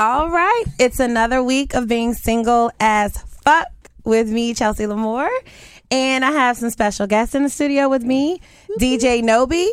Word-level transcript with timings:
All 0.00 0.30
right. 0.30 0.64
It's 0.78 0.98
another 0.98 1.42
week 1.42 1.74
of 1.74 1.86
being 1.86 2.14
single 2.14 2.72
as 2.80 3.18
fuck 3.44 3.68
with 4.04 4.30
me, 4.30 4.54
Chelsea 4.54 4.84
Lamore. 4.84 5.28
And 5.90 6.24
I 6.24 6.30
have 6.30 6.56
some 6.56 6.70
special 6.70 7.06
guests 7.06 7.34
in 7.34 7.42
the 7.42 7.50
studio 7.50 7.86
with 7.86 8.02
me 8.02 8.40
DJ 8.78 9.20
Nobi. 9.22 9.68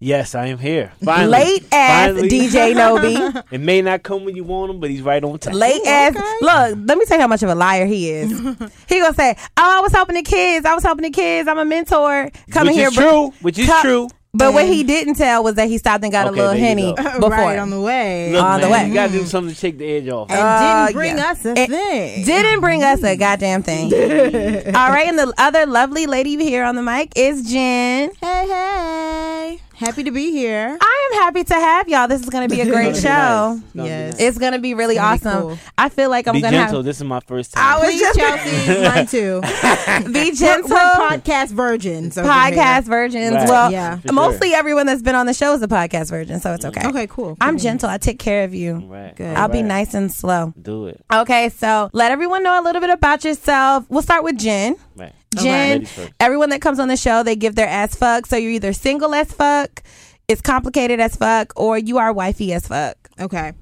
Yes, 0.00 0.34
I 0.34 0.46
am 0.46 0.58
here. 0.58 0.90
Finally. 1.04 1.30
Late 1.30 1.64
ass 1.70 2.08
Finally. 2.08 2.28
DJ 2.28 2.74
Nobi. 2.74 3.44
It 3.52 3.60
may 3.60 3.82
not 3.82 4.02
come 4.02 4.24
when 4.24 4.34
you 4.34 4.42
want 4.42 4.72
him, 4.72 4.80
but 4.80 4.90
he's 4.90 5.02
right 5.02 5.22
on 5.22 5.38
time. 5.38 5.54
Late 5.54 5.86
ass. 5.86 6.14
Look, 6.40 6.88
let 6.88 6.98
me 6.98 7.04
tell 7.04 7.18
you 7.18 7.20
how 7.22 7.28
much 7.28 7.44
of 7.44 7.50
a 7.50 7.54
liar 7.54 7.86
he 7.86 8.10
is. 8.10 8.30
he 8.88 8.98
gonna 8.98 9.14
say, 9.14 9.36
"Oh, 9.56 9.78
I 9.78 9.80
was 9.80 9.92
helping 9.92 10.16
the 10.16 10.22
kids. 10.24 10.66
I 10.66 10.74
was 10.74 10.82
helping 10.82 11.04
the 11.04 11.10
kids. 11.10 11.48
I'm 11.48 11.58
a 11.58 11.64
mentor. 11.64 12.30
Coming 12.50 12.72
which 12.74 12.80
here, 12.80 12.88
is 12.88 12.96
br- 12.96 13.00
true. 13.02 13.30
Which 13.42 13.58
is 13.60 13.66
Come- 13.68 13.82
true. 13.82 14.08
But 14.32 14.54
what 14.54 14.66
he 14.66 14.84
didn't 14.84 15.14
tell 15.16 15.42
was 15.42 15.56
that 15.56 15.66
he 15.68 15.76
stopped 15.76 16.04
and 16.04 16.12
got 16.12 16.26
Okay, 16.28 16.34
a 16.38 16.42
little 16.42 16.52
there 16.52 16.60
henny 16.60 16.94
go. 16.94 17.02
before. 17.14 17.30
right 17.30 17.58
on 17.58 17.70
the 17.70 17.80
way. 17.80 18.30
Look, 18.32 18.44
On 18.44 18.60
the 18.60 18.68
way. 18.68 18.86
you 18.86 18.94
gotta 18.94 19.10
do 19.12 19.24
something 19.24 19.52
to 19.52 19.60
take 19.60 19.76
the 19.76 19.84
edge 19.84 20.08
off. 20.08 20.30
and 20.30 20.38
Uh, 20.38 20.86
didn't 20.86 20.96
bring 20.96 21.16
yeah. 21.18 21.30
us 21.32 21.44
a 21.44 21.58
It 21.58 21.68
thing. 21.68 22.24
Didn't 22.24 22.60
bring 22.60 22.84
us 22.84 23.02
a 23.02 23.16
goddamn 23.16 23.64
thing. 23.64 23.92
All 24.76 24.90
right, 24.90 25.08
and 25.08 25.18
the 25.18 25.32
other 25.36 25.66
lovely 25.66 26.06
lady 26.06 26.36
here 26.36 26.62
on 26.64 26.76
the 26.76 26.82
mic 26.82 27.12
is 27.16 27.50
Jen. 27.50 28.12
Hey, 28.20 28.46
hey. 28.46 29.60
Happy 29.80 30.04
to 30.04 30.10
be 30.10 30.30
here. 30.30 30.76
I 30.78 31.10
am 31.12 31.20
happy 31.22 31.42
to 31.42 31.54
have 31.54 31.88
y'all. 31.88 32.06
This 32.06 32.20
is 32.22 32.28
going 32.28 32.46
to 32.46 32.54
be 32.54 32.60
a 32.60 32.66
great 32.70 32.94
show. 32.96 33.58
nice. 33.72 33.72
It's 33.72 33.72
gonna 33.74 33.82
be 33.82 33.88
Yes. 33.88 34.12
nice. 34.12 34.20
It's 34.20 34.38
going 34.38 34.52
to 34.52 34.58
be 34.58 34.74
really 34.74 34.94
gonna 34.96 35.16
be 35.18 35.26
awesome. 35.26 35.42
cool. 35.42 35.58
I 35.78 35.88
feel 35.88 36.10
like 36.10 36.28
I'm 36.28 36.34
Be 36.34 36.42
going 36.42 36.52
to 36.52 36.58
be 36.58 36.62
gentle. 36.64 36.78
have 36.80 36.84
This 36.84 36.98
is 36.98 37.04
my 37.04 37.20
first 37.20 37.54
time. 37.54 37.64
I 37.66 37.70
time. 37.72 37.80
was 37.80 37.90
Please, 37.90 38.00
just- 38.02 38.18
Chelsea. 38.18 38.82
Mine 38.88 39.06
too. 40.04 40.12
be 40.12 40.28
We're, 40.28 40.34
gentle. 40.34 40.68
we're 40.70 40.76
podcast 40.76 41.48
virgins. 41.52 42.18
over 42.18 42.28
podcast 42.28 42.82
virgins. 42.84 43.34
Right. 43.34 43.48
Well, 43.48 43.72
Yeah. 43.72 43.96
For 44.00 44.12
mostly 44.12 44.52
everyone 44.52 44.84
that's 44.84 45.00
been 45.00 45.14
on 45.14 45.24
the 45.24 45.32
show 45.34 45.54
is 45.54 45.62
a 45.62 45.68
podcast 45.68 46.10
virgin, 46.10 46.40
so 46.40 46.52
it's 46.52 46.64
mm. 46.66 46.68
okay. 46.76 46.86
Okay, 46.86 47.06
cool. 47.06 47.38
I'm 47.40 47.54
Cool. 47.54 47.62
gentle. 47.62 47.88
I 47.88 47.96
take 47.96 48.18
care 48.18 48.44
of 48.44 48.52
you. 48.54 48.84
Right. 48.86 49.16
Good. 49.16 49.34
I'll 49.34 49.48
be 49.48 49.62
nice 49.62 49.94
and 49.94 50.12
slow. 50.12 50.52
Do 50.60 50.88
it. 50.88 51.02
Okay, 51.10 51.48
so 51.48 51.88
let 51.94 52.12
everyone 52.12 52.42
know 52.42 52.60
a 52.60 52.62
little 52.62 52.82
bit 52.82 52.90
about 52.90 53.24
yourself. 53.24 53.86
We'll 53.88 54.02
start 54.02 54.24
with 54.24 54.36
Jen. 54.36 54.76
Right. 54.94 55.12
Jen, 55.36 55.80
Ladies 55.80 56.10
everyone 56.18 56.50
that 56.50 56.60
comes 56.60 56.78
on 56.78 56.88
the 56.88 56.96
show, 56.96 57.22
they 57.22 57.36
give 57.36 57.54
their 57.54 57.68
ass 57.68 57.94
fuck. 57.94 58.26
So 58.26 58.36
you're 58.36 58.50
either 58.52 58.72
single 58.72 59.14
as 59.14 59.32
fuck, 59.32 59.82
it's 60.26 60.40
complicated 60.40 61.00
as 61.00 61.16
fuck, 61.16 61.52
or 61.56 61.78
you 61.78 61.98
are 61.98 62.12
wifey 62.12 62.52
as 62.52 62.66
fuck. 62.66 62.96
Okay. 63.20 63.52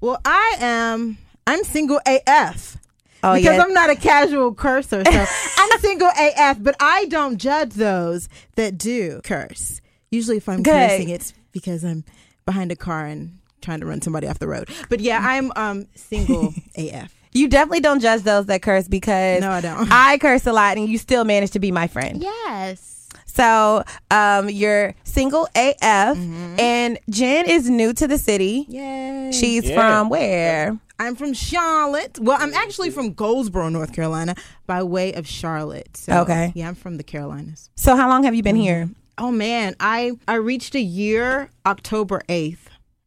Well, 0.00 0.20
I 0.24 0.56
am. 0.58 1.18
I'm 1.46 1.62
single 1.64 2.00
AF. 2.06 2.76
Oh 3.22 3.34
because 3.34 3.56
yeah. 3.56 3.62
I'm 3.62 3.72
not 3.72 3.90
a 3.90 3.96
casual 3.96 4.54
cursor, 4.54 5.02
so 5.04 5.26
I'm 5.58 5.78
single 5.80 6.10
AF. 6.18 6.62
But 6.62 6.76
I 6.80 7.06
don't 7.06 7.38
judge 7.38 7.74
those 7.74 8.28
that 8.56 8.76
do 8.76 9.20
curse. 9.24 9.80
Usually, 10.10 10.36
if 10.36 10.48
I'm 10.48 10.62
Good. 10.62 10.90
cursing, 10.90 11.08
it's 11.08 11.32
because 11.52 11.84
I'm 11.84 12.04
behind 12.44 12.70
a 12.70 12.76
car 12.76 13.06
and 13.06 13.38
trying 13.62 13.80
to 13.80 13.86
run 13.86 14.02
somebody 14.02 14.26
off 14.26 14.38
the 14.38 14.48
road. 14.48 14.68
But 14.90 15.00
yeah, 15.00 15.20
I'm 15.22 15.52
um 15.56 15.86
single 15.94 16.52
AF. 16.76 17.14
You 17.34 17.48
definitely 17.48 17.80
don't 17.80 18.00
judge 18.00 18.22
those 18.22 18.46
that 18.46 18.62
curse 18.62 18.88
because 18.88 19.40
No, 19.40 19.50
I 19.50 19.60
don't. 19.60 19.88
I 19.90 20.18
curse 20.18 20.46
a 20.46 20.52
lot 20.52 20.76
and 20.76 20.88
you 20.88 20.98
still 20.98 21.24
manage 21.24 21.50
to 21.52 21.58
be 21.58 21.70
my 21.70 21.86
friend. 21.86 22.22
Yes. 22.22 23.08
So 23.26 23.82
um, 24.12 24.48
you're 24.48 24.94
single 25.02 25.48
AF, 25.56 26.16
mm-hmm. 26.16 26.60
and 26.60 26.98
Jen 27.10 27.50
is 27.50 27.68
new 27.68 27.92
to 27.92 28.06
the 28.06 28.16
city. 28.16 28.64
Yay. 28.68 29.32
She's 29.32 29.64
Yeah. 29.64 29.74
from 29.74 30.08
where? 30.08 30.78
I'm 31.00 31.16
from 31.16 31.32
Charlotte. 31.32 32.20
Well, 32.20 32.38
I'm 32.40 32.54
actually 32.54 32.90
from 32.90 33.12
Goldsboro, 33.12 33.68
North 33.68 33.92
Carolina, 33.92 34.36
by 34.68 34.84
way 34.84 35.12
of 35.12 35.26
Charlotte. 35.26 35.96
So, 35.96 36.20
Okay. 36.20 36.52
Yeah, 36.54 36.68
I'm 36.68 36.76
from 36.76 36.96
the 36.96 37.02
Carolinas. 37.02 37.70
So 37.74 37.96
how 37.96 38.08
long 38.08 38.22
have 38.22 38.36
you 38.36 38.44
been 38.44 38.54
here? 38.54 38.84
Mm-hmm. 38.84 38.92
Oh 39.16 39.30
man, 39.30 39.76
I 39.78 40.12
I 40.26 40.34
reached 40.34 40.74
a 40.74 40.80
year 40.80 41.50
October 41.66 42.22
8th. 42.28 42.66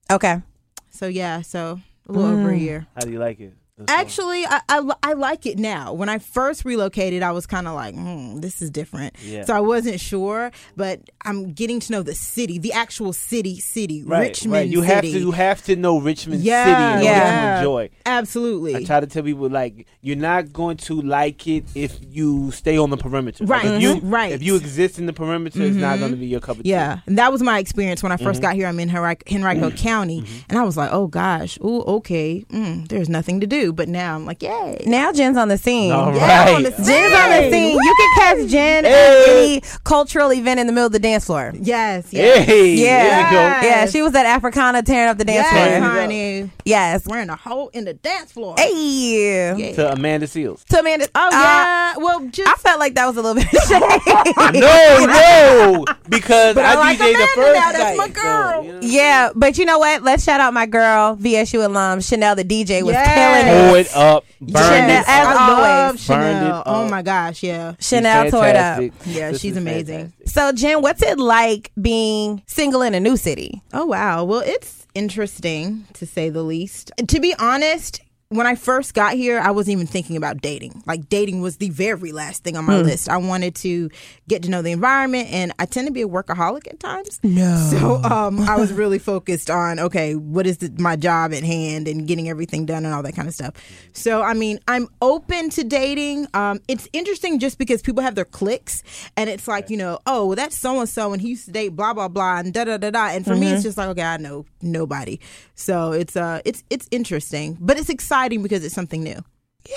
Okay. 0.09 0.41
So 0.89 1.07
yeah, 1.07 1.41
so 1.41 1.79
a 2.07 2.11
little 2.11 2.31
over 2.31 2.49
a 2.49 2.53
mm. 2.53 2.61
year. 2.61 2.87
How 2.95 3.01
do 3.01 3.11
you 3.11 3.19
like 3.19 3.39
it? 3.39 3.53
Actually, 3.87 4.43
I, 4.45 4.61
I, 4.69 4.91
I 5.03 5.13
like 5.13 5.45
it 5.45 5.59
now. 5.59 5.93
When 5.93 6.09
I 6.09 6.17
first 6.17 6.65
relocated, 6.65 7.21
I 7.21 7.31
was 7.31 7.45
kind 7.45 7.67
of 7.67 7.75
like, 7.75 7.93
hmm, 7.93 8.39
this 8.39 8.59
is 8.61 8.71
different. 8.71 9.15
Yeah. 9.23 9.45
So 9.45 9.55
I 9.55 9.59
wasn't 9.59 9.99
sure, 9.99 10.51
but 10.75 10.99
I'm 11.25 11.51
getting 11.53 11.79
to 11.81 11.91
know 11.91 12.01
the 12.01 12.15
city, 12.15 12.57
the 12.57 12.73
actual 12.73 13.13
city, 13.13 13.59
city, 13.59 14.03
right, 14.03 14.29
Richmond 14.29 14.53
right. 14.53 14.67
You 14.67 14.81
City. 14.81 14.93
have 14.93 15.01
to 15.03 15.19
you 15.19 15.31
have 15.31 15.63
to 15.65 15.75
know 15.75 15.99
Richmond 15.99 16.41
yeah, 16.41 16.63
City 16.65 16.99
in 16.99 17.05
Yeah. 17.13 17.51
to 17.51 17.57
enjoy. 17.59 17.89
Absolutely. 18.05 18.75
I 18.77 18.83
try 18.83 18.99
to 18.99 19.05
tell 19.05 19.21
people 19.23 19.47
like 19.49 19.85
you're 20.01 20.15
not 20.15 20.51
going 20.51 20.77
to 20.77 20.99
like 21.01 21.47
it 21.47 21.65
if 21.75 21.99
you 22.09 22.49
stay 22.51 22.77
on 22.79 22.89
the 22.89 22.97
perimeter. 22.97 23.45
Like, 23.45 23.63
Right, 23.63 23.73
if 23.75 23.81
you, 23.81 23.95
mhm, 23.97 24.11
right. 24.11 24.31
If 24.31 24.41
you 24.41 24.55
exist 24.55 24.97
in 24.97 25.05
the 25.05 25.13
perimeter, 25.13 25.61
it's 25.61 25.75
not 25.75 25.99
going 25.99 26.11
to 26.11 26.17
be 26.17 26.25
your 26.25 26.39
cup 26.39 26.57
of 26.57 26.63
tea. 26.63 26.69
Yeah, 26.71 26.99
and 27.05 27.17
that 27.19 27.31
was 27.31 27.43
my 27.43 27.59
experience 27.59 28.01
when 28.01 28.11
I 28.11 28.17
1st 28.17 28.27
Mm-hmm. 28.37 28.41
got 28.41 28.55
here. 28.55 28.67
I'm 28.67 28.79
in 28.79 28.89
Henrico, 28.89 29.23
Henrico 29.35 29.69
County, 29.71 30.23
and 30.49 30.57
I 30.57 30.63
was 30.63 30.75
like, 30.77 30.89
"Oh 30.91 31.07
gosh, 31.07 31.57
oh 31.61 31.83
okay, 31.97 32.43
mm, 32.49 32.87
there's 32.87 33.09
nothing 33.09 33.39
to 33.41 33.47
do." 33.47 33.66
But 33.73 33.87
now 33.89 34.15
I'm 34.15 34.25
like, 34.25 34.41
"Yay!" 34.43 34.83
Now 34.85 35.11
Jen's 35.11 35.37
on 35.37 35.47
the 35.47 35.57
scene. 35.57 35.91
All 35.91 36.13
Yeah, 36.15 36.45
right. 36.45 36.55
on 36.55 36.63
the 36.63 36.71
Jen's 36.71 37.13
on 37.13 37.29
the 37.31 37.49
scene. 37.51 37.75
You 37.77 37.95
can 37.97 38.09
catch 38.37 38.47
Jen 38.49 38.85
at 38.85 38.91
any 39.29 39.61
cultural 39.83 40.31
event 40.33 40.59
in 40.59 40.67
the 40.67 40.73
middle 40.73 40.87
of 40.87 40.91
the 40.93 40.99
dance 40.99 41.25
floor. 41.25 41.53
Yes, 41.59 42.07
yes, 42.11 42.45
Hey, 42.45 42.75
Yeah. 42.75 43.03
there 43.03 43.17
we 43.17 43.29
go. 43.31 43.37
Yes. 43.37 43.63
Yeah, 43.65 43.85
she 43.91 44.01
was 44.01 44.15
at 44.15 44.25
Africana 44.25 44.81
tearing 44.83 45.09
up 45.09 45.17
the 45.17 45.25
dance 45.25 45.47
yes, 45.51 45.77
floor. 45.79 45.89
honey, 45.91 46.49
Yes. 46.65 47.05
wearing 47.07 47.29
a 47.29 47.35
hole 47.35 47.69
in 47.73 47.85
the 47.85 47.93
dance 47.93 48.31
floor. 48.31 48.55
Hey. 48.57 49.53
Yeah. 49.57 49.73
To 49.75 49.91
Amanda 49.93 50.27
Seales. 50.27 50.63
To 50.65 50.79
Amanda, 50.79 51.07
Oh 51.15 51.27
uh, 51.27 51.29
yeah, 51.31 51.97
well, 51.97 52.19
just 52.27 52.47
I 52.49 52.55
felt 52.55 52.79
like 52.79 52.95
that 52.95 53.05
was 53.07 53.17
a 53.17 53.21
little 53.21 53.35
bit 53.41 53.45
of 53.53 53.63
shade. 53.67 54.59
no, 54.59 55.05
no, 55.05 55.85
because 56.09 56.55
But 56.55 56.65
I, 56.65 56.73
I 56.73 56.75
like 56.75 56.97
DJ'd 56.97 57.15
the 57.15 57.27
first 57.35 57.53
now, 57.59 57.71
that's 57.71 57.83
night, 57.83 57.97
my 57.97 58.07
so, 58.07 58.13
girl. 58.13 58.63
you 58.63 58.73
know. 58.73 58.79
yeah, 58.81 59.29
but 59.35 59.57
you 59.57 59.65
know 59.65 59.79
what? 59.79 60.03
Let's 60.03 60.23
shout 60.23 60.39
out 60.39 60.53
my 60.53 60.65
girl, 60.65 61.15
VSU 61.17 61.65
alum 61.65 62.01
Chanel, 62.01 62.35
the 62.35 62.43
DJ, 62.43 62.83
was 62.83 62.93
Yes. 62.93 63.07
killing 63.15 63.56
Pull 63.65 63.75
it. 63.75 63.87
it 63.87 63.95
up, 63.95 64.25
burn 64.41 64.63
Chanel, 64.63 64.89
it 65.01 65.05
as 65.07 65.27
up. 65.27 65.49
Always. 65.49 66.07
Burned 66.07 66.23
Chanel. 66.23 66.59
it 66.59 66.63
Oh 66.65 66.89
my 66.89 67.01
gosh, 67.01 67.43
yeah. 67.43 67.73
Chanel 67.79 68.29
tore 68.31 68.47
it 68.47 68.55
up. 68.55 68.81
Yeah, 69.05 69.31
This 69.31 69.41
she's 69.41 69.57
amazing. 69.57 70.09
fantastic. 70.09 70.27
So 70.29 70.51
Jen, 70.51 70.81
what's 70.81 71.01
it 71.01 71.19
like 71.19 71.71
being 71.81 72.41
single 72.47 72.81
in 72.81 72.93
a 72.93 72.99
new 72.99 73.17
city? 73.17 73.61
Oh 73.73 73.85
wow. 73.85 74.23
Well, 74.23 74.41
it's 74.45 74.85
interesting 74.95 75.85
to 75.93 76.05
say 76.05 76.29
the 76.29 76.43
least. 76.43 76.91
To 77.07 77.19
be 77.19 77.33
honest, 77.39 78.01
when 78.29 78.45
I 78.45 78.55
first 78.55 78.93
got 78.93 79.13
here, 79.13 79.39
I 79.39 79.51
wasn't 79.51 79.73
even 79.73 79.87
thinking 79.87 80.17
about 80.17 80.41
dating. 80.41 80.83
Like 80.85 81.07
dating 81.07 81.39
was 81.39 81.57
the 81.57 81.69
very 81.69 82.11
last 82.11 82.43
thing 82.43 82.57
on 82.57 82.65
my 82.65 82.81
list. 82.81 83.07
I 83.07 83.15
wanted 83.15 83.55
to 83.55 83.89
get 84.27 84.43
to 84.43 84.49
know 84.49 84.61
the 84.61 84.73
environment 84.73 85.29
and 85.31 85.53
I 85.59 85.65
tend 85.65 85.87
to 85.87 85.93
be 85.93 86.01
a 86.01 86.07
workaholic 86.09 86.67
at 86.67 86.77
times. 86.77 87.21
No. 87.23 87.55
So 87.71 87.95
um 88.03 88.41
I 88.41 88.57
was 88.57 88.73
really 88.73 88.99
focused 88.99 89.49
on 89.49 89.79
okay, 89.79 90.15
what 90.15 90.45
is 90.45 90.57
the, 90.57 90.73
my 90.77 90.97
job 90.97 91.33
at 91.33 91.43
hand 91.43 91.87
and 91.87 92.05
getting 92.05 92.27
everything 92.27 92.65
done 92.65 92.83
and 92.83 92.93
all 92.93 93.01
that 93.03 93.15
kind 93.15 93.29
of 93.29 93.33
stuff. 93.33 93.53
So 93.93 94.21
I 94.21 94.33
mean, 94.33 94.59
I'm 94.67 94.89
open 95.01 95.49
to 95.51 95.63
dating. 95.63 96.27
Um 96.33 96.59
it's 96.67 96.89
interesting 96.91 97.39
just 97.39 97.57
because 97.57 97.81
people 97.81 98.03
have 98.03 98.15
their 98.15 98.25
clicks, 98.25 98.83
and 99.15 99.29
it's 99.29 99.47
like, 99.47 99.69
you 99.69 99.77
know, 99.77 99.99
oh, 100.05 100.25
well, 100.25 100.35
that's 100.35 100.57
so 100.57 100.81
and 100.81 100.89
so 100.89 101.13
and 101.13 101.21
he 101.21 101.29
used 101.29 101.45
to 101.45 101.51
date 101.51 101.69
blah 101.69 101.93
blah 101.93 102.09
blah 102.09 102.39
and 102.39 102.53
da 102.53 102.65
da 102.65 102.75
da 102.75 102.89
da 102.89 103.07
and 103.07 103.23
for 103.23 103.37
me 103.37 103.51
it's 103.53 103.63
just 103.63 103.77
like 103.77 103.87
okay, 103.87 104.03
I 104.03 104.17
know 104.17 104.45
nobody. 104.61 105.21
So 105.55 105.93
it's 105.93 106.17
uh 106.17 106.41
it's 106.43 106.65
it's 106.69 106.89
interesting, 106.91 107.57
but 107.61 107.77
it's 107.79 107.87
exciting 107.89 108.16
because 108.43 108.65
it's 108.65 108.75
something 108.75 109.03
new. 109.03 109.23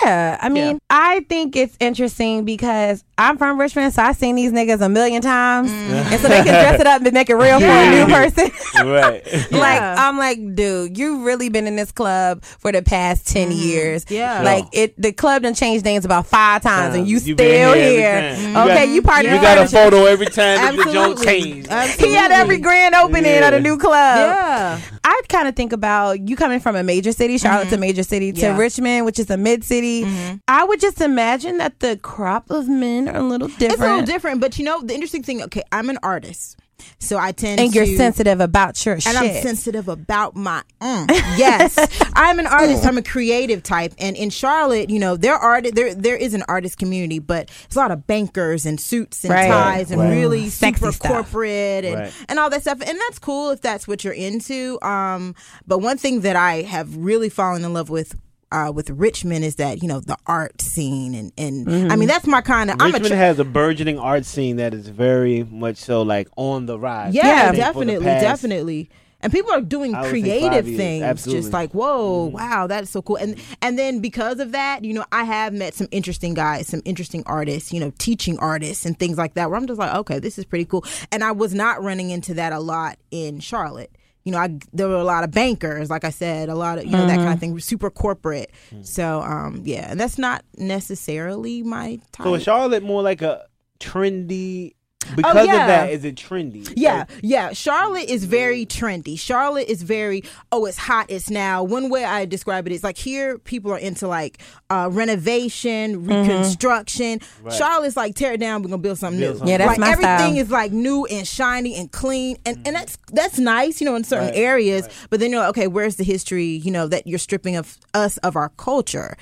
Yeah, 0.05 0.39
I 0.41 0.49
mean, 0.49 0.75
Yeah. 0.75 0.79
I 0.89 1.21
think 1.29 1.57
it's 1.57 1.77
interesting 1.81 2.45
because 2.45 3.03
I'm 3.19 3.37
from 3.37 3.59
Richmond, 3.59 3.93
so 3.93 4.03
I've 4.03 4.17
seen 4.17 4.37
these 4.37 4.53
niggas 4.53 4.81
a 4.81 4.89
million 4.89 5.21
times, 5.21 5.69
mm. 5.71 5.75
and 5.91 6.21
so 6.21 6.29
they 6.29 6.37
can 6.45 6.45
dress 6.47 6.81
it 6.81 6.87
up 6.87 7.03
and 7.03 7.13
make 7.13 7.29
it 7.29 7.35
real 7.35 7.59
for 7.59 7.67
a 7.67 7.91
new 7.91 8.07
person. 8.15 8.51
right. 8.87 9.25
like 9.51 9.81
Yeah. 9.81 9.97
I'm 9.99 10.17
like, 10.17 10.39
dude, 10.55 10.97
you've 10.97 11.23
really 11.25 11.49
been 11.49 11.67
in 11.67 11.75
this 11.77 11.91
club 11.93 12.45
for 12.45 12.71
the 12.73 12.83
past 12.83 13.27
10 13.27 13.49
mm-hmm. 13.51 13.59
years. 13.59 14.05
Yeah. 14.09 14.43
like 14.43 14.65
it. 14.73 14.95
The 15.01 15.13
club 15.13 15.43
done 15.43 15.55
changed 15.55 15.85
names 15.85 16.05
about 16.05 16.27
five 16.27 16.63
times, 16.63 16.95
and 16.95 17.07
you 17.09 17.15
You 17.15 17.35
still 17.35 17.75
here. 17.75 17.75
here 17.75 18.09
every. 18.09 18.45
You 18.45 18.59
Okay, 18.59 18.87
got- 18.87 18.89
you 18.89 19.03
part 19.03 19.25
of 19.27 19.33
You 19.33 19.41
got 19.41 19.59
a 19.59 19.67
photo 19.69 20.05
every 20.07 20.27
time 20.27 20.57
that 20.57 20.77
the 20.77 20.85
joint 20.85 21.19
Absolutely. 21.19 21.27
changed. 21.27 22.01
He 22.01 22.15
had 22.15 22.31
every 22.31 22.59
grand 22.59 22.95
opening 22.95 23.25
Yeah. 23.35 23.47
at 23.49 23.55
a 23.55 23.61
new 23.61 23.77
club. 23.77 23.91
Yeah. 24.31 24.81
I 25.03 25.21
kind 25.29 25.49
of 25.49 25.57
think 25.57 25.73
about 25.73 26.29
you 26.29 26.37
coming 26.37 26.61
from 26.61 26.77
a 26.77 26.83
major 26.83 27.13
city, 27.13 27.39
Charlotte's 27.39 27.73
a 27.73 27.75
mm-hmm. 27.75 27.81
major 27.81 28.03
city, 28.03 28.33
to 28.33 28.41
Yeah. 28.41 28.57
Richmond, 28.57 29.05
which 29.05 29.19
is 29.19 29.29
a 29.31 29.37
mid 29.37 29.65
city. 29.71 30.41
I 30.49 30.65
would 30.65 30.81
just 30.81 31.01
imagine 31.01 31.59
that 31.59 31.81
the 31.81 31.97
crop 31.97 32.51
of 32.51 32.69
men 32.69 33.09
are 33.09 33.17
a 33.17 33.23
little 33.23 33.49
different. 33.49 33.73
It's 33.73 33.83
a 33.83 33.87
little 33.91 34.07
different, 34.07 34.41
but 34.41 34.59
you 34.59 34.65
know, 34.65 34.81
the 34.81 34.95
interesting 34.95 35.23
thing, 35.23 35.43
okay, 35.43 35.63
I'm 35.73 35.89
an 35.91 35.99
artist. 36.03 36.57
So 36.99 37.19
I 37.19 37.33
tend 37.33 37.61
and 37.61 37.71
to 37.73 37.77
you're 37.77 37.97
sensitive 37.99 38.41
about 38.41 38.85
your 38.87 38.95
and 38.95 39.03
shit. 39.03 39.17
I'm 39.17 39.43
sensitive 39.43 39.87
about 39.89 40.35
my 40.35 40.63
mm. 40.81 41.07
yes. 41.39 41.77
I'm 42.15 42.39
an 42.39 42.47
artist. 42.59 42.87
I'm 42.87 42.97
a 42.97 43.03
creative 43.03 43.63
type, 43.63 43.93
and 43.99 44.17
in 44.17 44.31
Charlotte, 44.31 44.89
you 44.89 44.99
know, 44.99 45.15
there 45.17 45.35
are 45.35 45.61
there 45.61 45.95
there 45.95 46.17
is 46.17 46.33
an 46.33 46.43
artist 46.49 46.79
community, 46.79 47.19
but 47.19 47.49
there's 47.49 47.77
a 47.77 47.79
lot 47.81 47.91
of 47.91 48.07
bankers 48.07 48.65
and 48.65 48.81
suits 48.81 49.25
and 49.25 49.31
Right. 49.35 49.49
ties 49.49 49.91
and 49.91 50.01
Right. 50.01 50.11
really 50.21 50.49
Sexy 50.49 50.79
super 50.81 50.93
stuff. 50.93 51.13
corporate 51.13 51.85
and 51.85 51.97
Right. 52.01 52.13
and 52.31 52.39
all 52.39 52.49
that 52.49 52.63
stuff, 52.63 52.81
and 52.81 52.99
that's 52.99 53.19
cool 53.19 53.51
if 53.51 53.61
that's 53.61 53.87
what 53.87 54.03
you're 54.03 54.15
into. 54.15 54.79
Um, 54.81 55.35
but 55.67 55.79
one 55.81 55.99
thing 55.99 56.21
that 56.23 56.37
I 56.37 56.63
have 56.63 56.97
really 56.97 57.29
fallen 57.29 57.63
in 57.63 57.75
love 57.75 57.91
with. 57.91 58.15
Uh, 58.53 58.73
with 58.75 58.91
Richmond 58.91 59.45
is 59.45 59.57
that 59.57 59.81
you 59.81 59.87
know 59.87 60.01
the 60.01 60.17
art 60.27 60.61
scene 60.61 61.15
and 61.15 61.33
and 61.39 61.93
I 61.93 61.95
mean 61.95 62.09
that's 62.09 62.27
my 62.27 62.41
kind 62.41 62.69
of 62.69 62.77
I'm 62.81 62.91
a 62.91 62.93
Richmond 62.95 63.09
tra- 63.09 63.17
has 63.17 63.39
a 63.39 63.45
burgeoning 63.45 63.99
art 63.99 64.25
scene 64.25 64.57
that 64.57 64.75
is 64.75 64.89
very 64.89 65.45
much 65.45 65.77
so 65.77 66.03
like 66.03 66.29
on 66.37 66.67
the 66.67 66.77
rise. 66.77 67.15
Yeah, 67.15 67.23
I 67.23 67.53
think, 67.53 67.75
for 67.75 67.85
the 67.85 67.93
definitely, 67.93 68.05
definitely. 68.05 68.91
and 69.21 69.33
people 69.33 69.53
are 69.53 69.61
doing 69.61 69.95
I 69.95 70.01
would 70.01 70.11
say 70.11 70.21
creative 70.23 70.65
things 70.65 71.25
just 71.25 71.53
like 71.53 71.73
whoa 71.73 72.25
wow 72.25 72.67
that's 72.67 72.91
so 72.91 73.03
cool. 73.03 73.17
And 73.17 73.39
and 73.63 73.79
then 73.79 74.01
because 74.01 74.41
of 74.41 74.51
that 74.53 74.85
you 74.85 74.95
know 74.95 75.05
i 75.13 75.23
have 75.25 75.53
met 75.53 75.75
some 75.75 75.87
interesting 75.93 76.35
guys 76.35 76.67
some 76.67 76.83
interesting 76.85 77.23
artists 77.27 77.73
you 77.73 77.79
know 77.79 77.93
teaching 77.99 78.37
artists 78.39 78.85
and 78.85 78.99
things 78.99 79.17
like 79.17 79.35
that 79.35 79.49
where 79.51 79.59
i'm 79.59 79.67
just 79.67 79.79
like 79.79 79.95
okay 79.95 80.19
this 80.19 80.39
is 80.39 80.45
pretty 80.45 80.65
cool. 80.65 80.85
And 81.13 81.23
i 81.23 81.31
was 81.33 81.55
not 81.55 81.83
running 81.83 82.11
into 82.11 82.35
that 82.35 82.53
a 82.53 82.59
lot 82.59 82.99
in 83.13 83.39
charlotte 83.41 83.93
you 84.25 84.33
know, 84.33 84.39
I, 84.39 84.59
there 84.73 84.89
were 84.89 84.97
a 84.97 85.05
lot 85.05 85.25
of 85.25 85.31
bankers, 85.31 85.89
like 85.89 86.05
I 86.05 86.11
said, 86.11 86.49
a 86.49 86.55
lot 86.55 86.79
of 86.79 86.85
you 86.85 86.91
know 86.91 87.07
that 87.07 87.17
kind 87.17 87.33
of 87.33 87.41
thing, 87.41 87.59
super 87.61 87.91
corporate. 87.91 88.51
So, 88.83 89.23
um, 89.23 89.63
yeah, 89.65 89.91
and 89.91 89.99
that's 89.99 90.19
not 90.19 90.45
necessarily 90.57 91.63
my 91.63 91.99
type. 92.13 92.25
So 92.27 92.35
is 92.35 92.43
Charlotte 92.43 92.83
more 92.83 93.03
like 93.03 93.23
a 93.23 93.47
trendy? 93.79 94.75
Because 95.17 95.47
yeah. 95.47 95.63
of 95.63 95.67
that, 95.67 95.91
is 95.91 96.05
it 96.05 96.15
trendy? 96.15 96.71
Yeah, 96.77 96.99
Like, 96.99 97.09
yeah. 97.23 97.53
Charlotte 97.53 98.09
is 98.09 98.25
very 98.25 98.67
trendy. 98.67 99.19
Charlotte 99.19 99.69
is 99.69 99.83
very 99.83 100.23
oh, 100.53 100.67
it's 100.67 100.77
hot. 100.77 101.07
It's 101.09 101.31
now. 101.31 101.65
One 101.65 101.89
way 101.91 102.05
I 102.05 102.27
describe 102.27 102.67
it 102.67 102.73
is 102.73 102.85
like 102.85 102.97
here, 102.99 103.39
people 103.39 103.73
are 103.73 103.79
into 103.79 104.07
like 104.07 104.43
uh, 104.69 104.89
renovation, 104.93 106.07
reconstruction. 106.07 107.21
Charlotte's 107.51 107.97
like 107.97 108.15
tear 108.15 108.33
it 108.35 108.41
down. 108.41 108.63
We're 108.63 108.69
gonna 108.69 108.83
build 108.83 108.99
something 108.99 109.19
Build 109.21 109.35
new. 109.35 109.39
something 109.39 109.49
Yeah, 109.53 109.59
that's 109.59 109.69
like 109.69 109.79
my 109.81 109.91
everything 109.91 110.35
style. 110.35 110.39
is 110.39 110.51
like 110.51 110.73
new 110.73 111.07
and 111.07 111.27
shiny 111.27 111.75
and 111.77 111.91
clean, 111.91 112.37
and 112.45 112.59
and 112.67 112.77
that's 112.77 112.99
that's 113.13 113.39
nice, 113.39 113.81
you 113.81 113.87
know, 113.87 113.97
in 113.97 114.05
certain 114.05 114.29
Right, 114.29 114.37
areas. 114.37 114.89
But 115.09 115.21
then 115.21 115.31
you're 115.31 115.41
like, 115.41 115.51
okay, 115.51 115.67
where's 115.67 115.97
the 115.97 116.05
history? 116.05 116.45
You 116.45 116.71
know, 116.71 116.87
that 116.89 117.07
you're 117.07 117.19
stripping 117.19 117.57
of 117.57 117.79
us 117.95 118.17
of 118.19 118.37
our 118.37 118.51
culture. 118.51 119.17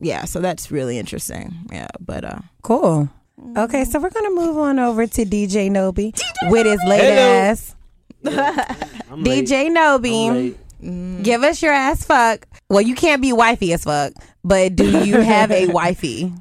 Yeah, 0.00 0.26
so 0.26 0.40
that's 0.40 0.70
really 0.70 0.98
interesting. 0.98 1.54
Yeah, 1.72 1.88
but 1.98 2.24
uh, 2.24 2.38
Cool. 2.62 3.08
Okay, 3.56 3.84
so 3.84 3.98
we're 4.00 4.10
gonna 4.10 4.30
move 4.30 4.56
on 4.58 4.78
over 4.78 5.06
to 5.06 5.24
DJ 5.24 5.68
Nobi 5.70 6.18
with 6.50 6.66
his 6.66 6.80
late 6.86 7.00
Hello. 7.00 7.34
ass. 7.34 7.74
I'm. 8.24 9.24
DJ 9.24 9.66
I'm 9.66 9.74
Nobi, 9.74 10.56
mm. 10.82 11.22
give 11.22 11.42
us 11.42 11.60
your 11.62 11.72
ass 11.72 12.04
fuck. 12.04 12.46
Well, 12.70 12.80
you 12.82 12.94
can't 12.94 13.20
be 13.20 13.32
wifey 13.32 13.72
as 13.72 13.84
fuck, 13.84 14.12
but 14.44 14.76
do 14.76 15.04
you 15.04 15.20
have 15.20 15.50
a 15.50 15.66
wifey? 15.66 16.32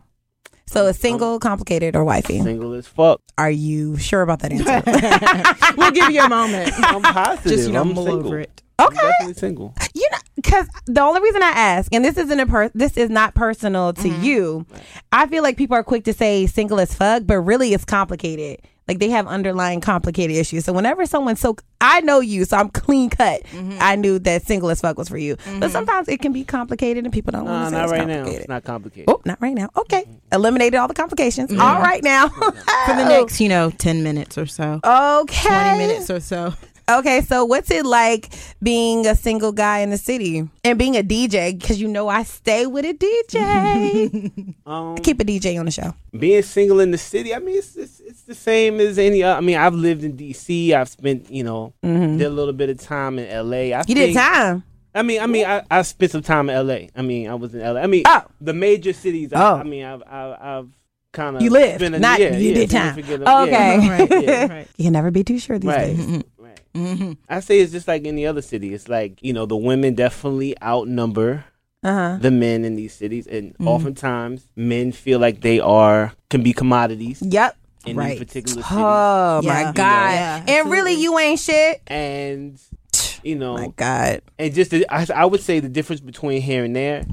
So 0.65 0.87
a 0.87 0.93
single, 0.93 1.39
complicated, 1.39 1.95
or 1.95 2.03
wifey? 2.03 2.41
Single 2.41 2.73
as 2.73 2.87
fuck. 2.87 3.21
Are 3.37 3.51
you 3.51 3.97
sure 3.97 4.21
about 4.23 4.39
that 4.39 4.51
answer? 4.53 5.75
we'll 5.77 5.91
give 5.91 6.09
you 6.09 6.21
a 6.21 6.29
moment. 6.29 6.71
I'm 6.77 7.01
positive. 7.01 7.51
Just 7.51 7.67
you 7.67 7.73
know, 7.73 7.81
I'm 7.81 7.93
mull 7.93 8.05
single. 8.05 8.25
over 8.27 8.39
it. 8.39 8.62
I'm 8.79 8.87
Okay. 8.87 8.95
definitely 8.95 9.33
single. 9.35 9.73
you 9.93 10.07
know, 10.11 10.17
because 10.35 10.67
the 10.85 11.01
only 11.01 11.21
reason 11.21 11.43
I 11.43 11.49
ask, 11.49 11.93
and 11.93 12.03
this 12.03 12.17
isn't 12.17 12.39
a 12.39 12.45
per, 12.45 12.69
this 12.73 12.97
is 12.97 13.09
not 13.09 13.35
personal 13.35 13.93
to 13.93 14.01
mm-hmm. 14.09 14.23
you. 14.23 14.65
I 15.11 15.27
feel 15.27 15.43
like 15.43 15.57
people 15.57 15.75
are 15.75 15.83
quick 15.83 16.03
to 16.05 16.13
say 16.13 16.47
single 16.47 16.79
as 16.79 16.93
fuck, 16.93 17.23
but 17.25 17.39
really 17.39 17.73
it's 17.73 17.85
complicated. 17.85 18.59
Like 18.85 18.99
they 18.99 19.09
have 19.11 19.27
underlying 19.27 19.79
complicated 19.79 20.35
issues. 20.35 20.65
So 20.65 20.73
whenever 20.73 21.05
someone's 21.05 21.39
so, 21.39 21.55
I 21.79 22.01
know 22.01 22.19
you, 22.19 22.43
so 22.43 22.57
I'm 22.57 22.67
clean 22.69 23.09
cut. 23.09 23.43
Mm-hmm. 23.43 23.77
I 23.79 23.95
knew 23.95 24.19
that 24.19 24.45
single 24.45 24.69
as 24.69 24.81
fuck 24.81 24.97
was 24.97 25.07
for 25.07 25.17
you. 25.17 25.35
But 25.37 25.45
mm-hmm. 25.45 25.69
sometimes 25.69 26.09
it 26.09 26.19
can 26.19 26.33
be 26.33 26.43
complicated, 26.43 27.05
and 27.05 27.13
people 27.13 27.31
don't 27.31 27.45
No, 27.45 27.51
want 27.51 27.65
to 27.67 27.69
say 27.69 27.77
not 27.77 27.83
it's 27.85 27.91
right 27.93 28.07
now. 28.07 28.25
It's 28.25 28.47
not 28.49 28.63
complicated. 28.65 29.05
Oh, 29.07 29.21
not 29.23 29.39
right 29.41 29.53
now. 29.55 29.69
Okay, 29.77 30.05
eliminated 30.33 30.75
all 30.75 30.89
the 30.89 30.93
complications. 30.93 31.53
All 31.53 31.79
right 31.79 32.03
now, 32.03 32.27
For 32.29 32.93
the 32.95 33.05
next, 33.07 33.39
you 33.39 33.47
know, 33.47 33.69
ten 33.69 34.03
minutes 34.03 34.37
or 34.37 34.47
so, 34.47 34.81
okay, 34.83 35.47
twenty 35.47 35.77
minutes 35.77 36.09
or 36.09 36.19
so. 36.19 36.53
Okay, 36.89 37.21
so 37.21 37.45
what's 37.45 37.71
it 37.71 37.85
like 37.85 38.29
being 38.61 39.07
a 39.07 39.15
single 39.15 39.53
guy 39.53 39.79
in 39.79 39.89
the 39.89 39.97
city 39.97 40.49
and 40.65 40.77
being 40.77 40.97
a 40.97 41.01
DJ? 41.03 41.57
Because 41.57 41.79
you 41.81 41.87
know 41.87 42.09
I 42.09 42.23
stay 42.23 42.65
with 42.65 42.83
a 42.85 42.93
DJ. 42.93 44.53
Um, 44.65 44.95
Keep 44.97 45.19
a 45.19 45.23
DJ 45.25 45.59
on 45.59 45.65
the 45.65 45.71
show. 45.71 45.93
being 46.17 46.41
single 46.41 46.79
in 46.79 46.91
the 46.91 46.97
city, 46.97 47.35
I 47.35 47.39
mean, 47.39 47.57
it's, 47.57 47.75
it's 47.75 47.99
it's 47.99 48.21
the 48.21 48.33
same 48.35 48.79
as 48.79 48.97
any. 48.97 49.21
other 49.23 49.37
I 49.37 49.41
mean, 49.41 49.57
I've 49.57 49.73
lived 49.73 50.03
in 50.05 50.15
D.C. 50.15 50.73
I've 50.73 50.87
spent, 50.87 51.29
you 51.29 51.43
know, 51.43 51.73
did 51.83 52.21
a 52.21 52.29
little 52.29 52.53
bit 52.53 52.69
of 52.69 52.79
time 52.79 53.19
in 53.19 53.27
L.A. 53.27 53.73
I 53.73 53.79
Mm-hmm. 53.81 53.89
You 53.89 53.95
did 53.95 54.13
time. 54.13 54.63
I 54.95 55.01
mean, 55.01 55.21
I 55.21 55.27
mean, 55.27 55.45
I, 55.45 55.63
I 55.69 55.81
spent 55.81 56.11
some 56.13 56.21
time 56.21 56.49
in 56.49 56.55
L.A. 56.55 56.89
I 56.95 57.01
mean, 57.01 57.29
I 57.29 57.35
was 57.35 57.53
in 57.53 57.59
L.A. 57.61 57.81
I 57.81 57.87
mean, 57.87 58.03
Oh. 58.07 58.21
the 58.39 58.53
major 58.53 58.93
cities. 58.93 59.33
I, 59.33 59.41
Oh. 59.51 59.55
I 59.57 59.63
mean, 59.63 59.83
I've 59.83 60.03
I've, 60.07 60.37
I've 60.41 60.69
kind 61.11 61.35
of 61.35 61.41
You 61.41 61.49
lived, 61.49 61.81
not 61.99 62.19
you 62.21 62.53
did 62.53 62.69
time. 62.69 62.97
Okay. 62.97 63.17
right, 63.27 64.23
yeah. 64.23 64.47
right. 64.47 64.67
You 64.77 64.85
can 64.85 64.93
never 64.93 65.11
be 65.11 65.23
too 65.25 65.39
sure 65.39 65.59
these 65.59 65.67
Right. 65.67 65.97
days. 65.97 66.23
Right. 66.75 66.83
Mm-hmm. 66.83 67.11
I 67.29 67.39
say 67.39 67.59
it's 67.59 67.71
just 67.71 67.87
like 67.87 68.05
any 68.05 68.25
other 68.25 68.41
city. 68.41 68.73
It's 68.73 68.87
like 68.87 69.19
you 69.21 69.33
know 69.33 69.45
the 69.45 69.55
women 69.57 69.95
definitely 69.95 70.55
outnumber 70.61 71.45
Uh 71.83 71.93
huh. 71.93 72.17
the 72.21 72.31
men 72.31 72.65
in 72.65 72.75
these 72.75 72.93
cities, 72.93 73.27
and 73.27 73.53
Mm-hmm. 73.53 73.67
oftentimes 73.67 74.47
men 74.55 74.91
feel 74.91 75.19
like 75.19 75.41
they 75.41 75.59
are 75.59 76.13
can 76.29 76.41
be 76.43 76.53
commodities 76.53 77.21
Yep. 77.21 77.55
in 77.85 77.97
Right. 77.97 78.11
these 78.17 78.19
particular 78.19 78.63
cities, 78.63 78.77
Oh 78.77 79.41
Yeah. 79.43 79.53
my 79.53 79.63
god. 79.71 80.11
Yeah, 80.13 80.43
and 80.47 80.71
really, 80.71 80.93
you 80.93 81.19
ain't 81.19 81.39
shit. 81.39 81.81
and 81.87 82.59
you 83.23 83.35
know, 83.35 83.55
My 83.57 83.67
god. 83.75 84.21
and 84.39 84.53
just 84.53 84.71
the, 84.71 84.85
I, 84.89 85.05
I 85.15 85.25
would 85.25 85.41
say 85.41 85.59
the 85.59 85.69
difference 85.69 86.01
between 86.01 86.41
here 86.41 86.63
and 86.65 86.75
there, 86.75 87.05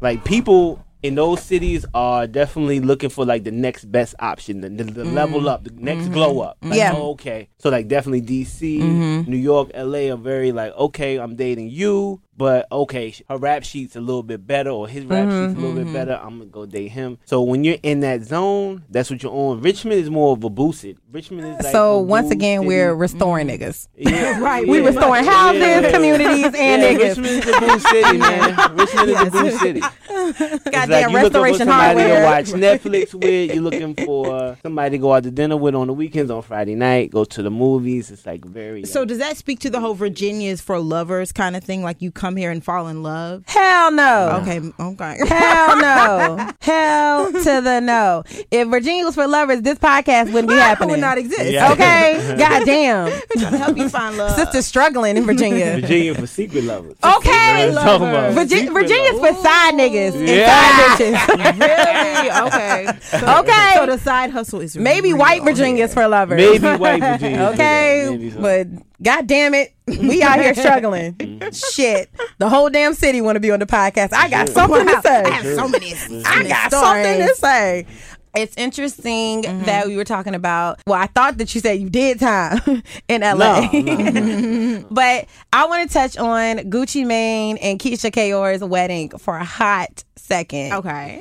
like 0.00 0.24
people 0.24 0.84
in 1.02 1.16
those 1.16 1.42
cities 1.42 1.84
are 1.94 2.26
definitely 2.26 2.80
looking 2.80 3.10
for 3.10 3.24
like 3.24 3.44
the 3.44 3.50
next 3.50 3.86
best 3.86 4.14
option, 4.20 4.60
the, 4.60 4.68
the, 4.68 4.84
the 4.84 5.04
level 5.04 5.42
mm. 5.42 5.48
up, 5.48 5.64
the 5.64 5.72
next 5.72 6.04
mm-hmm. 6.04 6.12
glow 6.14 6.40
up. 6.40 6.58
Like, 6.62 6.78
Yeah. 6.78 6.92
oh, 6.94 7.10
okay. 7.12 7.48
So 7.58 7.70
like 7.70 7.88
definitely 7.88 8.22
DC, 8.22 8.80
mm-hmm. 8.80 9.30
New 9.30 9.36
York, 9.36 9.70
LA 9.74 10.12
are 10.12 10.16
very 10.16 10.52
like 10.52 10.72
okay, 10.74 11.16
I'm 11.18 11.34
dating 11.34 11.70
you, 11.70 12.20
but 12.36 12.66
okay, 12.72 13.14
her 13.28 13.36
rap 13.36 13.62
sheet's 13.62 13.96
a 13.96 14.00
little 14.00 14.22
bit 14.22 14.46
better 14.46 14.70
or 14.70 14.88
his 14.88 15.04
rap 15.04 15.24
sheet's 15.24 15.54
a 15.54 15.60
little 15.60 15.74
bit 15.74 15.84
mm-hmm. 15.84 15.92
better. 15.92 16.18
I'm 16.22 16.38
gonna 16.38 16.46
go 16.46 16.66
date 16.66 16.88
him. 16.88 17.18
So 17.24 17.42
when 17.42 17.62
you're 17.64 17.76
in 17.82 18.00
that 18.00 18.22
zone, 18.22 18.84
that's 18.88 19.10
what 19.10 19.22
you're 19.22 19.32
on. 19.32 19.60
Richmond 19.60 20.00
is 20.00 20.10
more 20.10 20.32
of 20.32 20.42
a 20.42 20.50
boosted. 20.50 20.98
Richmond 21.10 21.46
is 21.46 21.64
like 21.64 21.72
so 21.72 21.98
once 21.98 22.30
again, 22.30 22.60
city. 22.60 22.68
we're 22.68 22.94
restoring 22.94 23.48
mm. 23.48 23.58
niggas. 23.58 23.88
Yeah, 24.02 24.40
Right, 24.40 24.66
We 24.66 24.80
restoring 24.80 25.24
Yeah, 25.24 25.30
houses, 25.30 25.60
yeah, 25.60 25.80
yeah. 25.80 25.92
communities, 25.92 26.44
and 26.44 26.54
yeah, 26.54 26.92
niggas. 26.92 27.08
Richmond 27.08 27.26
is 27.26 27.44
the 27.44 27.60
boo 27.60 27.78
city, 27.78 28.18
man. 28.18 28.76
Richmond 28.76 29.10
is 29.10 29.18
the 29.18 29.30
boo 29.30 29.50
city. 29.50 29.80
It's 30.14 30.64
Goddamn 30.64 30.88
like 30.88 30.88
you 30.88 31.06
looking 31.06 31.10
for 31.10 31.42
restoration 31.42 31.58
somebody 31.58 32.00
hardware. 32.00 32.20
to 32.20 32.24
watch 32.24 32.60
Netflix 32.60 33.14
with. 33.14 33.54
You're 33.54 33.62
looking 33.62 33.94
for 33.94 34.56
somebody 34.62 34.90
to 34.90 34.98
go 34.98 35.12
out 35.12 35.22
to 35.24 35.30
dinner 35.30 35.56
with 35.56 35.74
on 35.74 35.86
the 35.86 35.92
weekends 35.92 36.30
on 36.30 36.42
Friday 36.42 36.74
night. 36.74 37.10
Go 37.10 37.24
to 37.24 37.42
the 37.42 37.50
movies. 37.50 38.10
It's 38.10 38.26
like 38.26 38.44
very. 38.44 38.84
So 38.84 39.02
uh, 39.02 39.04
does 39.04 39.18
that 39.18 39.36
speak 39.36 39.60
to 39.60 39.70
the 39.70 39.80
whole 39.80 39.94
Virginia's 39.94 40.60
for 40.60 40.78
lovers 40.78 41.32
kind 41.32 41.56
of 41.56 41.64
thing? 41.64 41.82
Like 41.82 42.00
you 42.00 42.10
come 42.22 42.36
here 42.36 42.52
and 42.52 42.64
fall 42.64 42.86
in 42.86 43.02
love? 43.02 43.42
Hell 43.48 43.90
no. 43.90 44.38
Okay, 44.42 44.60
okay. 44.78 45.18
Hell 45.26 45.76
no. 45.76 46.50
Hell 46.60 47.32
to 47.32 47.60
the 47.60 47.80
no. 47.80 48.22
If 48.52 48.68
Virginia 48.68 49.04
was 49.04 49.16
for 49.16 49.26
lovers, 49.26 49.62
this 49.62 49.76
podcast 49.80 50.26
wouldn't 50.32 50.48
be 50.48 50.54
happening. 50.54 50.90
would 50.92 51.00
not 51.00 51.18
exist. 51.18 51.50
Yeah. 51.50 51.72
Okay? 51.72 52.36
God 52.38 52.64
damn. 52.64 53.08
Trying 53.36 53.50
to 53.50 53.58
help 53.58 53.76
you 53.76 53.88
find 53.88 54.16
love. 54.16 54.36
Sister's 54.36 54.66
struggling 54.66 55.16
in 55.16 55.24
Virginia. 55.26 55.78
Virginia 55.80 56.14
for 56.14 56.28
secret 56.28 56.62
lovers. 56.62 56.92
Okay. 57.02 57.72
That's 57.72 57.74
what 57.74 57.78
I'm 57.78 57.98
talking 58.00 58.08
about. 58.08 58.32
Virgi- 58.34 58.48
Secret 58.60 58.72
Virginia's 58.72 59.14
lovers. 59.16 59.36
for 59.36 59.42
side 59.42 59.74
niggas 59.74 60.14
and 60.14 60.28
Yeah. 60.28 60.96
side 60.96 61.00
bitches. 61.00 61.58
really? 61.58 62.46
Okay. 62.46 62.98
So, 63.18 63.38
Okay. 63.40 63.72
So 63.74 63.86
the 63.86 63.98
side 63.98 64.30
hustle 64.30 64.60
is 64.60 64.76
Maybe 64.76 65.08
real. 65.08 65.18
white 65.18 65.42
Virginia's 65.42 65.92
for 65.92 66.06
lovers. 66.06 66.36
Maybe 66.36 66.78
white 66.78 67.00
Virginia. 67.02 67.50
Okay, 67.54 68.06
Maybe 68.10 68.30
but 68.30 68.66
god 69.02 69.26
damn 69.26 69.54
it, 69.54 69.74
we 69.86 70.22
out 70.22 70.40
here 70.40 70.54
struggling. 70.54 71.42
Shit, 71.72 72.10
the 72.38 72.48
whole 72.48 72.70
damn 72.70 72.94
city 72.94 73.20
want 73.20 73.36
to 73.36 73.40
be 73.40 73.50
on 73.50 73.60
the 73.60 73.66
podcast. 73.66 74.12
I 74.12 74.28
got 74.28 74.48
something 74.48 74.86
to 74.86 75.02
say. 75.02 75.22
I 75.22 75.30
have 75.30 75.54
so 75.54 75.68
many. 75.68 75.94
I 76.24 76.44
got 76.48 76.70
something 76.70 77.26
to 77.26 77.34
say. 77.34 77.86
It's 78.34 78.56
interesting 78.56 79.42
mm-hmm. 79.42 79.64
that 79.64 79.86
we 79.86 79.96
were 79.96 80.04
talking 80.04 80.34
about. 80.34 80.80
Well, 80.86 80.98
I 80.98 81.06
thought 81.06 81.36
that 81.38 81.54
you 81.54 81.60
said 81.60 81.80
you 81.80 81.90
did 81.90 82.18
time 82.18 82.60
in 83.08 83.20
LA, 83.20 83.68
No, 83.72 83.80
no, 83.80 84.10
no. 84.10 84.86
but 84.90 85.26
I 85.52 85.66
want 85.66 85.88
to 85.88 85.92
touch 85.92 86.16
on 86.16 86.58
Gucci 86.70 87.06
Mane 87.06 87.58
and 87.58 87.78
Keyshia 87.78 88.12
Ka'oir's 88.12 88.64
wedding 88.64 89.10
for 89.18 89.36
a 89.36 89.44
hot 89.44 90.04
second. 90.16 90.72
Okay. 90.72 91.20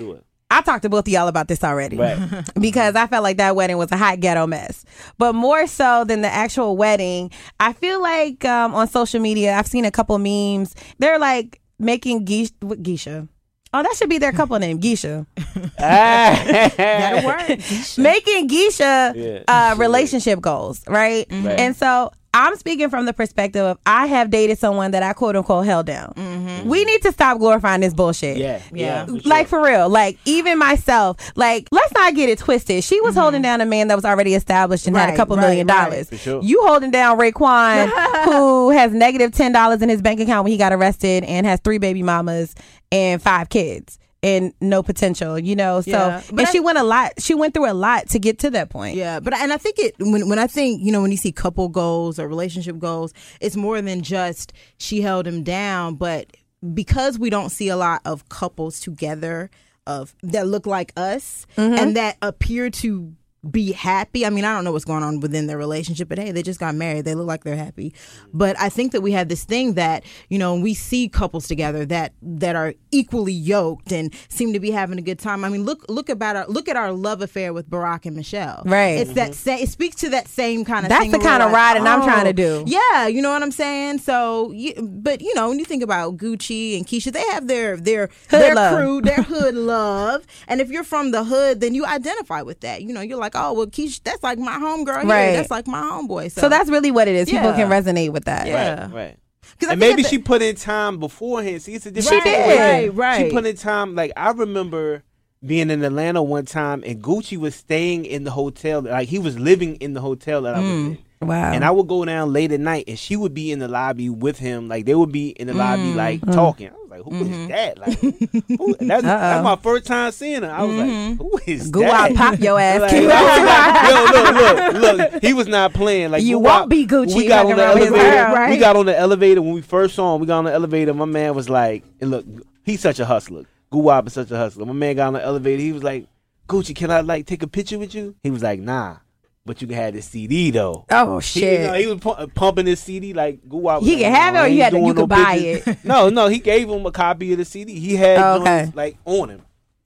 Do 0.52 0.56
it. 0.56 0.60
I 0.60 0.62
talked 0.62 0.84
to 0.84 0.90
both 0.90 1.08
of 1.08 1.14
y'all 1.14 1.28
about 1.28 1.48
this 1.48 1.64
already. 1.64 1.98
Right. 1.98 2.18
because 2.60 2.96
I 2.96 3.08
felt 3.08 3.24
like 3.24 3.38
that 3.38 3.56
wedding 3.56 3.78
was 3.78 3.92
a 3.92 3.98
hot 3.98 4.20
ghetto 4.20 4.48
mess. 4.48 4.86
But 5.18 5.34
more 5.34 5.68
so 5.68 6.04
than 6.04 6.22
the 6.22 6.28
actual 6.30 6.78
wedding, 6.78 7.32
I 7.60 7.74
feel 7.74 8.02
like 8.02 8.44
um, 8.46 8.74
on 8.76 8.88
social 8.88 9.20
media, 9.20 9.54
I've 9.56 9.68
seen 9.68 9.86
a 9.86 9.92
couple 9.92 10.18
memes. 10.20 10.76
They're 11.00 11.20
like 11.20 11.62
making 11.80 12.26
Geisha. 12.26 12.54
What, 12.62 12.84
Geisha? 12.84 13.28
Oh, 13.74 13.82
that 13.84 13.96
should 13.96 14.10
be 14.10 14.18
their 14.18 14.34
couple 14.34 14.60
name, 14.60 14.80
Geisha. 14.80 15.26
That'll 15.78 17.26
work. 17.58 17.60
making 17.98 18.48
Geisha 18.48 19.14
Yeah. 19.16 19.44
uh, 19.48 19.76
relationship 19.78 20.42
goals, 20.42 20.82
right? 20.88 21.26
Right. 21.32 21.58
And 21.60 21.76
so 21.76 22.12
I'm 22.34 22.56
speaking 22.56 22.90
from 22.90 23.06
the 23.06 23.14
perspective 23.14 23.64
of 23.64 23.78
I 23.86 24.06
have 24.06 24.30
dated 24.30 24.58
someone 24.58 24.92
that 24.92 25.04
I 25.04 25.14
quote 25.14 25.36
unquote 25.36 25.66
held 25.66 25.86
down. 25.86 26.14
Mm-hmm. 26.16 26.70
We 26.70 26.86
need 26.86 27.02
to 27.02 27.12
stop 27.12 27.40
glorifying 27.40 27.82
this 27.82 27.94
bullshit. 27.94 28.38
Yeah. 28.38 28.62
Yeah. 28.72 28.86
Yeah. 28.86 29.06
for 29.06 29.20
sure. 29.20 29.30
Like 29.30 29.48
for 29.48 29.64
real, 29.64 29.90
like 29.90 30.18
even 30.26 30.58
myself, 30.58 31.18
like 31.36 31.68
let's 31.72 31.94
not 31.94 32.16
get 32.16 32.30
it 32.30 32.40
twisted. 32.40 32.84
She 32.84 33.02
was 33.02 33.16
holding 33.16 33.40
mm-hmm. 33.40 33.44
down 33.44 33.62
a 33.62 33.66
man 33.66 33.90
that 33.90 33.96
was 33.96 34.06
already 34.06 34.34
established 34.34 34.88
and 34.88 34.96
had 34.96 35.14
a 35.14 35.18
couple 35.18 35.36
right, 35.36 35.42
million 35.42 35.68
right. 35.68 35.90
dollars. 35.90 36.10
For 36.10 36.18
sure. 36.18 36.42
You 36.42 36.66
holding 36.66 36.92
down 36.92 37.20
Raekwon, 37.20 37.90
who 38.26 38.70
has 38.70 38.94
negative 38.94 39.34
ten 39.34 39.52
dollars 39.52 39.82
in 39.82 39.90
his 39.90 40.02
bank 40.02 40.20
account 40.20 40.46
when 40.46 40.52
he 40.52 40.58
got 40.58 40.72
arrested 40.72 41.24
and 41.26 41.46
has 41.46 41.60
three 41.60 41.80
baby 41.80 42.04
mamas 42.04 42.56
and 42.92 43.22
five 43.22 43.50
kids. 43.50 43.98
And 44.24 44.54
no 44.62 44.84
potential, 44.84 45.40
you 45.40 45.56
know. 45.56 45.82
So 45.82 45.92
Yeah, 45.92 46.22
but 46.30 46.40
and 46.40 46.48
I- 46.48 46.52
she 46.52 46.60
went 46.60 46.78
a 46.78 46.84
lot. 46.84 47.14
She 47.20 47.34
went 47.34 47.54
through 47.54 47.70
a 47.70 47.74
lot 47.74 48.10
to 48.10 48.20
get 48.20 48.40
to 48.40 48.52
that 48.52 48.70
point. 48.70 48.96
Yeah, 48.96 49.20
but 49.20 49.34
and 49.34 49.52
I 49.52 49.58
think 49.58 49.80
it 49.80 49.96
when 50.00 50.30
when 50.30 50.40
I 50.40 50.48
think 50.48 50.82
you 50.84 50.92
know 50.92 51.02
when 51.02 51.12
you 51.12 51.18
see 51.18 51.32
couple 51.32 51.70
goals 51.70 52.20
or 52.20 52.28
relationship 52.28 52.78
goals, 52.78 53.14
it's 53.40 53.56
more 53.56 53.82
than 53.82 54.02
just 54.02 54.54
she 54.78 55.02
held 55.02 55.28
him 55.28 55.44
down, 55.44 55.96
but 55.96 56.28
because 56.74 57.18
we 57.18 57.30
don't 57.30 57.50
see 57.50 57.70
a 57.70 57.78
lot 57.78 58.02
of 58.06 58.30
couples 58.30 58.80
together 58.80 59.50
of 59.88 60.14
that 60.22 60.48
look 60.48 60.68
like 60.68 60.94
us 60.96 61.48
mm-hmm. 61.58 61.74
and 61.74 61.96
that 61.96 62.18
appear 62.22 62.70
to 62.70 63.16
be 63.50 63.72
happy. 63.72 64.24
I 64.24 64.30
mean, 64.30 64.46
I 64.46 64.54
don't 64.54 64.64
know 64.64 64.72
what's 64.72 64.86
going 64.86 65.02
on 65.02 65.20
within 65.20 65.48
their 65.48 65.58
relationship, 65.58 66.08
but 66.08 66.20
hey, 66.20 66.32
they 66.32 66.44
just 66.44 66.60
got 66.60 66.76
married. 66.76 67.06
They 67.06 67.16
look 67.16 67.26
like 67.26 67.44
they're 67.44 67.56
happy. 67.56 67.94
But 68.32 68.60
I 68.60 68.70
think 68.70 68.92
that 68.92 69.02
we 69.02 69.14
have 69.14 69.30
this 69.30 69.44
thing 69.46 69.74
that, 69.74 70.04
you 70.30 70.38
know, 70.38 70.56
we 70.56 70.76
see 70.76 71.10
couples 71.10 71.48
together 71.48 71.84
that 71.88 72.14
that 72.22 72.56
are 72.56 72.76
equally 72.92 73.34
yoked 73.34 73.92
and 73.92 74.14
seem 74.30 74.54
to 74.54 74.60
be 74.60 74.70
having 74.70 75.00
a 75.00 75.02
good 75.02 75.18
time. 75.18 75.44
I 75.44 75.50
mean, 75.50 75.64
look 75.64 75.86
look 75.90 76.10
about 76.10 76.36
our 76.36 76.48
look 76.48 76.70
at 76.70 76.76
our 76.76 76.92
love 76.92 77.22
affair 77.22 77.52
with 77.52 77.68
Barack 77.68 78.06
and 78.06 78.16
Michelle. 78.16 78.62
Right. 78.64 79.00
It's 79.00 79.14
that 79.14 79.34
sa- 79.34 79.56
it 79.56 79.70
speaks 79.70 79.96
to 79.98 80.10
that 80.10 80.28
same 80.28 80.64
kind 80.64 80.86
of 80.86 80.90
That's 80.90 81.12
the 81.12 81.18
kind 81.18 81.42
of 81.42 81.52
like, 81.52 81.56
riding 81.56 81.88
I'm 81.88 82.04
trying 82.04 82.26
to 82.26 82.44
oh, 82.44 82.64
do. 82.64 82.64
Yeah, 82.68 83.08
you 83.08 83.24
know 83.24 83.32
what 83.32 83.42
I'm 83.42 83.52
saying? 83.52 84.00
So, 84.00 84.52
you, 84.52 84.74
but 84.82 85.22
you 85.22 85.34
know, 85.34 85.50
when 85.50 85.58
you 85.58 85.66
think 85.66 85.82
about 85.82 86.18
Gucci 86.18 86.78
and 86.78 86.86
Keyshia, 86.86 87.12
they 87.12 87.26
have 87.30 87.48
their 87.48 87.76
their 87.76 88.10
their 88.30 88.54
love. 88.54 88.76
crew, 88.76 89.02
their 89.02 89.24
hood 89.24 89.56
love. 89.56 90.28
And 90.48 90.62
if 90.62 90.70
you're 90.70 90.84
from 90.84 91.10
the 91.10 91.24
hood, 91.24 91.60
then 91.60 91.74
you 91.74 91.86
identify 91.86 92.44
with 92.44 92.60
that. 92.60 92.84
You 92.84 92.94
know, 92.94 93.02
you're 93.02 93.18
like, 93.18 93.31
"Oh, 93.36 93.54
well, 93.54 93.68
Keyshia, 93.68 94.04
that's 94.04 94.24
like 94.24 94.38
my 94.40 94.54
homegirl. 94.58 95.04
Right. 95.04 95.26
Here. 95.30 95.34
That's 95.38 95.52
like 95.52 95.68
my 95.68 95.82
homeboy." 95.82 96.32
So, 96.32 96.42
So 96.42 96.50
that's 96.50 96.70
really 96.70 96.92
what 96.92 97.08
it 97.08 97.16
is. 97.16 97.30
People 97.30 97.54
can 97.54 97.70
resonate 97.70 98.12
with 98.12 98.26
that. 98.26 98.48
Yeah. 98.48 98.82
Right, 98.84 98.94
right. 98.94 99.18
'Cause 99.60 99.70
I 99.70 99.72
And 99.74 99.80
maybe 99.80 100.04
at 100.04 100.10
she 100.10 100.18
put 100.18 100.42
in 100.42 100.56
time 100.56 100.98
beforehand. 101.00 101.62
See, 101.62 101.74
it's 101.74 101.86
a 101.86 101.92
different 101.92 102.24
She 102.24 102.30
did. 102.30 102.60
Right, 102.60 102.96
right. 102.96 103.26
She 103.28 103.32
put 103.32 103.46
in 103.46 103.56
time. 103.56 103.96
Like 103.96 104.12
I 104.18 104.32
remember 104.32 105.04
being 105.46 105.70
in 105.70 105.84
Atlanta 105.84 106.22
one 106.24 106.46
time, 106.46 106.84
and 106.86 107.02
Gucci 107.02 107.38
was 107.38 107.56
staying 107.56 108.06
in 108.06 108.24
the 108.24 108.32
hotel. 108.32 108.82
Like 108.82 109.08
he 109.10 109.20
was 109.20 109.38
living 109.40 109.76
in 109.76 109.94
the 109.94 110.02
hotel 110.02 110.42
that 110.44 110.56
I 110.56 110.60
was 110.60 110.70
in. 110.70 110.98
Wow. 111.22 111.52
And 111.52 111.64
I 111.64 111.70
would 111.70 111.88
go 111.88 112.04
down 112.06 112.34
late 112.34 112.52
at 112.52 112.60
night, 112.60 112.86
and 112.88 112.98
she 112.98 113.16
would 113.16 113.34
be 113.36 113.52
in 113.52 113.60
the 113.60 113.68
lobby 113.68 114.10
with 114.10 114.40
him. 114.40 114.68
Like 114.68 114.86
they 114.86 114.96
would 114.96 115.12
be 115.12 115.30
in 115.30 115.46
the 115.48 115.54
Mm. 115.54 115.58
lobby, 115.58 115.94
like 115.94 116.22
talking. 116.32 116.72
Like, 116.92 117.02
"Who 117.04 117.16
is 117.16 117.28
Mm-hmm. 117.28 117.48
that?" 117.48 117.78
Like, 117.80 118.00
who, 118.00 118.76
that's, 118.80 119.02
that's 119.04 119.44
my 119.44 119.56
first 119.56 119.86
time 119.88 120.12
seeing 120.12 120.44
her. 120.44 120.52
I 120.52 120.64
was 120.64 120.76
like, 120.76 121.18
"Who 121.18 121.40
is 121.48 121.70
Go 121.72 121.80
that?" 121.80 122.12
out, 122.12 122.16
pop 122.18 122.40
your 122.40 122.60
ass. 122.60 122.82
Like, 122.82 122.92
Keep 122.92 123.10
I 123.10 123.24
was 123.24 123.40
it- 123.40 123.46
like, 123.46 124.14
yo, 124.14 124.74
look, 124.74 124.98
look, 125.00 125.12
look. 125.14 125.24
He 125.24 125.34
was 125.34 125.48
not 125.48 125.74
playing. 125.74 126.12
Like 126.12 126.24
You 126.24 126.40
Guwap- 126.40 126.44
won't 126.44 126.70
be 126.70 126.86
Gucci 126.86 127.16
We 127.16 127.28
got 127.28 127.46
on 127.46 127.56
the 127.56 127.62
around 127.64 127.80
with 127.80 127.84
his 127.90 127.92
elevator. 127.94 128.36
girl, 128.36 128.50
We 128.50 128.58
got 128.58 128.76
on 128.76 128.86
the 128.86 128.98
elevator 128.98 129.42
when 129.42 129.54
we 129.54 129.62
first 129.62 129.96
saw 129.96 130.14
him. 130.16 130.22
We 130.22 130.28
got 130.28 130.40
on 130.40 130.44
the 130.46 130.54
elevator. 130.54 130.94
My 130.94 131.06
man 131.06 131.34
was 131.34 131.50
like, 131.50 131.84
and 132.02 132.12
look, 132.12 132.26
he's 132.64 132.82
such 132.82 133.00
a 133.00 133.06
hustler. 133.06 133.46
Guwap 133.72 134.08
is 134.08 134.14
such 134.14 134.30
a 134.32 134.38
hustler. 134.38 134.66
My 134.66 134.74
man 134.74 134.96
got 134.98 135.08
on 135.08 135.14
the 135.14 135.24
elevator. 135.24 135.62
He 135.62 135.72
was 135.72 135.84
like, 135.84 136.08
Gucci, 136.50 136.76
can 136.76 136.92
I 136.92 137.00
like 137.02 137.26
take 137.26 137.42
a 137.44 137.48
picture 137.48 137.80
with 137.80 137.96
you? 137.96 138.16
He 138.24 138.30
was 138.32 138.44
like, 138.44 138.60
Nah, 138.60 138.98
but 139.46 139.62
you 139.62 139.68
can 139.68 139.76
have 139.78 139.94
this 139.94 140.06
CD 140.08 140.52
though. 140.52 140.86
Oh 140.92 141.20
He, 141.20 141.40
shit. 141.40 141.62
you 141.62 141.68
know, 141.68 141.74
he 141.74 141.88
was 141.88 142.00
pu- 142.00 142.28
pumping 142.36 142.66
his 142.68 142.80
CD 142.80 143.14
like 143.14 143.42
Guwap. 143.48 143.82
He 143.82 143.98
can 143.98 144.14
have 144.14 144.36
it 144.36 144.40
or 144.40 144.48
you 144.48 144.62
had 144.64 144.74
to- 144.74 144.80
you 144.80 144.94
could 144.94 145.10
buy 145.10 145.36
it. 145.36 145.78
no, 145.84 146.10
no, 146.10 146.28
he 146.28 146.40
gave 146.40 146.70
him 146.70 146.86
a 146.86 146.92
copy 146.92 147.32
of 147.32 147.38
the 147.40 147.46
CD. 147.46 147.80
He 147.80 147.96
had 147.96 148.18
Oh, 148.20 148.42
okay. 148.42 148.62
joints, 148.64 148.76
like 148.76 148.98
on 149.06 149.30
him. 149.30 149.42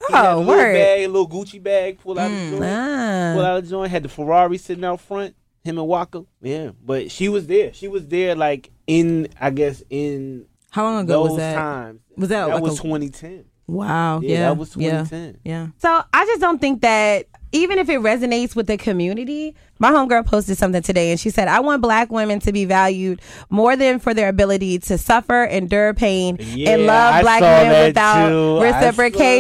He 0.08 0.14
Oh, 0.14 0.16
had 0.18 0.26
a 0.26 0.36
little 0.38 0.46
word. 0.54 0.74
bag, 0.74 1.00
a 1.04 1.08
little 1.08 1.30
Gucci 1.30 1.64
bag, 1.64 2.00
pull 2.00 2.20
out 2.20 2.30
the 2.30 2.50
joint 2.52 2.64
Ah. 2.64 3.32
pull 3.36 3.46
out 3.46 3.64
a 3.64 3.68
joint, 3.68 3.92
had 3.92 4.04
the 4.04 4.10
Ferrari 4.10 4.58
sitting 4.58 4.84
out 4.86 5.00
front, 5.02 5.36
him 5.64 5.78
and 5.80 5.88
Waka. 5.88 6.26
Yeah. 6.42 6.72
But 6.86 7.10
she 7.10 7.30
was 7.30 7.48
there. 7.48 7.74
She 7.74 7.88
was 7.88 8.08
there 8.08 8.36
like 8.36 8.70
in 8.88 9.30
I 9.40 9.50
guess 9.50 9.82
in 9.90 10.46
How 10.70 10.84
long 10.84 11.06
ago 11.06 11.24
was 11.24 11.38
that? 11.38 11.56
times. 11.56 12.02
Was 12.18 12.30
that 12.30 12.48
that 12.48 12.54
like 12.56 12.62
was 12.64 12.78
a- 12.78 12.82
twenty 12.82 13.10
ten. 13.10 13.46
Wow. 13.68 14.20
Yeah, 14.20 14.30
Yeah, 14.32 14.40
that 14.50 14.58
was 14.58 14.76
yeah, 14.78 15.02
2010. 15.02 15.38
Yeah. 15.44 15.68
So 15.80 16.04
I 16.14 16.26
just 16.26 16.40
don't 16.40 16.62
think 16.62 16.82
that 16.82 17.26
even 17.56 17.80
if 17.80 17.90
it 17.90 18.00
resonates 18.02 18.56
with 18.56 18.68
the 18.68 18.78
community, 18.78 19.56
my 19.80 19.92
homegirl 19.92 20.26
posted 20.26 20.58
something 20.58 20.82
today 20.82 21.12
and 21.12 21.20
she 21.20 21.30
said, 21.30 21.48
I 21.48 21.60
want 21.60 21.82
black 21.82 22.12
women 22.12 22.40
to 22.42 22.52
be 22.54 22.66
valued 22.66 23.22
more 23.50 23.76
than 23.76 24.00
for 24.00 24.14
their 24.14 24.30
ability 24.30 24.80
to 24.80 24.98
suffer, 24.98 25.44
endure 25.46 25.94
pain, 25.94 26.38
Yeah, 26.40 26.72
and 26.72 26.86
love 26.86 27.14
I 27.16 27.22
black 27.22 27.42
men 27.42 27.88
without 27.88 28.30
too. 28.30 28.60
I 28.62 28.72
saw 28.72 28.78
it 28.78 28.98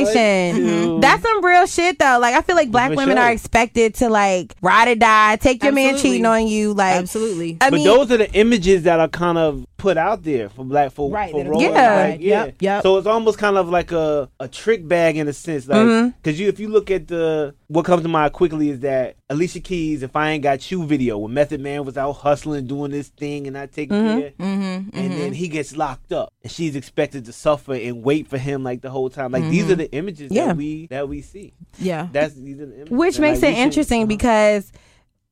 reciprocation. 0.07 0.99
That's 1.01 1.21
some 1.23 1.43
real 1.45 1.65
shit 1.67 1.99
though. 1.99 2.17
Like 2.19 2.35
I 2.35 2.41
feel 2.41 2.55
like 2.55 2.71
black 2.71 2.91
For 2.91 2.97
women 2.97 3.17
sure. 3.17 3.25
are 3.25 3.31
expected 3.31 3.95
to 3.95 4.09
like 4.09 4.53
ride 4.61 4.87
or 4.89 4.95
die, 4.95 5.35
take 5.37 5.63
your 5.63 5.71
man 5.73 5.93
Absolutely. 5.95 6.09
cheating 6.17 6.25
on 6.25 6.47
you. 6.47 6.73
Like 6.73 6.95
Absolutely. 6.95 7.57
I 7.61 7.69
but 7.69 7.75
mean 7.77 7.85
those 7.85 8.11
are 8.11 8.17
the 8.17 8.31
images 8.33 8.83
that 8.83 8.99
are 8.99 9.07
kind 9.07 9.37
of 9.37 9.65
put 9.77 9.97
out 9.97 10.23
there 10.23 10.49
for 10.49 10.65
black 10.65 10.91
for, 10.91 11.09
Right, 11.11 11.31
for 11.31 11.43
that 11.43 11.49
roles. 11.49 11.61
Yeah. 11.63 12.07
Like, 12.11 12.21
yeah. 12.21 12.45
Yep, 12.45 12.55
yep. 12.61 12.83
So 12.83 12.97
it's 12.97 13.07
almost 13.07 13.37
kind 13.37 13.57
of 13.57 13.69
like 13.69 13.91
a, 13.91 14.29
a 14.39 14.47
trick 14.47 14.87
bag 14.87 15.17
in 15.17 15.27
a 15.27 15.33
sense, 15.33 15.67
like 15.67 15.75
Mm-hmm. 15.77 16.09
because 16.21 16.39
you 16.39 16.47
if 16.49 16.59
you 16.59 16.67
look 16.69 16.89
at 16.91 17.07
the 17.07 17.53
what 17.67 17.83
comes 17.85 18.03
to 18.03 18.07
mind 18.07 18.31
quickly 18.33 18.69
is 18.69 18.81
that 18.81 19.15
Alicia 19.29 19.59
Keys, 19.59 20.03
if 20.03 20.15
I 20.15 20.31
ain't 20.31 20.43
got 20.43 20.69
you 20.69 20.85
video, 20.85 21.17
when 21.17 21.33
Method 21.33 21.59
Man 21.61 21.83
was 21.85 21.97
out 21.97 22.13
hustling 22.13 22.67
doing 22.67 22.91
this 22.91 23.07
thing 23.09 23.47
and 23.47 23.57
I 23.57 23.65
take 23.65 23.89
Mm-hmm. 23.89 24.19
care, 24.19 24.33
and 24.39 24.91
then 24.93 25.33
he 25.33 25.47
gets 25.47 25.75
locked 25.75 26.11
up 26.11 26.31
and 26.43 26.51
she's 26.51 26.75
expected 26.75 27.25
to 27.25 27.33
suffer 27.33 27.73
and 27.73 28.03
wait 28.03 28.27
for 28.27 28.37
him 28.37 28.63
like 28.63 28.81
the 28.81 28.89
whole 28.89 29.09
time. 29.09 29.31
Like 29.31 29.49
these 29.49 29.69
are 29.71 29.75
the 29.75 29.91
images 29.91 30.31
Mm-hmm. 30.31 30.35
Yeah. 30.37 30.45
that 30.47 30.57
we 30.57 30.87
that 30.87 31.09
we 31.09 31.21
see. 31.21 31.53
Yeah. 31.79 32.07
That's 32.11 32.35
these 32.35 32.59
are 32.59 32.65
the 32.67 32.75
images. 32.75 32.91
Which 32.91 33.15
And, 33.15 33.21
makes 33.23 33.41
like, 33.41 33.49
it 33.49 33.51
we 33.51 33.55
should- 33.55 33.63
interesting 33.63 34.05
because 34.07 34.71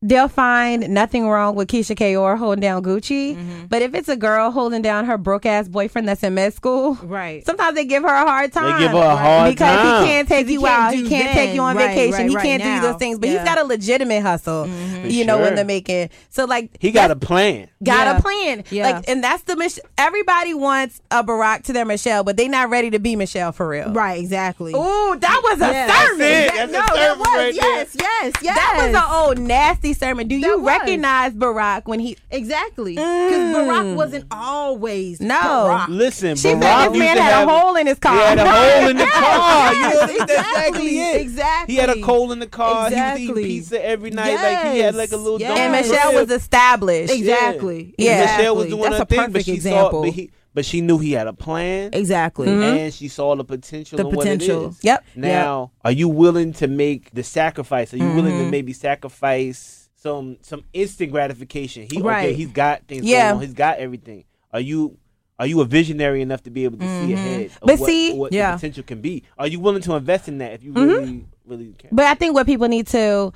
they'll 0.03 0.27
find 0.27 0.89
nothing 0.89 1.27
wrong 1.27 1.55
with 1.55 1.69
Keyshia 1.69 1.95
Ka'oir 1.97 2.35
holding 2.35 2.61
down 2.61 2.83
Gucci. 2.83 3.35
Mm-hmm. 3.35 3.65
But 3.69 3.81
if 3.81 3.95
it's 3.95 4.09
a 4.09 4.15
girl 4.17 4.51
holding 4.51 4.81
down 4.81 5.05
her 5.05 5.17
broke 5.17 5.45
ass 5.45 5.67
boyfriend 5.69 6.07
that's 6.07 6.21
in 6.23 6.33
med 6.35 6.53
school, 6.53 6.95
Right. 7.01 7.45
sometimes 7.45 7.75
they 7.75 7.85
give 7.85 8.03
her 8.03 8.09
a 8.13 8.25
hard 8.25 8.51
time. 8.51 8.73
They 8.73 8.79
give 8.83 8.91
her 8.91 8.97
a 8.97 9.15
hard 9.15 9.51
because 9.51 9.75
time. 9.75 10.03
he 10.03 10.09
can't 10.09 10.27
take 10.27 10.43
'Cause 10.45 10.47
he 10.49 10.53
you 10.55 10.61
can't 10.61 10.79
out. 10.81 10.93
He 10.93 11.07
can't 11.09 11.25
then. 11.25 11.33
take 11.35 11.55
you 11.55 11.61
on 11.61 11.77
Right, 11.77 11.87
vacation. 11.87 12.11
right, 12.13 12.29
he 12.29 12.35
right 12.35 12.43
can't 12.43 12.63
do 12.63 12.69
now. 12.69 12.81
those 12.81 12.95
things. 12.97 13.17
But 13.17 13.29
Yeah. 13.29 13.39
he's 13.39 13.47
got 13.47 13.57
a 13.57 13.63
legitimate 13.63 14.21
hustle, 14.21 14.65
For 14.65 15.07
you 15.07 15.25
know, 15.25 15.39
in 15.39 15.47
sure. 15.47 15.55
the 15.55 15.65
making. 15.65 16.09
So 16.29 16.45
like 16.45 16.69
He 16.79 16.91
got 16.91 17.09
a 17.09 17.15
plan. 17.15 17.67
got 17.83 18.07
Yeah. 18.07 18.17
a 18.17 18.21
plan. 18.21 18.63
Yeah. 18.69 18.89
Like, 18.91 19.09
and 19.09 19.23
that's 19.23 19.43
the 19.43 19.55
Mich- 19.55 19.79
everybody 19.97 20.53
wants 20.53 21.01
a 21.11 21.23
Barack 21.23 21.63
to 21.63 21.73
their 21.73 21.85
Michelle, 21.85 22.23
but 22.23 22.35
they 22.37 22.47
not 22.49 22.69
ready 22.69 22.89
to 22.89 22.99
be 22.99 23.15
Michelle 23.15 23.51
for 23.53 23.67
real. 23.69 23.91
Right. 23.91 24.19
Exactly. 24.19 24.73
Ooh, 24.73 25.15
that 25.19 25.41
was 25.43 25.61
a 25.61 25.71
Yeah. 25.71 25.87
sermon. 25.87 25.87
That's 25.87 26.11
it. 26.11 26.19
That- 26.19 26.53
That's 26.55 26.71
a 26.71 26.73
no, 26.73 26.85
sermon 26.87 27.11
it 27.11 27.17
was. 27.19 27.27
right 27.27 27.55
there. 27.61 27.69
Yes. 27.77 27.87
Yes. 27.99 28.33
Yes. 28.41 28.55
That 28.55 28.73
was 28.85 28.95
an 28.95 29.03
old 29.09 29.37
nasty 29.39 29.92
sermon. 29.93 30.27
Do 30.27 30.35
you 30.35 30.57
was. 30.59 30.65
recognize 30.67 31.33
Barack 31.33 31.85
when 31.85 31.99
he? 31.99 32.17
Exactly. 32.31 32.93
Because 32.95 33.55
Barack 33.55 33.95
wasn't 33.95 34.25
always 34.31 35.19
No. 35.21 35.35
Barack. 35.39 35.87
Listen, 35.89 36.35
She 36.35 36.49
Barack 36.49 36.61
said 36.61 36.89
this 36.93 36.99
man 36.99 37.17
had 37.17 37.43
a 37.47 37.49
hole 37.49 37.75
in 37.75 37.87
his 37.87 37.99
car. 37.99 38.13
He 38.17 38.21
had 38.23 38.39
a 38.39 38.49
hole 38.51 38.89
in 38.89 38.97
the 38.97 39.05
car. 39.05 39.73
Yes, 39.73 39.93
You 39.93 40.17
know, 40.19 40.25
that's 40.25 40.31
exactly, 40.31 40.99
exactly 40.99 41.21
exactly. 41.23 41.73
He 41.75 41.79
had 41.79 41.89
a 41.89 42.01
coal 42.01 42.31
in 42.31 42.39
the 42.39 42.47
car. 42.47 42.89
He 42.89 42.95
was 42.95 43.19
eating 43.19 43.35
pizza 43.35 43.85
every 43.85 44.09
night. 44.11 44.35
Like 44.35 44.73
he 44.73 44.79
had 44.79 44.95
like 44.95 45.11
a 45.11 45.17
little. 45.17 45.39
Yes, 45.39 45.49
dome 45.49 45.57
and 45.59 45.73
yes. 45.73 45.89
Michelle 45.89 46.13
was 46.15 46.31
established. 46.31 47.13
Exactly. 47.13 47.95
Yeah. 47.97 48.11
And 48.13 48.21
Exactly. 48.23 48.37
Michelle 48.43 48.55
was 48.55 48.67
doing 48.67 48.81
That's 48.83 48.95
her 48.97 49.03
a 49.03 49.05
thing, 49.05 49.17
perfect 49.19 49.33
but 49.33 49.45
she 49.45 49.53
example. 49.53 49.91
saw, 49.91 50.01
but 50.03 50.11
he, 50.13 50.31
but 50.53 50.65
she 50.65 50.81
knew 50.81 50.99
he 50.99 51.13
had 51.13 51.25
a 51.27 51.33
plan, 51.33 51.89
exactly. 51.93 52.47
and 52.47 52.93
she 52.93 53.07
saw 53.07 53.35
the 53.35 53.43
potential. 53.43 53.97
The 53.97 54.07
in 54.07 54.15
what 54.15 54.27
it 54.27 54.39
potential. 54.39 54.69
is. 54.69 54.83
Yep. 54.83 55.03
Now, 55.15 55.71
are 55.83 55.91
you 55.91 56.07
willing 56.09 56.53
to 56.53 56.67
make 56.67 57.11
the 57.11 57.23
sacrifice? 57.23 57.93
Are 57.93 57.97
you 57.97 58.07
willing 58.13 58.33
Mm-hmm. 58.33 58.45
to 58.45 58.51
maybe 58.51 58.73
sacrifice 58.73 59.82
some 60.03 60.37
some 60.41 60.63
instant 60.73 61.11
gratification? 61.11 61.87
He 61.89 61.99
okay. 62.01 62.33
He's 62.33 62.49
got 62.51 62.85
things 62.87 63.05
Yeah. 63.05 63.29
going 63.29 63.35
on. 63.35 63.41
He's 63.41 63.53
got 63.53 63.79
everything. 63.79 64.25
Are 64.51 64.59
you 64.59 64.97
are 65.39 65.47
you 65.47 65.61
a 65.61 65.65
visionary 65.65 66.21
enough 66.21 66.43
to 66.43 66.51
be 66.51 66.63
able 66.65 66.77
to 66.77 66.85
see 66.85 67.13
ahead 67.13 67.49
Mm-hmm. 67.49 67.65
But 67.65 67.79
what, 67.79 67.87
see- 67.87 68.13
what 68.13 68.31
Yeah. 68.33 68.51
the 68.51 68.57
potential 68.57 68.83
can 68.83 69.01
be? 69.01 69.23
Are 69.39 69.47
you 69.47 69.59
willing 69.59 69.81
to 69.81 69.95
invest 69.95 70.27
in 70.27 70.37
that 70.39 70.51
if 70.53 70.63
you 70.63 70.73
really 70.73 71.25
really 71.45 71.73
care? 71.77 71.89
But 71.91 72.05
I 72.05 72.13
think 72.15 72.35
what 72.35 72.45
people 72.45 72.67
need 72.67 72.85
to 72.87 73.31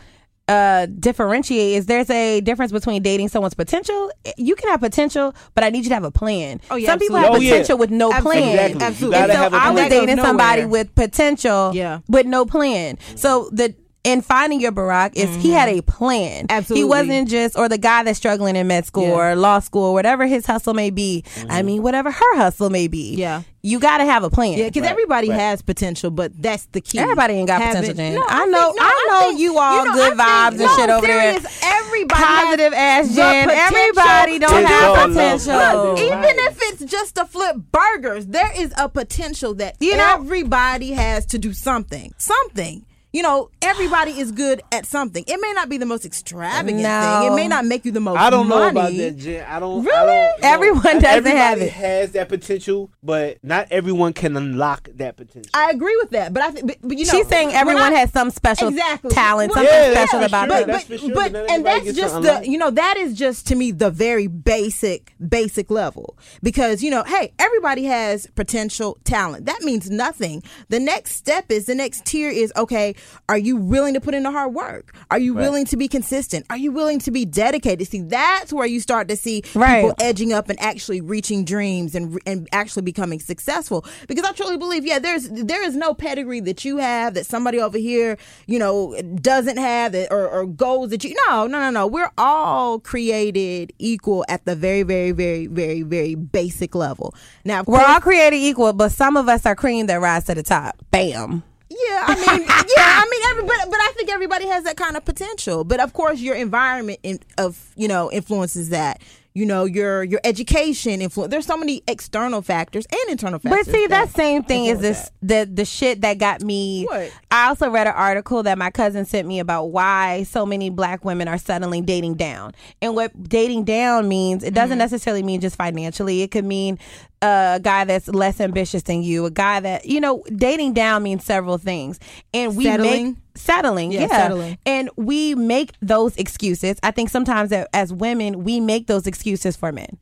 uh, 0.50 0.86
differentiate 0.86 1.76
is 1.76 1.88
there's 1.88 2.10
a 2.10 2.40
difference 2.42 2.72
between 2.72 3.02
dating 3.02 3.28
someone's 3.30 3.54
potential. 3.54 4.12
You 4.38 4.56
can 4.56 4.70
have 4.70 4.80
potential, 4.80 5.34
but 5.56 5.64
I 5.66 5.70
need 5.70 5.84
you 5.84 5.90
to 5.90 5.94
have 5.96 6.06
a 6.06 6.12
plan. 6.12 6.62
Oh, 6.72 6.76
yeah, 6.78 6.88
Some 6.88 7.00
people 7.00 7.18
absolutely. 7.18 7.18
have 7.18 7.36
Oh, 7.36 7.44
yeah. 7.44 7.52
potential 7.52 7.78
with 7.80 7.90
no 7.92 8.14
Absolutely. 8.14 8.42
plan. 8.44 8.54
Exactly. 8.72 8.86
Absolutely. 8.88 9.18
And 9.20 9.32
so 9.34 9.38
have 9.40 9.54
a 9.54 9.56
I 9.58 9.60
was 9.60 9.62
plan. 9.62 9.76
That 9.76 9.90
goes 9.90 10.08
dating 10.08 10.24
somebody 10.24 10.66
with 10.66 10.96
potential, 10.96 11.72
Yeah. 11.76 12.00
with 12.08 12.26
no 12.28 12.46
plan. 12.46 12.98
So 13.16 13.50
the 13.52 13.76
in 14.08 14.22
finding 14.22 14.62
your 14.62 14.72
Barack 14.72 15.16
is 15.16 15.36
he 15.44 15.52
had 15.52 15.68
a 15.70 15.82
plan. 15.82 16.46
Absolutely. 16.50 16.80
He 16.82 16.84
wasn't 16.86 17.28
just 17.30 17.58
or 17.58 17.68
the 17.68 17.78
guy 17.78 18.04
that's 18.04 18.18
struggling 18.18 18.56
in 18.56 18.66
med 18.68 18.86
school 18.86 19.04
Yeah. 19.08 19.32
or 19.32 19.36
law 19.36 19.60
school, 19.60 19.84
or 19.90 19.94
whatever 19.94 20.26
his 20.26 20.46
hustle 20.46 20.74
may 20.74 20.90
be. 20.90 21.24
I 21.50 21.62
mean, 21.62 21.84
whatever 21.84 22.10
her 22.10 22.36
hustle 22.38 22.70
may 22.70 22.88
be. 22.88 23.16
Yeah. 23.16 23.42
You 23.64 23.80
got 23.80 23.98
to 23.98 24.06
have 24.06 24.24
a 24.24 24.30
plan. 24.30 24.58
Yeah, 24.58 24.66
because 24.68 24.84
Right, 24.84 24.92
everybody 24.92 25.30
right. 25.30 25.40
has 25.40 25.62
potential, 25.62 26.10
but 26.10 26.32
that's 26.42 26.68
the 26.72 26.80
key. 26.80 27.00
Everybody 27.00 27.34
ain't 27.34 27.48
got 27.48 27.62
Having- 27.62 27.82
potential, 27.82 27.96
Jen. 27.98 28.16
No, 28.16 28.24
I 28.30 28.40
think- 28.40 28.52
know- 28.52 28.72
no, 28.72 28.76
I 28.80 29.08
know 29.10 29.20
think- 29.28 29.40
you 29.42 29.58
all 29.60 29.86
know, 29.86 29.94
good 29.94 30.14
I 30.18 30.24
vibes 30.52 30.58
think- 30.58 30.70
and 30.70 30.80
shit 30.80 30.88
no, 30.88 30.98
over 30.98 31.08
there. 31.08 31.22
serious, 31.34 31.64
Everybody 31.64 32.24
Positive 32.24 32.74
ass 32.74 33.16
Jen. 33.16 33.48
potential 33.50 33.78
Everybody 33.80 34.40
don't 34.40 34.60
It's 34.62 34.70
have 34.70 35.08
potential. 35.10 35.58
Look, 35.58 36.00
Even 36.00 36.20
Right. 36.20 36.36
if 36.40 36.58
it's 36.62 36.92
just 36.92 37.16
to 37.16 37.26
flip 37.26 37.58
burgers, 37.74 38.28
there 38.28 38.52
is 38.58 38.72
a 38.78 38.88
potential 38.88 39.54
that 39.56 39.76
You 39.82 39.98
know- 39.98 40.14
everybody 40.14 40.92
has 40.94 41.26
to 41.28 41.38
do 41.38 41.52
something. 41.52 42.14
Something. 42.18 42.86
You 43.18 43.24
know, 43.24 43.50
everybody 43.64 44.12
is 44.20 44.32
good 44.32 44.62
at 44.72 44.86
something. 44.86 45.24
It 45.28 45.40
may 45.42 45.52
not 45.54 45.70
be 45.70 45.78
the 45.78 45.88
most 45.88 46.06
extravagant 46.06 46.84
No. 46.84 47.02
thing. 47.24 47.32
It 47.32 47.36
may 47.36 47.48
not 47.48 47.66
make 47.66 47.84
you 47.84 47.92
the 47.92 48.00
most 48.00 48.20
I 48.20 48.30
don't 48.30 48.48
know 48.48 48.68
about 48.70 48.94
that, 48.94 49.18
Jen. 49.18 49.44
I 49.50 49.60
don't. 49.60 49.84
Really? 49.84 49.98
I 49.98 50.06
don't, 50.06 50.42
no. 50.44 50.48
Everyone 50.50 50.84
doesn't 50.84 51.06
Everybody 51.06 51.38
have 51.38 51.62
it. 51.62 51.72
Has 51.72 52.12
that 52.12 52.30
potential, 52.30 52.92
but 53.02 53.44
not 53.44 53.68
everyone 53.72 54.14
can 54.14 54.38
unlock 54.38 54.90
that 54.96 55.18
potential. 55.18 55.50
I 55.56 55.72
agree 55.72 55.96
with 55.98 56.12
that, 56.12 56.32
but 56.32 56.44
I 56.44 56.52
think, 56.52 56.68
but, 56.68 56.78
but 56.84 56.96
you 56.98 57.06
know, 57.06 57.12
She's 57.12 57.28
saying 57.28 57.54
everyone 57.54 57.92
I- 57.92 58.00
has 58.02 58.12
some 58.12 58.30
special 58.30 58.68
exactly 58.68 59.10
talent, 59.10 59.52
Well, 59.56 59.66
something 59.66 59.74
Yeah, 59.94 60.06
special 60.06 60.20
for 60.20 60.26
about 60.28 60.50
sure. 60.50 60.58
them. 60.60 60.68
That's 60.68 60.84
but, 60.86 61.00
sure, 61.00 61.14
but, 61.16 61.34
but 61.34 61.50
and 61.50 61.66
that's 61.66 61.94
just 61.94 62.22
the 62.22 62.44
you 62.48 62.60
know 62.60 62.70
that 62.70 62.98
is 62.98 63.16
just 63.16 63.48
to 63.48 63.56
me 63.56 63.72
the 63.72 63.90
very 63.90 64.28
basic 64.28 65.16
basic 65.28 65.72
level 65.72 66.16
because 66.44 66.84
you 66.84 66.92
know 66.92 67.04
hey 67.04 67.34
everybody 67.40 67.86
has 67.86 68.28
potential 68.36 68.98
talent 69.04 69.46
that 69.48 69.62
means 69.64 69.90
nothing 69.90 70.44
the 70.70 70.80
next 70.80 71.16
step 71.16 71.52
is 71.52 71.66
the 71.66 71.74
next 71.74 72.06
tier 72.06 72.30
is 72.30 72.54
okay 72.56 72.94
are 73.30 73.38
you 73.38 73.56
willing 73.58 73.94
to 73.94 74.00
put 74.02 74.14
in 74.14 74.24
the 74.24 74.32
hard 74.32 74.54
work 74.54 74.96
are 75.12 75.20
you 75.20 75.34
Right. 75.34 75.42
willing 75.44 75.66
to 75.66 75.78
be 75.78 75.88
consistent 75.88 76.46
are 76.50 76.58
you 76.58 76.72
willing 76.72 77.00
to 77.00 77.12
be 77.12 77.26
dedicated 77.26 77.88
see 77.88 78.02
that's 78.02 78.52
where 78.54 78.66
you 78.68 78.80
start 78.80 79.08
to 79.10 79.16
see 79.16 79.44
Right. 79.56 79.82
people 79.82 79.96
edging 80.00 80.34
up 80.34 80.50
and 80.50 80.60
actually 80.62 81.02
reaching 81.02 81.44
dreams 81.46 81.96
and 81.96 82.20
and 82.26 82.48
actually 82.52 82.84
becoming 82.84 83.20
successful 83.20 83.86
because 84.08 84.24
I 84.26 84.32
truly 84.34 84.58
believe 84.58 84.86
yeah 84.86 85.00
there's 85.00 85.30
there 85.30 85.64
is 85.64 85.76
no 85.76 85.94
pedigree 85.94 86.40
that 86.42 86.64
you 86.66 86.78
have 86.78 87.14
that 87.16 87.26
somebody 87.26 87.60
over 87.60 87.78
here 87.78 88.18
you 88.46 88.60
know 88.60 89.00
doesn't 89.22 89.58
have 89.58 89.92
that, 89.94 90.12
or, 90.12 90.28
or 90.28 90.46
goals 90.46 90.90
that 90.92 91.04
you 91.04 91.16
no 91.28 91.48
no 91.48 91.60
no 91.60 91.70
no 91.70 91.88
we're 91.88 92.12
all 92.18 92.80
created 92.80 93.74
equal 93.80 94.26
at 94.30 94.46
the 94.46 94.56
very 94.56 94.84
very 94.84 95.12
very 95.12 95.48
very 95.48 95.82
very 95.82 96.16
basic 96.16 96.76
level 96.76 97.14
now 97.46 97.64
We're 97.66 97.80
course- 97.80 97.90
all 97.90 98.00
created 98.02 98.38
equal, 98.38 98.74
but 98.74 98.92
some 98.92 99.16
of 99.18 99.28
us 99.30 99.46
are 99.46 99.56
cream 99.56 99.86
that 99.88 100.02
rise 100.02 100.26
to 100.26 100.36
the 100.36 100.44
top. 100.44 100.76
Bam. 100.92 101.44
Yeah, 101.70 102.04
I 102.08 102.16
mean, 102.16 102.48
yeah, 102.48 102.54
I 102.78 103.08
mean, 103.10 103.22
every, 103.32 103.44
but, 103.44 103.80
I 103.80 103.92
think 103.96 104.10
everybody 104.10 104.48
has 104.48 104.64
that 104.64 104.78
kind 104.78 104.96
of 104.96 105.04
potential. 105.06 105.64
But 105.64 105.80
of 105.80 105.94
course, 105.94 106.20
your 106.20 106.36
environment 106.36 107.00
in, 107.04 107.20
of 107.38 107.74
you 107.76 107.88
know 107.88 108.12
influences 108.12 108.70
that. 108.70 109.02
You 109.34 109.46
know, 109.46 109.66
your 109.66 110.04
your 110.04 110.20
education 110.24 111.00
influence. 111.00 111.30
There's 111.30 111.46
so 111.46 111.58
many 111.58 111.84
external 111.88 112.42
factors 112.42 112.88
and 112.92 113.12
internal 113.12 113.38
factors. 113.38 113.68
But 113.68 113.72
see, 113.72 113.86
that 113.86 114.08
that 114.08 114.16
same 114.16 114.42
thing 114.42 114.66
is 114.66 114.80
this 114.80 115.12
the 115.22 115.48
the 115.54 115.64
shit 115.64 116.02
that 116.02 116.18
got 116.18 116.42
me. 116.42 116.86
What? 116.86 117.12
I 117.30 117.50
also 117.50 117.70
read 117.70 117.86
an 117.86 117.94
article 117.94 118.42
that 118.42 118.58
my 118.58 118.72
cousin 118.72 119.06
sent 119.06 119.28
me 119.28 119.38
about 119.40 119.66
why 119.66 120.24
so 120.24 120.44
many 120.44 120.72
black 120.72 121.06
women 121.06 121.28
are 121.28 121.38
suddenly 121.38 121.82
dating 121.82 122.16
down, 122.16 122.54
and 122.82 122.96
what 122.96 123.12
dating 123.30 123.66
down 123.66 124.08
means. 124.08 124.42
It 124.42 124.48
Mm-hmm. 124.48 124.56
doesn't 124.56 124.78
necessarily 124.80 125.22
mean 125.22 125.40
just 125.40 125.56
financially. 125.56 126.24
It 126.24 126.32
could 126.32 126.46
mean 126.46 126.80
a 127.22 127.60
guy 127.62 127.84
that's 127.86 128.08
less 128.08 128.40
ambitious 128.40 128.84
than 128.84 129.02
you, 129.04 129.26
a 129.26 129.32
guy 129.32 129.60
that 129.60 129.86
you 129.86 130.00
know. 130.00 130.24
Dating 130.36 130.74
down 130.74 131.04
means 131.04 131.24
several 131.24 131.58
things, 131.58 132.00
and 132.34 132.56
we 132.56 132.66
Settling? 132.66 133.06
make 133.06 133.16
settling, 133.36 133.92
Yeah, 133.92 134.02
yeah, 134.02 134.08
settling. 134.08 134.58
and 134.66 134.90
we 134.98 135.36
make 135.36 135.72
those 135.82 136.16
excuses. 136.18 136.78
I 136.84 136.92
think 136.92 137.10
sometimes 137.10 137.50
that 137.52 137.68
as 137.74 137.94
women, 137.94 138.44
we 138.44 138.60
make 138.60 138.88
those 138.88 139.08
excuses 139.08 139.56
for 139.56 139.72
men. 139.72 139.98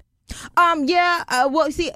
Um. 0.57 0.85
Yeah. 0.85 1.23
Uh, 1.27 1.47
well, 1.51 1.71
see, 1.71 1.91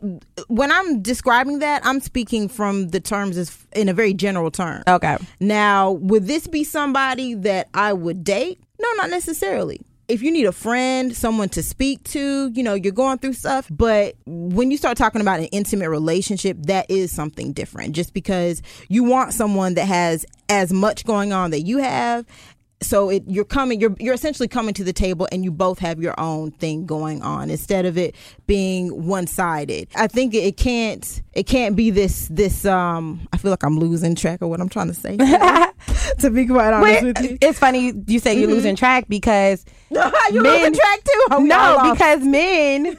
when 0.48 0.72
I'm 0.72 1.02
describing 1.02 1.60
that, 1.60 1.84
I'm 1.86 2.00
speaking 2.00 2.48
from 2.48 2.90
the 2.90 3.00
terms 3.00 3.38
as 3.38 3.58
in 3.76 3.90
a 3.90 3.94
very 3.94 4.14
general 4.14 4.52
term. 4.52 4.84
Okay. 4.88 5.18
Now, 5.40 5.92
would 5.92 6.28
this 6.28 6.46
be 6.48 6.64
somebody 6.64 7.34
that 7.34 7.70
I 7.74 7.92
would 7.94 8.24
date? 8.24 8.60
No, 8.80 8.88
not 8.98 9.10
necessarily. 9.10 9.82
If 10.10 10.24
you 10.24 10.32
need 10.32 10.46
a 10.46 10.52
friend, 10.52 11.16
someone 11.16 11.50
to 11.50 11.62
speak 11.62 12.04
to, 12.06 12.50
you 12.50 12.64
know, 12.64 12.74
you're 12.74 12.92
going 12.92 13.20
through 13.20 13.34
stuff. 13.34 13.68
But 13.70 14.16
when 14.26 14.72
you 14.72 14.78
start 14.78 14.98
talking 14.98 15.22
about 15.22 15.40
an 15.40 15.46
intimate 15.46 15.90
relationship, 15.90 16.58
that 16.64 16.90
is 16.90 17.12
something 17.12 17.54
different. 17.54 17.94
Just 17.94 18.14
because 18.16 18.64
you 18.88 19.04
want 19.04 19.34
someone 19.34 19.76
that 19.76 19.86
has 19.86 20.26
as 20.50 20.74
much 20.74 21.06
going 21.06 21.32
on 21.32 21.52
that 21.52 21.62
you 21.62 21.78
have. 21.78 22.26
So 22.82 23.10
it, 23.10 23.24
you're 23.28 23.46
coming, 23.46 23.82
you're 23.82 23.96
you're 24.00 24.14
essentially 24.14 24.48
coming 24.48 24.74
to 24.76 24.84
the 24.84 24.94
table, 24.94 25.28
and 25.32 25.44
you 25.44 25.52
both 25.52 25.80
have 25.80 26.02
your 26.02 26.18
own 26.18 26.52
thing 26.52 26.86
going 26.86 27.22
on 27.22 27.50
instead 27.50 27.86
of 27.86 27.98
it 27.98 28.16
being 28.48 29.06
one 29.06 29.28
sided. 29.28 29.90
I 29.96 30.08
think 30.08 30.34
it 30.34 30.56
can't 30.56 31.22
it 31.34 31.44
can't 31.44 31.76
be 31.76 31.90
this 31.90 32.30
this 32.30 32.66
um. 32.66 33.28
I 33.34 33.38
feel 33.38 33.52
like 33.52 33.64
I'm 33.64 33.80
losing 33.80 34.16
track 34.16 34.42
of 34.42 34.50
what 34.50 34.62
I'm 34.62 34.70
trying 34.70 34.88
to 34.88 34.94
say. 34.94 35.18
to 36.20 36.30
be 36.30 36.46
quite 36.46 36.74
honest 36.74 37.04
Wait, 37.04 37.04
with 37.04 37.32
you, 37.32 37.38
it's 37.42 37.60
funny 37.60 37.94
you 38.08 38.20
say 38.20 38.40
you're 38.40 38.50
losing 38.50 38.76
track 38.78 39.06
because 39.10 39.66
you 39.90 40.00
men- 40.42 40.44
losing 40.44 40.74
track 40.74 41.04
too. 41.04 41.26
Oh, 41.32 41.40
no, 41.40 41.92
because 41.92 42.22
men 42.22 42.98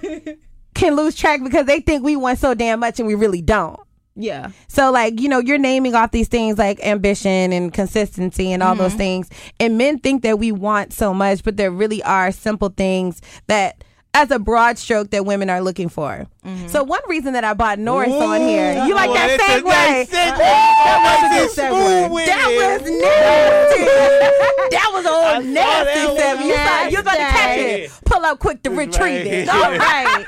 can 0.75 0.95
lose 0.95 1.15
track 1.15 1.43
because 1.43 1.67
they 1.67 1.81
think 1.81 2.05
we 2.05 2.17
want 2.17 2.39
so 2.39 2.55
damn 2.55 2.81
much 2.81 2.99
and 2.99 3.07
we 3.07 3.15
really 3.15 3.43
don't. 3.43 3.80
Yeah, 4.17 4.51
So 4.69 4.91
like, 4.91 5.21
you 5.21 5.29
know, 5.29 5.39
you're 5.39 5.57
naming 5.59 5.95
off 5.95 6.11
these 6.11 6.29
things 6.29 6.59
like 6.59 6.79
ambition 6.85 7.53
and 7.53 7.73
consistency 7.73 8.53
and 8.53 8.63
all 8.63 8.71
Mm-hmm. 8.75 8.83
those 8.83 8.95
things. 8.95 9.29
And 9.59 9.79
men 9.79 9.99
think 9.99 10.23
that 10.23 10.39
we 10.39 10.53
want 10.53 10.93
so 10.93 11.15
much, 11.15 11.43
but 11.45 11.57
there 11.57 11.71
really 11.71 12.03
are 12.03 12.31
simple 12.33 12.69
things 12.71 13.21
that 13.47 13.83
as 14.13 14.33
a 14.33 14.41
broad 14.41 14.77
stroke 14.77 15.11
that 15.11 15.25
women 15.25 15.49
are 15.49 15.61
looking 15.61 15.89
for. 15.89 16.27
Mm-hmm. 16.45 16.67
So 16.67 16.83
one 16.83 17.01
reason 17.09 17.33
that 17.35 17.45
I 17.45 17.55
bought 17.55 17.79
Norris 17.79 18.11
on 18.13 18.41
here, 18.41 18.85
you 18.85 18.93
like 18.93 19.09
that 19.13 19.39
segue? 19.41 19.65
nice 19.65 20.11
segue. 20.11 20.39
That 20.39 20.99
was 21.07 21.23
a 21.23 21.29
good 21.39 21.71
segue. 21.71 22.27
That 22.27 22.81
was 22.81 22.91
nasty. 22.91 23.85
that 24.75 24.91
was 24.93 25.07
I 25.07 25.37
old 25.37 25.45
nasty 25.47 26.17
seven. 26.21 26.47
You 26.47 26.55
thought 26.57 26.89
you 26.91 26.97
was 26.97 27.01
about 27.03 27.13
to 27.13 27.19
catch 27.19 27.59
it. 27.59 27.91
Pull 28.05 28.25
up 28.25 28.39
quick 28.41 28.63
to 28.65 28.71
retrieve 28.71 29.27
it. 29.27 29.49
All 29.55 29.61
right. 29.61 30.25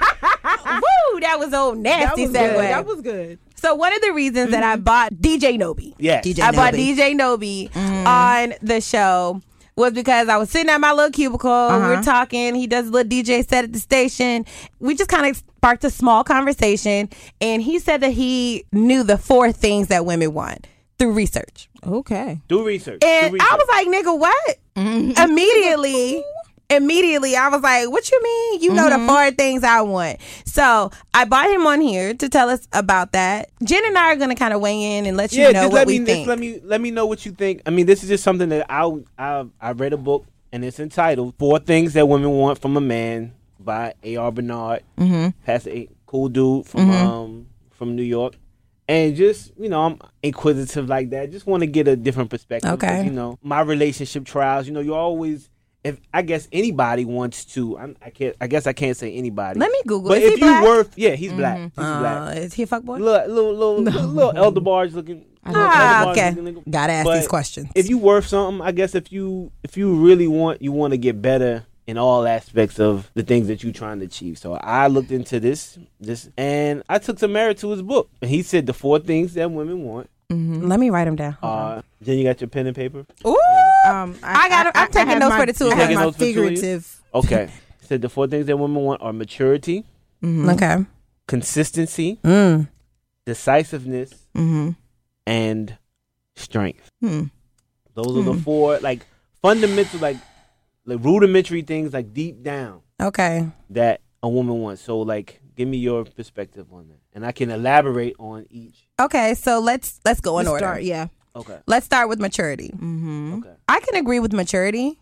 Woo, 0.64 1.21
that 1.21 1.37
was 1.40 1.53
old 1.53 1.79
that 1.79 2.01
nasty 2.05 2.23
was 2.23 2.31
segue. 2.31 2.53
good. 2.55 2.61
That 2.64 2.87
was 2.87 3.01
good. 3.01 3.38
So 3.62 3.77
one 3.77 3.94
of 3.94 4.01
the 4.03 4.12
reasons 4.12 4.51
that 4.51 4.64
I 4.64 4.75
mm-hmm. 4.75 4.83
bought 4.83 5.14
DJ 5.14 5.57
Nobi. 5.57 5.94
Yes. 5.98 6.27
DJ 6.27 6.40
I 6.40 6.51
bought 6.51 6.75
Nobi. 6.75 6.96
DJ 6.96 7.14
Nobi 7.18 7.70
mm-hmm. 7.70 8.07
on 8.07 8.55
the 8.61 8.81
show 8.81 9.40
was 9.77 9.92
because 9.92 10.29
I 10.29 10.37
was 10.37 10.51
sitting 10.51 10.68
at 10.68 10.79
my 10.81 10.92
little 10.92 11.12
cubicle. 11.12 11.68
We 11.68 11.75
Uh-huh. 11.75 11.96
were 11.96 12.03
talking. 12.03 12.57
He 12.57 12.66
does 12.66 12.88
a 12.88 12.90
little 12.90 13.09
DJ 13.09 13.48
set 13.48 13.64
at 13.64 13.72
the 13.72 13.79
station. 13.79 14.44
We 14.81 14.96
just 14.96 15.09
kind 15.09 15.27
of 15.31 15.37
sparked 15.37 15.85
a 15.85 15.90
small 15.90 16.25
conversation. 16.25 17.09
And 17.40 17.62
he 17.62 17.79
said 17.79 18.01
that 18.01 18.12
he 18.12 18.64
knew 18.72 19.05
the 19.05 19.16
four 19.16 19.53
things 19.53 19.88
that 19.88 20.05
women 20.05 20.35
want 20.35 20.66
through 20.98 21.12
research. 21.12 21.68
Okay. 21.87 22.40
Do 22.48 22.66
research. 22.66 23.03
And 23.05 23.31
Do 23.31 23.35
research. 23.35 23.48
I 23.51 23.57
was 23.57 23.68
like, 23.70 23.87
nigga, 23.88 24.18
what? 24.18 24.57
Mm-hmm. 24.77 25.31
Immediately. 25.31 26.25
Immediately, 26.73 27.37
I 27.37 27.49
was 27.49 27.63
like, 27.63 27.91
"What 27.91 28.11
you 28.11 28.23
mean? 28.23 28.63
You 28.63 28.73
know 28.73 28.89
the 28.91 29.07
four 29.07 29.31
things 29.33 29.63
I 29.65 29.83
want." 29.83 30.19
So 30.47 30.91
I 31.15 31.25
bought 31.25 31.51
him 31.51 31.67
on 31.67 31.81
here 31.81 32.15
to 32.15 32.29
tell 32.29 32.49
us 32.49 32.67
about 32.73 33.13
that. 33.13 33.51
Jen 33.63 33.85
and 33.85 33.97
I 33.97 34.13
are 34.13 34.17
going 34.17 34.31
to 34.31 34.35
kind 34.35 34.55
of 34.55 34.61
weigh 34.61 34.99
in 34.99 35.07
and 35.07 35.17
let 35.17 35.33
you 35.33 35.43
yeah, 35.43 35.53
know 35.53 35.53
just 35.53 35.73
what 35.73 35.79
let 35.79 35.87
we 35.87 35.99
me 36.01 36.07
think. 36.07 36.29
let 36.29 36.39
me 36.39 36.61
let 36.65 36.81
me 36.81 36.91
know 36.91 37.07
what 37.07 37.25
you 37.27 37.33
think. 37.33 37.63
I 37.67 37.71
mean, 37.71 37.87
this 37.87 38.03
is 38.03 38.09
just 38.09 38.25
something 38.25 38.49
that 38.49 38.67
I 38.71 38.91
I 39.19 39.47
I 39.61 39.73
read 39.73 39.93
a 39.93 39.97
book 39.99 40.27
and 40.53 40.65
it's 40.65 40.79
entitled 40.79 41.35
Four 41.39 41.59
Things 41.59 41.95
That 41.95 42.07
Women 42.07 42.31
Want 42.31 42.59
from 42.59 42.77
a 42.77 42.81
Man 42.81 43.33
by 43.59 43.95
A.R. 44.03 44.31
Bernard. 44.33 44.83
Mm-hmm. 44.99 45.29
Pastor 45.45 45.71
A, 45.71 45.89
cool 46.07 46.29
dude 46.29 46.67
from 46.67 46.91
um 46.91 47.47
from 47.71 47.97
New 47.97 48.03
York. 48.03 48.35
And 48.89 49.17
just 49.17 49.53
you 49.59 49.69
know, 49.69 49.83
I'm 49.83 49.99
inquisitive 50.23 50.89
like 50.89 51.11
that. 51.11 51.31
Just 51.31 51.47
want 51.47 51.63
to 51.63 51.67
get 51.67 51.89
a 51.89 51.97
different 51.97 52.31
perspective. 52.31 52.71
Okay. 52.73 53.05
You 53.05 53.13
know, 53.13 53.39
my 53.43 53.61
relationship 53.61 54.25
trials. 54.25 54.67
You 54.67 54.73
know, 54.73 54.81
you 54.81 54.95
always. 54.95 55.49
If 55.85 56.01
I 56.14 56.23
guess 56.23 56.49
anybody 56.53 57.05
wants 57.05 57.45
to, 57.47 57.77
I'm, 57.77 57.97
I 58.01 58.11
can't. 58.11 58.37
I 58.40 58.47
guess 58.47 58.68
I 58.68 58.73
can't 58.73 58.97
say 58.97 59.12
anybody. 59.14 59.59
Let 59.59 59.71
me 59.71 59.81
Google. 59.85 60.11
But 60.11 60.18
Is 60.23 60.35
if 60.35 60.40
you 60.40 60.47
black? 60.47 60.64
worth, 60.64 60.97
yeah, 60.97 61.16
he's 61.16 61.33
black. 61.33 61.59
He's 61.59 61.73
black. 61.75 62.37
Uh, 62.37 62.40
is 62.40 62.55
he 62.55 62.62
a 62.62 62.66
fuckboy? 62.66 63.01
Little, 63.01 63.35
little, 63.35 63.53
little, 63.53 63.83
little, 63.83 64.03
little 64.09 64.37
elder 64.37 64.61
bars 64.61 64.95
looking. 64.95 65.25
Ah, 65.45 66.11
okay. 66.12 66.31
looking. 66.31 66.62
Gotta 66.71 66.92
ask 66.92 67.05
But 67.05 67.16
these 67.16 67.27
questions. 67.27 67.68
If 67.75 67.88
you 67.88 67.99
worth 67.99 68.27
something, 68.27 68.64
I 68.64 68.71
guess 68.71 68.95
if 68.95 69.11
you 69.11 69.51
if 69.64 69.77
you 69.77 69.95
really 69.97 70.29
want 70.29 70.62
you 70.62 70.71
want 70.71 70.92
to 70.92 70.99
get 70.99 71.21
better 71.21 71.66
in 71.87 71.99
all 71.99 72.27
aspects 72.27 72.79
of 72.79 73.11
the 73.14 73.23
things 73.25 73.49
that 73.49 73.64
you're 73.64 73.73
trying 73.73 73.99
to 73.99 74.05
achieve. 74.05 74.38
So 74.38 74.55
I 74.55 74.87
looked 74.87 75.11
into 75.11 75.40
this 75.40 75.79
this 76.01 76.29
and 76.37 76.83
I 76.88 76.99
took 76.99 77.18
some 77.18 77.33
merit 77.33 77.59
to 77.59 77.71
his 77.71 77.83
book. 77.83 78.09
And 78.21 78.31
he 78.31 78.42
said 78.42 78.66
the 78.66 78.73
four 78.73 79.01
things 79.01 79.35
that 79.35 79.51
women 79.51 79.83
want 79.83 80.09
Let 80.33 80.81
me 80.81 80.90
write 80.90 81.05
them 81.05 81.16
down. 81.16 81.37
are 81.42 81.83
then 82.01 82.18
you 82.18 82.25
got 82.25 82.40
your 82.40 82.49
pen 82.49 82.66
and 82.66 82.75
paper? 82.77 83.05
Ooh, 83.27 83.38
Um, 83.87 84.16
I 84.23 84.49
got- 84.49 84.73
I'm 84.75 84.90
taking 84.90 85.09
have 85.09 85.18
notes 85.18 85.31
my- 85.31 85.40
for 85.40 85.47
the 85.47 85.53
two 85.53 85.66
I 85.66 85.73
of 85.73 85.79
have 85.79 85.90
us. 85.90 85.95
my 85.97 86.03
Taking 86.03 86.05
notes 86.05 86.16
for 86.16 86.23
two 86.25 86.31
of 86.31 86.37
you? 86.37 86.49
figurative. 86.57 87.03
Okay. 87.14 87.51
said 87.83 88.01
the 88.03 88.09
four 88.09 88.27
things 88.27 88.47
that 88.47 88.57
women 88.57 88.83
want 88.83 89.03
are 89.03 89.12
maturity, 89.12 89.85
okay. 90.25 90.87
consistency, 91.27 92.18
Mm. 92.25 92.68
decisiveness, 93.27 94.12
Mm-hmm. 94.35 94.71
and 95.27 95.77
strength. 96.37 96.88
Hmm. 97.01 97.25
Those 97.95 98.16
are 98.16 98.23
the 98.23 98.35
four 98.35 98.79
like 98.79 99.05
fundamental, 99.42 100.01
like 100.01 100.16
like 100.87 100.99
rudimentary 101.05 101.62
things, 101.62 101.92
like 101.92 102.14
deep 102.14 102.42
down 102.42 102.81
Okay. 103.01 103.49
that 103.71 104.01
a 104.23 104.29
woman 104.29 104.61
wants. 104.61 104.81
So 104.83 105.01
like, 105.01 105.40
give 105.57 105.69
me 105.69 105.79
your 105.79 106.05
perspective 106.05 106.67
on 106.73 106.88
that, 106.88 107.01
and 107.15 107.25
I 107.27 107.33
can 107.33 107.51
elaborate 107.51 108.15
on 108.19 108.47
each. 108.51 108.87
Okay. 109.01 109.35
So 109.35 109.61
let's 109.61 110.01
let's 110.05 110.21
go 110.21 110.38
in 110.38 110.47
Let's 110.47 110.53
order. 110.53 110.65
start, 110.65 110.83
yeah. 110.83 111.07
Okay. 111.35 111.59
Let's 111.67 111.87
start 111.87 112.09
with 112.09 112.21
maturity. 112.21 112.71
Mm-hmm. 112.75 113.35
Okay. 113.38 113.55
I 113.69 113.81
can 113.81 113.97
agree 113.97 114.21
with 114.21 114.33
maturity. 114.33 114.99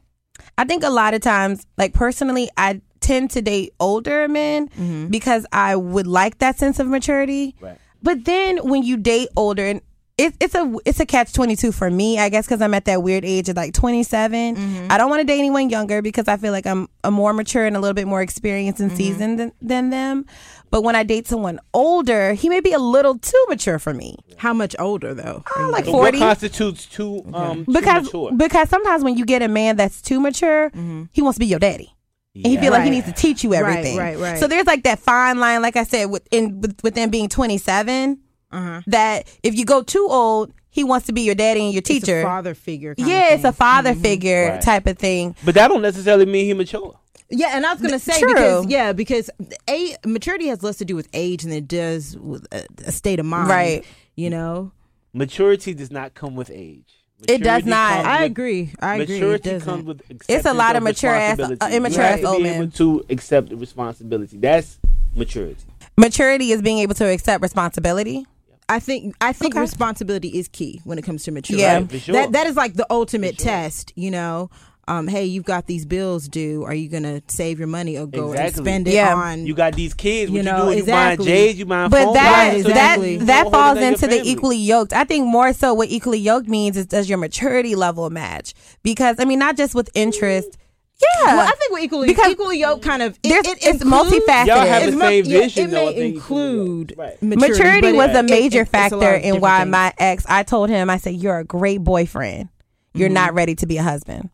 I 0.57 0.65
think 0.65 0.85
a 0.85 0.91
lot 0.91 1.13
of 1.15 1.21
times, 1.21 1.67
like 1.77 1.93
personally, 1.93 2.49
I 2.57 2.81
tend 3.01 3.31
to 3.33 3.43
date 3.43 3.73
older 3.81 4.29
men 4.29 5.09
because 5.11 5.45
I 5.53 5.75
would 5.77 6.07
like 6.07 6.39
that 6.39 6.59
sense 6.59 6.79
of 6.79 6.87
maturity. 6.87 7.57
Right. 7.61 7.79
But 8.03 8.25
then 8.25 8.59
when 8.59 8.83
you 8.83 8.97
date 8.97 9.29
older, 9.37 9.67
and 9.67 9.81
it's 10.21 10.37
it's 10.41 10.55
a 10.55 10.77
it's 10.85 11.01
a 11.01 11.07
catch 11.07 11.33
twenty 11.33 11.57
two 11.57 11.73
for 11.73 11.91
me, 11.91 12.19
I 12.19 12.29
guess, 12.29 12.47
because 12.47 12.61
I'm 12.63 12.75
at 12.75 12.85
that 12.85 13.03
weird 13.03 13.25
age 13.25 13.49
of 13.49 13.57
like 13.57 13.73
27. 13.75 14.57
Mm-hmm. 14.57 14.87
I 14.91 14.99
don't 14.99 15.11
want 15.11 15.21
to 15.21 15.25
date 15.27 15.39
anyone 15.39 15.71
younger 15.71 16.03
because 16.03 16.29
I 16.29 16.37
feel 16.37 16.53
like 16.53 16.67
I'm 16.67 16.89
a 17.03 17.11
more 17.11 17.33
mature 17.33 17.65
and 17.65 17.77
a 17.77 17.81
little 17.81 17.95
bit 17.95 18.07
more 18.07 18.23
experienced 18.23 18.81
and 18.81 18.91
Mm-hmm. 18.91 18.97
seasoned 18.99 19.39
than, 19.41 19.53
than 19.63 19.91
them. 19.91 20.27
But 20.71 20.83
when 20.85 20.95
I 20.95 21.03
date 21.03 21.27
someone 21.27 21.59
older, 21.75 22.33
he 22.35 22.49
may 22.49 22.61
be 22.61 22.73
a 22.73 22.79
little 22.79 23.19
too 23.19 23.45
mature 23.49 23.79
for 23.81 23.93
me. 23.93 24.17
How 24.37 24.53
much 24.55 24.77
older 24.79 25.15
though? 25.15 25.43
are 25.57 25.71
like 25.71 25.85
40. 25.87 26.19
what 26.19 26.29
constitutes 26.29 26.87
too 26.87 27.25
um 27.35 27.65
too 27.67 27.73
because 27.73 28.05
mature? 28.05 28.33
because 28.37 28.69
sometimes 28.69 29.03
when 29.03 29.17
you 29.17 29.25
get 29.25 29.43
a 29.43 29.49
man 29.49 29.77
that's 29.77 30.01
too 30.01 30.21
mature, 30.21 30.71
he 31.13 31.23
wants 31.23 31.37
to 31.37 31.41
be 31.41 31.47
your 31.47 31.59
daddy. 31.59 31.95
And 32.37 32.47
he 32.47 32.55
Yeah. 32.55 32.61
feel 32.61 32.73
like 32.73 32.85
he 32.85 32.91
needs 32.91 33.07
to 33.07 33.13
teach 33.13 33.43
you 33.43 33.55
everything. 33.55 33.97
right, 33.97 34.17
right. 34.17 34.39
So 34.39 34.47
there's 34.47 34.67
like 34.67 34.85
that 34.85 35.01
fine 35.01 35.41
line, 35.41 35.63
like 35.63 35.77
I 35.77 35.83
said, 35.83 36.05
within 36.07 36.61
with, 36.61 36.77
with 36.85 36.95
them 36.95 37.11
being 37.11 37.29
27, 37.29 38.19
Uh-huh. 38.53 38.81
that 38.89 39.29
if 39.43 39.55
you 39.55 39.65
go 39.65 39.83
too 39.83 40.07
old, 40.11 40.53
he 40.71 40.85
wants 40.85 41.07
to 41.07 41.13
be 41.13 41.23
your 41.23 41.35
daddy 41.35 41.61
and 41.65 41.73
your 41.73 41.79
It's 41.81 41.91
a 41.91 41.93
teacher. 42.01 42.23
father 42.23 42.55
figure. 42.55 42.95
kind 42.95 43.09
of 43.09 43.13
yeah, 43.13 43.29
it's 43.35 43.41
a 43.45 43.49
thing. 43.49 43.53
father 43.53 43.95
figure 43.95 44.49
Right. 44.51 44.61
type 44.63 44.87
of 44.87 44.99
thing. 44.99 45.35
But 45.45 45.55
that 45.55 45.69
don't 45.69 45.83
necessarily 45.83 46.27
mean 46.27 46.47
he 46.47 46.55
mature. 46.55 46.97
Yeah, 47.29 47.57
and 47.57 47.65
I 47.65 47.73
was 47.73 47.81
gonna 47.83 47.99
say 48.01 48.19
True. 48.19 48.35
because 48.35 48.67
yeah, 48.67 48.93
because 48.93 49.31
a 49.69 49.95
maturity 50.05 50.49
has 50.49 50.63
less 50.65 50.79
to 50.79 50.85
do 50.85 50.97
with 50.97 51.09
age 51.13 51.43
than 51.45 51.53
it 51.53 51.69
does 51.69 52.17
with 52.17 52.47
a, 52.53 52.67
a 52.87 52.93
state 52.93 53.21
of 53.21 53.27
mind. 53.27 53.49
Right. 53.49 53.85
You 54.17 54.31
know. 54.31 54.73
Maturity 55.13 55.75
does 55.75 55.91
not 55.93 56.15
come 56.15 56.35
with 56.37 56.51
age. 56.53 56.87
It 57.29 57.43
does 57.43 57.65
not. 57.65 58.05
I 58.05 58.23
with- 58.23 58.31
agree. 58.33 58.73
I 58.81 58.95
agree. 58.97 59.17
It 59.17 59.21
Maturity 59.21 59.51
doesn't. 59.51 59.69
comes 59.69 59.85
with 59.85 60.03
It's 60.29 60.47
a 60.47 60.55
lot 60.55 60.71
of 60.75 60.79
of 60.79 60.85
mature 60.85 61.11
ass- 61.11 61.39
uh, 61.39 61.69
immature 61.71 61.99
You 62.03 62.03
have 62.09 62.15
ass 62.15 62.21
to 62.21 62.27
old 62.29 62.37
be 62.39 62.43
men. 62.45 62.63
able 62.63 62.71
to 62.73 63.05
accept 63.11 63.51
the 63.51 63.57
responsibility. 63.57 64.37
That's 64.39 64.79
maturity. 65.15 65.57
Maturity 65.97 66.53
is 66.53 66.63
being 66.63 66.79
able 66.79 66.95
to 66.95 67.07
accept 67.09 67.43
responsibility. 67.43 68.25
I 68.71 68.79
think 68.81 69.15
I 69.21 69.33
think 69.33 69.55
Okay. 69.55 69.61
responsibility 69.61 70.29
is 70.29 70.49
key 70.49 70.81
when 70.85 70.99
it 70.99 71.03
comes 71.03 71.25
to 71.25 71.33
maturity. 71.33 71.63
Yeah. 71.63 71.75
Right, 71.79 71.91
for 71.91 71.99
sure. 71.99 72.13
That 72.15 72.33
that 72.33 72.47
is 72.47 72.57
like 72.57 72.75
the 72.75 72.87
ultimate 72.91 73.39
sure. 73.41 73.47
test, 73.51 73.93
you 73.97 74.11
know. 74.11 74.49
Um, 74.89 75.07
hey, 75.07 75.25
you've 75.25 75.45
got 75.45 75.67
these 75.69 75.85
bills 75.87 76.27
due. 76.27 76.65
Are 76.65 76.75
you 76.75 76.89
gonna 76.89 77.23
save 77.29 77.59
your 77.61 77.69
money 77.69 77.97
or 77.97 78.07
go 78.07 78.33
and 78.33 78.53
spend 78.55 78.89
it 78.89 78.95
Yeah. 78.95 79.15
on? 79.15 79.47
You 79.47 79.55
got 79.55 79.77
these 79.77 79.95
kids. 79.95 80.31
What 80.31 80.37
You 80.39 80.41
you, 80.43 80.51
know, 80.51 80.65
doing? 80.67 80.79
exactly. 80.79 81.27
You 81.27 81.33
buying 81.33 81.47
J's? 81.49 81.59
You 81.59 81.67
buying 81.67 81.91
But 81.91 82.05
phone 82.07 82.15
that 82.15 82.49
Right, 82.49 82.59
exactly. 82.61 83.17
that 83.19 83.27
that 83.27 83.51
falls 83.53 83.77
it 83.77 83.85
on 83.85 83.85
your 83.85 83.93
into 83.93 84.07
the 84.09 84.23
equally 84.25 84.57
yoked. 84.57 84.93
I 84.93 85.05
think 85.05 85.27
more 85.27 85.53
so 85.53 85.75
what 85.75 85.89
equally 85.91 86.19
yoked 86.19 86.49
means 86.49 86.77
is 86.77 86.87
does 86.87 87.09
your 87.09 87.19
maturity 87.19 87.77
level 87.77 88.09
match? 88.11 88.53
Because 88.83 89.17
I 89.21 89.27
mean, 89.27 89.39
not 89.39 89.57
just 89.57 89.75
with 89.77 89.91
interest. 89.95 90.57
Yeah, 91.01 91.37
well, 91.37 91.47
I 91.49 91.53
think 91.53 91.73
we're 91.73 91.79
equally 91.81 92.09
Because 92.09 92.31
equally 92.31 92.59
yoked. 92.61 92.83
Kind 92.85 93.03
of, 93.03 93.19
it, 93.23 93.47
it 93.47 93.59
it's 93.63 93.83
multifaceted. 93.85 94.47
Y'all 94.47 94.67
have 94.67 94.83
It's 94.83 94.93
the 94.95 95.01
same 95.01 95.25
yeah, 95.25 95.41
vision, 95.41 95.65
It 95.65 95.71
though, 95.71 95.83
I 95.89 95.91
may 95.91 95.95
think 95.95 96.17
equally 96.17 96.43
yoked. 96.43 96.91
include 96.91 96.95
Right. 96.97 97.23
maturity, 97.23 97.53
maturity 97.53 97.93
was 97.93 98.11
it- 98.11 98.17
a 98.17 98.23
major 98.23 98.61
it's 98.63 98.71
a 98.73 98.77
lot 98.77 98.91
factor 98.91 99.15
of 99.15 99.23
in 99.23 99.41
why 99.41 99.61
things. 99.61 99.71
my 99.71 99.95
ex. 99.99 100.25
I 100.29 100.43
told 100.43 100.69
him, 100.71 100.91
I 100.91 100.99
said, 100.99 101.15
"You're 101.15 101.39
a 101.39 101.45
great 101.45 101.83
boyfriend. 101.83 102.49
You're 102.95 103.09
mm-hmm. 103.09 103.15
not 103.15 103.35
ready 103.35 103.55
to 103.57 103.67
be 103.67 103.79
a 103.79 103.83
husband." 103.83 104.31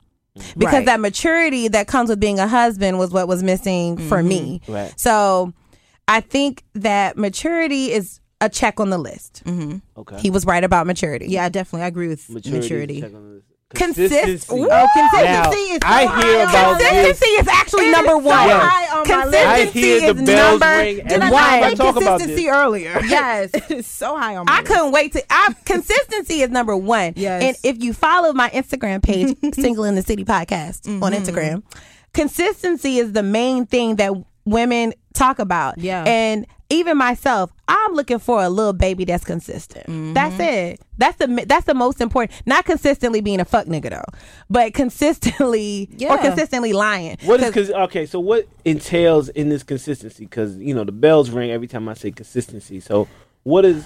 Because 0.59 0.75
Right. 0.75 0.87
that 0.87 1.01
maturity 1.01 1.69
that 1.69 1.87
comes 1.87 2.11
with 2.11 2.21
being 2.21 2.39
a 2.39 2.47
husband 2.49 2.99
was 2.99 3.11
what 3.11 3.27
was 3.27 3.43
missing 3.43 3.97
for 3.97 4.23
me. 4.23 4.61
Mm-hmm. 4.65 4.73
Right. 4.73 5.01
So, 5.01 5.55
I 6.09 6.21
think 6.21 6.63
that 6.75 7.17
maturity 7.17 7.91
is 7.93 8.21
a 8.43 8.51
check 8.51 8.79
on 8.79 8.91
the 8.91 8.99
list. 8.99 9.43
Mm-hmm. 9.47 9.79
Okay. 9.97 10.19
He 10.21 10.31
was 10.31 10.45
right 10.45 10.63
about 10.63 10.87
maturity. 10.87 11.29
Yeah, 11.29 11.49
definitely, 11.49 11.85
I 11.85 11.87
agree 11.87 12.09
with 12.09 12.29
Maturity. 12.29 13.01
maturity. 13.01 13.43
Consist- 13.75 14.15
Consistency. 14.15 14.47
Oh, 14.71 14.87
consistency 14.95 15.25
Now, 15.27 15.51
is 15.75 15.79
I 15.83 16.23
hear 16.23 16.43
about. 16.45 16.79
Consistency 16.81 17.31
is 17.33 17.49
actually 17.49 17.89
It 17.89 17.91
number 17.91 18.13
is 18.13 18.23
so 18.23 18.29
one. 18.29 18.47
Yes. 18.49 18.63
high 18.63 18.97
on 19.01 19.09
my 19.09 19.25
list. 19.25 19.37
I 19.37 19.57
Consistency 19.67 19.81
hear 19.81 20.01
the 20.15 20.21
is 20.21 20.27
bells 20.27 20.51
number 20.61 20.67
ring 20.79 21.01
every 21.01 21.09
Did 21.09 21.21
one. 21.21 21.31
time 21.33 21.63
I 21.65 21.75
talk 21.75 21.95
consistency 21.97 22.35
this. 22.45 22.47
earlier? 22.55 23.01
Yes. 23.07 23.51
it's 23.55 23.89
so 23.89 24.17
high 24.17 24.37
on 24.37 24.47
my 24.47 24.53
I 24.53 24.59
list. 24.61 24.67
couldn't 24.73 24.93
wait 24.93 25.13
to. 25.15 25.25
I, 25.31 25.55
consistency 25.65 26.43
is 26.43 26.51
number 26.51 26.77
one. 26.77 27.15
Yes. 27.17 27.43
And 27.43 27.57
if 27.77 27.83
you 27.83 27.93
follow 27.93 28.33
my 28.33 28.51
Instagram 28.51 29.03
page, 29.03 29.37
Single 29.55 29.83
in 29.85 29.97
the 29.97 30.03
City 30.03 30.25
Podcast 30.25 30.87
on 31.03 31.13
Mm-hmm. 31.13 31.25
Instagram, 31.25 31.63
consistency 32.15 32.99
is 32.99 33.13
the 33.13 33.23
main 33.23 33.67
thing 33.67 33.97
that 33.97 34.13
women 34.45 34.93
talk 35.17 35.39
about. 35.39 35.79
Yeah. 35.79 36.05
And 36.07 36.47
even 36.69 36.97
myself, 36.99 37.53
I'm 37.69 37.95
looking 37.95 38.19
for 38.19 38.43
a 38.43 38.49
little 38.49 38.73
baby 38.73 39.05
that's 39.05 39.25
consistent. 39.25 39.87
Mm-hmm. 39.87 40.13
That's 40.15 40.39
it. 40.41 40.81
That's 40.99 41.17
the 41.19 41.45
that's 41.47 41.65
the 41.67 41.75
most 41.75 42.01
important. 42.01 42.41
Not 42.47 42.65
consistently 42.65 43.21
being 43.21 43.39
a 43.41 43.45
fuck 43.45 43.67
nigga 43.67 43.91
though, 43.91 44.19
but 44.51 44.75
consistently 44.75 45.89
or 46.11 46.19
consistently 46.19 46.73
lying. 46.73 47.19
What 47.25 47.41
is 47.41 47.53
'Cause- 47.55 47.69
cons- 47.71 47.89
okay? 47.89 48.07
So 48.07 48.19
what 48.21 48.47
entails 48.65 49.29
in 49.31 49.49
this 49.49 49.63
consistency? 49.63 50.25
Because 50.25 50.57
you 50.57 50.75
know 50.75 50.85
the 50.85 50.93
bells 50.93 51.31
ring 51.31 51.51
every 51.51 51.69
time 51.69 51.89
I 51.89 51.95
say 51.95 52.11
consistency. 52.11 52.81
So 52.81 53.07
what 53.45 53.65
is 53.65 53.85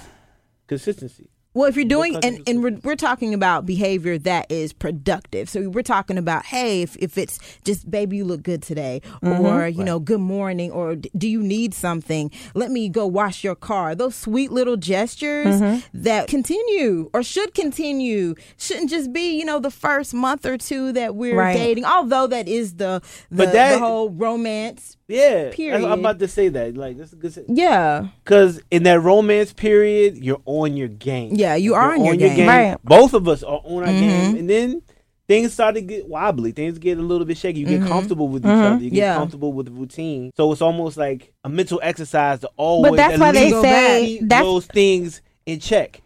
consistency? 0.67 1.27
Well, 1.53 1.67
if 1.67 1.75
you're 1.75 1.83
doing, 1.83 2.15
and, 2.23 2.41
and 2.47 2.63
we're, 2.63 2.77
we're 2.81 2.95
talking 2.95 3.33
about 3.33 3.65
behavior 3.65 4.17
that 4.19 4.49
is 4.49 4.71
productive. 4.71 5.49
So 5.49 5.69
we're 5.69 5.83
talking 5.83 6.17
about, 6.17 6.45
hey, 6.45 6.81
if, 6.81 6.95
if 6.97 7.17
it's 7.17 7.39
just, 7.65 7.91
baby, 7.91 8.17
you 8.17 8.25
look 8.25 8.41
good 8.43 8.61
today, 8.61 9.01
Mm-hmm. 9.21 9.45
or, 9.45 9.67
you 9.67 9.83
know, 9.83 9.99
good 9.99 10.21
morning, 10.21 10.71
or 10.71 10.95
do 10.95 11.27
you 11.27 11.43
need 11.43 11.73
something? 11.73 12.31
Let 12.53 12.71
me 12.71 12.87
go 12.89 13.05
wash 13.05 13.43
your 13.43 13.55
car. 13.55 13.95
Those 13.95 14.15
sweet 14.15 14.51
little 14.51 14.77
gestures 14.77 15.59
Mm-hmm. 15.61 16.01
that 16.03 16.27
continue 16.29 17.09
or 17.13 17.21
should 17.21 17.53
continue, 17.53 18.35
shouldn't 18.57 18.89
just 18.89 19.11
be, 19.11 19.37
you 19.37 19.43
know, 19.43 19.59
the 19.59 19.71
first 19.71 20.13
month 20.13 20.45
or 20.45 20.57
two 20.57 20.93
that 20.93 21.15
we're 21.15 21.35
Right. 21.37 21.53
dating, 21.57 21.83
although 21.85 22.27
that 22.27 22.47
is 22.47 22.75
the, 22.75 23.01
the, 23.29 23.45
that- 23.47 23.73
the 23.73 23.79
whole 23.79 24.09
romance. 24.09 24.95
Yeah, 25.07 25.49
Period. 25.51 25.83
I'm 25.83 25.99
about 25.99 26.19
to 26.19 26.27
say 26.29 26.47
that. 26.47 26.77
Like 26.77 26.95
this 26.97 27.11
is 27.11 27.15
good. 27.15 27.45
Yeah. 27.49 28.07
Because 28.23 28.61
in 28.71 28.83
that 28.83 29.01
romance 29.01 29.51
period, 29.51 30.15
you're 30.15 30.41
on 30.45 30.77
your 30.77 30.87
game. 30.87 31.35
Yeah, 31.41 31.55
you 31.55 31.71
You're 31.71 31.79
are 31.79 31.93
on 31.93 32.03
your 32.05 32.15
game. 32.15 32.47
Right. 32.47 32.77
Both 32.83 33.13
of 33.13 33.27
us 33.27 33.43
are 33.43 33.61
on 33.63 33.83
our 33.83 33.89
Mm-hmm. 33.89 33.99
game, 33.99 34.35
and 34.37 34.49
then 34.49 34.81
things 35.27 35.53
start 35.53 35.75
to 35.75 35.81
get 35.81 36.07
wobbly. 36.07 36.51
Things 36.51 36.77
get 36.77 36.97
a 36.97 37.01
little 37.01 37.25
bit 37.25 37.37
shaky. 37.37 37.59
You 37.61 37.65
get 37.65 37.87
comfortable 37.87 38.27
with 38.27 38.43
each 38.43 38.49
other. 38.49 38.75
You 38.83 38.89
get 38.89 38.95
Mm-hmm. 38.95 38.95
Yeah. 38.95 39.15
comfortable 39.15 39.53
with 39.53 39.65
the 39.67 39.71
routine. 39.71 40.31
So 40.35 40.51
it's 40.51 40.61
almost 40.61 40.97
like 40.97 41.33
a 41.43 41.49
mental 41.49 41.79
exercise 41.83 42.39
to 42.41 42.49
always. 42.57 42.95
that's 42.97 43.13
at 43.15 43.19
why 43.19 43.31
they 43.31 43.51
say 43.51 44.05
keep 44.19 44.27
that's- 44.29 44.43
those 44.45 44.65
things 44.67 45.21
in 45.45 45.59
check. 45.59 46.01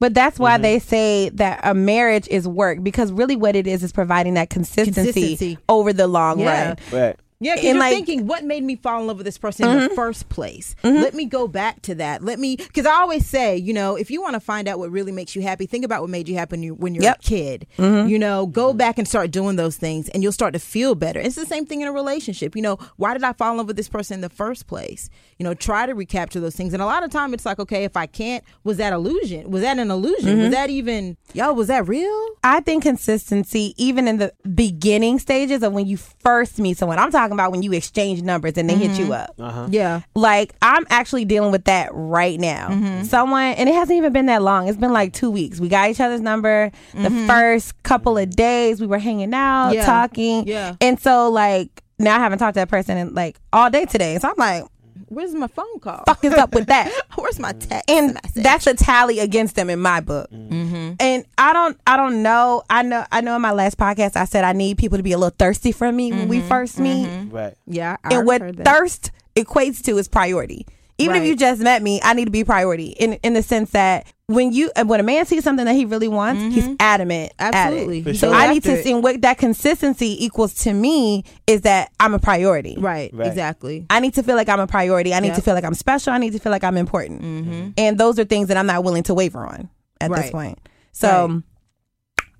But 0.00 0.14
that's 0.14 0.34
Mm-hmm. 0.36 0.42
why 0.44 0.58
they 0.58 0.78
say 0.78 1.28
that 1.30 1.60
a 1.64 1.74
marriage 1.74 2.28
is 2.28 2.46
work 2.46 2.82
because 2.84 3.10
really 3.10 3.34
what 3.34 3.56
it 3.56 3.66
is 3.66 3.82
is 3.82 3.90
providing 3.92 4.34
that 4.34 4.48
consistency, 4.48 5.02
Consistency. 5.12 5.58
over 5.68 5.92
the 5.92 6.06
long 6.06 6.38
Yeah. 6.38 6.68
run. 6.68 6.76
Right. 6.92 7.16
Yeah, 7.40 7.54
because 7.54 7.66
And, 7.68 7.74
you're 7.76 7.84
like- 7.84 7.94
thinking, 7.94 8.26
what 8.26 8.42
made 8.42 8.64
me 8.64 8.74
fall 8.74 9.00
in 9.00 9.06
love 9.06 9.18
with 9.18 9.24
this 9.24 9.38
person 9.38 9.68
in 9.68 9.78
the 9.78 9.84
mm-hmm. 9.86 9.94
first 9.94 10.28
place? 10.28 10.74
Mm-hmm. 10.82 11.02
Let 11.02 11.14
me 11.14 11.24
go 11.24 11.46
back 11.46 11.82
to 11.82 11.94
that. 11.94 12.24
Let 12.24 12.40
me, 12.40 12.56
because 12.56 12.84
I 12.84 12.94
always 12.94 13.26
say, 13.28 13.56
you 13.56 13.72
know, 13.72 13.94
if 13.94 14.10
you 14.10 14.20
want 14.20 14.34
to 14.34 14.40
find 14.40 14.66
out 14.66 14.80
what 14.80 14.90
really 14.90 15.12
makes 15.12 15.36
you 15.36 15.42
happy, 15.42 15.66
think 15.66 15.84
about 15.84 16.00
what 16.00 16.10
made 16.10 16.28
you 16.28 16.34
happy 16.34 16.54
when 16.56 16.62
you- 16.64 16.74
when 16.74 16.94
you're 16.96 17.04
Yep. 17.04 17.18
a 17.20 17.22
kid. 17.22 17.66
Mm-hmm. 17.78 18.08
You 18.08 18.18
know, 18.18 18.46
go 18.46 18.72
back 18.72 18.98
and 18.98 19.06
start 19.06 19.30
doing 19.30 19.54
those 19.54 19.76
things, 19.76 20.08
and 20.08 20.22
you'll 20.24 20.32
start 20.32 20.52
to 20.54 20.58
feel 20.58 20.96
better. 20.96 21.20
It's 21.20 21.36
the 21.36 21.46
same 21.46 21.64
thing 21.64 21.80
in 21.80 21.86
a 21.86 21.92
relationship. 21.92 22.56
You 22.56 22.62
know, 22.62 22.76
why 22.96 23.12
did 23.12 23.22
I 23.22 23.32
fall 23.34 23.52
in 23.52 23.58
love 23.58 23.68
with 23.68 23.76
this 23.76 23.88
person 23.88 24.14
in 24.14 24.20
the 24.20 24.28
first 24.28 24.66
place? 24.66 25.08
You 25.38 25.44
know, 25.44 25.54
try 25.54 25.86
to 25.86 25.94
recapture 25.94 26.40
those 26.40 26.56
things. 26.56 26.72
And 26.72 26.82
a 26.82 26.86
lot 26.86 27.04
of 27.04 27.10
time, 27.10 27.34
it's 27.34 27.46
like, 27.46 27.60
okay, 27.60 27.84
if 27.84 27.96
I 27.96 28.06
can't, 28.06 28.42
was 28.64 28.78
that 28.78 28.92
illusion? 28.92 29.48
Was 29.48 29.62
that 29.62 29.78
an 29.78 29.92
illusion? 29.92 30.40
Was 30.40 30.50
that 30.50 30.70
even, 30.70 31.16
yo, 31.34 31.52
was 31.52 31.68
that 31.68 31.86
real? 31.86 32.26
I 32.42 32.58
think 32.60 32.82
consistency, 32.82 33.74
even 33.76 34.08
in 34.08 34.16
the 34.18 34.32
beginning 34.54 35.20
stages 35.20 35.62
of 35.62 35.72
when 35.72 35.86
you 35.86 35.96
first 35.96 36.58
meet 36.58 36.76
someone, 36.78 36.98
I'm 36.98 37.12
talking 37.12 37.27
about 37.32 37.50
when 37.52 37.62
you 37.62 37.72
exchange 37.72 38.22
numbers 38.22 38.54
and 38.56 38.68
they 38.68 38.74
hit 38.74 38.90
Mm-hmm. 38.92 39.02
you 39.06 39.12
up. 39.12 39.34
Uh-huh. 39.38 39.68
Yeah. 39.70 40.00
Like 40.14 40.54
I'm 40.62 40.86
actually 40.90 41.24
dealing 41.24 41.52
with 41.52 41.64
that 41.64 41.90
right 41.92 42.38
now. 42.40 42.68
Mm-hmm. 42.68 43.04
Someone, 43.04 43.42
and 43.54 43.68
it 43.68 43.74
hasn't 43.74 43.96
even 43.96 44.12
been 44.12 44.26
that 44.26 44.42
long. 44.42 44.68
It's 44.68 44.78
been 44.78 44.92
like 44.92 45.12
two 45.12 45.30
weeks. 45.30 45.60
We 45.60 45.68
got 45.68 45.90
each 45.90 46.00
other's 46.00 46.20
number. 46.20 46.70
The 46.94 47.10
first 47.26 47.82
couple 47.82 48.16
of 48.18 48.30
days, 48.30 48.80
we 48.80 48.86
were 48.86 48.98
hanging 48.98 49.34
out, 49.34 49.66
Mm-hmm. 49.68 49.74
Yeah. 49.74 49.86
talking, 49.86 50.46
Yeah. 50.48 50.76
and 50.80 50.98
so 51.00 51.30
like 51.30 51.82
now 51.98 52.16
I 52.16 52.20
haven't 52.20 52.38
talked 52.38 52.54
to 52.54 52.60
that 52.60 52.68
person 52.68 52.96
in 52.96 53.14
like 53.14 53.38
all 53.52 53.70
day 53.70 53.84
today. 53.84 54.18
So 54.18 54.28
I'm 54.28 54.34
like, 54.38 54.64
Where's 55.08 55.34
my 55.34 55.46
phone 55.46 55.78
call? 55.80 56.02
fuck 56.06 56.24
is 56.24 56.34
up 56.34 56.54
with 56.54 56.66
that? 56.66 56.92
Where's 57.16 57.38
my 57.38 57.52
text 57.52 57.88
and 57.90 58.14
message? 58.14 58.42
that's 58.42 58.66
a 58.66 58.74
tally 58.74 59.18
against 59.18 59.56
them 59.56 59.70
in 59.70 59.80
my 59.80 60.00
book. 60.00 60.30
Mm-hmm. 60.30 60.94
And 61.00 61.24
I 61.36 61.52
don't, 61.52 61.78
I 61.86 61.96
don't 61.96 62.22
know. 62.22 62.62
I 62.70 62.82
know, 62.82 63.04
I 63.10 63.20
know. 63.20 63.36
In 63.36 63.42
my 63.42 63.52
last 63.52 63.78
podcast, 63.78 64.16
I 64.16 64.24
said 64.24 64.44
I 64.44 64.52
need 64.52 64.78
people 64.78 64.98
to 64.98 65.02
be 65.02 65.12
a 65.12 65.18
little 65.18 65.34
thirsty 65.38 65.72
for 65.72 65.90
me 65.90 66.10
when 66.10 66.20
Mm-hmm. 66.22 66.28
we 66.30 66.40
first 66.42 66.78
meet. 66.78 67.08
Right. 67.30 67.54
yeah. 67.66 67.96
I 68.04 68.14
And 68.16 68.26
what 68.26 68.42
thirst 68.64 69.10
equates 69.36 69.82
to 69.84 69.96
is 69.98 70.08
priority. 70.08 70.66
Even 70.98 71.16
if 71.16 71.24
you 71.24 71.36
just 71.36 71.60
met 71.62 71.80
me, 71.82 72.00
I 72.02 72.12
need 72.14 72.24
to 72.24 72.30
be 72.32 72.42
priority 72.44 72.88
in 72.88 73.14
in 73.22 73.32
the 73.34 73.42
sense 73.42 73.70
that 73.70 74.06
when 74.28 74.52
you 74.52 74.70
uh, 74.76 74.84
when 74.84 75.00
a 75.00 75.02
man 75.02 75.24
sees 75.24 75.42
something 75.42 75.64
that 75.64 75.74
he 75.74 75.86
really 75.86 76.06
wants, 76.06 76.54
he's 76.54 76.68
adamant. 76.78 77.32
at 77.38 77.48
it. 77.48 77.54
Mm-hmm. 77.54 77.54
Absolutely. 77.56 78.02
For 78.02 78.10
He 78.10 78.16
sure. 78.18 78.28
goes 78.30 78.38
I 78.38 78.52
need 78.52 78.62
to 78.64 78.72
it. 78.78 78.84
see 78.84 78.94
what 78.94 79.22
that 79.22 79.38
consistency 79.38 80.22
equals 80.24 80.52
to 80.64 80.72
me 80.74 81.24
is 81.46 81.62
that 81.62 81.90
I'm 81.98 82.12
a 82.12 82.18
priority. 82.18 82.76
Right, 82.78 83.10
Right. 83.14 83.26
exactly. 83.26 83.86
I 83.88 84.00
need 84.00 84.12
to 84.14 84.22
feel 84.22 84.36
like 84.36 84.50
I'm 84.50 84.60
a 84.60 84.66
priority. 84.66 85.14
I 85.14 85.20
need 85.20 85.28
Yep. 85.28 85.36
to 85.36 85.42
feel 85.42 85.54
like 85.54 85.64
I'm 85.64 85.72
special. 85.74 86.12
I 86.12 86.18
need 86.18 86.34
to 86.34 86.38
feel 86.38 86.52
like 86.52 86.62
I'm 86.62 86.76
important. 86.76 87.74
And 87.78 87.96
those 87.98 88.18
are 88.18 88.24
things 88.24 88.48
that 88.48 88.58
I'm 88.58 88.66
not 88.66 88.84
willing 88.84 89.02
to 89.04 89.14
waver 89.14 89.44
on 89.46 89.70
at 90.00 90.10
this 90.10 90.26
Mm-hmm. 90.26 90.30
Point. 90.30 90.58
So 90.92 91.28
Right. 91.28 91.42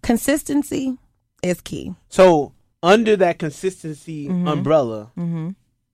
consistency 0.03 0.99
is 1.43 1.63
key. 1.63 1.95
So 2.11 2.53
under 2.83 3.17
that 3.17 3.39
consistency 3.39 4.29
Mm-hmm. 4.29 4.47
umbrella, 4.47 5.11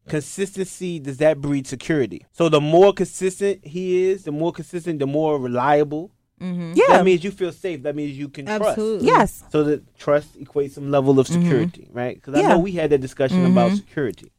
consistency 0.08 0.98
does 0.98 1.18
that 1.18 1.40
breed 1.40 1.66
security? 1.66 2.26
So 2.32 2.48
the 2.48 2.60
more 2.60 2.92
consistent 2.92 3.66
he 3.66 4.04
is, 4.10 4.24
the 4.24 4.32
more 4.32 4.52
consistent, 4.52 4.98
the 4.98 5.06
more 5.06 5.38
reliable 5.38 6.10
mm-hmm. 6.40 6.72
Yeah. 6.74 6.84
That 6.88 7.04
means 7.04 7.24
you 7.24 7.30
feel 7.30 7.52
safe. 7.52 7.82
That 7.82 7.96
means 7.96 8.16
you 8.16 8.28
can 8.28 8.46
trust. 8.46 8.62
Absolutely. 8.62 9.06
yes. 9.06 9.44
So 9.50 9.64
that 9.64 9.98
trust 9.98 10.38
equates 10.38 10.72
some 10.72 10.90
level 10.90 11.18
of 11.18 11.26
security, 11.26 11.82
mm-hmm. 11.82 11.96
right? 11.96 12.14
Because 12.16 12.34
I 12.34 12.40
Yeah. 12.40 12.48
know 12.48 12.58
we 12.58 12.72
had 12.72 12.90
that 12.90 13.00
discussion 13.00 13.44
about 13.46 13.68
mm-hmm. 13.68 13.76
security. 13.76 14.30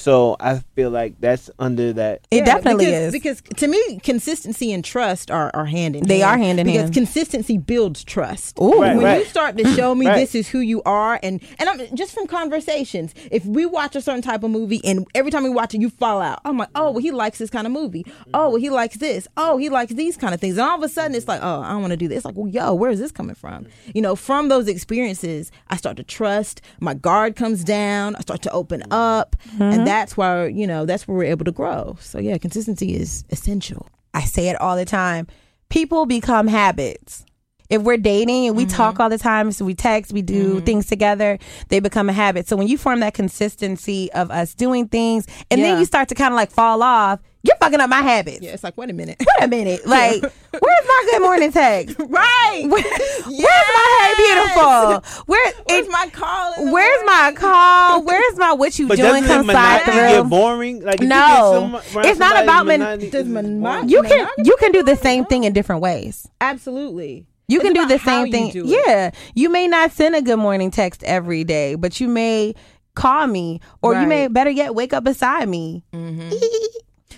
Mm-hmm. 0.00 0.10
So 0.10 0.36
I 0.40 0.58
feel 0.74 0.90
like 0.90 1.20
that's 1.20 1.50
under 1.58 1.92
that. 1.94 2.26
It 2.30 2.38
Yeah, 2.38 2.44
definitely 2.46 2.86
because, 2.86 3.02
is. 3.02 3.12
Because 3.12 3.42
to 3.56 3.68
me, 3.68 3.98
consistency 4.00 4.72
and 4.72 4.84
trust 4.84 5.30
are, 5.30 5.50
are 5.54 5.66
hand 5.66 5.96
in 5.96 6.04
They 6.06 6.20
hand. 6.20 6.40
are 6.40 6.44
hand 6.44 6.60
in 6.60 6.66
because 6.66 6.82
hand. 6.82 6.94
consistency 6.94 7.58
builds 7.58 8.02
trust. 8.04 8.58
Ooh. 8.60 8.80
Right, 8.80 8.96
when 8.96 9.04
right. 9.04 9.18
you 9.20 9.24
start 9.26 9.56
to 9.58 9.64
show 9.76 9.94
me 9.94 10.06
Right. 10.06 10.16
this 10.16 10.34
is 10.34 10.48
who 10.48 10.60
you 10.60 10.82
are, 10.84 11.18
and 11.22 11.40
and 11.58 11.68
I'm 11.68 11.94
just 11.94 12.12
from 12.14 12.26
conversations. 12.26 13.14
If 13.30 13.44
we 13.44 13.66
watch 13.66 13.94
a 13.96 14.00
certain 14.00 14.22
type 14.22 14.42
of 14.42 14.50
movie, 14.50 14.80
and 14.84 15.06
every 15.14 15.30
time 15.30 15.42
we 15.44 15.50
watch 15.50 15.74
it, 15.74 15.80
you 15.80 15.90
fall 15.90 16.20
out. 16.20 16.40
I'm 16.44 16.56
like, 16.58 16.70
oh, 16.74 16.90
well, 16.92 16.98
he 17.00 17.10
likes 17.10 17.38
this 17.38 17.50
kind 17.50 17.66
of 17.66 17.72
movie. 17.72 18.04
Oh, 18.34 18.50
well, 18.50 18.56
he 18.60 18.70
likes 18.70 18.96
this. 18.96 19.28
Oh, 19.36 19.56
he 19.58 19.68
likes 19.68 19.92
these 19.92 20.16
kind 20.16 20.34
of 20.34 20.40
things. 20.40 20.56
And 20.58 20.66
all 20.66 20.76
of 20.76 20.82
a 20.82 20.88
sudden, 20.88 21.14
it's 21.14 21.28
like, 21.28 21.40
oh, 21.42 21.60
I 21.60 21.70
don't 21.72 21.80
want 21.82 21.92
to 21.92 21.96
do 21.96 22.08
this. 22.08 22.18
It's 22.18 22.24
like, 22.24 22.36
well, 22.36 22.48
yo, 22.48 22.74
where 22.74 22.90
is 22.90 22.98
this 22.98 23.12
coming 23.12 23.34
from? 23.34 23.66
You 23.94 24.02
know, 24.02 24.16
from 24.16 24.48
those 24.48 24.66
experiences, 24.68 25.50
I 25.68 25.76
start 25.76 25.96
to 25.98 26.02
trust. 26.02 26.60
My 26.80 26.94
guard 26.94 27.36
comes 27.36 27.62
down. 27.64 28.16
I 28.16 28.20
start 28.20 28.42
to 28.42 28.50
open 28.52 28.82
up, 28.90 29.36
and 29.58 29.86
that's 29.90 30.16
why 30.16 30.46
you 30.46 30.66
know 30.66 30.86
that's 30.86 31.06
where 31.08 31.16
we're 31.16 31.24
able 31.24 31.44
to 31.44 31.52
grow. 31.52 31.96
So 32.00 32.18
yeah, 32.18 32.38
consistency 32.38 32.94
is 32.94 33.24
essential. 33.30 33.88
I 34.14 34.22
say 34.22 34.48
it 34.48 34.60
all 34.60 34.76
the 34.76 34.84
time. 34.84 35.26
People 35.68 36.06
become 36.06 36.46
habits. 36.48 37.24
If 37.68 37.82
we're 37.82 37.98
dating 37.98 38.46
and 38.48 38.56
we 38.56 38.64
Mm-hmm. 38.66 38.76
talk 38.76 38.98
all 38.98 39.08
the 39.08 39.18
time, 39.18 39.52
so 39.52 39.64
we 39.64 39.74
text, 39.74 40.12
we 40.12 40.22
do 40.22 40.60
things 40.62 40.86
together, 40.86 41.38
they 41.68 41.78
become 41.78 42.08
a 42.08 42.12
habit. 42.12 42.48
So 42.48 42.56
when 42.56 42.66
you 42.66 42.76
form 42.76 42.98
that 43.00 43.14
consistency 43.14 44.10
of 44.12 44.30
us 44.32 44.54
doing 44.56 44.88
things 44.88 45.26
and 45.52 45.60
Yeah. 45.60 45.68
then 45.68 45.78
you 45.78 45.84
start 45.84 46.08
to 46.08 46.16
kind 46.16 46.32
of 46.34 46.36
like 46.36 46.50
fall 46.50 46.82
off, 46.82 47.20
you're 47.42 47.56
fucking 47.58 47.80
up 47.80 47.88
my 47.88 48.02
habits. 48.02 48.40
Yeah, 48.42 48.50
it's 48.52 48.62
like, 48.62 48.76
wait 48.76 48.90
a 48.90 48.92
minute. 48.92 49.16
Wait 49.18 49.44
a 49.44 49.48
minute. 49.48 49.80
Like, 49.86 50.20
where's 50.22 50.86
my 50.86 51.08
good 51.10 51.22
morning 51.22 51.52
text? 51.52 51.96
right. 51.98 52.64
Where- 52.68 52.82
Where's 52.82 53.68
my 53.74 54.14
hey 54.14 54.14
beautiful? 54.16 55.24
Where 55.26 55.52
Where's 55.66 55.86
it- 55.86 55.90
my 55.90 56.08
call? 56.12 56.54
in 56.58 56.66
the 56.66 56.72
Where's 56.72 57.02
my 57.06 57.32
call? 57.36 58.02
Where's 58.04 58.36
my 58.38 58.52
what 58.52 58.78
you 58.78 58.88
But 58.88 58.96
doing? 58.98 59.22
doesn't 59.22 59.26
Come 59.28 59.50
it 59.50 59.52
side 59.52 59.86
monotony 59.86 60.12
get 60.22 60.28
boring? 60.28 60.82
Like 60.82 60.94
if 60.96 61.00
you 61.02 61.08
No. 61.08 61.70
get 61.72 61.84
some- 61.84 62.04
It's 62.04 62.18
not 62.18 62.42
about 62.42 62.66
monotony 62.66 63.10
Does 63.10 63.26
is 63.26 63.28
mon- 63.32 63.88
You 63.88 64.02
can 64.02 64.28
you 64.44 64.56
can 64.58 64.72
do 64.72 64.82
the 64.82 64.96
same 64.96 65.24
thing 65.24 65.44
in 65.44 65.52
different 65.52 65.80
ways. 65.82 66.28
Absolutely. 66.40 67.26
You 67.48 67.60
It's 67.60 67.64
can 67.64 67.72
do 67.72 67.86
the 67.86 67.98
same 67.98 68.30
thing. 68.30 68.50
do 68.52 68.64
it. 68.64 68.82
Yeah. 68.86 69.10
You 69.34 69.48
may 69.48 69.66
not 69.66 69.90
send 69.92 70.14
a 70.14 70.22
good 70.22 70.38
morning 70.38 70.70
text 70.70 71.02
every 71.04 71.42
day, 71.44 71.74
but 71.74 72.00
you 72.00 72.06
may 72.08 72.54
call 72.94 73.26
me 73.26 73.60
or 73.82 73.94
you 74.00 74.06
may 74.06 74.28
better 74.28 74.50
yet 74.50 74.74
wake 74.74 74.92
up 74.92 75.04
beside 75.04 75.48
me. 75.48 75.82
Mm-hmm. 75.92 76.30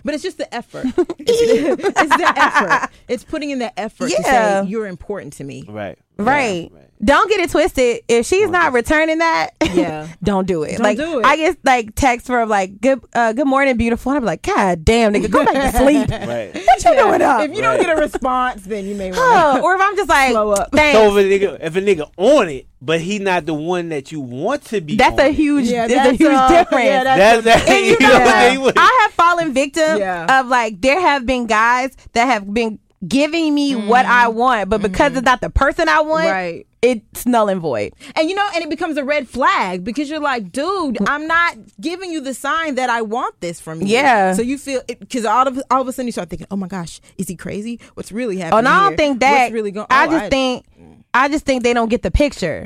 But 0.05 0.15
it's 0.15 0.23
just 0.23 0.39
the 0.39 0.53
effort. 0.55 0.87
it's, 0.87 0.97
it's 1.19 2.17
the 2.17 2.33
effort. 2.37 2.91
It's 3.09 3.25
putting 3.25 3.51
in 3.51 3.59
the 3.61 3.79
effort 3.79 4.09
to 4.11 4.17
Yeah. 4.23 4.63
say 4.63 4.69
you're 4.69 4.87
important 4.87 5.35
to 5.35 5.45
me. 5.45 5.65
Right. 5.69 5.99
Right. 6.19 6.71
right. 6.73 6.79
Don't 7.05 7.29
get 7.29 7.41
it 7.41 7.51
twisted. 7.51 8.03
If 8.07 8.27
she's 8.27 8.49
not 8.49 8.73
returning 8.73 9.19
that, 9.19 9.51
Yeah. 9.75 10.07
don't 10.23 10.47
do 10.47 10.63
it. 10.63 10.73
Don't 10.77 10.83
like 10.83 10.99
do 10.99 11.19
it. 11.19 11.25
I 11.27 11.35
get 11.37 11.57
like 11.65 11.95
texts 11.97 12.29
from 12.29 12.49
like 12.49 12.81
good 12.81 13.01
uh, 13.13 13.33
good 13.33 13.47
morning, 13.49 13.77
beautiful. 13.77 14.13
And 14.13 14.19
I'm 14.19 14.25
like, 14.25 14.43
God 14.43 14.85
damn, 14.85 15.13
nigga, 15.13 15.29
go 15.29 15.45
back 15.45 15.73
to 15.73 15.79
sleep. 15.83 16.09
Right. 16.11 16.55
What 16.55 16.85
you 16.85 16.95
doing 16.95 17.23
up? 17.23 17.43
If 17.43 17.57
you 17.57 17.61
don't 17.63 17.81
get 17.81 17.97
a 17.99 18.01
response, 18.01 18.63
then 18.63 18.85
you 18.87 18.95
may 18.95 19.11
want 19.11 19.19
Huh. 19.21 19.61
or 19.65 19.75
if 19.75 19.81
I'm 19.81 19.97
just 19.97 20.09
like, 20.09 20.31
Slow 20.31 20.53
up. 20.53 20.71
thanks. 20.71 20.97
So 20.97 21.17
if 21.17 21.25
a 21.25 21.29
nigga, 21.29 21.59
if 21.61 21.75
a 21.77 21.81
nigga 21.81 22.09
on 22.19 22.49
it, 22.49 22.67
but 22.81 23.01
he 23.01 23.19
not 23.19 23.47
the 23.47 23.55
one 23.55 23.89
that 23.89 24.13
you 24.13 24.21
want 24.21 24.65
to 24.67 24.81
be, 24.81 24.97
that's 24.97 25.19
on 25.19 25.27
a 25.27 25.31
huge, 25.31 25.67
Yeah, 25.67 25.87
it's 25.87 25.95
a 25.95 26.13
huge 26.13 26.33
uh, 26.35 26.49
difference. 26.49 26.85
yeah, 26.85 27.05
that's- 27.05 27.45
That's 27.45 27.65
that. 27.67 27.69
And 27.75 27.87
you 27.87 27.93
you 27.93 27.99
know, 28.01 28.19
know, 28.19 28.49
they 28.51 28.59
would- 28.59 28.75
I 28.77 28.99
have 29.03 29.13
fallen 29.15 29.53
victim 29.55 29.99
Yeah. 29.99 30.41
of 30.41 30.47
like 30.49 30.81
there 30.81 31.01
have 31.01 31.25
been 31.27 31.47
guys 31.47 31.97
that 32.13 32.27
have 32.27 32.53
been 32.53 32.79
giving 33.07 33.55
me 33.55 33.73
mm-hmm. 33.73 33.89
what 33.89 34.07
I 34.07 34.29
want, 34.29 34.69
but 34.69 34.83
because 34.83 35.13
it's 35.13 35.19
mm-hmm. 35.19 35.25
not 35.25 35.41
the 35.41 35.51
person 35.51 35.89
I 35.89 36.01
want, 36.01 36.27
Right. 36.27 36.67
it's 36.83 37.27
null 37.27 37.49
and 37.49 37.61
void. 37.61 37.95
And 38.15 38.29
you 38.29 38.35
know, 38.35 38.49
and 38.55 38.63
it 38.63 38.71
becomes 38.71 38.97
a 38.97 39.05
red 39.05 39.29
flag 39.29 39.85
because 39.85 40.09
you're 40.09 40.21
like, 40.21 40.53
dude, 40.53 40.99
I'm 41.09 41.27
not 41.27 41.57
giving 41.81 42.13
you 42.13 42.21
the 42.21 42.35
sign 42.35 42.77
that 42.77 42.91
I 42.91 43.03
want 43.03 43.41
this 43.41 43.61
from 43.61 43.81
you. 43.81 43.89
Yeah. 43.89 44.35
So 44.35 44.43
you 44.43 44.59
feel 44.59 44.83
because 44.87 45.25
all 45.25 45.47
of 45.49 45.61
all 45.71 45.81
of 45.81 45.89
a 45.89 45.93
sudden 45.93 46.07
you 46.07 46.13
start 46.13 46.31
thinking, 46.31 46.47
oh 46.51 46.57
my 46.57 46.69
gosh, 46.69 47.01
is 47.19 47.29
he 47.29 47.37
crazy? 47.37 47.81
What's 47.95 48.13
really 48.13 48.37
Oh, 48.37 48.45
happening? 48.45 48.59
and 48.59 48.69
I 48.69 48.89
don't 48.89 48.97
think 48.97 49.21
that. 49.21 49.43
What's 49.45 49.53
really 49.53 49.71
going? 49.73 49.87
I 49.91 50.07
oh, 50.07 50.11
just 50.11 50.31
think, 50.31 50.67
I 51.15 51.29
just 51.29 51.45
think 51.45 51.63
they 51.63 51.75
don't 51.75 51.89
get 51.89 52.03
the 52.03 52.11
picture. 52.11 52.65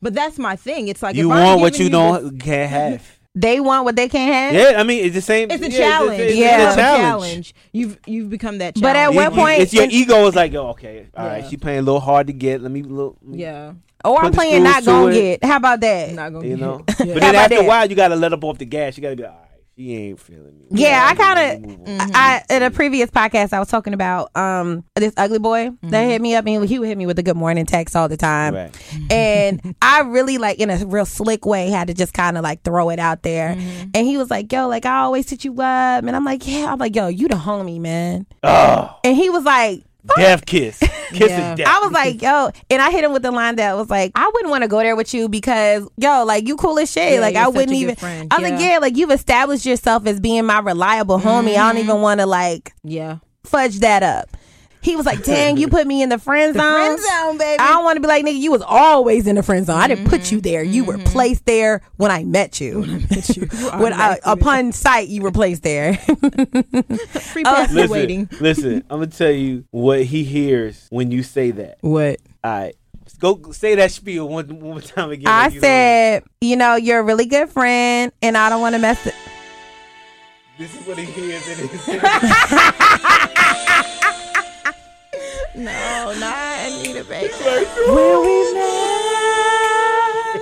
But 0.00 0.14
that's 0.14 0.38
my 0.38 0.56
thing. 0.56 0.88
It's 0.88 1.02
like 1.02 1.16
you 1.16 1.30
if 1.30 1.36
I'm 1.36 1.44
want 1.44 1.60
what 1.60 1.72
giving 1.72 1.86
you 1.86 1.90
don't 1.90 2.38
can't 2.38 2.70
have. 2.70 3.18
They 3.36 3.58
want 3.58 3.84
what 3.84 3.96
they 3.96 4.08
can't 4.08 4.32
have. 4.32 4.54
Yeah, 4.74 4.80
I 4.80 4.84
mean 4.84 5.04
it's 5.04 5.14
the 5.14 5.20
same. 5.20 5.50
It's 5.50 5.62
a 5.64 5.70
yeah, 5.70 5.76
challenge. 5.76 6.20
It's, 6.20 6.36
Yeah. 6.36 6.56
it's 6.56 6.64
It's 6.64 6.76
a 6.76 6.80
challenge. 6.80 7.54
You've 7.72 7.98
you've 8.06 8.30
become 8.30 8.58
that. 8.58 8.80
But 8.80 8.94
at 8.94 9.12
what 9.12 9.24
You- 9.32 9.36
you- 9.36 9.42
point- 9.42 9.60
it's 9.60 9.74
your 9.74 9.86
ego 9.90 10.26
is 10.28 10.36
like, 10.36 10.52
yo, 10.52 10.68
okay, 10.68 11.08
all 11.16 11.26
right, 11.26 11.42
Yeah. 11.42 11.48
she 11.48 11.56
playing 11.56 11.80
a 11.80 11.82
little 11.82 12.00
hard 12.00 12.28
to 12.28 12.32
get. 12.32 12.62
Let 12.62 12.70
me 12.70 12.82
look. 12.82 13.16
Yeah. 13.28 13.72
Or 14.04 14.22
I'm 14.24 14.32
playing 14.32 14.62
not 14.62 14.82
screws 14.82 14.84
to 14.84 14.90
gonna 14.90 15.16
it. 15.16 15.40
get. 15.40 15.44
How 15.50 15.56
about 15.56 15.80
that? 15.80 16.12
Not 16.12 16.32
gonna 16.32 16.44
You 16.46 16.56
get 16.56 16.60
know, 16.64 16.74
it. 16.76 16.86
but 16.86 16.98
then 16.98 17.34
after 17.34 17.56
that? 17.56 17.64
a 17.64 17.66
while, 17.66 17.88
you 17.88 17.96
gotta 17.96 18.14
let 18.16 18.32
up 18.32 18.44
off 18.44 18.58
the 18.58 18.66
gas. 18.66 18.96
You 18.96 19.02
gotta 19.02 19.16
be 19.16 19.22
like, 19.22 19.32
all 19.32 19.38
right, 19.38 19.53
she 19.76 19.94
ain't 19.94 20.20
feeling 20.20 20.56
me. 20.58 20.66
Yeah, 20.70 21.04
I 21.10 21.14
kind 21.14 21.64
of. 21.64 21.68
move 21.78 21.88
on. 22.00 22.10
I 22.14 22.42
in 22.48 22.62
a 22.62 22.70
previous 22.70 23.10
podcast 23.10 23.52
I 23.52 23.58
was 23.58 23.68
talking 23.68 23.92
about 23.92 24.34
um 24.36 24.84
this 24.94 25.12
ugly 25.16 25.38
boy 25.40 25.70
that 25.82 26.02
hit 26.04 26.20
me 26.22 26.34
up 26.36 26.46
and 26.46 26.64
he 26.68 26.78
would 26.78 26.86
hit 26.88 26.96
me 26.96 27.06
with 27.06 27.18
a 27.18 27.22
good 27.22 27.36
morning 27.36 27.66
text 27.66 27.96
all 27.96 28.08
the 28.08 28.16
time, 28.16 28.54
Right. 28.54 29.12
and 29.12 29.74
I 29.82 30.00
really 30.00 30.38
like 30.38 30.58
in 30.58 30.70
a 30.70 30.84
real 30.86 31.06
slick 31.06 31.44
way 31.44 31.70
had 31.70 31.88
to 31.88 31.94
just 31.94 32.12
kind 32.14 32.36
of 32.38 32.42
like 32.44 32.62
throw 32.62 32.90
it 32.90 32.98
out 32.98 33.22
there, 33.22 33.54
Mm-hmm. 33.54 33.90
and 33.94 34.06
he 34.06 34.16
was 34.16 34.30
like, 34.30 34.52
"Yo, 34.52 34.68
like 34.68 34.86
I 34.86 35.00
always 35.00 35.28
hit 35.28 35.44
you 35.44 35.52
up," 35.54 36.04
and 36.04 36.14
I'm 36.14 36.24
like, 36.24 36.46
"Yeah," 36.46 36.72
I'm 36.72 36.78
like, 36.78 36.94
"Yo, 36.94 37.08
you 37.08 37.28
the 37.28 37.34
homie, 37.34 37.80
man," 37.80 38.26
Oh, 38.42 38.96
and 39.04 39.16
he 39.16 39.30
was 39.30 39.44
like. 39.44 39.82
Death 40.16 40.44
kiss, 40.46 40.78
kiss 41.10 41.30
Yeah. 41.30 41.52
is 41.52 41.56
death. 41.58 41.66
I 41.68 41.80
was 41.80 41.92
like, 41.92 42.20
yo, 42.22 42.50
and 42.70 42.82
I 42.82 42.90
hit 42.90 43.04
him 43.04 43.12
with 43.12 43.22
the 43.22 43.30
line 43.30 43.56
that 43.56 43.76
was 43.76 43.88
like, 43.90 44.12
I 44.14 44.30
wouldn't 44.34 44.50
want 44.50 44.62
to 44.62 44.68
go 44.68 44.78
there 44.78 44.96
with 44.96 45.12
you 45.14 45.28
because, 45.28 45.88
yo, 45.96 46.24
like 46.24 46.46
you 46.46 46.56
cool 46.56 46.78
as 46.78 46.90
shit. 46.90 47.14
Yeah, 47.14 47.20
like 47.20 47.36
I 47.36 47.48
wouldn't 47.48 47.72
even. 47.72 47.96
friend. 47.96 48.32
I 48.32 48.38
was 48.40 48.50
like, 48.50 48.60
Yeah. 48.60 48.72
yeah, 48.72 48.78
like 48.78 48.96
you've 48.96 49.10
established 49.10 49.64
yourself 49.66 50.06
as 50.06 50.20
being 50.20 50.44
my 50.46 50.58
reliable 50.60 51.18
homie. 51.18 51.56
I 51.56 51.72
don't 51.72 51.82
even 51.82 52.00
want 52.00 52.20
to 52.20 52.26
like 52.26 52.72
Yeah. 52.82 53.18
fudge 53.44 53.78
that 53.80 54.02
up. 54.02 54.28
He 54.84 54.96
was 54.96 55.06
like, 55.06 55.24
dang, 55.24 55.56
you 55.56 55.68
put 55.76 55.86
me 55.86 56.02
in 56.02 56.10
the 56.10 56.18
friend 56.18 56.54
zone. 56.54 56.62
friend 56.62 57.00
zone, 57.00 57.38
baby. 57.38 57.58
I 57.58 57.68
don't 57.68 57.84
want 57.84 57.96
to 57.96 58.00
be 58.00 58.06
like, 58.06 58.22
nigga, 58.22 58.38
you 58.38 58.52
was 58.52 58.60
always 58.60 59.26
in 59.26 59.36
the 59.36 59.42
friend 59.42 59.64
zone. 59.64 59.78
I 59.78 59.88
didn't 59.88 60.08
put 60.08 60.30
you 60.30 60.38
mm-hmm. 60.38 60.42
there. 60.42 60.62
You 60.62 60.84
mm-hmm. 60.84 60.98
were 60.98 61.04
placed 61.10 61.46
there 61.46 61.80
when 61.96 62.10
I 62.10 62.22
met 62.24 62.60
you. 62.60 62.82
When 62.82 63.94
I, 63.94 64.18
uh, 64.24 64.32
upon 64.32 64.72
sight, 64.72 65.08
you 65.08 65.22
were 65.22 65.32
placed 65.32 65.62
there. 65.62 65.94
Free 65.96 67.44
uh, 67.44 67.54
pass 67.54 67.68
for 67.68 67.74
listen, 67.74 67.90
waiting. 67.90 68.28
listen. 68.40 68.84
I'm 68.90 69.00
gonna 69.00 69.06
tell 69.06 69.30
you 69.30 69.64
what 69.70 70.02
he 70.04 70.22
hears 70.22 70.86
when 70.90 71.10
you 71.10 71.22
say 71.22 71.50
that. 71.52 71.78
What? 71.80 72.20
All 72.42 72.50
right, 72.50 72.76
go 73.18 73.52
say 73.52 73.76
that 73.76 73.90
spiel 73.90 74.28
one, 74.28 74.48
one 74.48 74.60
more 74.60 74.80
time 74.82 75.10
again. 75.10 75.28
I 75.28 75.44
like 75.44 75.54
you 75.54 75.60
know 75.60 75.66
said, 75.66 76.24
you 76.42 76.56
know, 76.56 76.76
you're 76.76 77.00
a 77.00 77.02
really 77.02 77.26
good 77.26 77.48
friend, 77.48 78.12
and 78.20 78.36
I 78.36 78.50
don't 78.50 78.60
want 78.60 78.74
to 78.74 78.78
mess 78.78 79.06
it. 79.06 79.14
This 80.58 80.78
is 80.78 80.86
what 80.86 80.98
he 80.98 81.06
hears 81.06 81.48
in 81.48 81.68
his 81.68 81.86
No, 85.56 86.12
not 86.18 86.58
Anita 86.66 87.04
Baker. 87.04 87.64
When 87.86 88.22
we 88.22 88.54
met, 88.54 90.40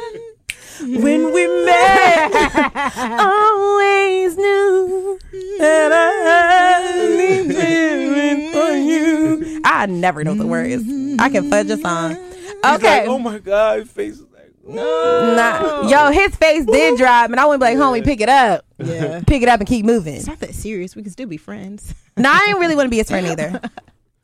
when 1.03 1.33
we 1.33 1.46
met, 1.66 2.33
always 3.20 4.37
knew 4.38 5.18
that 5.59 5.92
I 5.92 7.07
needed 7.16 8.53
for 8.53 8.70
you. 8.72 9.61
I 9.64 9.85
never 9.87 10.25
know 10.25 10.35
the 10.35 10.46
words. 10.46 10.83
I 11.18 11.29
can 11.29 11.51
fudge 11.51 11.68
a 11.70 11.77
song. 11.77 12.14
He's 12.16 12.55
Okay. 12.64 13.01
like, 13.01 13.09
oh 13.09 13.18
my 13.18 13.38
god, 13.38 13.81
his 13.81 13.90
face 13.90 14.14
is 14.14 14.22
like. 14.33 14.53
Nah. 14.66 15.88
Yo, 15.88 16.11
his 16.12 16.35
face 16.37 16.64
did 16.64 16.96
drop, 16.96 17.31
and 17.31 17.38
I 17.38 17.44
went 17.46 17.61
like, 17.61 17.77
homie, 17.77 18.03
pick 18.03 18.20
it 18.22 18.29
up. 18.31 18.64
Yeah. 18.79 19.20
Pick 19.27 19.42
it 19.42 19.48
up 19.48 19.61
and 19.61 19.68
keep 19.68 19.85
moving. 19.85 20.14
It's 20.14 20.27
not 20.27 20.38
that 20.40 20.55
serious. 20.55 20.96
We 20.96 21.03
can 21.03 21.12
still 21.12 21.29
be 21.29 21.37
friends. 21.37 21.94
No, 22.16 22.31
I 22.31 22.46
didn't 22.46 22.61
really 22.61 22.77
want 22.77 22.87
to 22.87 22.90
be 22.90 22.96
his 22.98 23.09
friend 23.11 23.27
either. 23.27 23.61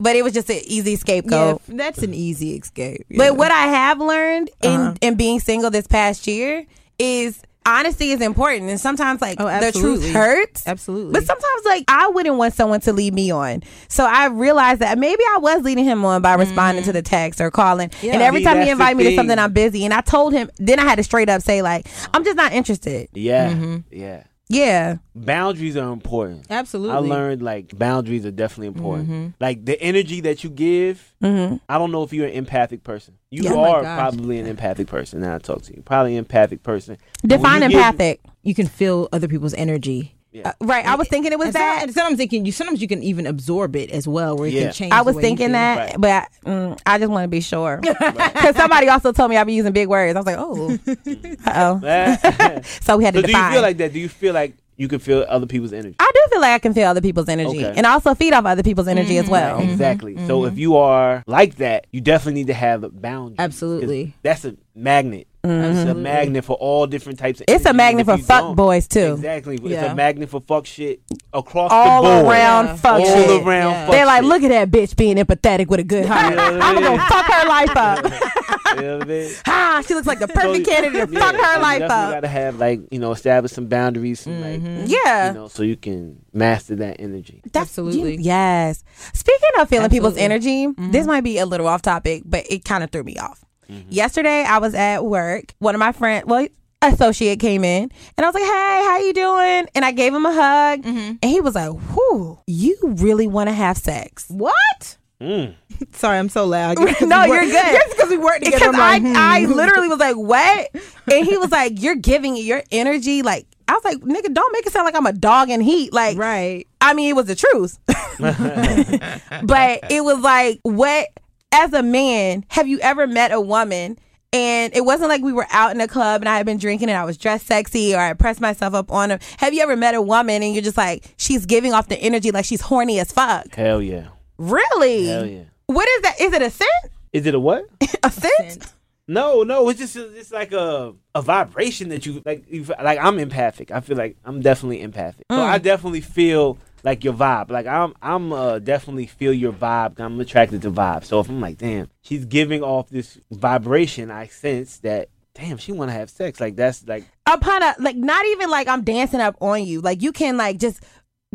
But 0.01 0.15
it 0.15 0.23
was 0.23 0.33
just 0.33 0.49
an 0.49 0.59
easy 0.65 0.95
scapegoat. 0.95 1.61
Yeah, 1.67 1.75
that's 1.77 2.01
an 2.03 2.13
easy 2.13 2.55
escape. 2.55 3.05
Yeah. 3.09 3.17
But 3.17 3.37
what 3.37 3.51
I 3.51 3.67
have 3.67 3.99
learned 3.99 4.49
in 4.63 4.79
Uh-huh. 4.79 4.93
in 5.01 5.15
being 5.15 5.39
single 5.41 5.69
this 5.69 5.87
past 5.87 6.25
year 6.25 6.65
is 6.97 7.41
honesty 7.65 8.11
is 8.11 8.21
important, 8.21 8.69
and 8.69 8.79
sometimes 8.79 9.21
like 9.21 9.35
Oh, 9.41 9.45
the 9.59 9.71
truth 9.73 10.09
hurts. 10.13 10.65
Absolutely. 10.65 11.11
But 11.11 11.25
sometimes 11.25 11.65
like 11.65 11.83
I 11.89 12.07
wouldn't 12.07 12.37
want 12.37 12.53
someone 12.53 12.79
to 12.81 12.93
lead 12.93 13.13
me 13.13 13.29
on. 13.29 13.61
So 13.89 14.05
I 14.05 14.27
realized 14.27 14.79
that 14.79 14.97
maybe 14.97 15.21
I 15.35 15.37
was 15.39 15.63
leading 15.63 15.83
him 15.83 16.05
on 16.05 16.21
by 16.21 16.33
responding 16.35 16.85
to 16.85 16.93
the 16.93 17.01
text 17.01 17.41
or 17.41 17.51
calling. 17.51 17.91
Yeah. 18.01 18.13
and 18.13 18.21
every 18.21 18.39
See, 18.39 18.45
time 18.45 18.55
he 18.55 18.59
that's 18.61 18.71
invited 18.71 18.97
me 18.97 19.03
to 19.09 19.15
something, 19.17 19.37
I'm 19.37 19.51
busy. 19.51 19.83
And 19.83 19.93
I 19.93 19.99
told 19.99 20.31
him. 20.31 20.49
Then 20.57 20.79
I 20.79 20.83
had 20.83 20.95
to 20.95 21.03
straight 21.03 21.27
up 21.27 21.41
say 21.41 21.61
like, 21.61 21.87
I'm 22.13 22.23
just 22.23 22.37
not 22.37 22.53
interested. 22.53 23.09
Yeah, 23.13 23.49
Mm-hmm. 23.51 23.77
yeah. 23.91 24.23
Yeah. 24.49 24.97
Boundaries 25.15 25.77
are 25.77 25.93
important. 25.93 26.47
Absolutely. 26.49 26.95
I 26.95 26.99
learned 26.99 27.41
like 27.43 27.77
boundaries 27.77 28.25
are 28.25 28.31
definitely 28.31 28.67
important. 28.67 29.09
Mm-hmm. 29.09 29.27
Like 29.39 29.63
the 29.63 29.79
energy 29.81 30.21
that 30.21 30.43
you 30.43 30.49
give. 30.49 31.13
I 31.21 31.59
don't 31.77 31.91
know 31.91 32.01
if 32.03 32.11
you're 32.13 32.25
an 32.27 32.33
empathic 32.33 32.83
person. 32.83 33.15
You 33.29 33.43
Yeah. 33.43 33.53
Oh 33.53 33.63
are 33.63 33.81
probably 33.83 34.39
an 34.39 34.47
empathic 34.47 34.87
person. 34.87 35.21
Now 35.21 35.35
I 35.35 35.37
talk 35.37 35.61
to 35.63 35.75
you, 35.75 35.83
probably 35.83 36.13
an 36.13 36.19
empathic 36.19 36.63
person. 36.63 36.97
Define 37.25 37.61
you 37.61 37.69
give- 37.69 37.77
empathic. 37.77 38.21
you 38.41 38.55
can 38.55 38.65
feel 38.67 39.07
other 39.11 39.27
people's 39.27 39.53
energy 39.53 40.15
Yeah. 40.31 40.49
Uh, 40.49 40.53
right. 40.61 40.85
I 40.85 40.95
was 40.95 41.07
thinking 41.07 41.31
it 41.31 41.39
was 41.39 41.47
And 41.47 41.55
that. 41.55 41.75
Sometimes, 41.79 41.93
sometimes 41.95 42.17
they 42.19 42.27
can. 42.27 42.45
You 42.45 42.51
sometimes 42.51 42.81
you 42.81 42.87
can 42.87 43.01
even 43.01 43.25
absorb 43.25 43.75
it 43.75 43.89
as 43.91 44.07
well, 44.07 44.37
where 44.37 44.47
it 44.47 44.53
Yeah. 44.53 44.63
can 44.65 44.73
change. 44.73 44.93
I 44.93 45.01
was 45.01 45.15
thinking 45.15 45.53
that, 45.53 45.77
Right. 45.77 46.01
but 46.01 46.27
mm, 46.45 46.79
I 46.85 46.99
just 46.99 47.09
want 47.11 47.23
to 47.23 47.27
be 47.27 47.41
sure. 47.41 47.81
Because 47.87 48.55
somebody 48.55 48.87
also 48.89 49.11
told 49.11 49.31
me 49.31 49.37
I'd 49.37 49.45
be 49.47 49.53
using 49.53 49.73
big 49.73 49.87
words. 49.87 50.15
I 50.15 50.19
was 50.19 50.25
like, 50.27 50.37
oh, 50.37 50.77
oh. 51.47 51.79
so 52.21 52.61
So 52.81 52.97
we 52.97 53.03
had 53.05 53.13
to 53.15 53.21
do 53.23 53.31
you 53.31 53.51
feel 53.51 53.61
like 53.61 53.77
that? 53.77 53.93
Do 53.93 53.99
you 53.99 54.09
feel 54.09 54.33
like 54.33 54.55
you 54.77 54.87
can 54.87 54.99
feel 54.99 55.25
other 55.27 55.45
people's 55.47 55.73
energy? 55.73 55.95
I 55.99 56.09
do 56.13 56.21
feel 56.31 56.41
like 56.41 56.51
I 56.53 56.59
can 56.59 56.73
feel 56.73 56.87
other 56.87 57.01
people's 57.01 57.27
energy 57.27 57.65
Okay. 57.65 57.73
and 57.75 57.85
also 57.85 58.13
feed 58.13 58.33
off 58.33 58.45
other 58.45 58.63
people's 58.63 58.87
energy 58.87 59.17
as 59.17 59.27
well. 59.27 59.57
Right, 59.57 59.69
exactly. 59.69 60.15
So 60.27 60.45
if 60.45 60.57
you 60.57 60.77
are 60.77 61.23
like 61.27 61.55
that, 61.55 61.87
you 61.91 62.01
definitely 62.01 62.41
need 62.41 62.47
to 62.47 62.53
have 62.53 62.85
boundaries. 63.01 63.39
Absolutely. 63.39 64.13
That's 64.21 64.45
a 64.45 64.55
magnet. 64.75 65.27
It's 65.41 65.89
a 65.89 65.93
magnet 65.93 66.43
for 66.43 66.57
all 66.57 66.85
different 66.85 67.17
types 67.17 67.39
of 67.39 67.45
It's 67.47 67.65
a 67.65 67.73
magnet 67.73 68.05
for 68.05 68.17
fuck 68.17 68.41
don't- 68.41 68.55
boys 68.55 68.87
too. 68.87 69.13
Exactly. 69.13 69.55
It's 69.55 69.91
a 69.91 69.95
magnet 69.95 70.29
for 70.29 70.41
fuck 70.41 70.65
shit 70.65 70.99
across 71.33 71.71
All 71.71 72.03
the 72.03 72.09
board. 72.23 72.25
around 72.35 72.65
Yeah. 72.65 72.75
fuck 72.75 72.99
all 72.99 73.05
shit. 73.05 73.43
around 73.43 73.71
Yeah. 73.71 73.91
They're 73.91 74.05
like, 74.05 74.21
shit. 74.21 74.29
look 74.29 74.43
at 74.43 74.49
that 74.49 74.69
bitch 74.71 74.95
being 74.97 75.15
empathetic 75.17 75.67
with 75.67 75.79
a 75.79 75.83
good 75.83 76.05
heart. 76.05 76.35
Yeah, 76.35 76.59
I'm 76.61 76.75
gonna 76.83 77.01
fuck 77.07 77.25
her 77.25 77.47
life 77.47 77.75
up. 77.77 78.13
You 78.69 78.83
know 78.83 78.97
what 78.99 79.07
I 79.07 79.09
mean? 79.09 79.31
ah, 79.47 79.83
she 79.85 79.95
looks 79.95 80.05
like 80.05 80.19
the 80.19 80.27
perfect 80.27 80.67
So- 80.67 80.71
candidate 80.71 81.07
to 81.09 81.13
yeah, 81.13 81.19
fuck 81.19 81.35
her 81.35 81.55
you 81.55 81.61
life 81.61 81.79
definitely 81.79 81.85
up. 82.03 82.07
You 82.09 82.15
gotta 82.17 82.27
have 82.27 82.55
like 82.59 82.81
you 82.91 82.99
know 82.99 83.11
establish 83.11 83.51
some 83.51 83.65
boundaries, 83.65 84.19
some, 84.19 84.39
like 84.41 84.61
Yeah. 84.85 85.29
you 85.29 85.33
know, 85.33 85.47
so 85.47 85.63
you 85.63 85.75
can 85.75 86.17
master 86.33 86.75
that 86.75 86.97
energy. 86.99 87.41
That's- 87.45 87.63
Absolutely. 87.63 88.13
you- 88.17 88.19
yes. 88.21 88.83
Speaking 89.13 89.49
of 89.59 89.69
feeling 89.69 89.89
people's 89.89 90.17
Absolutely. 90.17 90.63
energy, 90.75 90.91
this 90.91 91.07
might 91.07 91.21
be 91.23 91.39
a 91.39 91.47
little 91.47 91.67
off 91.67 91.81
topic, 91.81 92.21
but 92.25 92.45
it 92.47 92.63
kind 92.63 92.83
of 92.83 92.91
threw 92.91 93.03
me 93.03 93.17
off. 93.17 93.43
Mm-hmm. 93.69 93.91
Yesterday, 93.91 94.43
I 94.43 94.57
was 94.57 94.73
at 94.73 95.05
work. 95.05 95.53
One 95.59 95.75
of 95.75 95.79
my 95.79 95.91
friends, 95.91 96.25
well, 96.25 96.47
associate 96.81 97.39
came 97.39 97.63
in, 97.63 97.91
and 98.17 98.25
I 98.25 98.29
was 98.29 98.33
like, 98.33 98.43
"Hey, 98.43 98.83
how 98.85 98.97
you 98.99 99.13
doing?" 99.13 99.67
And 99.75 99.85
I 99.85 99.91
gave 99.91 100.13
him 100.13 100.25
a 100.25 100.33
hug, 100.33 100.81
and 100.85 101.23
he 101.23 101.41
was 101.41 101.55
like, 101.55 101.71
"Whew, 101.71 102.39
you 102.47 102.77
really 102.83 103.27
want 103.27 103.49
to 103.49 103.53
have 103.53 103.77
sex?" 103.77 104.25
What? 104.29 104.97
Mm. 105.21 105.53
Sorry, 105.93 106.17
I'm 106.17 106.29
so 106.29 106.45
loud. 106.45 106.77
No, 107.01 107.25
you're 107.25 107.41
good. 107.41 107.51
Just 107.51 107.91
because 107.91 108.09
we 108.09 108.17
work 108.17 108.39
together, 108.39 108.57
Because 108.57 108.75
I, 108.75 108.95
I'm 108.95 109.03
like, 109.03 109.11
hmm. 109.11 109.17
I 109.17 109.45
literally 109.53 109.87
was 109.87 109.99
like, 109.99 110.15
"What?" 110.15 110.69
And 111.11 111.25
he 111.25 111.37
was 111.37 111.51
like, 111.51 111.81
"You're 111.81 111.95
giving 111.95 112.37
your 112.37 112.63
energy." 112.71 113.21
Like 113.21 113.45
I 113.67 113.73
was 113.73 113.83
like, 113.83 113.97
"Nigga, 113.97 114.33
don't 114.33 114.53
make 114.53 114.65
it 114.65 114.71
sound 114.71 114.85
like 114.85 114.95
I'm 114.95 115.05
a 115.05 115.13
dog 115.13 115.49
in 115.49 115.61
heat." 115.61 115.93
Like, 115.93 116.17
right. 116.17 116.65
I 116.81 116.93
mean, 116.93 117.09
it 117.09 117.15
was 117.15 117.25
the 117.27 117.35
truth. 117.35 117.77
but 118.17 119.91
it 119.91 120.03
was 120.03 120.19
like, 120.19 120.59
what, 120.63 121.07
as 121.51 121.73
a 121.73 121.83
man, 121.83 122.45
have 122.49 122.67
you 122.67 122.79
ever 122.79 123.07
met 123.07 123.31
a 123.31 123.41
woman? 123.41 123.97
And 124.31 124.75
it 124.75 124.85
wasn't 124.85 125.09
like 125.09 125.23
we 125.23 125.33
were 125.33 125.47
out 125.49 125.71
in 125.71 125.81
a 125.81 125.87
club 125.87 126.21
and 126.21 126.29
I 126.29 126.37
had 126.37 126.45
been 126.45 126.59
drinking 126.59 126.89
and 126.89 126.97
I 126.97 127.03
was 127.03 127.17
dressed 127.17 127.47
sexy 127.47 127.95
or 127.95 127.99
I 127.99 128.13
pressed 128.13 128.39
myself 128.39 128.75
up 128.75 128.91
on 128.91 129.09
her. 129.09 129.19
Have 129.37 129.55
you 129.55 129.61
ever 129.61 129.75
met 129.75 129.95
a 129.95 130.01
woman 130.01 130.43
and 130.43 130.53
you're 130.53 130.63
just 130.63 130.77
like, 130.77 131.15
she's 131.17 131.47
giving 131.47 131.73
off 131.73 131.87
the 131.87 131.97
energy 131.97 132.29
like 132.29 132.45
she's 132.45 132.61
horny 132.61 132.99
as 132.99 133.11
fuck? 133.11 133.55
Hell 133.55 133.81
yeah. 133.81 134.09
Really? 134.37 135.07
Hell 135.07 135.25
yeah. 135.25 135.43
What 135.65 135.87
is 135.89 136.01
that? 136.03 136.21
Is 136.21 136.33
it 136.33 136.41
a 136.43 136.51
scent? 136.51 136.93
Is 137.11 137.25
it 137.25 137.33
a 137.33 137.39
what? 137.39 137.65
A 138.03 138.11
scent? 138.11 138.73
No, 139.07 139.41
no, 139.41 139.67
it's 139.69 139.79
just 139.79 139.95
it's 139.95 140.31
like 140.31 140.51
a 140.51 140.93
a 141.15 141.21
vibration 141.23 141.89
that 141.89 142.05
you 142.05 142.21
like. 142.23 142.45
You, 142.47 142.63
like 142.63 142.99
I'm 143.01 143.17
empathic. 143.17 143.71
I 143.71 143.79
feel 143.79 143.97
like 143.97 144.17
I'm 144.23 144.39
definitely 144.39 144.81
empathic. 144.83 145.25
So 145.31 145.37
mm. 145.37 145.41
I 145.41 145.57
definitely 145.57 146.01
feel 146.01 146.59
like 146.83 147.03
your 147.03 147.13
vibe. 147.13 147.49
Like 147.51 147.65
I'm 147.67 147.93
I'm 148.01 148.31
uh, 148.33 148.59
definitely 148.59 149.07
feel 149.07 149.33
your 149.33 149.51
vibe. 149.53 149.99
I'm 149.99 150.19
attracted 150.19 150.61
to 150.63 150.71
vibe. 150.71 151.03
So 151.03 151.19
if 151.19 151.29
I'm 151.29 151.41
like, 151.41 151.57
damn, 151.57 151.89
she's 152.01 152.25
giving 152.25 152.63
off 152.63 152.89
this 152.89 153.17
vibration, 153.31 154.11
I 154.11 154.27
sense 154.27 154.77
that. 154.79 155.09
Damn, 155.35 155.57
she 155.57 155.71
want 155.71 155.89
to 155.89 155.93
have 155.93 156.09
sex. 156.09 156.41
Like 156.41 156.55
that's 156.57 156.85
like 156.85 157.05
Upon 157.25 157.63
a, 157.63 157.73
like, 157.79 157.95
not 157.95 158.25
even 158.25 158.49
like 158.49 158.67
I'm 158.67 158.83
dancing 158.83 159.21
up 159.21 159.37
on 159.39 159.63
you. 159.63 159.79
Like, 159.79 160.01
you 160.01 160.11
can 160.11 160.35
like 160.35 160.57
just 160.57 160.83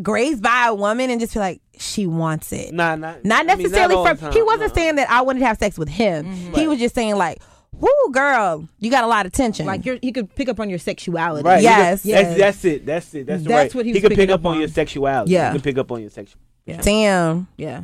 graze 0.01 0.39
by 0.41 0.65
a 0.67 0.75
woman 0.75 1.09
and 1.09 1.19
just 1.19 1.33
feel 1.33 1.41
like 1.41 1.61
she 1.79 2.05
wants 2.05 2.51
it. 2.51 2.71
nah, 2.73 2.95
not 2.95 3.23
Not 3.25 3.49
I 3.49 3.55
mean, 3.55 3.63
necessarily 3.63 3.95
all 3.95 4.03
the 4.03 4.09
from. 4.09 4.17
time, 4.19 4.33
He 4.33 4.43
wasn't 4.43 4.69
no. 4.69 4.75
saying 4.75 4.95
that 4.97 5.09
I 5.09 5.21
wanted 5.21 5.39
to 5.39 5.45
have 5.47 5.57
sex 5.57 5.79
with 5.79 5.87
him. 5.89 6.25
He 6.25 6.49
Right. 6.51 6.67
was 6.67 6.77
just 6.79 6.93
saying 6.93 7.15
like, 7.15 7.41
"Whoo, 7.79 8.11
girl, 8.11 8.67
you 8.79 8.89
got 8.91 9.03
a 9.03 9.07
lot 9.07 9.25
of 9.25 9.31
tension." 9.31 9.65
Like 9.65 9.85
you're, 9.85 9.97
he 10.01 10.11
could 10.11 10.33
pick 10.35 10.49
up 10.49 10.59
on 10.59 10.69
your 10.69 10.79
sexuality. 10.79 11.43
Right. 11.47 11.61
Yes. 11.63 12.01
could- 12.01 12.09
Yeah. 12.11 12.21
That's, 12.23 12.37
that's 12.39 12.65
it. 12.65 12.85
That's 12.85 13.13
it. 13.13 13.27
That's, 13.27 13.43
That's 13.43 13.51
right. 13.53 13.75
what 13.75 13.85
he 13.85 13.91
he 13.91 13.99
was 13.99 14.01
could 14.09 14.15
pick 14.17 14.29
up 14.29 14.41
up 14.41 14.45
on 14.45 14.53
on. 14.55 14.59
your 14.59 14.69
sexuality. 14.69 15.31
Yeah. 15.31 15.51
He 15.51 15.57
could 15.57 15.63
pick 15.63 15.77
up 15.77 15.91
on 15.91 16.01
your 16.01 16.09
sexual. 16.09 16.39
damn, 16.81 17.47
Yeah. 17.57 17.83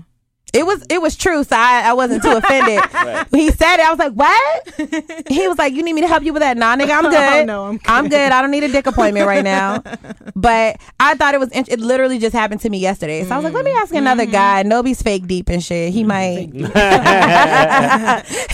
It 0.54 0.66
was 0.66 0.86
it 0.90 1.02
was 1.02 1.16
true. 1.16 1.44
So 1.44 1.56
I, 1.56 1.84
I 1.86 1.94
wasn't 1.94 2.24
too 2.24 2.32
offended. 2.32 2.82
Right. 3.02 3.26
He 3.32 3.50
said 3.50 3.78
it, 3.78 3.86
I 3.86 3.90
was 3.90 4.00
like, 4.00 4.14
"What?" 4.14 5.28
he 5.28 5.48
was 5.48 5.58
like, 5.58 5.74
"You 5.74 5.82
need 5.82 5.94
me 5.94 6.02
to 6.02 6.08
help 6.08 6.24
you 6.24 6.34
with 6.34 6.42
that?" 6.42 6.56
Nah, 6.56 6.76
nigga, 6.76 6.92
I'm 6.92 7.06
oh, 7.08 7.10
good. 7.10 7.42
Oh, 7.42 7.46
no, 7.46 7.66
I'm 7.66 7.80
I'm 7.86 8.10
good. 8.10 8.32
I 8.32 8.42
don't 8.42 8.52
need 8.52 8.64
a 8.64 8.68
dick 8.68 8.86
appointment 8.86 9.26
right 9.28 9.44
now. 9.44 9.84
But 10.36 10.78
I 11.00 11.16
thought 11.16 11.34
it 11.36 11.40
was. 11.40 11.50
int- 11.50 11.70
It 11.70 11.80
literally 11.80 12.18
just 12.18 12.34
happened 12.34 12.62
to 12.62 12.70
me 12.70 12.80
yesterday. 12.80 13.24
So 13.24 13.34
I 13.34 13.38
was 13.38 13.44
like, 13.44 13.54
"Let 13.54 13.66
me 13.66 13.72
ask 13.72 13.94
another 13.94 14.24
mm-hmm. 14.24 14.32
guy. 14.32 14.64
Nobody's 14.64 15.02
fake 15.02 15.28
deep 15.28 15.50
and 15.50 15.64
shit. 15.64 15.94
He 15.94 16.04
mm-hmm. 16.04 16.62
might." 16.64 16.72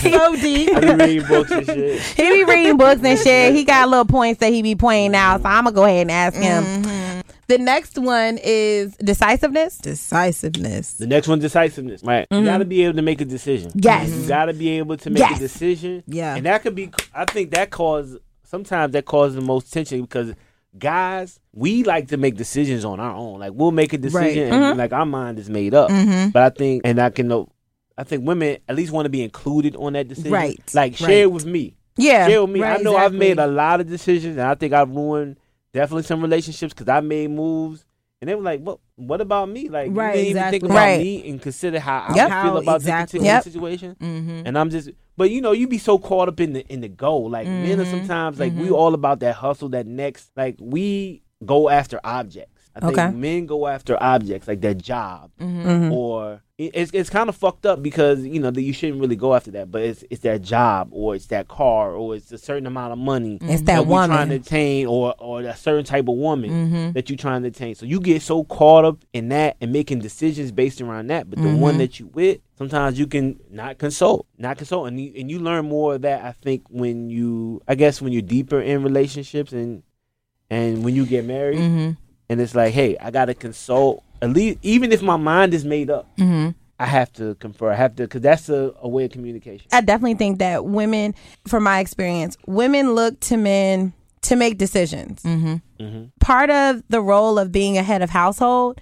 So 0.02 0.36
deep. 0.36 0.70
I 0.74 0.80
be 0.80 0.96
reading 0.96 1.28
books 1.28 1.52
and 1.52 1.66
shit. 1.66 2.02
he 2.02 2.30
be 2.30 2.44
reading 2.44 2.78
books 2.78 3.02
and 3.04 3.20
shit. 3.20 3.54
He 3.54 3.64
got 3.64 3.90
little 3.90 4.06
points 4.06 4.40
that 4.40 4.52
he 4.52 4.62
be 4.62 4.76
pointing 4.76 5.16
out. 5.16 5.42
So 5.42 5.50
I'm 5.50 5.64
gonna 5.64 5.76
go 5.76 5.86
ahead 5.86 6.02
and 6.02 6.12
ask 6.12 6.36
him. 6.36 6.64
Mm-hmm. 6.64 7.17
The 7.48 7.58
next 7.58 7.98
one 7.98 8.38
is 8.44 8.96
decisiveness. 8.98 9.78
Decisiveness. 9.78 10.94
The 10.96 11.08
next 11.08 11.28
one, 11.28 11.40
decisiveness. 11.40 12.04
Right. 12.04 12.28
You 12.32 12.44
got 12.44 12.58
to 12.58 12.66
be 12.66 12.84
able 12.84 12.96
to 12.98 13.02
make 13.02 13.22
a 13.22 13.26
decision. 13.26 13.70
Mm-hmm. 13.70 13.80
Yes. 13.84 14.10
You 14.14 14.28
got 14.28 14.46
to 14.46 14.54
be 14.54 14.70
able 14.78 14.98
to 14.98 15.10
make 15.10 15.20
Yes. 15.20 15.38
a 15.38 15.40
decision. 15.40 16.04
Yeah. 16.08 16.36
And 16.36 16.46
that 16.46 16.62
could 16.62 16.76
be. 16.76 16.92
I 17.14 17.26
think 17.26 17.52
that 17.52 17.70
cause 17.72 18.18
sometimes 18.44 18.94
that 18.94 19.06
causes 19.06 19.36
the 19.36 19.42
most 19.42 19.72
tension 19.72 20.02
because 20.02 20.34
guys 20.78 21.40
we 21.54 21.84
like 21.84 22.10
to 22.10 22.18
make 22.18 22.36
decisions 22.36 22.84
on 22.86 23.00
our 23.00 23.14
own. 23.16 23.40
Like 23.40 23.54
we'll 23.56 23.72
make 23.72 23.94
a 23.94 23.98
decision 23.98 24.44
Right. 24.50 24.54
and 24.54 24.64
Mm-hmm. 24.64 24.78
like 24.80 24.94
our 24.94 25.06
mind 25.06 25.40
is 25.40 25.50
made 25.50 25.74
up. 25.74 25.90
But 26.34 26.44
I 26.44 26.50
think 26.50 26.82
and 26.86 27.00
I 27.00 27.10
can 27.10 27.28
know. 27.28 27.50
I 27.98 28.04
think 28.04 28.28
women 28.28 28.58
at 28.68 28.76
least 28.76 28.92
want 28.92 29.06
to 29.06 29.10
be 29.10 29.24
included 29.24 29.76
on 29.76 29.94
that 29.94 30.08
decision. 30.08 30.32
Right. 30.32 30.60
Like 30.74 30.96
share 30.96 31.26
Right. 31.28 31.32
with 31.34 31.46
me. 31.46 31.76
Yeah. 31.98 32.28
Share 32.28 32.42
with 32.44 32.52
me. 32.52 32.62
I 32.62 32.74
Right, 32.76 32.84
know 32.84 32.96
I've 32.96 33.14
made 33.14 33.40
a 33.40 33.48
lot 33.48 33.80
of 33.82 33.88
decisions 33.88 34.38
and 34.38 34.46
I 34.46 34.54
think 34.56 34.74
I've 34.74 34.90
ruined 34.90 35.38
definitely 35.78 36.04
some 36.04 36.22
relationships 36.22 36.74
because 36.74 36.90
I 36.90 37.00
made 37.02 37.30
moves. 37.30 37.86
And 38.20 38.28
they 38.28 38.34
were 38.34 38.42
like, 38.42 38.62
"What? 38.62 38.80
What 38.96 39.22
about 39.22 39.48
me? 39.48 39.70
Like, 39.70 39.90
Right, 39.92 40.18
you 40.18 40.24
didn't 40.24 40.38
even 40.38 40.50
think 40.52 40.64
about 40.64 40.74
Right. 40.76 41.00
me 41.00 41.30
and 41.30 41.40
consider 41.40 41.80
how 41.80 42.00
I 42.10 42.16
Yep. 42.16 42.30
feel 42.44 42.58
about 42.58 42.76
exactly. 42.78 43.20
this 43.20 43.26
Yep. 43.28 43.44
situation." 43.44 43.96
Mm-hmm. 44.02 44.42
And 44.48 44.58
I'm 44.58 44.72
just, 44.72 44.90
but 45.16 45.30
you 45.30 45.40
know, 45.40 45.52
you 45.52 45.68
be 45.68 45.78
so 45.78 46.00
caught 46.00 46.28
up 46.28 46.40
in 46.40 46.54
the 46.54 46.66
in 46.68 46.82
the 46.82 46.88
goal. 46.88 47.30
Like 47.30 47.48
men 47.48 47.80
are 47.80 47.84
Mm-hmm. 47.84 47.92
sometimes 47.92 48.40
like 48.40 48.54
we 48.56 48.72
all 48.72 48.96
about 48.96 49.20
that 49.20 49.36
hustle, 49.36 49.70
that 49.70 49.86
next. 49.86 50.32
Like 50.36 50.56
we 50.60 51.22
go 51.46 51.70
after 51.70 52.00
objects. 52.04 52.57
I 52.78 52.86
think 52.88 52.98
Okay. 53.00 53.12
men 53.12 53.46
go 53.46 53.68
after 53.68 53.98
objects 54.02 54.48
like 54.48 54.62
their 54.62 54.74
job, 54.74 55.32
Mhm. 55.42 55.92
or 55.92 56.42
it's 56.60 56.90
it's 56.92 57.10
kind 57.12 57.30
of 57.30 57.36
fucked 57.36 57.68
up 57.68 57.84
because 57.84 58.26
you 58.26 58.40
know 58.40 58.50
that 58.50 58.62
you 58.64 58.74
shouldn't 58.74 59.00
really 59.00 59.16
go 59.16 59.36
after 59.36 59.52
that. 59.52 59.72
But 59.72 59.82
it's 59.84 60.04
it's 60.10 60.22
that 60.22 60.42
job, 60.42 60.90
or 60.92 61.14
it's 61.16 61.28
that 61.28 61.48
car, 61.48 61.94
or 61.94 62.16
it's 62.16 62.32
a 62.32 62.38
certain 62.38 62.66
amount 62.66 62.94
of 62.94 63.00
money 63.00 63.38
It's 63.42 63.62
that 63.64 63.86
we're 63.86 64.06
trying 64.08 64.30
to 64.30 64.36
attain, 64.36 64.88
or 64.88 65.14
or 65.20 65.42
a 65.42 65.56
certain 65.56 65.86
type 65.86 66.08
of 66.08 66.16
woman 66.16 66.50
Mm-hmm. 66.50 66.92
that 66.94 67.10
you're 67.10 67.18
trying 67.18 67.42
to 67.44 67.50
attain. 67.50 67.76
So 67.76 67.86
you 67.86 68.00
get 68.00 68.22
so 68.22 68.44
caught 68.44 68.86
up 68.86 68.98
in 69.14 69.30
that 69.30 69.58
and 69.62 69.72
making 69.72 70.00
decisions 70.00 70.52
based 70.52 70.82
around 70.82 71.08
that. 71.08 71.30
But 71.30 71.40
the 71.40 71.46
Mm-hmm. 71.50 71.60
one 71.62 71.78
that 71.78 72.00
you 72.00 72.08
with, 72.14 72.40
sometimes 72.58 72.98
you 72.98 73.06
can 73.08 73.40
not 73.52 73.78
consult, 73.78 74.26
not 74.40 74.58
consult, 74.58 74.88
and 74.88 75.00
you, 75.00 75.14
and 75.18 75.30
you 75.30 75.40
learn 75.40 75.68
more 75.70 75.96
of 75.96 76.02
that. 76.04 76.24
I 76.26 76.32
think 76.32 76.64
when 76.70 77.10
you, 77.10 77.62
I 77.68 77.76
guess, 77.76 78.02
when 78.02 78.12
you're 78.14 78.22
deeper 78.24 78.60
in 78.62 78.84
relationships 78.84 79.52
and 79.54 79.84
and 80.50 80.84
when 80.84 80.96
you 80.96 81.06
get 81.06 81.26
married, 81.26 81.60
Mm-hmm. 81.60 81.92
And 82.30 82.42
it's 82.42 82.56
like, 82.56 82.74
hey, 82.74 82.98
I 82.98 83.12
gotta 83.12 83.34
consult. 83.34 84.04
At 84.22 84.32
least, 84.32 84.60
even 84.64 84.92
if 84.92 85.02
my 85.02 85.18
mind 85.18 85.54
is 85.54 85.64
made 85.66 85.90
up, 85.90 86.16
Mm-hmm. 86.18 86.50
I 86.80 86.86
have 86.86 87.12
to 87.14 87.34
confer. 87.36 87.72
I 87.72 87.76
have 87.76 87.96
to 87.96 88.04
because 88.04 88.22
that's 88.22 88.50
a, 88.50 88.72
a 88.82 88.88
way 88.88 89.06
of 89.06 89.12
communication. 89.12 89.66
I 89.72 89.82
definitely 89.82 90.14
think 90.14 90.38
that 90.40 90.66
women, 90.66 91.16
from 91.48 91.64
my 91.64 91.80
experience, 91.80 92.38
women 92.46 92.94
look 92.94 93.20
to 93.22 93.38
men 93.38 93.94
to 94.24 94.36
make 94.36 94.58
decisions. 94.60 95.24
Mm-hmm. 95.24 95.84
hmm 95.84 96.04
Part 96.20 96.50
of 96.52 96.84
the 96.90 97.02
role 97.02 97.40
of 97.40 97.52
being 97.52 97.78
a 97.80 97.84
head 97.84 98.04
of 98.04 98.12
household, 98.12 98.80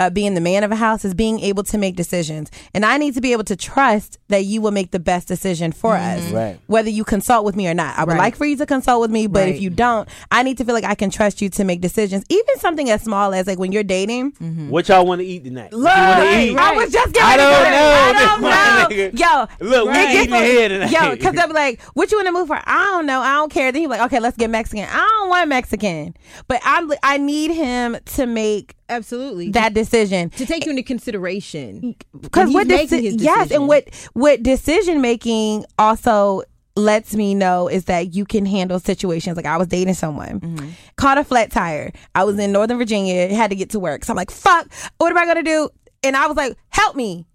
uh, 0.00 0.10
being 0.10 0.34
the 0.34 0.40
man 0.40 0.64
of 0.64 0.72
a 0.72 0.76
house, 0.76 1.04
is 1.04 1.14
being 1.14 1.38
able 1.38 1.62
to 1.62 1.78
make 1.78 1.94
decisions. 1.94 2.50
And 2.74 2.84
I 2.84 2.96
need 2.98 3.14
to 3.14 3.20
be 3.20 3.30
able 3.32 3.44
to 3.44 3.54
trust 3.54 4.18
that 4.28 4.44
you 4.44 4.60
will 4.60 4.72
make 4.72 4.90
the 4.90 4.98
best 4.98 5.28
decision 5.28 5.70
for 5.70 5.94
us, 5.94 6.28
Right. 6.32 6.58
whether 6.66 6.90
you 6.90 7.04
consult 7.04 7.44
with 7.44 7.54
me 7.54 7.68
or 7.68 7.74
not. 7.74 7.96
I 7.96 8.02
would 8.02 8.12
Right. 8.14 8.18
like 8.18 8.36
for 8.36 8.44
you 8.44 8.56
to 8.56 8.66
consult 8.66 9.00
with 9.02 9.12
me, 9.12 9.28
but 9.28 9.48
if 9.48 9.60
you 9.60 9.70
don't, 9.70 10.08
I 10.32 10.42
need 10.42 10.58
to 10.58 10.64
feel 10.64 10.74
like 10.74 10.82
I 10.84 10.96
can 10.96 11.10
trust 11.10 11.40
you 11.40 11.48
to 11.50 11.62
make 11.64 11.80
decisions. 11.80 12.24
Even 12.28 12.58
something 12.58 12.90
as 12.90 13.02
small 13.02 13.32
as 13.34 13.46
like 13.46 13.58
when 13.60 13.70
you're 13.70 13.84
dating. 13.84 14.32
What 14.68 14.88
y'all 14.88 15.06
want 15.06 15.20
to 15.20 15.26
eat 15.26 15.44
tonight? 15.44 15.72
Look, 15.72 15.84
wanna 15.96 16.40
eat? 16.40 16.56
I 16.58 16.72
was 16.74 16.90
just 16.92 17.12
getting 17.12 17.28
I 17.28 17.36
don't 17.36 17.62
know, 17.62 17.92
I 17.94 18.88
don't 18.88 19.18
know. 19.20 19.48
Yo, 19.60 19.66
Look, 19.68 19.86
we 19.92 19.98
it 19.98 20.12
gets 20.12 20.26
eating 20.26 20.42
here 20.42 20.68
tonight. 20.70 20.90
Yo, 20.90 21.10
because 21.12 21.34
they'll 21.34 21.46
be 21.46 21.52
like, 21.54 21.80
"What 21.94 22.10
you 22.10 22.18
want 22.18 22.26
to 22.26 22.32
move 22.32 22.48
for?" 22.48 22.60
I 22.64 22.84
don't 22.92 23.06
know. 23.06 23.20
I 23.20 23.34
don't 23.34 23.50
care. 23.52 23.70
Then 23.70 23.82
he's 23.82 23.88
like, 23.88 24.00
"Okay, 24.02 24.18
let's 24.20 24.36
get 24.36 24.50
Mexican." 24.50 24.88
I 24.90 24.96
don't 25.20 25.28
want 25.28 25.48
Mexican, 25.48 26.14
but 26.48 26.60
I'm. 26.64 26.90
I 27.02 27.16
need 27.18 27.50
him 27.52 27.96
to 28.16 28.26
make 28.26 28.74
Absolutely. 28.88 29.50
that 29.50 29.74
decision 29.74 30.30
to 30.30 30.46
take 30.46 30.64
you 30.64 30.70
into 30.70 30.82
consideration. 30.82 31.94
because 32.20 32.52
what 32.52 32.68
deci- 32.68 33.14
yes, 33.18 33.50
and 33.50 33.68
what 33.68 33.88
what 34.12 34.42
decision 34.42 35.00
making 35.00 35.64
also 35.78 36.42
lets 36.76 37.14
me 37.14 37.34
know 37.34 37.68
is 37.68 37.84
that 37.84 38.14
you 38.14 38.24
can 38.24 38.44
handle 38.44 38.78
situations. 38.78 39.36
Like 39.36 39.46
I 39.46 39.56
was 39.56 39.68
dating 39.68 39.94
someone, 39.94 40.40
mm-hmm. 40.40 40.68
caught 40.96 41.18
a 41.18 41.24
flat 41.24 41.50
tire. 41.50 41.92
I 42.14 42.24
was 42.24 42.38
in 42.38 42.52
Northern 42.52 42.78
Virginia, 42.78 43.34
had 43.34 43.50
to 43.50 43.56
get 43.56 43.70
to 43.70 43.80
work. 43.80 44.04
So 44.04 44.12
I'm 44.12 44.16
like, 44.16 44.30
fuck, 44.30 44.68
what 44.98 45.10
am 45.10 45.18
I 45.18 45.26
gonna 45.26 45.42
do? 45.42 45.68
And 46.02 46.16
I 46.16 46.26
was 46.26 46.36
like, 46.36 46.56
help 46.68 46.96
me. 46.96 47.26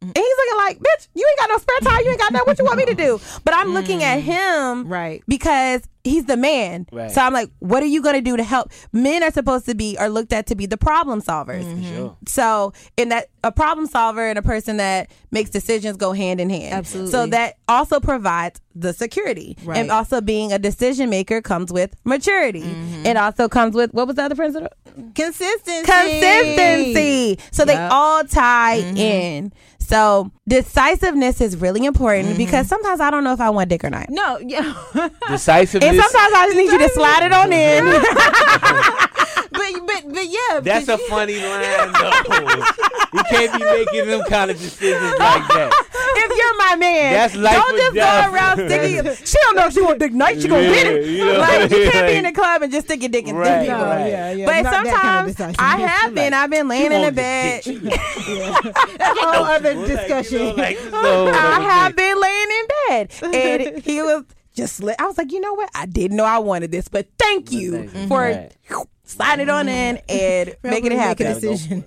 Mm-hmm. 0.00 0.06
And 0.06 0.16
he's 0.16 0.36
looking 0.36 0.58
like, 0.58 0.78
bitch, 0.78 1.08
you 1.14 1.26
ain't 1.28 1.38
got 1.38 1.50
no 1.50 1.58
spare 1.58 1.80
tire. 1.80 2.02
You 2.02 2.10
ain't 2.10 2.20
got 2.20 2.32
that. 2.32 2.46
What 2.46 2.58
you 2.58 2.64
want 2.64 2.78
me 2.78 2.86
to 2.86 2.94
do? 2.94 3.20
But 3.44 3.54
I'm 3.54 3.74
looking 3.74 4.02
at 4.02 4.18
mm. 4.18 4.22
him 4.22 4.88
Right. 4.88 5.22
because 5.26 5.82
he's 6.04 6.26
the 6.26 6.36
man. 6.36 6.86
Right. 6.92 7.10
So 7.10 7.22
I'm 7.22 7.32
like, 7.32 7.50
what 7.58 7.82
are 7.82 7.86
you 7.86 8.02
going 8.02 8.14
to 8.14 8.20
do 8.20 8.36
to 8.36 8.44
help? 8.44 8.70
Men 8.92 9.22
are 9.22 9.32
supposed 9.32 9.66
to 9.66 9.74
be, 9.74 9.98
are 9.98 10.08
looked 10.08 10.32
at 10.32 10.46
to 10.48 10.54
be 10.54 10.66
the 10.66 10.76
problem 10.76 11.20
solvers. 11.22 11.64
Mm-hmm. 11.64 11.82
For 11.82 11.88
sure. 11.88 12.16
So, 12.26 12.72
in 12.96 13.08
that, 13.08 13.28
a 13.42 13.50
problem 13.50 13.86
solver 13.86 14.26
and 14.26 14.38
a 14.38 14.42
person 14.42 14.76
that 14.76 15.10
makes 15.30 15.50
decisions 15.50 15.96
go 15.96 16.12
hand 16.12 16.40
in 16.40 16.50
hand. 16.50 16.74
Absolutely. 16.74 17.10
So 17.10 17.26
that 17.26 17.56
also 17.68 18.00
provides 18.00 18.60
the 18.74 18.92
security. 18.92 19.56
Right. 19.64 19.78
And 19.78 19.90
also 19.90 20.20
being 20.20 20.52
a 20.52 20.58
decision 20.58 21.10
maker 21.10 21.40
comes 21.40 21.72
with 21.72 21.94
maturity. 22.04 22.62
Mm-hmm. 22.62 23.06
It 23.06 23.16
also 23.16 23.48
comes 23.48 23.74
with, 23.74 23.94
what 23.94 24.06
was 24.06 24.16
the 24.16 24.22
other 24.22 24.34
principle? 24.34 24.68
Consistency. 25.14 25.90
Consistency. 25.90 27.38
So 27.50 27.64
they 27.64 27.76
all 27.76 28.24
tie 28.24 28.80
mm-hmm. 28.80 28.96
in. 28.96 29.52
So 29.84 30.30
decisiveness 30.48 31.40
is 31.42 31.56
really 31.58 31.84
important 31.84 32.28
mm-hmm. 32.28 32.38
because 32.38 32.66
sometimes 32.68 33.00
I 33.00 33.10
don't 33.10 33.22
know 33.22 33.34
if 33.34 33.40
I 33.40 33.50
want 33.50 33.68
dick 33.68 33.84
or 33.84 33.90
not. 33.90 34.08
No, 34.08 34.38
yeah. 34.38 34.74
Decisiveness. 35.28 35.90
And 35.90 36.00
sometimes 36.00 36.34
I 36.34 36.46
just 36.46 36.56
need 36.56 36.72
you 36.72 36.78
to 36.78 36.88
slide 36.88 37.26
it 37.26 37.32
on 37.32 37.52
in. 37.52 37.84
but 39.52 39.86
but 39.86 40.14
but 40.14 40.26
yeah. 40.26 40.60
That's 40.60 40.86
but- 40.86 41.00
a 41.00 41.04
funny 41.08 41.36
line, 41.36 41.92
though. 41.92 42.12
you 43.12 43.22
can't 43.24 43.52
be 43.52 43.64
making 43.64 44.08
them 44.08 44.24
kind 44.24 44.50
of 44.50 44.58
decisions 44.58 45.18
like 45.18 45.48
that. 45.48 45.70
if 46.16 46.38
you're 46.38 46.56
my 46.56 46.76
man, 46.76 47.12
That's 47.12 47.36
life 47.36 47.56
don't 47.56 47.74
or 47.74 47.78
just 47.78 47.94
death. 47.94 48.26
go 48.26 48.34
around 48.34 48.63
sticking. 48.68 49.26
She 49.26 49.36
don't 49.42 49.56
know 49.56 49.66
if 49.66 49.72
she 49.74 49.82
want 49.82 49.98
dick 49.98 50.12
night. 50.12 50.40
She 50.40 50.48
gonna 50.48 50.62
get 50.62 50.86
it. 50.86 51.04
Yeah, 51.04 51.10
you 51.10 51.24
know, 51.32 51.38
like 51.40 51.70
you 51.70 51.90
can't 51.90 52.06
be 52.08 52.16
in 52.16 52.24
the 52.24 52.32
club 52.40 52.62
and 52.62 52.72
just 52.72 52.86
stick 52.86 53.00
your 53.02 53.08
dick 53.10 53.26
in 53.26 53.36
Right, 53.36 53.62
people. 53.66 53.78
No, 53.78 53.84
right. 53.84 54.06
yeah, 54.08 54.32
yeah. 54.32 54.46
But 54.46 54.62
not 54.62 54.84
that 54.84 55.02
kind 55.02 55.28
of 55.30 55.36
sometimes. 55.36 55.56
I 55.58 55.76
have 55.86 56.14
been. 56.14 56.32
I've 56.34 56.50
been 56.50 56.68
laying 56.68 56.92
in 56.92 57.02
the 57.02 57.12
bed. 57.12 57.62
this 57.64 57.80
dick. 57.80 57.92
That's 58.98 59.18
a 59.18 59.26
whole 59.26 59.44
other 59.44 59.74
Like, 59.74 59.88
you 59.88 59.94
know, 59.94 60.00
discussion. 60.00 60.56
so, 60.56 61.28
I 61.28 61.60
have 61.60 61.96
been 61.96 62.20
laying 62.20 62.48
in 62.50 62.66
bed, 62.88 63.74
and 63.74 63.78
he 63.84 64.02
was 64.02 64.24
just. 64.54 64.82
Li- 64.82 64.94
I 64.98 65.06
was 65.06 65.18
like, 65.18 65.32
you 65.32 65.40
know 65.40 65.54
what? 65.54 65.70
I 65.74 65.86
didn't 65.86 66.16
know 66.16 66.24
I 66.24 66.38
wanted 66.38 66.70
this, 66.72 66.88
but 66.88 67.06
thank 67.18 67.52
you 67.52 67.72
thank 67.72 67.94
you. 67.94 68.06
for 68.08 68.20
Right. 68.20 68.52
sliding 69.04 69.44
it 69.44 69.50
on 69.50 69.68
in 69.68 70.00
and 70.08 70.54
making 70.62 70.92
it 70.92 70.96
Make 70.96 71.20
a 71.20 71.24
happen. 71.24 71.26
decision. 71.26 71.84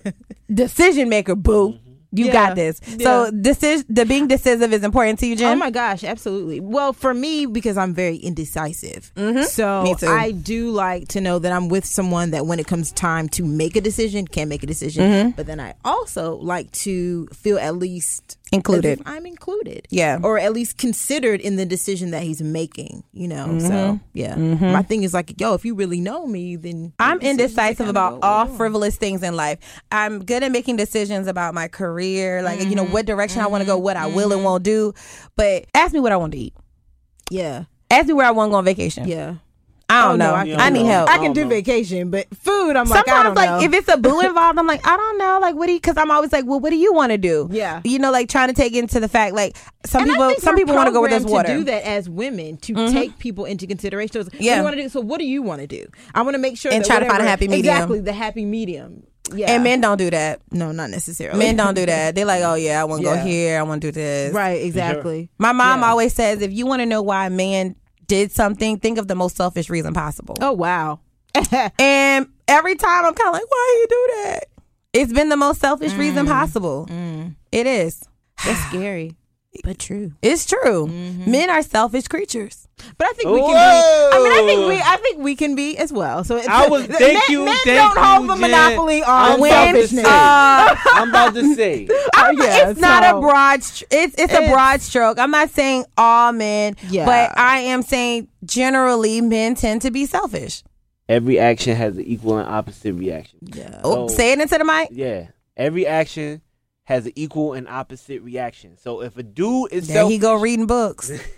Decision 0.53 1.09
maker, 1.09 1.35
boo. 1.35 1.77
You 2.11 2.27
Yeah. 2.27 2.31
got 2.33 2.55
this. 2.55 2.79
So 3.01 3.29
decision, 3.31 3.85
the 3.89 4.05
being 4.05 4.27
decisive 4.27 4.71
is 4.71 4.83
important 4.83 5.19
to 5.19 5.27
you, 5.27 5.35
Jen. 5.35 5.53
Oh 5.53 5.55
my 5.55 5.69
gosh, 5.69 6.03
absolutely. 6.03 6.59
Well, 6.61 6.93
for 6.93 7.13
me, 7.13 7.45
because 7.45 7.77
I'm 7.77 7.93
very 7.93 8.15
indecisive, 8.17 9.11
so 9.15 9.23
Mm-hmm. 9.23 9.93
Too. 9.97 10.07
I 10.07 10.31
do 10.31 10.69
like 10.71 11.09
to 11.09 11.21
know 11.21 11.39
that 11.39 11.51
I'm 11.51 11.67
with 11.69 11.85
someone 11.85 12.31
that 12.31 12.45
when 12.45 12.59
it 12.59 12.67
comes 12.67 12.91
time 12.91 13.27
to 13.29 13.43
make 13.43 13.75
a 13.75 13.81
decision, 13.81 14.25
can 14.27 14.47
make 14.47 14.63
a 14.63 14.67
decision. 14.67 15.03
Mm-hmm. 15.03 15.29
But 15.31 15.47
then 15.47 15.59
I 15.59 15.73
also 15.83 16.35
like 16.37 16.71
to 16.83 17.27
feel 17.27 17.57
at 17.59 17.75
least 17.75 18.37
Included. 18.51 19.01
I'm 19.05 19.25
included, 19.25 19.87
Yeah. 19.89 20.19
or 20.23 20.37
at 20.39 20.53
least 20.53 20.77
considered 20.77 21.41
in 21.41 21.55
the 21.57 21.65
decision 21.65 22.11
that 22.11 22.23
he's 22.23 22.41
making. 22.41 23.03
You 23.13 23.27
know, 23.27 23.47
Mm-hmm. 23.47 23.67
so 23.67 23.99
yeah. 24.13 24.35
Mm-hmm. 24.35 24.71
My 24.71 24.81
thing 24.81 25.03
is 25.03 25.13
like, 25.13 25.39
yo, 25.39 25.53
if 25.53 25.65
you 25.65 25.75
really 25.75 25.99
know 26.01 26.25
me, 26.25 26.55
then 26.55 26.93
I'm 26.99 27.21
your 27.21 27.33
decisions 27.33 27.57
are 27.59 27.63
indecisive 27.67 27.87
about 27.89 28.19
all 28.23 28.45
doing. 28.45 28.57
frivolous 28.57 28.95
things 28.97 29.23
in 29.23 29.35
life. 29.35 29.59
I'm 29.91 30.23
good 30.23 30.43
at 30.43 30.51
making 30.51 30.77
decisions 30.77 31.27
about 31.27 31.53
my 31.53 31.67
career, 31.67 32.41
like 32.41 32.61
you 32.61 32.75
know 32.75 32.83
mm-hmm. 32.83 32.93
what 32.93 33.05
direction 33.05 33.41
I 33.41 33.47
want 33.47 33.61
to 33.63 33.65
go, 33.67 33.77
what 33.77 33.97
I 33.97 34.07
will 34.07 34.31
and 34.31 34.39
mm-hmm. 34.39 34.43
won't 34.43 34.63
do. 34.63 34.93
But 35.35 35.65
ask 35.73 35.93
me 35.93 35.99
what 35.99 36.11
I 36.11 36.17
want 36.17 36.31
to 36.33 36.37
eat. 36.39 36.53
Yeah, 37.29 37.65
Ask 37.91 38.07
me 38.07 38.13
where 38.13 38.25
I 38.25 38.31
want 38.31 38.49
to 38.49 38.51
go 38.51 38.57
on 38.57 38.65
vacation. 38.65 39.07
yeah. 39.07 39.35
I 39.89 40.01
don't 40.01 40.13
Oh, 40.13 40.15
no, 40.17 40.25
know. 40.43 40.55
I 40.57 40.65
I, 40.65 40.69
need 40.69 40.85
help. 40.85 41.09
I 41.09 41.13
I 41.13 41.15
can 41.17 41.25
don't 41.27 41.33
do 41.33 41.43
know. 41.45 41.49
vacation, 41.49 42.09
but 42.11 42.27
food, 42.35 42.75
I'm 42.75 42.89
like, 42.89 43.05
Sometimes, 43.05 43.35
like 43.37 43.49
know. 43.49 43.61
if 43.61 43.73
it's 43.73 43.87
a 43.87 43.95
boo 43.95 44.19
involved, 44.19 44.59
I'm 44.59 44.67
like, 44.67 44.85
I 44.85 44.97
don't 44.97 45.17
know. 45.17 45.39
Like, 45.41 45.55
what 45.55 45.67
do 45.67 45.71
you? 45.71 45.79
Because 45.79 45.95
I'm 45.95 46.11
always 46.11 46.33
like, 46.33 46.45
well, 46.45 46.59
what 46.59 46.71
do 46.71 46.75
you 46.75 46.93
want 46.93 47.13
to 47.13 47.17
do? 47.17 47.47
Yeah. 47.51 47.79
you 47.85 47.97
know, 47.97 48.11
like 48.11 48.27
trying 48.27 48.49
to 48.49 48.53
take 48.53 48.73
into 48.75 48.99
the 48.99 49.07
fact, 49.07 49.33
like 49.33 49.55
some 49.85 50.01
And 50.03 50.11
people, 50.11 50.33
some 50.39 50.55
people 50.57 50.75
want 50.75 50.87
to 50.87 50.91
go 50.91 50.99
where 50.99 51.09
there's 51.09 51.23
programmed 51.23 51.47
water. 51.47 51.53
To 51.53 51.59
do 51.59 51.71
that 51.71 51.83
as 51.87 52.09
women, 52.09 52.57
to 52.57 52.73
mm-hmm. 52.73 52.93
take 52.93 53.17
people 53.17 53.45
into 53.45 53.65
consideration. 53.65 54.11
So, 54.11 54.19
What 54.25 54.31
do 54.33 54.37
Yeah. 54.43 54.57
you 54.57 54.63
want 54.63 54.75
to 54.75 54.81
do? 54.83 54.89
So, 54.89 54.99
what 54.99 55.19
do 55.19 55.25
you 55.25 55.41
want 55.41 55.61
to 55.61 55.67
do? 55.67 55.85
I 56.13 56.21
want 56.21 56.33
to 56.35 56.39
make 56.39 56.57
sure 56.57 56.71
And 56.73 56.83
that 56.83 56.87
try 56.87 56.99
to 56.99 57.05
find 57.05 57.21
a 57.23 57.25
happy 57.25 57.47
medium. 57.47 57.73
Exactly, 57.73 57.99
the 58.01 58.13
happy 58.13 58.43
medium. 58.43 59.03
Yeah, 59.33 59.51
And 59.51 59.63
men 59.63 59.79
don't 59.81 59.97
do 59.97 60.09
that. 60.09 60.41
no, 60.51 60.71
not 60.73 60.89
necessarily. 60.89 61.39
Men 61.39 61.55
don't 61.57 61.75
do 61.75 61.85
that. 61.85 62.13
They're 62.15 62.25
like, 62.25 62.43
oh 62.43 62.55
yeah, 62.55 62.81
I 62.81 62.83
want 62.85 63.03
to 63.03 63.07
Yeah. 63.07 63.15
go 63.15 63.21
here. 63.23 63.59
I 63.59 63.63
want 63.63 63.81
to 63.81 63.87
do 63.87 63.91
this. 63.93 64.33
right? 64.33 64.61
Exactly. 64.61 65.29
My 65.37 65.51
mom 65.53 65.81
Yeah. 65.81 65.89
always 65.89 66.13
says, 66.13 66.41
if 66.41 66.51
you 66.53 66.65
want 66.65 66.81
to 66.81 66.85
know 66.85 67.01
why 67.01 67.25
a 67.27 67.29
man 67.29 67.75
did 68.07 68.31
something, 68.31 68.79
think 68.79 68.97
of 68.97 69.07
the 69.07 69.15
most 69.15 69.35
selfish 69.35 69.69
reason 69.69 69.93
possible. 69.93 70.35
Oh 70.41 70.53
wow. 70.53 70.99
And 71.79 72.27
every 72.47 72.75
time 72.75 73.05
I'm 73.05 73.13
kind 73.13 73.27
of 73.27 73.33
like, 73.33 73.49
why 73.51 73.77
you 73.81 73.87
do 73.89 74.13
that? 74.23 74.43
It's 74.93 75.13
been 75.13 75.29
the 75.29 75.37
most 75.37 75.59
selfish 75.59 75.93
reason 75.93 76.25
Mm. 76.25 76.29
possible. 76.29 76.87
It 77.51 77.67
is. 77.67 78.03
That's 78.45 78.59
scary, 78.69 79.15
but 79.63 79.77
true. 79.79 80.13
It's 80.21 80.45
true. 80.45 80.87
Mm-hmm. 80.87 81.31
Men 81.31 81.49
are 81.49 81.61
selfish 81.61 82.07
creatures. 82.07 82.66
But 82.97 83.07
I 83.07 83.13
think 83.13 83.29
we 83.29 83.39
can 83.39 83.47
be. 83.49 84.17
I 84.17 84.19
mean, 84.23 84.31
I 84.31 84.45
think 84.47 84.67
we. 84.69 84.79
I 84.81 84.97
think 84.97 85.17
we 85.19 85.35
can 85.35 85.55
be 85.55 85.77
as 85.77 85.91
well. 85.91 86.23
So 86.23 86.37
it's, 86.37 86.47
I 86.47 86.67
was- 86.69 86.87
men, 86.87 86.97
thank 86.97 87.27
you, 87.29 87.43
Men 87.45 87.55
thank 87.63 87.95
don't 87.95 87.97
hold 88.05 88.21
you, 88.23 88.27
the 88.27 88.33
Jen. 88.35 88.41
monopoly 88.51 89.03
on 89.03 89.31
I'm 89.33 89.39
When, 89.39 89.51
about 89.51 89.65
to 89.65 89.87
selfishness. 89.87 90.05
uh, 90.05 90.75
I'm 90.93 91.09
about 91.09 91.33
to 91.33 91.55
say. 91.55 91.87
I'm- 92.15 92.37
yeah, 92.37 92.69
it's 92.69 92.79
not 92.79 93.03
a 93.03 93.19
broad. 93.19 93.63
Str- 93.63 93.85
it's 93.91 94.15
it's 94.17 94.33
a 94.33 94.47
broad 94.51 94.81
stroke. 94.81 95.17
I'm 95.19 95.31
not 95.31 95.49
saying 95.49 95.85
all 95.97 96.31
men, 96.31 96.75
Yeah. 96.89 97.05
but 97.05 97.37
I 97.37 97.59
am 97.59 97.81
saying 97.81 98.27
generally 98.45 99.21
men 99.21 99.55
tend 99.55 99.81
to 99.83 99.91
be 99.91 100.05
selfish. 100.05 100.63
Every 101.09 101.39
action 101.39 101.75
has 101.75 101.97
an 101.97 102.03
equal 102.03 102.37
and 102.37 102.47
opposite 102.49 102.93
reaction. 102.93 103.39
yeah. 103.41 103.79
Oh, 103.83 104.07
say 104.07 104.33
it 104.33 104.39
into 104.39 104.57
the 104.57 104.65
mic. 104.65 104.89
Yeah. 104.91 105.27
Every 105.55 105.87
action 105.87 106.41
has 106.87 107.05
an 107.05 107.11
equal 107.15 107.51
and 107.51 107.67
opposite 107.67 108.21
reaction. 108.21 108.77
So 108.77 109.01
if 109.01 109.17
a 109.17 109.23
dude 109.23 109.73
is 109.73 109.87
There 109.87 109.97
selfish, 109.97 110.13
he 110.13 110.19
go 110.19 110.35
reading 110.35 110.67
books. 110.67 111.07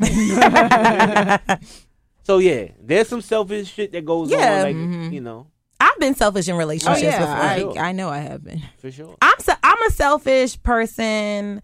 so 2.24 2.38
yeah, 2.38 2.68
there's 2.80 3.08
some 3.08 3.22
selfish 3.22 3.72
shit 3.74 3.91
that 3.93 4.06
goes 4.06 4.30
Yeah. 4.30 4.64
on, 4.66 5.02
like 5.04 5.12
you 5.14 5.22
know, 5.22 5.47
I've 5.80 5.97
been 6.00 6.14
selfish 6.16 6.47
in 6.47 6.56
Oh 6.56 6.58
relationships 6.58 7.02
before. 7.02 7.12
yeah, 7.22 7.56
before. 7.58 7.80
I, 7.80 7.89
I 7.89 7.91
know 7.93 8.10
I 8.10 8.20
have 8.20 8.43
been. 8.43 8.62
for 8.78 8.91
sure. 8.91 9.16
I'm 9.22 9.39
so, 9.39 9.54
I'm 9.64 9.82
a 9.88 9.91
selfish 9.91 10.62
person 10.62 11.62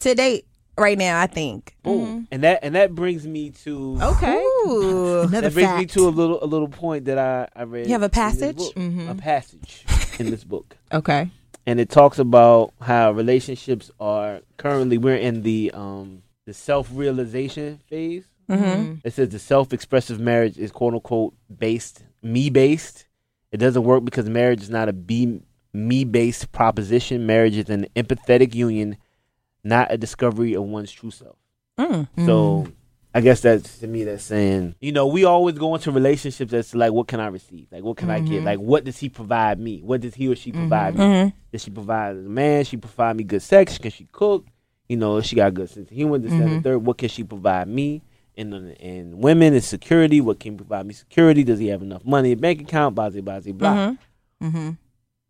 to 0.00 0.14
date 0.14 0.46
right 0.76 0.98
now. 0.98 1.20
I 1.20 1.26
think. 1.28 1.76
Boom. 1.84 2.26
And 2.32 2.42
that 2.42 2.60
and 2.64 2.74
that 2.74 2.94
brings 2.94 3.26
me 3.26 3.50
to 3.64 3.98
Okay. 4.02 4.34
Ooh. 4.36 5.20
Another 5.28 5.42
that 5.42 5.54
brings 5.54 5.78
me 5.78 5.86
to 5.86 6.08
a 6.08 6.10
little 6.10 6.42
a 6.42 6.46
little 6.46 6.68
point 6.68 7.04
that 7.04 7.18
I 7.18 7.46
I 7.54 7.62
read. 7.64 7.86
You 7.86 7.92
have 7.92 8.02
a 8.02 8.08
passage? 8.08 8.56
book. 8.56 8.74
Mhm. 8.74 9.10
A 9.10 9.14
passage 9.14 9.84
in 10.18 10.30
this 10.30 10.42
book. 10.44 10.76
Okay. 10.92 11.30
And 11.68 11.78
it 11.78 11.90
talks 11.90 12.18
about 12.18 12.72
how 12.80 13.12
relationships 13.12 13.90
are 14.00 14.40
currently 14.56 14.96
we're 14.96 15.16
in 15.16 15.42
the 15.42 15.70
um 15.74 16.22
the 16.46 16.54
self 16.54 16.88
realization 16.90 17.78
phase. 17.90 18.24
Mm-hmm. 18.48 18.94
It 19.04 19.12
says 19.12 19.28
the 19.28 19.38
self 19.38 19.74
expressive 19.74 20.18
marriage 20.18 20.56
is 20.56 20.72
quote 20.72 20.94
unquote 20.94 21.34
based 21.54 22.04
me 22.22 22.48
based. 22.48 23.06
It 23.52 23.58
doesn't 23.58 23.84
work 23.84 24.02
because 24.02 24.30
marriage 24.30 24.62
is 24.62 24.70
not 24.70 24.88
a 24.88 24.94
be 24.94 25.42
me 25.74 26.04
based 26.04 26.52
proposition. 26.52 27.26
Marriage 27.26 27.58
is 27.58 27.68
an 27.68 27.86
empathetic 27.94 28.54
union, 28.54 28.96
not 29.62 29.92
a 29.92 29.98
discovery 29.98 30.54
of 30.54 30.62
one's 30.62 30.90
true 30.90 31.10
self. 31.10 31.36
Mm. 31.78 32.08
So 32.24 32.66
I 33.14 33.20
guess 33.20 33.40
that's 33.40 33.78
to 33.78 33.86
me 33.86 34.04
that's 34.04 34.24
saying, 34.24 34.74
you 34.80 34.92
know, 34.92 35.06
we 35.06 35.24
always 35.24 35.56
go 35.56 35.74
into 35.74 35.90
relationships 35.90 36.50
that's 36.50 36.74
like, 36.74 36.92
what 36.92 37.08
can 37.08 37.20
I 37.20 37.28
receive? 37.28 37.66
Like, 37.72 37.82
what 37.82 37.96
can 37.96 38.10
I 38.10 38.20
get? 38.20 38.44
Like, 38.44 38.58
what 38.58 38.84
does 38.84 38.98
he 38.98 39.08
provide 39.08 39.58
me? 39.58 39.80
What 39.80 40.02
does 40.02 40.14
he 40.14 40.28
or 40.28 40.36
she 40.36 40.52
provide 40.52 40.94
me? 40.94 41.04
Mm-hmm. 41.04 41.28
Does 41.50 41.64
she 41.64 41.70
provide 41.70 42.16
as 42.16 42.26
a 42.26 42.28
man? 42.28 42.64
She 42.64 42.76
provide 42.76 43.16
me 43.16 43.24
good 43.24 43.42
sex? 43.42 43.78
Can 43.78 43.90
she 43.90 44.06
cook? 44.12 44.46
You 44.88 44.98
know, 44.98 45.20
she 45.20 45.36
got 45.36 45.48
a 45.48 45.50
good 45.50 45.70
sense 45.70 45.90
of 45.90 45.96
humor. 45.96 46.18
This, 46.18 46.30
that, 46.32 46.40
and 46.42 46.58
the 46.58 46.62
third. 46.62 46.78
What 46.78 46.98
can 46.98 47.08
she 47.08 47.24
provide 47.24 47.68
me? 47.68 48.02
And 48.36 48.54
and 48.54 49.22
women 49.22 49.54
is 49.54 49.66
security. 49.66 50.20
What 50.20 50.38
can 50.38 50.56
provide 50.56 50.86
me 50.86 50.94
security? 50.94 51.44
Does 51.44 51.58
he 51.58 51.68
have 51.68 51.82
enough 51.82 52.04
money 52.04 52.34
bank 52.34 52.60
account? 52.60 52.94
Blah 52.94 53.10
blah 53.10 53.20
blah 53.20 53.40
blah. 53.40 53.74
Mm-hmm. 53.74 54.46
Mm-hmm. 54.46 54.70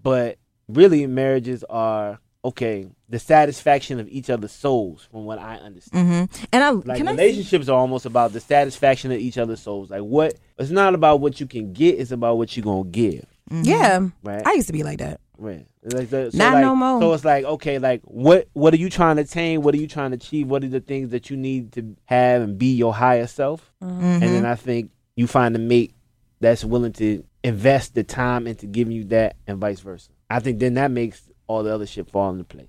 But 0.02 0.38
really, 0.68 1.06
marriages 1.06 1.64
are 1.70 2.18
okay. 2.44 2.88
The 3.08 3.18
satisfaction 3.18 4.00
of 4.00 4.08
each 4.08 4.28
other's 4.30 4.52
souls, 4.52 5.08
from 5.10 5.24
what 5.24 5.38
I 5.38 5.56
understand. 5.56 6.08
Mm-hmm. 6.30 6.44
And 6.52 6.64
I 6.64 6.70
Like 6.70 6.98
can 6.98 7.08
I 7.08 7.12
see- 7.12 7.16
relationships 7.22 7.68
are 7.68 7.78
almost 7.78 8.04
about 8.06 8.32
the 8.32 8.40
satisfaction 8.40 9.10
of 9.12 9.18
each 9.18 9.38
other's 9.38 9.60
souls. 9.60 9.90
Like 9.90 10.02
what? 10.02 10.34
It's 10.58 10.70
not 10.70 10.94
about 10.94 11.20
what 11.20 11.40
you 11.40 11.46
can 11.46 11.72
get. 11.72 11.98
It's 11.98 12.10
about 12.10 12.36
what 12.38 12.56
you 12.56 12.62
are 12.62 12.64
gonna 12.64 12.84
give. 12.90 13.24
Yeah, 13.50 14.08
Right. 14.22 14.46
I 14.46 14.52
used 14.52 14.66
to 14.66 14.74
be 14.74 14.82
like 14.82 14.98
that. 14.98 15.20
Right. 15.38 15.66
Like 15.82 16.10
the, 16.10 16.30
so 16.30 16.36
Not 16.36 16.54
like, 16.54 16.62
no 16.62 16.74
more. 16.76 17.00
So 17.00 17.12
it's 17.14 17.24
like, 17.24 17.44
okay, 17.44 17.78
like 17.78 18.02
what 18.04 18.48
what 18.52 18.74
are 18.74 18.78
you 18.78 18.90
trying 18.90 19.16
to 19.16 19.22
attain? 19.22 19.62
What 19.62 19.74
are 19.74 19.78
you 19.78 19.86
trying 19.86 20.10
to 20.10 20.16
achieve? 20.16 20.48
What 20.48 20.64
are 20.64 20.68
the 20.68 20.80
things 20.80 21.10
that 21.10 21.30
you 21.30 21.36
need 21.36 21.72
to 21.72 21.96
have 22.06 22.42
and 22.42 22.58
be 22.58 22.74
your 22.74 22.92
higher 22.92 23.26
self? 23.26 23.72
Mm-hmm. 23.82 24.02
And 24.02 24.22
then 24.22 24.44
I 24.44 24.54
think 24.56 24.90
you 25.16 25.26
find 25.26 25.56
a 25.56 25.58
mate 25.58 25.94
that's 26.40 26.62
willing 26.64 26.92
to 26.94 27.24
invest 27.42 27.94
the 27.94 28.04
time 28.04 28.46
into 28.46 28.66
giving 28.66 28.92
you 28.94 29.04
that 29.04 29.36
and 29.46 29.58
vice 29.58 29.80
versa. 29.80 30.10
I 30.28 30.40
think 30.40 30.58
then 30.58 30.74
that 30.74 30.90
makes 30.90 31.22
all 31.48 31.62
the 31.64 31.74
other 31.74 31.86
shit 31.86 32.08
fall 32.10 32.30
into 32.30 32.44
place. 32.44 32.68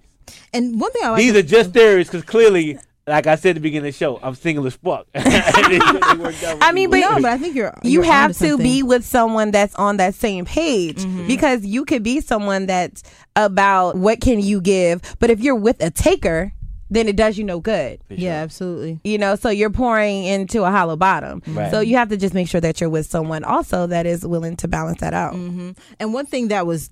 And 0.54 0.80
one 0.82 0.92
thing 0.92 1.04
I 1.06 1.10
like 1.12 1.20
These 1.20 1.36
are 1.36 1.42
just 1.44 1.72
theories 1.72 2.08
because 2.08 2.24
clearly 2.24 2.80
like 3.08 3.26
I 3.26 3.38
said 3.38 3.52
at 3.52 3.56
the 3.56 3.62
beginning 3.62 3.88
of 3.88 3.94
the 3.96 3.98
show, 3.98 4.20
I'm 4.22 4.36
single 4.36 4.68
as 4.68 4.76
fuck. 4.76 5.08
And 5.16 5.26
it- 5.28 5.82
it 5.84 6.20
worked 6.20 6.44
out 6.44 6.58
I 6.62 6.72
mean, 6.72 6.92
well. 6.92 7.10
but- 7.10 7.16
no, 7.16 7.22
but 7.24 7.32
I 7.32 7.38
think 7.40 7.56
you're 7.56 7.74
you 7.84 7.92
you're 7.92 8.04
have 8.04 8.32
to 8.34 8.50
something. 8.50 8.58
be 8.64 8.84
with 8.84 9.04
someone 9.04 9.50
that's 9.50 9.74
on 9.76 9.98
that 9.98 10.14
same 10.16 10.46
page 10.46 10.98
Mm-hmm. 11.00 11.26
because 11.28 11.66
you 11.66 11.86
could 11.86 12.04
be 12.04 12.22
someone 12.22 12.68
that's 12.68 13.02
about 13.36 13.96
what 13.98 14.22
can 14.22 14.40
you 14.40 14.62
give, 14.62 15.02
but 15.20 15.30
if 15.32 15.40
you're 15.40 15.56
with 15.56 15.82
a 15.84 15.90
taker, 15.90 16.54
then 16.92 17.08
it 17.08 17.16
does 17.16 17.38
you 17.38 17.44
no 17.44 17.60
good. 17.60 18.00
For 18.08 18.14
Yeah, 18.16 18.42
absolutely. 18.42 19.00
You 19.04 19.18
know, 19.18 19.36
so 19.36 19.50
you're 19.50 19.70
pouring 19.72 20.24
into 20.26 20.64
a 20.64 20.70
hollow 20.72 20.96
bottom. 20.96 21.42
Right. 21.48 21.70
So 21.72 21.80
you 21.82 21.98
have 21.98 22.10
to 22.10 22.18
just 22.18 22.34
make 22.36 22.48
sure 22.48 22.62
that 22.62 22.80
you're 22.82 22.90
with 22.92 23.06
someone 23.08 23.44
also 23.44 23.88
that 23.88 24.06
is 24.08 24.26
willing 24.26 24.56
to 24.58 24.68
balance 24.68 25.00
that 25.02 25.14
out. 25.16 25.34
Mm-hmm. 25.34 25.72
And 26.00 26.14
one 26.14 26.26
thing 26.28 26.48
that 26.50 26.66
was 26.68 26.90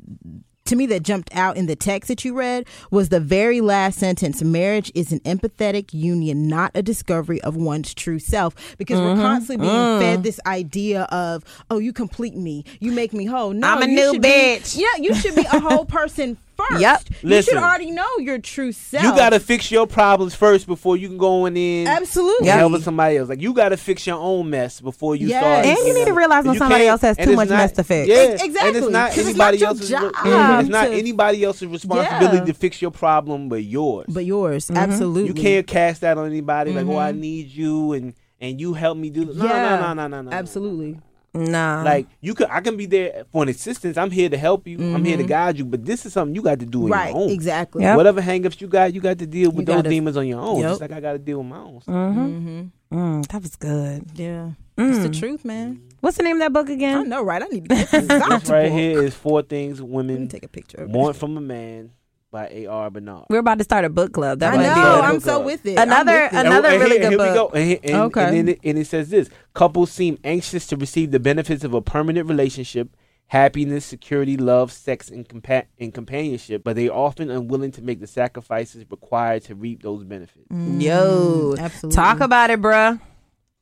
to 0.68 0.76
me 0.76 0.86
that 0.88 1.02
jumped 1.04 1.30
out 1.36 1.58
in 1.58 1.66
the 1.66 1.76
text 1.76 2.08
that 2.08 2.24
you 2.24 2.34
read 2.34 2.68
was 2.92 3.10
the 3.10 3.20
very 3.20 3.62
last 3.62 3.98
sentence 4.00 4.42
marriage 4.42 4.92
is 4.96 5.12
an 5.12 5.20
empathetic 5.22 5.94
union 5.94 6.48
not 6.48 6.72
a 6.76 6.82
discovery 6.84 7.42
of 7.42 7.56
one's 7.56 7.94
true 7.94 8.20
self 8.20 8.54
because 8.78 9.00
Mm-hmm. 9.00 9.20
we're 9.20 9.28
constantly 9.28 9.68
being 9.68 9.78
Mm. 9.78 10.00
fed 10.00 10.24
this 10.24 10.40
idea 10.46 11.04
of 11.04 11.44
oh 11.70 11.78
you 11.80 11.92
complete 11.94 12.36
me 12.36 12.64
you 12.80 12.92
make 12.92 13.14
me 13.14 13.26
whole 13.26 13.52
no 13.54 13.68
I'm 13.68 13.82
a 13.82 13.88
new 13.88 14.14
should 14.14 14.22
be- 14.22 14.28
bitch. 14.30 14.78
yeah 14.78 15.02
you 15.02 15.14
should 15.16 15.36
be 15.36 15.46
a 15.52 15.60
whole 15.60 15.86
person 15.86 16.38
first 16.58 16.82
Yep. 16.82 17.02
you 17.24 17.42
should 17.42 17.58
already 17.58 17.92
know 17.92 18.06
your 18.20 18.40
true 18.40 18.72
self 18.72 19.04
You 19.04 19.16
gotta 19.16 19.40
fix 19.40 19.72
your 19.72 19.86
problems 19.88 20.34
first 20.36 20.68
before 20.68 20.98
you 20.98 21.08
can 21.08 21.18
go 21.18 21.46
on 21.46 21.56
in 21.56 21.88
absolutely 21.88 22.50
and 22.50 22.60
helping 22.60 22.82
somebody 22.82 23.18
else. 23.18 23.30
Like 23.30 23.42
you 23.42 23.54
gotta 23.54 23.78
fix 23.78 24.06
your 24.08 24.18
own 24.18 24.50
mess 24.50 24.82
before 24.82 25.16
you 25.16 25.28
Yes. 25.28 25.42
start. 25.44 25.66
And 25.66 25.88
you 25.88 25.94
need 25.94 26.06
to 26.08 26.14
realize 26.14 26.46
when 26.46 26.58
somebody 26.58 26.88
else 26.88 27.02
has 27.02 27.16
too 27.18 27.36
much 27.36 27.50
not- 27.50 27.58
mess 27.58 27.72
to 27.74 27.84
fix. 27.84 28.08
Yeah, 28.10 28.16
Ex- 28.16 28.42
and 28.42 28.50
exactly, 28.52 28.80
it's 28.80 28.90
not 28.90 29.10
'cause 29.10 29.18
it's 29.20 29.28
anybody 29.30 29.58
not 29.58 29.60
your 29.60 29.70
else's. 29.70 29.90
job 29.90 30.12
yeah, 30.26 30.60
it's 30.60 30.70
not 30.70 30.88
anybody 30.92 31.44
else's 31.44 31.68
responsibility 31.68 32.38
Yeah. 32.38 32.46
to 32.46 32.54
fix 32.54 32.82
your 32.82 32.92
problem 32.92 33.50
but 33.50 33.64
yours. 33.64 34.06
but 34.10 34.26
yours 34.26 34.66
Mm-hmm. 34.66 34.78
absolutely 34.78 35.28
you 35.28 35.34
can't 35.34 35.68
cast 35.68 36.02
that 36.02 36.18
on 36.18 36.26
anybody. 36.26 36.72
Like, 36.74 36.88
oh, 36.88 36.98
I 36.98 37.12
Mhm. 37.12 37.20
need 37.20 37.48
you 37.52 37.94
and 37.94 38.14
and 38.40 38.62
you 38.62 38.74
help 38.74 38.96
me 38.98 39.10
do. 39.10 39.26
This. 39.26 39.36
No, 39.36 39.46
Yeah. 39.46 39.78
no, 39.80 39.94
no, 39.94 40.08
no, 40.08 40.22
no, 40.22 40.30
no. 40.30 40.32
absolutely 40.32 41.00
Nah. 41.34 41.84
Like 41.84 42.08
you 42.22 42.34
could, 42.34 42.48
I 42.50 42.62
can 42.62 42.78
be 42.78 42.86
there 42.88 43.26
for 43.32 43.44
an 43.44 43.50
assistance. 43.50 43.98
I'm 43.98 44.10
here 44.12 44.30
to 44.30 44.38
help 44.38 44.68
you. 44.68 44.78
I'm 44.96 45.04
here 45.06 45.18
to 45.18 45.24
guide 45.24 45.58
you. 45.58 45.66
But 45.66 45.86
this 45.86 46.06
is 46.06 46.14
something 46.14 46.34
you 46.36 46.42
got 46.42 46.60
to 46.60 46.66
do 46.66 46.84
on 46.84 46.90
Mm-hmm. 46.90 46.94
right 46.94 47.10
your 47.14 47.24
own. 47.24 47.30
exactly 47.30 47.84
Yep. 47.84 47.98
Whatever 47.98 48.22
hangups 48.22 48.60
you 48.62 48.68
got, 48.68 48.94
you 48.94 49.02
got 49.02 49.20
to 49.20 49.28
deal 49.28 49.50
with 49.52 49.60
You 49.60 49.66
those 49.66 49.76
gotta- 49.78 49.90
demons 49.90 50.18
on 50.18 50.28
your 50.28 50.40
own. 50.42 50.62
Yep. 50.62 50.70
Just 50.70 50.82
like 50.82 50.92
I 50.94 51.00
got 51.00 51.14
to 51.14 51.20
deal 51.20 51.38
with 51.40 51.48
my 51.48 51.58
own. 51.60 51.82
stuff. 51.82 51.94
mm-hmm. 51.96 52.38
hmm 52.48 52.64
Mm, 52.90 53.28
that 53.28 53.42
was 53.42 53.58
good. 53.58 54.06
yeah 54.16 54.52
it's 54.78 55.00
the 55.00 55.10
Mm. 55.10 55.20
truth 55.20 55.44
man 55.44 55.82
What's 56.00 56.16
the 56.16 56.24
name 56.24 56.38
of 56.38 56.40
that 56.40 56.54
book 56.54 56.70
again? 56.70 56.98
I 57.00 57.04
know, 57.04 57.22
right? 57.22 57.42
I 57.44 57.48
need 57.48 57.68
to 57.68 57.76
get 57.76 57.92
this 57.92 58.08
This 58.08 58.50
right 58.50 58.70
book. 58.70 58.72
here 58.72 59.04
is 59.04 59.14
four 59.14 59.42
things 59.42 59.82
women 59.82 60.30
take 60.30 60.44
a 60.44 60.48
picture 60.48 60.78
of 60.84 60.90
want 60.92 61.18
from 61.18 61.36
a 61.36 61.42
man 61.42 61.92
by 62.32 62.48
A.R. 62.52 62.90
Bernard. 62.90 63.26
We're 63.30 63.40
about 63.40 63.58
to 63.60 63.64
start 63.64 63.86
a 63.86 63.90
book 63.90 64.14
club. 64.14 64.40
That 64.40 64.54
I 64.54 64.58
know. 64.58 64.74
good. 64.74 64.82
good. 64.82 65.04
I'm 65.04 65.14
Book 65.16 65.24
so 65.24 65.40
with 65.42 65.66
it. 65.66 65.78
Another- 65.80 66.12
I'm 66.12 66.24
with 66.24 66.34
it. 66.34 66.46
another- 66.46 66.68
and, 66.70 66.82
really 66.82 66.96
and 66.98 67.04
good 67.04 67.10
here 67.10 67.18
book. 67.18 67.54
we 67.54 67.60
go. 67.60 67.72
And, 67.74 67.80
and, 67.86 67.96
Okay. 68.04 68.24
and 68.26 68.38
then 68.38 68.48
it, 68.50 68.60
and 68.64 68.78
it 68.78 68.88
says 68.88 69.10
this: 69.10 69.30
couples 69.54 69.92
seem 69.92 70.18
anxious 70.24 70.68
to 70.68 70.76
receive 70.78 71.12
the 71.12 71.20
benefits 71.20 71.64
of 71.64 71.74
a 71.74 71.82
permanent 71.82 72.28
relationship, 72.28 72.90
happiness, 73.28 73.86
security, 73.86 74.36
love, 74.38 74.72
sex, 74.72 75.10
and, 75.10 75.28
compa- 75.28 75.66
and 75.80 75.94
companionship, 75.94 76.64
but 76.64 76.76
they 76.76 76.90
are 76.90 76.98
often 76.98 77.30
unwilling 77.30 77.72
to 77.72 77.82
make 77.82 78.00
the 78.02 78.08
sacrifices 78.08 78.86
required 78.90 79.44
to 79.46 79.56
reap 79.56 79.84
those 79.84 80.04
benefits. 80.04 80.46
Yo, 80.52 81.54
Mm, 81.56 81.60
absolutely. 81.60 81.96
Talk 81.96 82.20
about 82.20 82.50
it, 82.50 82.62
bruh. 82.62 83.00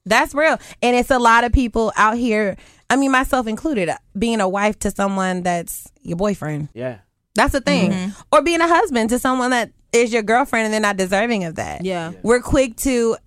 That's 0.08 0.36
real. 0.36 0.60
And 0.84 0.96
it's 0.96 1.10
a 1.10 1.18
lot 1.18 1.44
of 1.44 1.52
people 1.52 1.92
out 1.98 2.16
here, 2.18 2.58
I 2.92 2.96
mean, 2.96 3.12
myself 3.12 3.48
included, 3.48 3.90
being 4.18 4.40
a 4.40 4.48
wife 4.48 4.78
to 4.80 4.92
someone 4.92 5.42
that's 5.42 5.88
your 6.04 6.16
boyfriend. 6.18 6.70
Yeah. 6.76 6.98
That's 7.36 7.52
the 7.52 7.62
thing. 7.62 7.92
Mm-hmm. 7.92 8.22
Or 8.32 8.42
being 8.42 8.62
a 8.62 8.68
husband 8.68 9.10
to 9.12 9.20
someone 9.20 9.52
that 9.52 9.72
is 9.92 10.12
your 10.12 10.24
girlfriend 10.24 10.66
and 10.66 10.74
they're 10.74 10.82
not 10.82 10.98
deserving 10.98 11.44
of 11.44 11.56
that. 11.56 11.86
Yeah. 11.86 12.14
We're 12.24 12.42
quick 12.42 12.76
to 12.78 13.18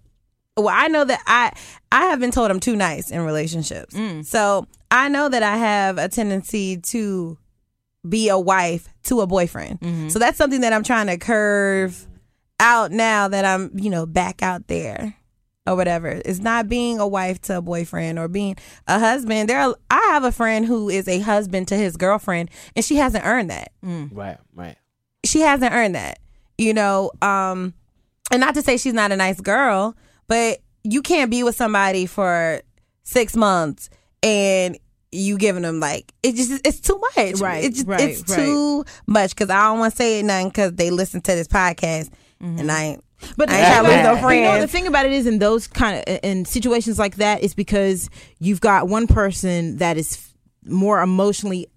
well, 0.56 0.74
I 0.76 0.88
know 0.88 1.04
that 1.04 1.22
I 1.26 1.52
I 1.92 2.06
have 2.06 2.20
been 2.20 2.30
told 2.30 2.50
I'm 2.50 2.60
too 2.60 2.76
nice 2.76 3.10
in 3.10 3.20
relationships. 3.22 3.94
Mm. 3.94 4.24
So 4.24 4.66
I 4.90 5.08
know 5.08 5.28
that 5.28 5.42
I 5.42 5.56
have 5.56 5.98
a 5.98 6.08
tendency 6.08 6.78
to 6.78 7.38
be 8.08 8.28
a 8.28 8.38
wife 8.38 8.88
to 9.04 9.20
a 9.20 9.26
boyfriend. 9.26 9.80
Mm-hmm. 9.80 10.08
So 10.08 10.18
that's 10.18 10.38
something 10.38 10.62
that 10.62 10.72
I'm 10.72 10.82
trying 10.82 11.06
to 11.08 11.18
curve 11.18 12.06
out 12.60 12.90
now 12.90 13.28
that 13.28 13.44
I'm, 13.44 13.70
you 13.74 13.90
know, 13.90 14.06
back 14.06 14.42
out 14.42 14.66
there 14.66 15.14
or 15.68 15.76
whatever. 15.76 16.20
It's 16.24 16.38
not 16.40 16.68
being 16.68 16.98
a 16.98 17.06
wife 17.06 17.40
to 17.42 17.58
a 17.58 17.62
boyfriend 17.62 18.18
or 18.18 18.28
being 18.28 18.56
a 18.86 18.98
husband. 18.98 19.48
There 19.48 19.60
are, 19.60 19.74
I 19.90 20.00
have 20.12 20.24
a 20.24 20.32
friend 20.32 20.64
who 20.66 20.88
is 20.88 21.06
a 21.08 21.20
husband 21.20 21.68
to 21.68 21.76
his 21.76 21.96
girlfriend 21.96 22.50
and 22.74 22.84
she 22.84 22.96
hasn't 22.96 23.24
earned 23.24 23.50
that. 23.50 23.72
Right. 23.82 24.38
Right. 24.54 24.76
She 25.24 25.40
hasn't 25.40 25.72
earned 25.72 25.94
that. 25.94 26.18
You 26.56 26.74
know, 26.74 27.10
um 27.22 27.74
and 28.30 28.40
not 28.40 28.54
to 28.54 28.62
say 28.62 28.76
she's 28.76 28.92
not 28.94 29.12
a 29.12 29.16
nice 29.16 29.40
girl, 29.40 29.94
but 30.26 30.58
you 30.84 31.02
can't 31.02 31.30
be 31.30 31.42
with 31.42 31.56
somebody 31.56 32.06
for 32.06 32.60
6 33.04 33.36
months 33.36 33.88
and 34.22 34.78
you 35.10 35.38
giving 35.38 35.62
them 35.62 35.80
like 35.80 36.12
it 36.22 36.34
just 36.34 36.66
it's 36.66 36.80
too 36.80 36.98
much. 37.16 37.40
Right, 37.40 37.64
It's 37.64 37.76
just, 37.78 37.88
right, 37.88 38.00
it's 38.00 38.28
right. 38.28 38.36
too 38.36 38.84
much 39.06 39.30
because 39.30 39.48
I 39.50 39.64
don't 39.64 39.78
want 39.78 39.92
to 39.92 39.96
say 39.96 40.18
it 40.20 40.24
nothing 40.24 40.48
because 40.48 40.72
they 40.74 40.90
listen 40.90 41.20
to 41.22 41.32
this 41.34 41.48
podcast 41.48 42.10
Mm-hmm. 42.42 42.58
and 42.60 42.70
I 42.70 42.82
ain't. 42.84 43.04
But 43.36 43.50
I 43.50 43.56
ain't 43.58 43.66
trying 43.66 43.84
to 43.84 43.90
lose 44.12 44.22
no 44.22 44.28
You 44.30 44.42
know, 44.42 44.60
the 44.60 44.68
thing 44.68 44.86
about 44.86 45.06
it 45.06 45.12
is, 45.12 45.26
in 45.26 45.38
those 45.38 45.66
kind 45.66 46.02
of 46.06 46.18
in 46.22 46.44
situations 46.44 46.98
like 46.98 47.16
that, 47.16 47.42
is 47.42 47.54
because 47.54 48.08
you've 48.38 48.60
got 48.60 48.88
one 48.88 49.06
person 49.06 49.76
that 49.78 49.96
is 49.96 50.32
more 50.64 51.00
emotionally 51.00 51.68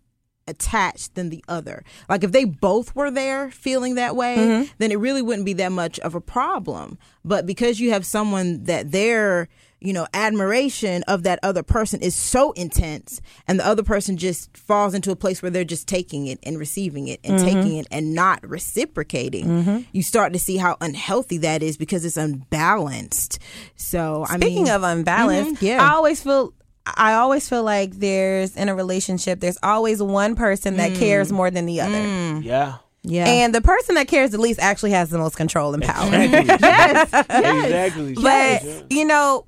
attached 0.48 1.16
than 1.16 1.30
the 1.30 1.44
other. 1.48 1.84
Like 2.10 2.24
if 2.24 2.32
they 2.32 2.44
both 2.46 2.96
were 2.96 3.12
there 3.12 3.52
feeling 3.52 3.96
that 3.96 4.16
way, 4.16 4.36
Mm-hmm. 4.38 4.72
then 4.80 4.92
it 4.92 5.00
really 5.00 5.22
wouldn't 5.22 5.46
be 5.46 5.54
that 5.54 5.72
much 5.72 6.00
of 6.00 6.16
a 6.16 6.22
problem. 6.22 6.98
But 7.24 7.46
because 7.46 7.80
you 7.80 7.92
have 7.92 8.06
someone 8.06 8.64
that 8.66 8.92
their 8.92 9.48
you 9.82 9.94
know 9.94 10.08
admiration 10.14 11.04
of 11.08 11.24
that 11.24 11.40
other 11.44 11.64
person 11.64 12.02
is 12.02 12.16
so 12.16 12.52
intense 12.52 13.20
and 13.48 13.60
the 13.60 13.66
other 13.66 13.84
person 13.84 14.16
just 14.18 14.56
falls 14.56 14.94
into 14.94 15.12
a 15.12 15.16
place 15.16 15.42
where 15.42 15.50
they're 15.50 15.64
just 15.64 15.88
taking 15.88 16.28
it 16.28 16.40
and 16.44 16.60
receiving 16.60 17.08
it 17.08 17.20
and 17.24 17.40
mm-hmm. 17.40 17.46
taking 17.46 17.78
it 17.78 17.88
and 17.92 18.14
not 18.14 18.48
reciprocating 18.48 19.46
mm-hmm. 19.46 19.80
you 19.92 20.04
start 20.04 20.34
to 20.34 20.40
see 20.40 20.58
how 20.58 20.78
unhealthy 20.82 21.38
that 21.38 21.64
is 21.64 21.78
because 21.78 22.06
it's 22.06 22.18
unbalanced 22.18 23.40
so 23.76 24.26
i 24.30 24.34
mean. 24.34 24.42
Speaking 24.42 24.64
mean 24.64 24.74
of 24.74 24.84
unbalance, 24.84 25.60
Mhm, 25.60 25.62
yeah. 25.62 25.84
I 25.84 25.94
always 25.94 26.22
feel 26.22 26.54
I 26.86 27.14
always 27.14 27.48
feel 27.48 27.64
like 27.64 27.94
there's 27.94 28.56
in 28.56 28.70
a 28.70 28.76
relationship 28.76 29.40
there's 29.40 29.58
always 29.62 30.02
one 30.02 30.36
person 30.36 30.78
that 30.78 30.96
cares 30.96 31.32
mm. 31.32 31.36
more 31.36 31.52
than 31.52 31.66
the 31.66 31.82
other. 31.82 31.98
Mm. 31.98 32.44
Yeah. 32.44 32.78
yeah 33.04 33.28
And 33.28 33.54
the 33.54 33.62
person 33.62 33.96
that 33.96 34.08
cares 34.08 34.32
the 34.32 34.40
least 34.40 34.60
actually 34.60 34.92
has 34.92 35.10
the 35.10 35.18
most 35.18 35.36
control 35.36 35.74
and 35.74 35.84
power. 35.84 36.10
yes. 36.12 37.10
Exactly. 37.14 38.14
But 38.16 38.64
Yeah. 38.64 38.82
you 38.90 39.06
know, 39.06 39.46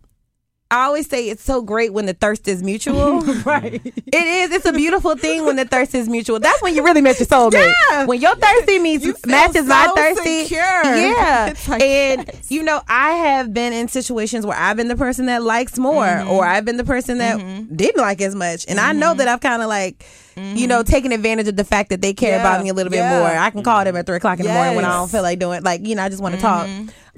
I 0.73 0.85
always 0.85 1.07
say 1.07 1.29
it's 1.29 1.43
so 1.43 1.61
great 1.61 1.93
when 1.93 2.05
the 2.07 2.13
thirst 2.13 2.47
is 2.47 2.63
mutual. 2.63 3.21
right 3.45 3.73
It 3.85 4.13
is. 4.15 4.51
It's 4.51 4.65
a 4.65 4.73
beautiful 4.73 5.15
thing 5.15 5.45
when 5.45 5.55
the 5.55 5.65
thirst 5.65 5.93
is 5.93 6.09
mutual. 6.09 6.39
That's 6.39 6.61
when 6.61 6.75
you 6.75 6.83
really 6.83 7.01
met 7.01 7.19
your 7.19 7.27
soulmate. 7.27 7.71
Yeah. 7.91 8.05
When 8.05 8.19
your 8.19 8.35
thirsty 8.35 8.79
meets 8.79 9.05
You 9.05 9.15
matches 9.27 9.65
my 9.67 9.85
so 9.85 9.95
thirsty. 9.95 10.43
secure. 10.43 10.59
Yeah. 10.59 11.53
Like, 11.67 11.81
and 11.81 12.25
yes. 12.33 12.51
you 12.51 12.63
know, 12.63 12.81
I 12.87 13.11
have 13.11 13.53
been 13.53 13.71
in 13.73 13.87
situations 13.87 14.45
where 14.45 14.57
I've 14.57 14.75
been 14.77 14.87
the 14.87 14.95
person 14.97 15.27
that 15.27 15.43
likes 15.43 15.77
more, 15.77 16.03
Mm-hmm. 16.05 16.29
or 16.31 16.45
I've 16.45 16.65
been 16.65 16.77
the 16.77 16.83
person 16.83 17.19
that 17.19 17.37
didn't 17.75 18.01
like 18.01 18.21
as 18.21 18.33
much, 18.35 18.65
and 18.67 18.79
I 18.79 18.91
know 18.93 19.13
that 19.13 19.27
I've 19.27 19.41
kind 19.41 19.61
of 19.61 19.67
like. 19.69 20.03
You 20.35 20.65
know, 20.65 20.81
taking 20.81 21.13
advantage 21.13 21.47
of 21.47 21.57
the 21.57 21.63
fact 21.63 21.91
that 21.91 22.01
they 22.01 22.11
care 22.15 22.31
Mm-hmm. 22.39 22.43
Yeah. 22.43 22.49
about 22.53 22.63
me 22.63 22.69
a 22.69 22.73
little 22.73 22.89
bit 22.89 22.97
Yeah. 22.97 23.19
more. 23.19 23.27
I 23.27 23.51
can 23.51 23.61
call 23.61 23.83
them 23.83 23.95
at 23.95 24.07
three 24.07 24.15
o'clock 24.17 24.39
in 24.39 24.47
the 24.47 24.51
morning 24.51 24.75
when 24.75 24.83
I 24.83 24.87
Mm-hmm. 24.87 24.97
don't 24.97 25.11
feel 25.11 25.21
like 25.21 25.37
doing. 25.37 25.61
Like, 25.61 25.85
you 25.85 25.93
know, 25.95 26.01
I 26.01 26.09
just 26.09 26.23
want 26.23 26.33
to 26.33 26.41
talk. 26.41 26.67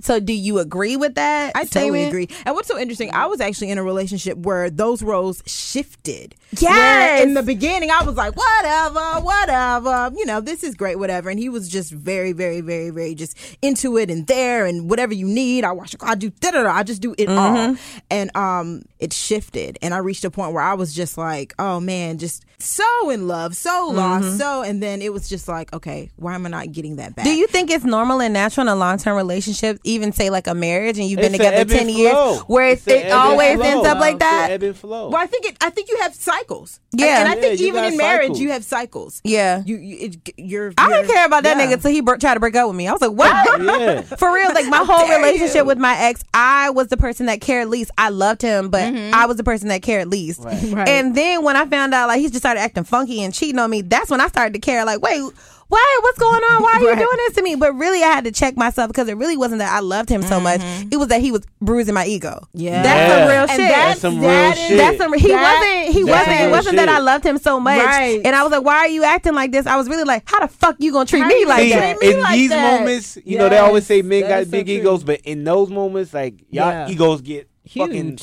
So, 0.02 0.20
do 0.20 0.34
you 0.34 0.60
agree 0.60 0.98
with 0.98 1.16
that? 1.16 1.54
I 1.56 1.66
totally 1.66 2.04
agree. 2.04 2.28
And 2.46 2.54
what's 2.54 2.68
so 2.68 2.78
interesting, 2.78 3.14
I 3.14 3.28
was 3.28 3.40
actually 3.40 3.70
in 3.72 3.78
a 3.78 3.84
relationship 3.84 4.38
where 4.40 4.70
those 4.70 5.02
roles 5.02 5.42
shifted. 5.46 6.36
Yes. 6.60 6.72
Where 6.72 7.24
in 7.24 7.34
the 7.34 7.44
beginning, 7.44 7.92
I 7.92 8.04
was 8.04 8.16
like, 8.16 8.36
whatever, 8.36 9.22
whatever, 9.22 10.12
you 10.18 10.26
know, 10.26 10.42
this 10.42 10.64
is 10.64 10.76
great, 10.76 11.00
whatever. 11.00 11.30
And 11.30 11.40
he 11.40 11.50
was 11.50 11.70
just 11.70 11.92
very, 11.92 12.34
very, 12.34 12.62
very, 12.62 12.90
very 12.90 13.16
just 13.16 13.38
into 13.62 13.98
it 13.98 14.10
and 14.12 14.28
there 14.28 14.66
and 14.66 14.90
whatever 14.90 15.14
you 15.14 15.28
need. 15.28 15.64
I 15.64 15.72
wash 15.72 15.94
your 15.94 16.00
car, 16.00 16.10
I 16.10 16.16
do 16.16 16.30
da 16.30 16.52
da 16.52 16.64
da. 16.64 16.72
I 16.72 16.84
just 16.84 17.02
do 17.02 17.16
it 17.18 17.30
all. 17.30 17.76
And 18.10 18.36
um, 18.36 18.84
it 19.00 19.14
shifted. 19.14 19.78
And 19.82 19.94
I 19.94 19.98
reached 20.00 20.26
a 20.26 20.32
point 20.32 20.54
where 20.54 20.64
I 20.64 20.74
was 20.74 20.94
just 20.94 21.18
like, 21.18 21.54
oh 21.58 21.80
man, 21.80 22.18
just 22.18 22.46
so 22.58 23.10
in 23.10 23.28
love, 23.28 23.56
so 23.56 23.90
lost, 23.92 24.38
so. 24.38 24.62
And 24.62 24.82
then 24.82 25.02
it 25.02 25.12
was 25.14 25.28
just 25.28 25.48
like, 25.48 25.74
okay, 25.74 26.10
why 26.16 26.36
am 26.36 26.46
I 26.46 26.50
not 26.50 26.72
getting 26.72 26.98
that 26.98 27.16
back? 27.16 27.26
Do 27.26 27.36
you 27.36 27.48
think 27.48 27.70
it's 27.70 27.84
normal 27.86 28.22
and 28.22 28.34
natural 28.34 28.68
in 28.68 28.74
a 28.74 28.76
long 28.76 28.98
term 28.98 29.16
relationship, 29.18 29.80
even 29.86 30.12
say 30.12 30.30
like 30.30 30.48
a 30.48 30.54
marriage 30.54 30.98
and 31.00 31.08
you've 31.08 31.20
been 31.20 31.34
It's 31.34 31.44
a 31.44 31.50
together 31.50 31.66
ten 31.74 31.90
years, 31.90 32.12
flow. 32.12 32.38
where 32.48 32.70
It's 32.70 32.88
it, 32.88 33.08
it 33.08 33.12
always 33.12 33.56
flow. 33.58 33.66
ends 33.66 33.88
up 33.88 34.00
like 34.00 34.20
that? 34.20 34.52
Ebb 34.52 34.64
and 34.64 34.76
flow. 34.76 35.10
Well, 35.10 35.22
I 35.22 35.26
think 35.28 35.46
it. 35.46 35.58
I 35.62 35.70
think 35.70 35.90
you 35.90 35.98
have 36.02 36.14
cycles. 36.16 36.80
Yeah. 36.92 37.20
and 37.22 37.30
I 37.30 37.36
Yeah, 37.36 37.42
think 37.42 37.60
you 37.60 37.68
even 37.68 37.82
got 37.84 37.92
in 37.92 37.98
marriage, 37.98 38.22
cycles. 38.28 38.40
you 38.40 38.52
have 38.52 38.64
cycles. 38.64 39.22
Yeah. 39.24 39.64
you, 39.66 39.76
you 39.78 39.98
it, 40.00 40.30
you're. 40.38 40.74
I 40.78 40.88
you're- 40.88 41.02
didn't 41.02 41.14
care 41.14 41.26
about 41.26 41.44
that 41.44 41.58
yeah. 41.58 41.66
nigga 41.68 41.74
until 41.74 41.92
he 41.92 42.02
br- 42.02 42.16
tried 42.16 42.36
to 42.36 42.40
break 42.40 42.56
up 42.56 42.68
with 42.68 42.76
me. 42.78 42.88
I 42.88 42.92
was 42.92 43.02
like, 43.02 43.12
what? 43.12 43.62
yeah. 43.62 44.02
For 44.18 44.34
real, 44.34 44.54
like 44.54 44.68
my 44.68 44.84
whole 44.86 45.08
relationship 45.18 45.56
you. 45.58 45.66
with 45.66 45.78
my 45.78 45.98
ex, 45.98 46.24
I 46.34 46.70
was 46.72 46.88
the 46.88 46.98
person 46.98 47.26
that 47.28 47.42
cared 47.42 47.68
least. 47.70 47.92
I 47.98 48.10
loved 48.10 48.42
him, 48.42 48.70
but 48.70 48.94
mm-hmm. 48.94 49.14
I 49.14 49.26
was 49.26 49.38
the 49.38 49.44
person 49.44 49.68
that 49.70 49.82
cared 49.82 50.08
least. 50.08 50.40
Right. 50.44 50.64
Right. 50.72 50.88
And 50.90 51.16
then 51.16 51.44
when 51.44 51.56
I 51.56 51.66
found 51.66 51.94
out 51.94 52.08
like 52.08 52.20
he 52.20 52.28
just 52.28 52.40
started 52.40 52.60
acting 52.62 52.84
funky 52.86 53.24
and 53.24 53.34
cheating 53.34 53.60
on 53.60 53.70
me, 53.70 53.82
that's 53.82 54.10
when 54.10 54.22
I 54.22 54.28
started 54.28 54.54
to 54.54 54.60
care. 54.60 54.84
Like, 54.86 55.02
wait, 55.02 55.22
why? 55.68 56.00
What's 56.04 56.20
going 56.20 56.44
on? 56.44 56.62
Why 56.64 56.74
are 56.74 56.80
you 56.82 56.88
Right. 56.90 56.98
doing 56.98 57.18
this 57.18 57.34
to 57.36 57.42
me? 57.42 57.56
But 57.56 57.74
really, 57.76 58.04
I 58.04 58.08
had 58.08 58.24
to 58.26 58.32
check 58.32 58.56
myself 58.56 58.88
because 58.90 59.08
it 59.08 59.18
really 59.18 59.36
wasn't 59.38 59.60
that 59.60 59.74
I 59.76 59.80
loved 59.80 60.10
him 60.10 60.22
so 60.22 60.40
much. 60.40 60.62
It 60.92 60.98
was 60.98 61.08
that 61.10 61.22
he 61.22 61.32
was 61.32 61.46
bruising 61.62 61.94
my 61.96 62.06
ego. 62.06 62.40
Mm-hmm. 62.56 62.60
Yeah. 62.60 62.84
that's 62.84 63.12
some 63.12 63.28
real 63.28 63.42
And 63.42 63.50
shit. 63.52 63.58
That's 63.70 64.00
some 64.02 64.14
real 64.20 64.30
that 64.30 64.58
is- 64.58 64.68
shit. 64.68 64.78
That's 64.78 64.98
some. 64.98 65.14
He 65.14 65.28
That- 65.30 65.60
wasn't. 65.86 65.96
He 65.98 66.04
wasn't. 66.04 66.40
It 66.42 66.52
wasn't 66.52 66.76
that. 66.78 66.90
I 66.90 67.00
loved 67.00 67.26
him 67.26 67.38
so 67.38 67.60
much. 67.60 67.84
Right. 67.84 68.22
And 68.24 68.36
I 68.36 68.44
was 68.44 68.52
like, 68.52 68.64
"Why 68.64 68.76
are 68.80 68.88
you 68.88 69.04
acting 69.04 69.34
like 69.34 69.52
this?" 69.52 69.66
I 69.66 69.76
was 69.78 69.90
really 69.90 70.04
like, 70.04 70.24
"How 70.30 70.40
the 70.40 70.48
fuck 70.48 70.76
you 70.80 70.92
gonna 70.92 71.06
treat 71.06 71.22
How 71.22 71.28
me 71.30 71.40
you 71.40 71.48
like 71.48 71.62
See, 71.64 71.70
that?" 71.72 71.98
treat 71.98 72.10
me 72.10 72.16
in 72.16 72.22
like 72.22 72.34
these 72.36 72.50
that. 72.52 72.80
moments, 72.80 73.18
you 73.26 73.38
know, 73.38 73.50
they 73.50 73.58
always 73.58 73.86
say 73.86 73.98
Yes, 73.98 74.06
men 74.06 74.22
that 74.22 74.30
got 74.30 74.40
is 74.42 74.48
so 74.48 74.52
big 74.52 74.70
egos, 74.70 75.04
but 75.04 75.22
in 75.22 75.44
those 75.44 75.70
moments, 75.70 76.14
like 76.14 76.36
y'all 76.50 76.70
Yeah. 76.72 76.90
egos 76.90 77.22
get 77.22 77.50
fucking 77.68 78.20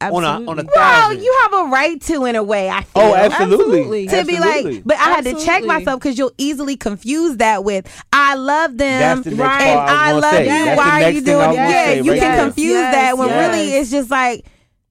Huge. 0.00 0.12
on 0.14 0.24
a 0.24 0.50
on 0.50 0.58
a 0.58 0.62
Absolutely. 0.62 0.66
Well, 0.74 1.12
you 1.14 1.38
have 1.42 1.52
a 1.52 1.70
right 1.70 2.00
to, 2.02 2.24
in 2.24 2.36
a 2.36 2.42
way. 2.42 2.68
I 2.70 2.82
feel. 2.82 3.02
oh, 3.02 3.14
absolutely, 3.14 4.04
Absolutely. 4.04 4.06
to 4.08 4.24
be 4.24 4.36
Absolutely. 4.36 4.72
like, 4.76 4.84
but 4.84 4.96
I 4.96 5.02
had 5.10 5.24
to 5.24 5.34
check 5.44 5.64
myself 5.64 6.00
because 6.00 6.16
you'll 6.18 6.32
easily 6.38 6.76
confuse 6.76 7.36
that 7.38 7.64
with 7.64 7.86
I 8.12 8.34
love 8.34 8.78
them 8.78 9.22
the 9.22 9.30
Right. 9.36 9.62
and 9.62 9.78
I 9.80 10.08
I 10.08 10.12
love 10.12 10.22
gonna 10.32 10.40
you. 10.44 10.46
That's 10.48 10.78
Why 10.78 11.04
are 11.04 11.10
you 11.10 11.20
doing? 11.20 11.48
was 11.48 11.56
Yeah, 11.56 11.84
say 11.84 12.00
you 12.02 12.10
right 12.12 12.20
can 12.20 12.30
there. 12.36 12.44
confuse 12.44 12.70
Yes, 12.72 12.94
that 12.94 13.18
when 13.18 13.28
yes. 13.28 13.48
really 13.56 13.72
it's 13.74 13.90
just 13.90 14.10
like 14.10 14.46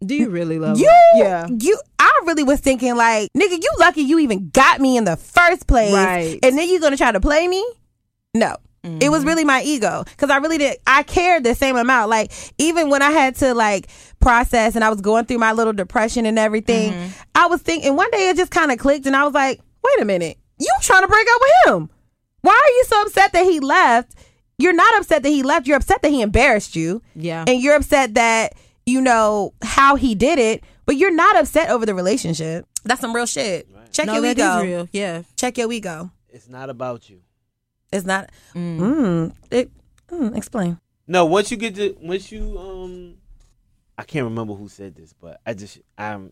Do 0.05 0.16
you 0.16 0.30
really 0.30 0.60
love 0.60 0.78
you. 0.80 0.86
him? 0.88 0.93
Yeah. 1.16 1.47
you. 1.60 1.80
I 1.97 2.22
really 2.26 2.43
was 2.43 2.60
thinking 2.60 2.95
like, 2.95 3.30
nigga, 3.36 3.51
you 3.62 3.70
lucky 3.80 4.01
you 4.01 4.20
even 4.20 4.49
got 4.49 4.80
me 4.80 4.95
in 4.97 5.03
the 5.05 5.18
first 5.18 5.68
place, 5.68 5.93
Right. 5.93 6.39
and 6.43 6.57
then 6.57 6.70
you're 6.70 6.80
gonna 6.80 6.97
try 6.97 7.12
to 7.12 7.20
play 7.20 7.47
me? 7.47 7.66
No. 8.34 8.55
It 8.82 8.88
Mm-hmm. 8.88 9.12
was 9.12 9.26
really 9.26 9.43
my 9.43 9.62
ego 9.62 10.05
because 10.05 10.30
I 10.30 10.38
really 10.38 10.57
did. 10.57 10.78
I 10.88 11.03
cared 11.03 11.43
the 11.43 11.53
same 11.53 11.76
amount. 11.76 12.10
Like 12.10 12.32
even 12.57 12.89
when 12.89 13.01
I 13.01 13.12
had 13.12 13.36
to 13.38 13.53
like 13.53 13.89
process 14.20 14.76
and 14.76 14.84
I 14.84 14.89
was 14.89 15.01
going 15.01 15.26
through 15.26 15.38
my 15.39 15.51
little 15.53 15.74
depression 15.74 16.26
and 16.26 16.38
everything, 16.39 16.93
Mm-hmm. 16.93 17.09
I 17.36 17.47
was 17.47 17.61
thinking 17.61 17.95
one 17.95 18.09
day 18.11 18.30
it 18.30 18.38
just 18.38 18.51
kind 18.51 18.72
of 18.72 18.78
clicked 18.78 19.05
and 19.05 19.15
I 19.15 19.24
was 19.24 19.34
like, 19.34 19.59
wait 19.84 20.01
a 20.01 20.05
minute, 20.05 20.38
you 20.59 20.70
trying 20.82 21.01
to 21.03 21.07
break 21.07 21.28
up 21.34 21.41
with 21.41 21.74
him? 21.76 21.89
Why 22.41 22.51
are 22.53 22.72
you 22.78 22.84
so 22.88 23.01
upset 23.03 23.32
that 23.34 23.45
he 23.45 23.59
left? 23.59 24.15
You're 24.57 24.74
not 24.74 24.97
upset 24.99 25.24
that 25.24 25.30
he 25.30 25.41
left. 25.43 25.67
You're 25.67 25.78
upset 25.78 26.01
that 26.01 26.11
he 26.11 26.22
embarrassed 26.22 26.76
you, 26.76 27.01
Yeah. 27.15 27.45
and 27.47 27.61
you're 27.61 27.76
upset 27.76 28.15
that 28.15 28.53
you 28.86 28.99
know 29.01 29.53
how 29.61 29.95
he 29.95 30.15
did 30.15 30.38
it, 30.39 30.63
but 30.86 30.97
you're 30.97 31.13
not 31.13 31.38
upset 31.38 31.70
over 31.70 31.86
the 31.86 31.93
relationship. 31.95 32.65
That's 32.84 32.99
some 33.01 33.15
real 33.15 33.26
shit. 33.26 33.67
Check 33.93 34.07
no, 34.07 34.13
your 34.13 34.22
that 34.24 34.32
ego. 34.38 34.57
is 34.57 34.63
real. 34.63 34.89
Yeah. 34.91 35.22
Check 35.38 35.57
your 35.57 35.72
ego. 35.72 36.11
It's 36.30 36.47
not 36.49 36.70
about 36.70 37.09
you. 37.09 37.22
It's 37.93 38.05
not. 38.05 38.30
Mm. 38.53 39.34
It, 39.49 39.72
mm, 40.11 40.36
explain. 40.36 40.80
No, 41.07 41.26
once 41.26 41.51
you 41.51 41.57
get 41.57 41.76
to 41.76 41.95
once 42.01 42.32
you 42.32 42.57
um, 42.59 43.15
I 44.00 44.04
can't 44.04 44.24
remember 44.24 44.54
who 44.54 44.68
said 44.70 44.95
this, 44.95 45.14
but 45.20 45.41
I 45.45 45.54
just 45.54 45.80
I'm 45.97 46.32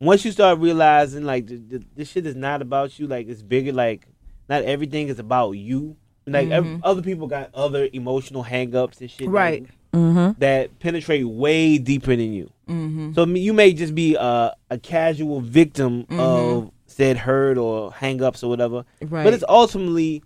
once 0.00 0.24
you 0.24 0.30
start 0.32 0.58
realizing 0.58 1.24
like 1.24 1.46
the, 1.46 1.56
the, 1.56 1.84
this 1.96 2.10
shit 2.10 2.26
is 2.26 2.36
not 2.36 2.60
about 2.60 2.98
you, 2.98 3.06
like 3.06 3.28
it's 3.28 3.42
bigger. 3.42 3.72
Like 3.72 4.06
not 4.48 4.62
everything 4.64 5.08
is 5.08 5.18
about 5.18 5.52
you. 5.52 5.96
Like 6.26 6.50
ev- 6.50 6.80
other 6.84 7.02
people 7.02 7.26
got 7.26 7.50
other 7.54 7.88
emotional 7.92 8.44
hangups 8.44 9.00
and 9.00 9.10
shit, 9.10 9.26
that- 9.26 9.32
Right. 9.32 9.66
Mm-hmm. 9.92 10.38
That 10.38 10.78
penetrate 10.78 11.26
way 11.26 11.76
deeper 11.78 12.14
than 12.16 12.32
you. 12.32 12.50
Mm-hmm. 12.68 13.12
So 13.12 13.26
you 13.26 13.52
may 13.52 13.72
just 13.74 13.94
be 13.94 14.14
a, 14.14 14.54
a 14.70 14.78
casual 14.78 15.40
victim 15.40 16.06
of 16.10 16.70
said 16.86 17.16
hurt 17.18 17.58
or 17.58 17.90
hangups 17.90 18.42
or 18.44 18.48
whatever, 18.48 18.84
Right. 19.02 19.24
but 19.24 19.34
it's 19.34 19.44
ultimately, 19.48 20.22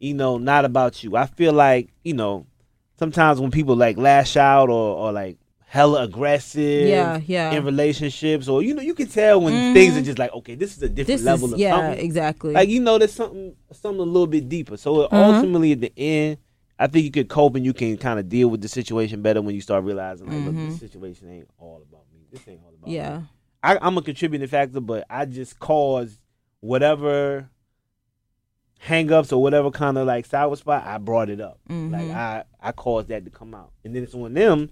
you 0.00 0.12
know, 0.14 0.36
not 0.38 0.64
about 0.66 1.02
you. 1.04 1.16
I 1.16 1.26
feel 1.26 1.52
like 1.52 1.88
you 2.04 2.12
know, 2.14 2.46
sometimes 2.98 3.40
when 3.40 3.50
people 3.50 3.76
like 3.76 3.96
lash 3.96 4.36
out 4.36 4.68
or 4.68 4.96
or 4.98 5.12
like 5.12 5.38
hella 5.70 6.02
aggressive, 6.02 6.88
Yeah, 6.88 7.20
yeah. 7.24 7.52
in 7.52 7.64
relationships, 7.64 8.48
or 8.48 8.60
you 8.60 8.74
know, 8.74 8.82
you 8.82 8.92
can 8.92 9.06
tell 9.06 9.40
when 9.40 9.54
mm-hmm. 9.54 9.72
things 9.72 9.96
are 9.96 10.02
just 10.02 10.18
like, 10.18 10.32
okay, 10.32 10.56
this 10.56 10.76
is 10.76 10.82
a 10.82 10.88
different 10.88 11.06
This 11.06 11.22
level 11.22 11.46
is 11.46 11.52
of 11.52 11.58
yeah, 11.60 11.76
something. 11.76 12.04
exactly. 12.04 12.52
Like 12.52 12.68
you 12.68 12.80
know, 12.80 12.98
there's 12.98 13.12
something 13.12 13.54
something 13.70 14.00
a 14.00 14.02
little 14.02 14.26
bit 14.26 14.48
deeper. 14.48 14.76
So 14.76 14.96
mm-hmm. 14.96 15.14
ultimately, 15.14 15.70
at 15.70 15.80
the 15.80 15.92
end, 15.96 16.38
I 16.76 16.88
think 16.88 17.04
you 17.04 17.12
could 17.12 17.28
cope 17.28 17.54
and 17.54 17.64
you 17.64 17.72
can 17.72 17.96
kind 17.98 18.18
of 18.18 18.28
deal 18.28 18.48
with 18.48 18.62
the 18.62 18.68
situation 18.68 19.22
better 19.22 19.40
when 19.40 19.54
you 19.54 19.60
start 19.60 19.84
realizing, 19.84 20.26
like, 20.26 20.44
look, 20.44 20.56
this 20.56 20.64
mm-hmm. 20.64 20.74
situation 20.74 21.30
ain't 21.30 21.48
all 21.56 21.84
about 21.88 22.02
me. 22.12 22.26
This 22.32 22.48
ain't 22.48 22.60
all 22.64 22.74
about 22.74 22.88
me. 22.88 22.96
yeah. 22.96 23.22
I, 23.62 23.78
I'm 23.80 23.96
a 23.96 24.02
contributing 24.02 24.48
factor, 24.48 24.80
but 24.80 25.06
I 25.08 25.24
just 25.24 25.60
caused 25.60 26.18
whatever 26.58 27.48
hangups 28.84 29.32
or 29.32 29.40
whatever 29.40 29.70
kind 29.70 29.98
of 29.98 30.06
like 30.08 30.26
sour 30.26 30.56
spot. 30.56 30.84
I 30.84 30.98
brought 30.98 31.30
it 31.30 31.40
up. 31.40 31.60
Like 31.68 32.10
I, 32.10 32.42
I 32.60 32.72
caused 32.72 33.06
that 33.08 33.24
to 33.24 33.30
come 33.30 33.54
out, 33.54 33.70
and 33.84 33.94
then 33.94 34.02
it's 34.02 34.16
on 34.16 34.34
them 34.34 34.70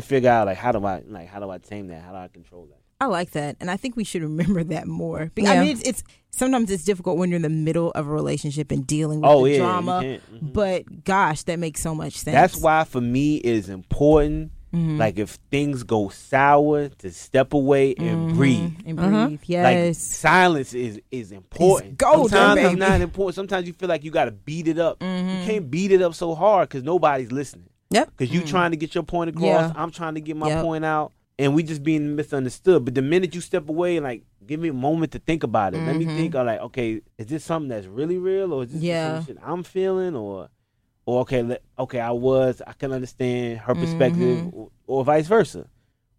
to 0.00 0.06
figure 0.06 0.30
out 0.30 0.46
like 0.46 0.56
how 0.58 0.72
do 0.72 0.84
I 0.84 1.02
like 1.06 1.28
how 1.28 1.40
do 1.40 1.50
I 1.50 1.58
tame 1.58 1.88
that? 1.88 2.02
How 2.02 2.10
do 2.12 2.16
I 2.18 2.28
control 2.28 2.66
that? 2.66 2.78
I 3.00 3.06
like 3.06 3.30
that, 3.32 3.56
and 3.60 3.70
I 3.70 3.76
think 3.76 3.94
we 3.96 4.02
should 4.02 4.22
remember 4.22 4.64
that 4.64 4.88
more. 4.88 5.30
Because, 5.34 5.52
Yeah. 5.54 5.60
I 5.60 5.64
mean, 5.64 5.70
it's, 5.76 5.82
it's 5.82 6.02
sometimes 6.32 6.68
it's 6.68 6.82
difficult 6.84 7.16
when 7.16 7.30
you're 7.30 7.36
in 7.36 7.42
the 7.42 7.48
middle 7.48 7.92
of 7.92 8.08
a 8.08 8.10
relationship 8.10 8.72
and 8.72 8.84
dealing 8.84 9.20
with 9.20 9.30
Oh, 9.30 9.44
the 9.44 9.52
yeah, 9.52 9.58
drama. 9.58 10.00
can't. 10.02 10.22
Mhm. 10.44 10.52
But 10.52 11.04
gosh, 11.04 11.44
that 11.44 11.60
makes 11.60 11.80
so 11.80 11.94
much 11.94 12.14
sense. 12.14 12.34
That's 12.34 12.56
why 12.60 12.82
for 12.84 13.00
me 13.00 13.36
it's 13.36 13.68
important. 13.68 14.50
Mm-hmm. 14.74 14.98
Like 14.98 15.16
if 15.18 15.38
things 15.50 15.82
go 15.84 16.08
sour, 16.08 16.88
to 16.88 17.10
step 17.12 17.54
away 17.54 17.94
and 17.94 18.34
breathe. 18.34 18.72
and 18.84 18.98
Mm-hmm. 18.98 19.26
breathe. 19.26 19.40
Like 19.42 19.48
Yes. 19.48 19.98
silence 19.98 20.74
is 20.74 21.00
is 21.12 21.30
important. 21.32 21.96
golden, 21.98 22.28
Sometimes 22.30 22.54
baby. 22.56 22.68
it's 22.72 22.78
not 22.80 23.00
important. 23.00 23.34
Sometimes 23.36 23.66
you 23.68 23.72
feel 23.74 23.88
like 23.88 24.02
you 24.04 24.10
got 24.10 24.24
to 24.26 24.32
beat 24.32 24.66
it 24.68 24.78
up. 24.78 24.98
Mm-hmm. 24.98 25.28
You 25.40 25.46
can't 25.46 25.70
beat 25.70 25.92
it 25.92 26.02
up 26.02 26.14
so 26.14 26.34
hard 26.34 26.68
because 26.68 26.82
nobody's 26.82 27.30
listening. 27.32 27.68
Yep. 27.90 28.10
Because 28.16 28.34
you 28.34 28.42
trying 28.42 28.70
to 28.72 28.76
get 28.76 28.94
your 28.94 29.04
point 29.04 29.30
across. 29.30 29.70
Mm. 29.70 29.74
Yeah. 29.74 29.82
I'm 29.82 29.90
trying 29.90 30.14
to 30.14 30.20
get 30.20 30.36
my 30.36 30.48
Yep. 30.48 30.62
point 30.64 30.84
out, 30.84 31.12
and 31.38 31.54
we 31.54 31.62
just 31.62 31.82
being 31.82 32.16
misunderstood. 32.16 32.84
But 32.84 32.94
the 32.94 33.02
minute 33.02 33.34
you 33.34 33.40
step 33.40 33.68
away 33.68 33.98
like 34.00 34.24
give 34.46 34.60
me 34.60 34.68
a 34.68 34.72
moment 34.72 35.12
to 35.12 35.18
think 35.18 35.42
about 35.42 35.74
it, 35.74 35.84
let 35.84 35.96
me 35.96 36.04
think. 36.06 36.34
Of 36.34 36.46
like, 36.46 36.60
okay, 36.60 37.00
is 37.18 37.26
this 37.26 37.44
something 37.44 37.68
that's 37.68 37.86
really 37.86 38.18
real, 38.18 38.52
or 38.52 38.62
is 38.64 38.72
this 38.72 38.80
just 38.80 38.84
Mm-hmm. 38.84 39.14
Yeah. 39.14 39.18
some 39.18 39.26
shit 39.26 39.38
I'm 39.44 39.62
feeling, 39.62 40.16
or, 40.16 40.48
or 41.06 41.20
okay, 41.22 41.42
let, 41.42 41.62
okay, 41.78 42.00
I 42.00 42.10
was, 42.12 42.62
I 42.66 42.72
can 42.72 42.92
understand 42.92 43.58
her 43.60 43.74
perspective, 43.74 44.48
or, 44.52 44.70
or 44.86 45.04
vice 45.04 45.26
versa. 45.26 45.66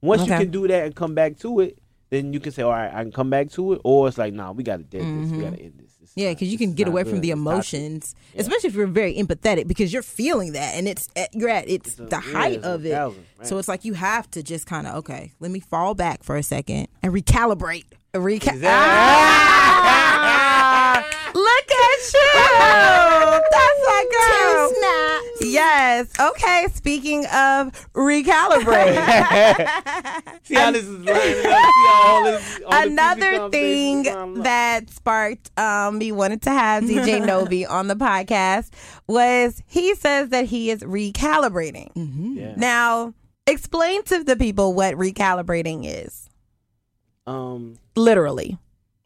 Once 0.01 0.21
you 0.21 0.27
can 0.27 0.51
do 0.51 0.67
that 0.67 0.85
and 0.85 0.95
come 0.95 1.13
back 1.15 1.37
to 1.39 1.59
it, 1.59 1.77
then 2.11 2.33
you 2.33 2.39
can 2.39 2.51
say, 2.51 2.61
all 2.63 2.71
right, 2.71 2.91
I 2.93 3.01
can 3.03 3.11
come 3.11 3.29
back 3.29 3.49
to 3.51 3.73
it, 3.73 3.81
or 3.83 4.07
it's 4.07 4.17
like, 4.17 4.33
nah, 4.33 4.51
we 4.51 4.63
got 4.63 4.77
to 4.77 4.83
dead 4.83 5.01
this, 5.01 5.31
we 5.31 5.43
got 5.43 5.53
to 5.53 5.59
end 5.61 5.73
this. 5.77 5.88
Is 6.15 6.23
Yeah, 6.23 6.29
because 6.31 6.49
you 6.49 6.57
can 6.57 6.73
get 6.73 6.87
away 6.87 7.03
from 7.03 7.21
the 7.21 7.29
It's 7.31 7.37
emotions, 7.39 8.15
Yeah. 8.33 8.41
especially 8.41 8.69
if 8.69 8.75
you're 8.75 8.87
very 8.87 9.15
empathetic, 9.15 9.67
because 9.67 9.91
you're 9.93 10.01
feeling 10.01 10.53
that, 10.53 10.75
and 10.75 10.87
it's 10.87 11.07
at, 11.15 11.33
you're 11.33 11.49
at 11.49 11.69
it's, 11.69 11.89
It's 11.91 11.99
a- 11.99 12.03
the 12.03 12.09
yeah, 12.15 12.21
height 12.37 12.53
it's 12.55 12.65
a 12.65 12.69
of 12.73 12.85
it. 12.85 12.91
thousand, 12.91 13.25
right. 13.37 13.47
So 13.47 13.57
it's 13.57 13.67
like 13.67 13.85
you 13.85 13.93
have 13.93 14.29
to 14.31 14.43
just 14.43 14.65
kind 14.65 14.87
of 14.87 14.95
okay, 14.95 15.33
let 15.39 15.51
me 15.51 15.59
fall 15.59 15.93
back 15.95 16.23
for 16.23 16.35
a 16.35 16.43
second 16.43 16.87
and 17.03 17.13
recalibrate. 17.13 17.85
Exactly. 18.13 18.61
Ah! 18.67 20.55
Look 21.33 21.71
at 21.71 22.13
you. 22.13 22.29
That's 23.51 23.79
my 23.85 24.05
girl. 24.11 25.49
Yes. 25.49 26.11
Okay. 26.19 26.67
Speaking 26.73 27.25
of 27.27 27.71
recalibrate, 27.93 28.95
See 30.43 30.55
how 30.55 30.71
this 30.71 30.83
is 30.85 30.99
lining 30.99 31.11
up? 31.11 31.13
See 31.35 31.49
how 31.49 32.03
all 32.05 32.23
this, 32.23 32.59
all 32.65 32.81
another 32.87 33.49
thing 33.49 34.03
based 34.03 34.15
on 34.15 34.35
love. 34.35 34.43
that 34.43 34.89
sparked 34.89 35.57
um, 35.57 35.97
me 35.97 36.11
wanted 36.11 36.41
to 36.43 36.49
have 36.51 36.83
DJ 36.83 37.21
Nobe 37.25 37.69
on 37.69 37.87
the 37.87 37.95
podcast 37.95 38.69
was 39.07 39.61
he 39.67 39.95
says 39.95 40.29
that 40.29 40.45
he 40.45 40.69
is 40.71 40.81
recalibrating. 40.81 41.89
Yeah. 42.35 42.53
Now, 42.55 43.13
explain 43.47 44.03
to 44.03 44.23
the 44.23 44.35
people 44.35 44.73
what 44.73 44.95
recalibrating 44.95 45.81
is. 45.85 46.29
Um, 47.27 47.77
Literally. 47.95 48.57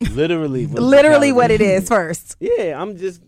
Literally, 0.02 0.66
what 0.68 0.82
Literally 0.82 1.32
what 1.32 1.52
it 1.52 1.62
is 1.62 1.88
first. 1.90 2.36
Yeah, 2.40 2.80
I'm 2.82 2.98
just 2.98 3.22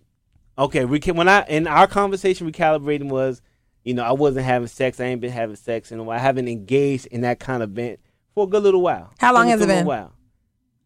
okay. 0.57 0.85
We 0.85 0.99
can 0.99 1.15
when 1.15 1.27
I 1.27 1.43
in 1.47 1.67
our 1.67 1.87
conversation 1.87 2.49
recalibrating 2.51 3.09
was, 3.09 3.41
you 3.83 3.93
know, 3.93 4.03
I 4.03 4.11
wasn't 4.11 4.45
having 4.45 4.67
sex. 4.67 4.99
I 4.99 5.05
ain't 5.05 5.21
been 5.21 5.31
having 5.31 5.55
sex 5.55 5.91
in 5.91 5.99
a 5.99 6.03
while. 6.03 6.17
I 6.17 6.21
haven't 6.21 6.47
engaged 6.47 7.07
in 7.07 7.21
that 7.21 7.39
kind 7.39 7.61
of 7.63 7.71
event 7.71 7.99
for 8.33 8.45
a 8.45 8.47
good 8.47 8.63
little 8.63 8.81
while. 8.81 9.13
How 9.19 9.33
long 9.33 9.47
has 9.47 9.61
it 9.61 9.67
been? 9.67 9.85
While. 9.85 10.13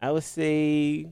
I 0.02 0.10
would 0.12 0.24
say 0.24 1.06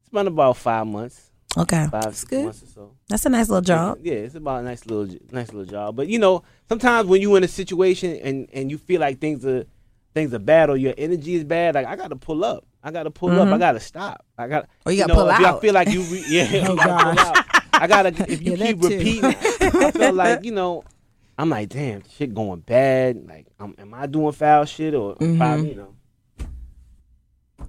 it's 0.00 0.08
been 0.12 0.26
about 0.28 0.56
five 0.56 0.86
months, 0.86 1.30
Okay. 1.56 1.88
five 1.90 2.14
six 2.14 2.24
good. 2.24 2.44
months 2.44 2.62
or 2.62 2.66
so. 2.66 2.92
That's 3.08 3.26
a 3.26 3.28
nice 3.30 3.48
little 3.48 3.62
job. 3.62 3.98
Yeah, 4.02 4.14
it's 4.14 4.36
about 4.36 4.60
a 4.60 4.62
nice 4.62 4.86
little 4.86 5.16
nice 5.32 5.52
little 5.52 5.70
job. 5.70 5.96
But 5.96 6.06
you 6.08 6.18
know, 6.18 6.42
sometimes 6.68 7.08
when 7.08 7.20
you're 7.20 7.36
in 7.36 7.44
a 7.44 7.48
situation 7.48 8.16
and 8.22 8.48
and 8.52 8.70
you 8.70 8.78
feel 8.78 9.00
like 9.00 9.18
things 9.18 9.44
are 9.44 9.64
things 10.14 10.34
are 10.34 10.38
bad 10.38 10.70
or 10.70 10.76
your 10.76 10.94
energy 10.98 11.34
is 11.34 11.44
bad, 11.44 11.74
like 11.74 11.86
I 11.86 11.96
got 11.96 12.08
to 12.08 12.16
pull 12.16 12.44
up. 12.44 12.64
I 12.82 12.90
got 12.90 13.02
to 13.04 13.10
pull 13.10 13.30
up. 13.38 13.48
I 13.48 13.58
got 13.58 13.72
to 13.72 13.80
stop. 13.80 14.24
I 14.38 14.48
got. 14.48 14.64
Mm-hmm. 14.64 14.88
Or 14.88 14.92
you 14.92 14.98
gotta 14.98 15.12
know, 15.12 15.20
pull 15.20 15.28
if 15.30 15.40
I 15.40 15.44
out. 15.44 15.60
feel 15.60 15.74
like 15.74 15.88
you, 15.90 16.02
re- 16.02 16.24
yeah. 16.28 16.44
Oh, 16.68 16.70
you 16.72 16.76
gotta 16.76 17.14
pull 17.14 17.18
out. 17.18 17.46
I 17.72 17.86
gotta. 17.86 18.08
If 18.32 18.42
you 18.42 18.54
Yeah, 18.56 18.66
keep 18.66 18.82
repeating, 18.82 19.24
I 19.24 19.90
feel 19.90 20.12
like 20.14 20.44
you 20.44 20.52
know. 20.52 20.84
I'm 21.38 21.48
like, 21.48 21.70
damn, 21.70 22.02
shit 22.06 22.34
going 22.34 22.60
bad. 22.60 23.26
Like, 23.26 23.46
um, 23.58 23.74
am 23.78 23.94
I 23.94 24.06
doing 24.06 24.32
foul 24.32 24.66
shit 24.66 24.94
or 24.94 25.16
foul, 25.16 25.64
you 25.64 25.74
know? 25.74 25.94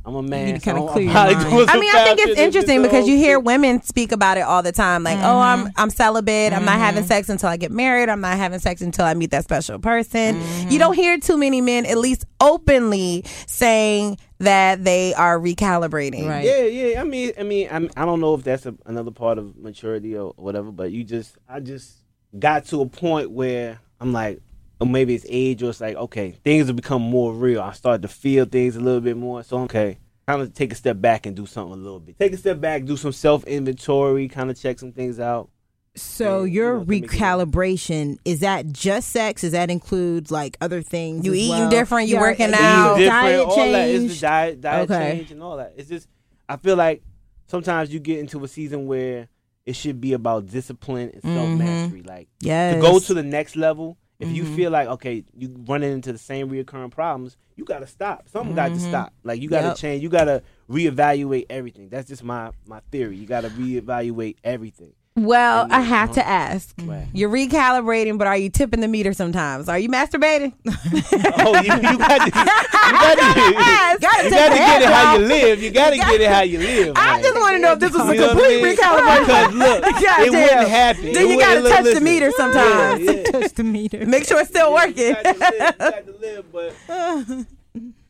I'm 0.04 0.16
a 0.16 0.22
man. 0.22 0.46
need 0.48 0.54
to 0.56 0.60
so 0.60 0.64
kinda 0.66 0.82
I'm 0.82 0.88
clear 0.88 1.06
your 1.06 1.14
mind. 1.14 1.38
I 1.70 1.80
mean, 1.80 1.96
I 1.96 2.04
think 2.04 2.20
it's 2.20 2.40
interesting 2.40 2.82
this 2.82 2.92
because 2.92 3.08
you 3.08 3.18
hear 3.18 3.40
women 3.40 3.82
speak 3.84 4.12
about 4.12 4.38
it 4.38 4.42
all 4.42 4.64
the 4.64 4.72
time. 4.72 5.04
Like, 5.04 5.20
oh, 5.20 5.40
I'm 5.40 5.66
mm-hmm. 5.66 5.70
I'm 5.78 5.90
celibate. 5.90 6.54
I'm 6.54 6.66
not 6.66 6.74
mm-hmm. 6.74 6.82
having 6.82 7.04
sex 7.04 7.30
until 7.30 7.50
I 7.50 7.58
get 7.58 7.72
married. 7.72 8.10
I'm 8.10 8.22
not 8.22 8.38
having 8.38 8.60
sex 8.60 8.82
until 8.82 9.06
I 9.06 9.14
meet 9.14 9.32
that 9.32 9.44
special 9.44 9.78
person. 9.80 10.36
You 10.36 10.42
mm-hmm. 10.42 10.78
don't 10.78 10.96
hear 10.96 11.20
too 11.20 11.38
many 11.38 11.62
men, 11.62 11.86
at 11.86 11.98
least 11.98 12.26
openly, 12.40 13.24
saying 13.48 14.18
that 14.40 14.84
they 14.84 15.14
are 15.14 15.40
recalibrating. 15.40 16.28
Right. 16.28 16.46
Yeah, 16.46 16.64
yeah. 16.64 17.02
I 17.02 17.04
mean, 17.04 17.34
I 17.40 17.44
mean, 17.44 17.68
I'm, 17.72 17.90
I 17.96 18.06
don't 18.06 18.20
know 18.20 18.34
if 18.34 18.44
that's 18.44 18.66
a, 18.66 18.74
another 18.88 19.12
part 19.12 19.38
of 19.38 19.56
maturity 19.56 20.18
or 20.18 20.34
whatever, 20.36 20.72
but 20.72 20.92
you 20.92 21.04
just, 21.04 21.38
I 21.48 21.60
just 21.60 21.94
got 22.38 22.66
to 22.68 22.82
a 22.82 22.88
point 22.88 23.30
where 23.30 23.80
I'm 24.00 24.14
like, 24.14 24.42
or 24.82 24.88
maybe 24.88 25.14
it's 25.14 25.26
age, 25.30 25.62
or 25.62 25.70
it's 25.70 25.80
like, 25.80 25.96
okay, 25.96 26.32
things 26.44 26.68
have 26.68 26.76
become 26.76 27.02
more 27.04 27.34
real. 27.34 27.62
I 27.62 27.72
start 27.74 28.02
to 28.02 28.08
feel 28.08 28.46
things 28.46 28.76
a 28.76 28.80
little 28.82 29.00
bit 29.00 29.16
more. 29.16 29.44
So 29.44 29.60
okay, 29.60 30.00
kind 30.28 30.42
of 30.42 30.54
take 30.54 30.72
a 30.74 30.76
step 30.76 31.00
back 31.00 31.26
and 31.28 31.36
do 31.36 31.46
something 31.46 31.74
a 31.74 31.84
little 31.84 32.00
bit. 32.00 32.18
Take 32.18 32.34
a 32.34 32.38
step 32.38 32.60
back, 32.60 32.84
do 32.86 32.98
some 32.98 33.12
self 33.12 33.44
inventory, 33.46 34.28
kind 34.28 34.50
of 34.50 34.60
check 34.60 34.80
some 34.80 34.92
things 34.92 35.20
out. 35.20 35.50
So 35.96 36.44
Yeah, 36.46 36.54
your 36.54 36.72
you 36.72 36.78
know, 36.80 36.84
to 36.86 36.90
make 36.90 37.04
it- 37.04 37.10
recalibration 37.12 38.18
is 38.26 38.40
that 38.40 38.72
just 38.72 39.10
sex? 39.10 39.42
Does 39.42 39.52
that 39.52 39.70
include 39.70 40.32
like 40.32 40.58
other 40.62 40.82
things? 40.82 41.26
You 41.26 41.34
eating 41.34 41.50
well? 41.50 41.70
different, 41.70 42.08
you 42.08 42.18
working 42.18 42.54
out. 42.54 42.96
Eating 42.96 43.10
diet 43.10 43.40
different, 43.40 43.60
all 43.60 43.72
that. 43.72 43.90
It's 43.90 44.00
change. 44.00 44.14
the 44.14 44.22
diet, 44.22 44.62
diet 44.62 44.90
Okay. 44.92 45.12
change 45.18 45.32
and 45.32 45.44
all 45.44 45.58
that. 45.58 45.74
It's 45.78 45.90
just, 45.90 46.08
I 46.48 46.56
feel 46.58 46.76
like 46.78 47.04
sometimes 47.48 47.94
you 47.94 48.00
get 48.00 48.20
into 48.20 48.44
a 48.44 48.48
season 48.48 48.88
where 48.88 49.28
it 49.66 49.76
should 49.76 50.00
be 50.02 50.14
about 50.14 50.48
discipline 50.48 51.12
and 51.14 51.22
mm-hmm. 51.24 51.36
self 51.36 51.50
mastery. 51.60 52.02
Like 52.04 52.30
Yes. 52.40 52.76
to 52.76 52.82
go 52.82 52.98
to 53.00 53.14
the 53.14 53.24
next 53.24 53.56
level. 53.56 53.98
If 54.22 54.32
you 54.32 54.44
Mhm. 54.44 54.56
feel 54.56 54.72
like 54.72 54.88
okay, 54.88 55.24
you 55.36 55.54
running 55.68 55.92
into 55.92 56.12
the 56.12 56.18
same 56.18 56.50
reoccurring 56.50 56.92
problems, 56.92 57.38
you 57.56 57.66
gotta 57.66 57.88
stop. 57.88 58.30
Something 58.30 58.54
got 58.56 58.70
to 58.70 58.80
Mhm. 58.80 58.88
stop. 58.88 59.14
Like 59.24 59.42
you 59.42 59.50
gotta 59.50 59.70
Yep. 59.70 59.78
change. 59.78 60.04
You 60.04 60.10
gotta 60.10 60.44
reevaluate 60.70 61.48
everything. 61.50 61.90
That's 61.90 62.08
just 62.08 62.24
my 62.24 62.52
my 62.68 62.82
theory. 62.92 63.18
You 63.18 63.26
gotta 63.26 63.50
reevaluate 63.50 64.38
everything. 64.44 64.94
Well, 65.18 65.68
I 65.70 65.82
have 65.82 66.14
to 66.14 66.26
ask. 66.26 66.74
Right. 66.84 67.06
You're 67.14 67.30
recalibrating, 67.30 68.18
but 68.18 68.28
are 68.28 68.38
you 68.38 68.50
tipping 68.50 68.80
the 68.80 68.88
meter 68.88 69.12
sometimes? 69.12 69.68
Are 69.68 69.78
you 69.78 69.90
masturbating? 69.90 70.54
oh, 70.66 71.60
you, 71.62 71.74
you 71.74 71.98
got 71.98 72.20
to, 72.20 72.26
you 72.26 72.32
got 72.32 73.16
to, 73.16 74.00
Gotta 74.00 74.00
you 74.00 74.00
take 74.00 74.00
got 74.00 74.24
to 74.24 74.30
the 74.30 74.30
get 74.32 74.52
head 74.54 74.82
it 74.84 74.88
how 74.88 75.14
off. 75.16 75.20
you 75.20 75.26
live. 75.26 75.62
You 75.62 75.72
got 75.72 75.90
to 75.90 75.98
get 75.98 76.22
it 76.22 76.30
how 76.32 76.42
you 76.42 76.60
live. 76.60 76.94
I 76.96 77.14
like. 77.16 77.24
just 77.24 77.36
want 77.36 77.56
to 77.56 77.60
know 77.60 77.74
if 77.74 77.80
this 77.80 77.92
was 77.94 78.08
a 78.10 78.14
You 78.14 78.20
know 78.22 78.28
what 78.28 78.38
I 78.38 78.40
complete 78.40 78.64
mean? 78.64 78.78
recalibration. 78.78 79.26
Because 79.26 79.54
look, 79.54 79.84
it 80.28 80.32
wouldn't 80.32 80.70
happen. 80.70 81.14
Then 81.14 81.28
you 81.30 81.40
gotta 81.40 81.60
look, 81.60 81.72
touch 81.74 81.84
the 81.84 81.90
listen. 81.90 82.04
meter 82.06 82.32
sometimes. 82.32 83.02
Yeah, 83.04 83.12
yeah. 83.12 83.24
touch 83.24 83.52
the 83.54 83.64
meter. 83.66 84.06
Make 84.06 84.26
sure 84.26 84.40
it's 84.40 84.50
still 84.50 84.74
working. 84.74 84.98
You 84.98 85.14
got 85.16 85.24
to 85.24 85.40
live, 85.40 85.52
you 85.52 85.78
got 85.78 86.06
to 86.06 86.18
live, 86.22 87.46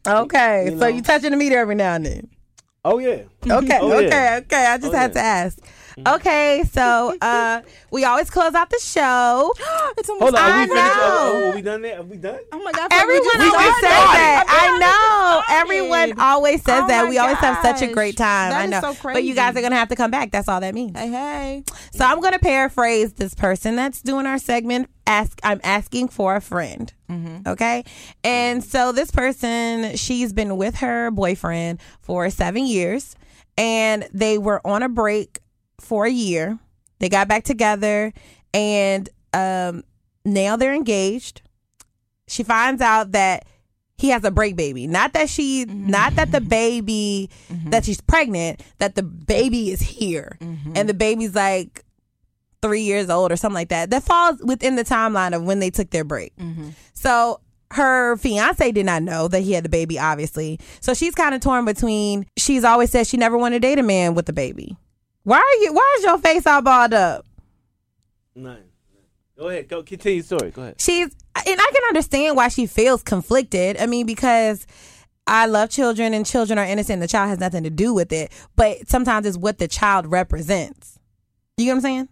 but 0.04 0.16
okay, 0.26 0.66
You 0.66 0.72
so 0.72 0.76
know. 0.78 0.88
you 0.88 1.02
touching 1.02 1.32
the 1.32 1.38
meter 1.38 1.58
every 1.58 1.76
now 1.76 1.96
and 1.96 2.06
then. 2.06 2.28
oh 2.86 3.00
yeah. 3.00 3.24
Okay, 3.50 3.80
Oh, 3.82 3.94
okay, 3.94 4.08
yeah. 4.08 4.40
okay. 4.44 4.66
I 4.68 4.78
just 4.78 4.94
Oh, 4.94 4.98
had 4.98 5.12
yeah. 5.12 5.14
to 5.16 5.20
ask. 5.20 5.58
Mm. 5.98 6.16
Okay, 6.16 6.64
so 6.72 7.16
uh 7.22 7.62
we 7.92 8.06
always 8.06 8.30
close 8.30 8.54
out 8.54 8.70
the 8.70 8.80
show. 8.82 9.54
it's 9.98 10.10
almost 10.10 10.24
Hold 10.24 10.36
on, 10.36 10.42
I 10.42 10.50
are 10.52 10.60
we 10.62 10.68
finished? 10.68 10.76
know. 10.76 11.02
Oh, 11.02 11.50
are 11.52 11.56
we 11.56 11.62
done 11.62 11.82
there? 11.82 12.00
Are 12.00 12.04
we 12.04 12.18
done? 12.18 12.40
Oh 12.52 12.64
my 12.64 12.72
god! 12.72 12.88
Everyone 12.92 13.42
always 13.42 13.52
just 13.68 13.80
says 13.82 13.90
that. 13.92 14.46
I 14.48 14.62
I 14.72 14.78
know. 14.80 15.44
we 15.48 15.56
Everyone 15.76 16.20
always 16.20 16.64
says 16.64 16.84
Oh 16.84 16.88
that. 16.88 17.04
my 17.04 17.10
We 17.10 17.18
always 17.18 17.38
have 17.38 17.62
such 17.62 17.82
a 17.82 17.88
gosh. 17.88 17.94
great 17.94 18.18
time. 18.18 18.52
That 18.52 18.62
I 18.62 18.64
is 18.66 18.70
know. 18.72 18.94
so 18.94 18.98
But 19.04 19.24
you 19.24 19.36
guys 19.36 19.54
crazy. 19.54 19.60
are 19.60 19.70
gonna 19.70 19.76
have 19.80 19.90
to 19.90 19.96
come 19.96 20.12
back. 20.12 20.32
That's 20.32 20.48
all 20.48 20.60
that 20.62 20.74
means. 20.74 20.98
Hey, 20.98 21.10
hey. 21.10 21.64
So 21.94 22.06
I'm 22.06 22.22
gonna 22.22 22.40
paraphrase 22.40 23.14
this 23.14 23.34
person 23.34 23.76
that's 23.76 24.02
doing 24.02 24.26
our 24.26 24.38
segment. 24.38 24.90
Ask 25.08 25.40
I'm 25.44 25.60
asking 25.64 26.08
for 26.10 26.36
a 26.36 26.42
friend. 26.42 26.94
Mm-hmm. 27.10 27.48
Okay. 27.50 27.84
And 28.24 28.62
mm-hmm. 28.62 28.70
so 28.70 28.92
this 28.94 29.12
person, 29.12 29.98
she's 29.98 30.32
been 30.32 30.56
with 30.58 30.76
her 30.78 31.12
boyfriend 31.12 31.82
for 32.00 32.30
seven 32.30 32.66
years 32.66 33.16
and 33.58 34.08
they 34.14 34.38
were 34.38 34.66
on 34.66 34.82
a 34.84 34.90
break 34.90 35.40
for 35.82 36.06
a 36.06 36.12
year. 36.12 36.60
They 37.00 37.10
got 37.10 37.28
back 37.28 37.44
together 37.44 38.14
and 38.54 39.10
um 39.34 39.84
now 40.24 40.56
they're 40.56 40.74
engaged. 40.74 41.42
She 42.28 42.44
finds 42.44 42.82
out 42.82 43.12
that 43.14 43.46
he 43.98 44.10
has 44.10 44.24
a 44.24 44.32
break 44.32 44.56
baby. 44.56 44.88
Not 44.88 45.14
that 45.14 45.30
she 45.30 45.66
mm-hmm. 45.66 45.88
not 45.88 46.16
that 46.16 46.32
the 46.32 46.42
baby 46.60 47.30
mm-hmm. 47.50 47.70
that 47.70 47.86
she's 47.86 48.02
pregnant, 48.02 48.62
that 48.80 48.96
the 48.96 49.04
baby 49.04 49.72
is 49.72 49.82
here. 49.82 50.38
Mm-hmm. 50.42 50.74
And 50.76 50.90
the 50.90 50.94
baby's 50.94 51.36
like 51.36 51.84
three 52.62 52.82
years 52.82 53.10
old 53.10 53.32
or 53.32 53.36
something 53.36 53.56
like 53.56 53.70
that. 53.70 53.90
That 53.90 54.04
falls 54.04 54.42
within 54.44 54.76
the 54.76 54.84
timeline 54.84 55.36
of 55.36 55.44
when 55.44 55.60
they 55.60 55.70
took 55.70 55.90
their 55.90 56.04
break. 56.04 56.34
So 56.94 57.42
her 57.72 58.18
fiance 58.18 58.72
did 58.72 58.86
not 58.86 59.04
know 59.04 59.28
that 59.28 59.42
he 59.42 59.54
had 59.54 59.64
the 59.64 59.70
baby, 59.70 59.98
obviously. 59.98 60.60
So 60.82 60.94
she's 60.94 61.16
kind 61.16 61.34
of 61.34 61.42
torn 61.42 61.66
between. 61.66 62.26
She's 62.38 62.64
always 62.64 62.92
said 62.92 63.08
she 63.08 63.18
never 63.18 63.38
want 63.38 63.54
to 63.54 63.60
date 63.60 63.80
a 63.80 63.84
man 63.84 64.14
with 64.14 64.28
a 64.30 64.34
baby. 64.34 64.78
Why 65.24 65.38
are 65.38 65.64
you? 65.64 65.74
Why 65.74 65.96
is 66.00 66.04
your 66.06 66.18
face 66.18 66.48
all 66.48 66.62
balled 66.62 66.94
up? 66.94 67.26
None. 68.36 68.64
Go 69.38 69.50
ahead. 69.50 69.68
Go 69.68 69.84
continue 69.84 70.18
your 70.18 70.24
story. 70.24 70.52
Go 70.52 70.62
ahead. 70.62 70.80
She's, 70.80 71.06
and 71.06 71.14
I 71.60 71.72
can 71.74 71.84
understand 71.90 72.36
why 72.36 72.48
she 72.48 72.66
feels 72.66 73.02
conflicted. 73.04 73.78
I 73.78 73.86
mean, 73.88 74.06
because 74.06 74.66
I 75.28 75.46
love 75.48 75.70
children 75.70 76.14
and 76.14 76.26
children 76.26 76.58
are 76.60 76.66
innocent. 76.66 77.02
The 77.02 77.08
child 77.08 77.30
has 77.30 77.40
nothing 77.40 77.64
to 77.64 77.70
do 77.70 77.94
with 77.94 78.12
it. 78.12 78.32
But 78.56 78.88
sometimes 78.90 79.26
it's 79.26 79.38
what 79.38 79.58
the 79.58 79.68
child 79.68 80.08
represents. 80.08 81.00
You 81.58 81.66
get 81.66 81.72
what 81.72 81.76
I'm 81.78 81.82
saying? 81.82 82.10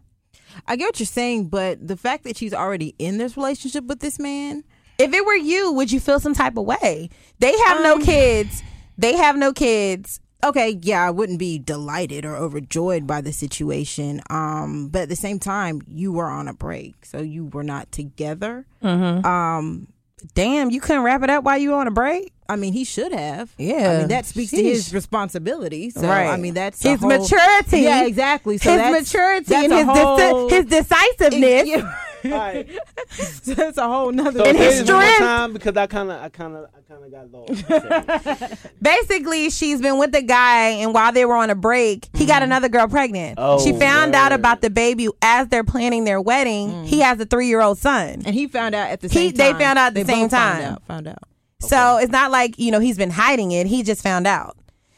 I 0.68 0.76
get 0.76 0.86
what 0.86 1.00
you're 1.00 1.08
saying, 1.08 1.50
but 1.50 1.88
the 1.88 1.96
fact 1.98 2.24
that 2.26 2.36
she's 2.38 2.54
already 2.54 2.96
in 3.00 3.18
this 3.18 3.38
relationship 3.38 3.86
with 3.86 4.00
this 4.00 4.20
man, 4.20 4.64
If 4.98 5.14
it 5.14 5.26
were 5.26 5.36
you, 5.36 5.72
would 5.74 5.92
you 5.92 6.00
feel 6.00 6.20
some 6.20 6.34
type 6.34 6.58
of 6.58 6.66
way? 6.66 7.10
They 7.40 7.58
have 7.60 7.82
no 7.82 7.94
Um, 7.96 8.02
kids. 8.04 8.62
They 8.98 9.16
have 9.16 9.38
no 9.38 9.54
kids. 9.54 10.20
Okay, 10.44 10.78
yeah, 10.82 11.06
I 11.06 11.12
wouldn't 11.12 11.40
be 11.40 11.60
delighted 11.60 12.26
or 12.26 12.36
overjoyed 12.36 13.06
by 13.08 13.22
the 13.22 13.32
situation. 13.34 14.22
Um, 14.30 14.90
but 14.90 15.04
at 15.04 15.10
the 15.10 15.16
same 15.16 15.40
time, 15.40 15.82
you 15.88 16.12
were 16.12 16.28
on 16.30 16.48
a 16.48 16.54
break, 16.54 17.06
so 17.06 17.20
you 17.22 17.46
were 17.46 17.64
not 17.64 17.92
together. 17.92 18.66
Mm-hmm. 18.84 19.26
Um, 19.26 19.88
Damn, 20.36 20.70
you 20.70 20.82
couldn't 20.82 21.04
wrap 21.04 21.24
it 21.24 21.30
up 21.30 21.46
while 21.46 21.58
you 21.58 21.70
were 21.70 21.78
on 21.78 21.88
a 21.88 21.92
break. 21.92 22.34
I 22.50 22.58
mean, 22.58 22.74
he 22.74 22.84
should 22.84 23.14
have. 23.14 23.54
Yeah. 23.58 23.92
I 23.92 23.98
mean, 24.00 24.08
that 24.10 24.26
speaks 24.26 24.52
to 24.52 24.62
his 24.62 24.94
responsibility. 24.94 25.92
So, 25.92 26.02
Right. 26.02 26.28
I 26.28 26.36
mean, 26.36 26.56
that's 26.56 26.84
His 26.84 27.00
whole- 27.00 27.08
maturity. 27.08 27.80
Yeah, 27.82 28.04
exactly. 28.06 28.58
So 28.58 28.70
his 28.72 28.80
that's, 28.82 29.00
maturity 29.14 29.46
that's 29.46 29.64
and 29.72 29.74
his 29.74 29.86
whole- 29.86 30.50
his 30.50 30.66
decisiveness. 30.66 31.68
Yeah. 31.70 31.94
All 32.26 32.32
right. 32.32 32.68
so 33.10 33.54
that's 33.54 33.78
a 33.78 33.88
whole 33.88 34.12
nother. 34.12 34.40
So 34.40 34.46
And 34.46 34.58
his 34.58 34.90
more 34.90 35.02
strength. 35.02 35.18
time 35.20 35.54
because 35.54 35.78
I 35.78 35.88
kind 35.88 36.12
of, 36.12 36.22
I 36.22 36.30
kind 36.30 36.56
of, 36.56 36.66
I 36.76 36.80
kind 36.92 37.04
of 37.06 37.12
got 37.12 38.50
lost. 38.52 38.68
Basically, 38.82 39.50
she's 39.50 39.82
been 39.82 39.98
with 40.00 40.12
the 40.12 40.22
guy, 40.22 40.70
and 40.70 40.94
while 40.94 41.12
they 41.12 41.26
were 41.26 41.36
on 41.36 41.50
a 41.50 41.56
break, 41.56 42.08
he 42.14 42.26
got 42.26 42.36
mm-hmm. 42.36 42.44
another 42.44 42.70
girl 42.70 42.88
pregnant. 42.88 43.36
Oh, 43.38 43.64
she 43.64 43.74
found 43.74 44.16
out 44.16 44.32
about 44.32 44.62
the 44.62 44.70
baby 44.70 45.10
as 45.22 45.48
they're 45.48 45.64
planning 45.64 46.04
their 46.04 46.22
wedding. 46.22 46.70
Mm. 46.70 46.86
He 46.86 47.00
has 47.00 47.20
a 47.20 47.26
three 47.26 47.48
year 47.48 47.62
old 47.62 47.78
son. 47.78 48.24
and 48.26 48.34
he 48.36 48.48
found 48.48 48.76
out 48.76 48.90
at 48.90 49.02
the 49.02 49.08
He- 49.08 49.30
same 49.30 49.34
they 49.36 49.52
found 49.54 49.78
out 49.80 49.88
at 49.88 49.94
the 49.94 50.04
They 50.04 50.14
same 50.14 50.24
both 50.26 50.32
found 50.32 50.62
time. 50.62 50.74
out, 50.74 50.84
Found 50.88 51.08
out. 51.08 51.24
So 51.62 51.98
it's 51.98 52.12
not 52.12 52.32
like, 52.32 52.58
you 52.58 52.72
know, 52.72 52.80
he's 52.80 52.98
been 52.98 53.10
hiding 53.10 53.52
it. 53.52 53.68
He 53.68 53.84
just 53.84 54.02
found 54.02 54.26
out. 54.26 54.56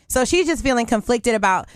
So 0.07 0.25
she's 0.25 0.45
just 0.45 0.61
feeling 0.63 0.85
conflicted 0.85 1.33
about 1.33 1.67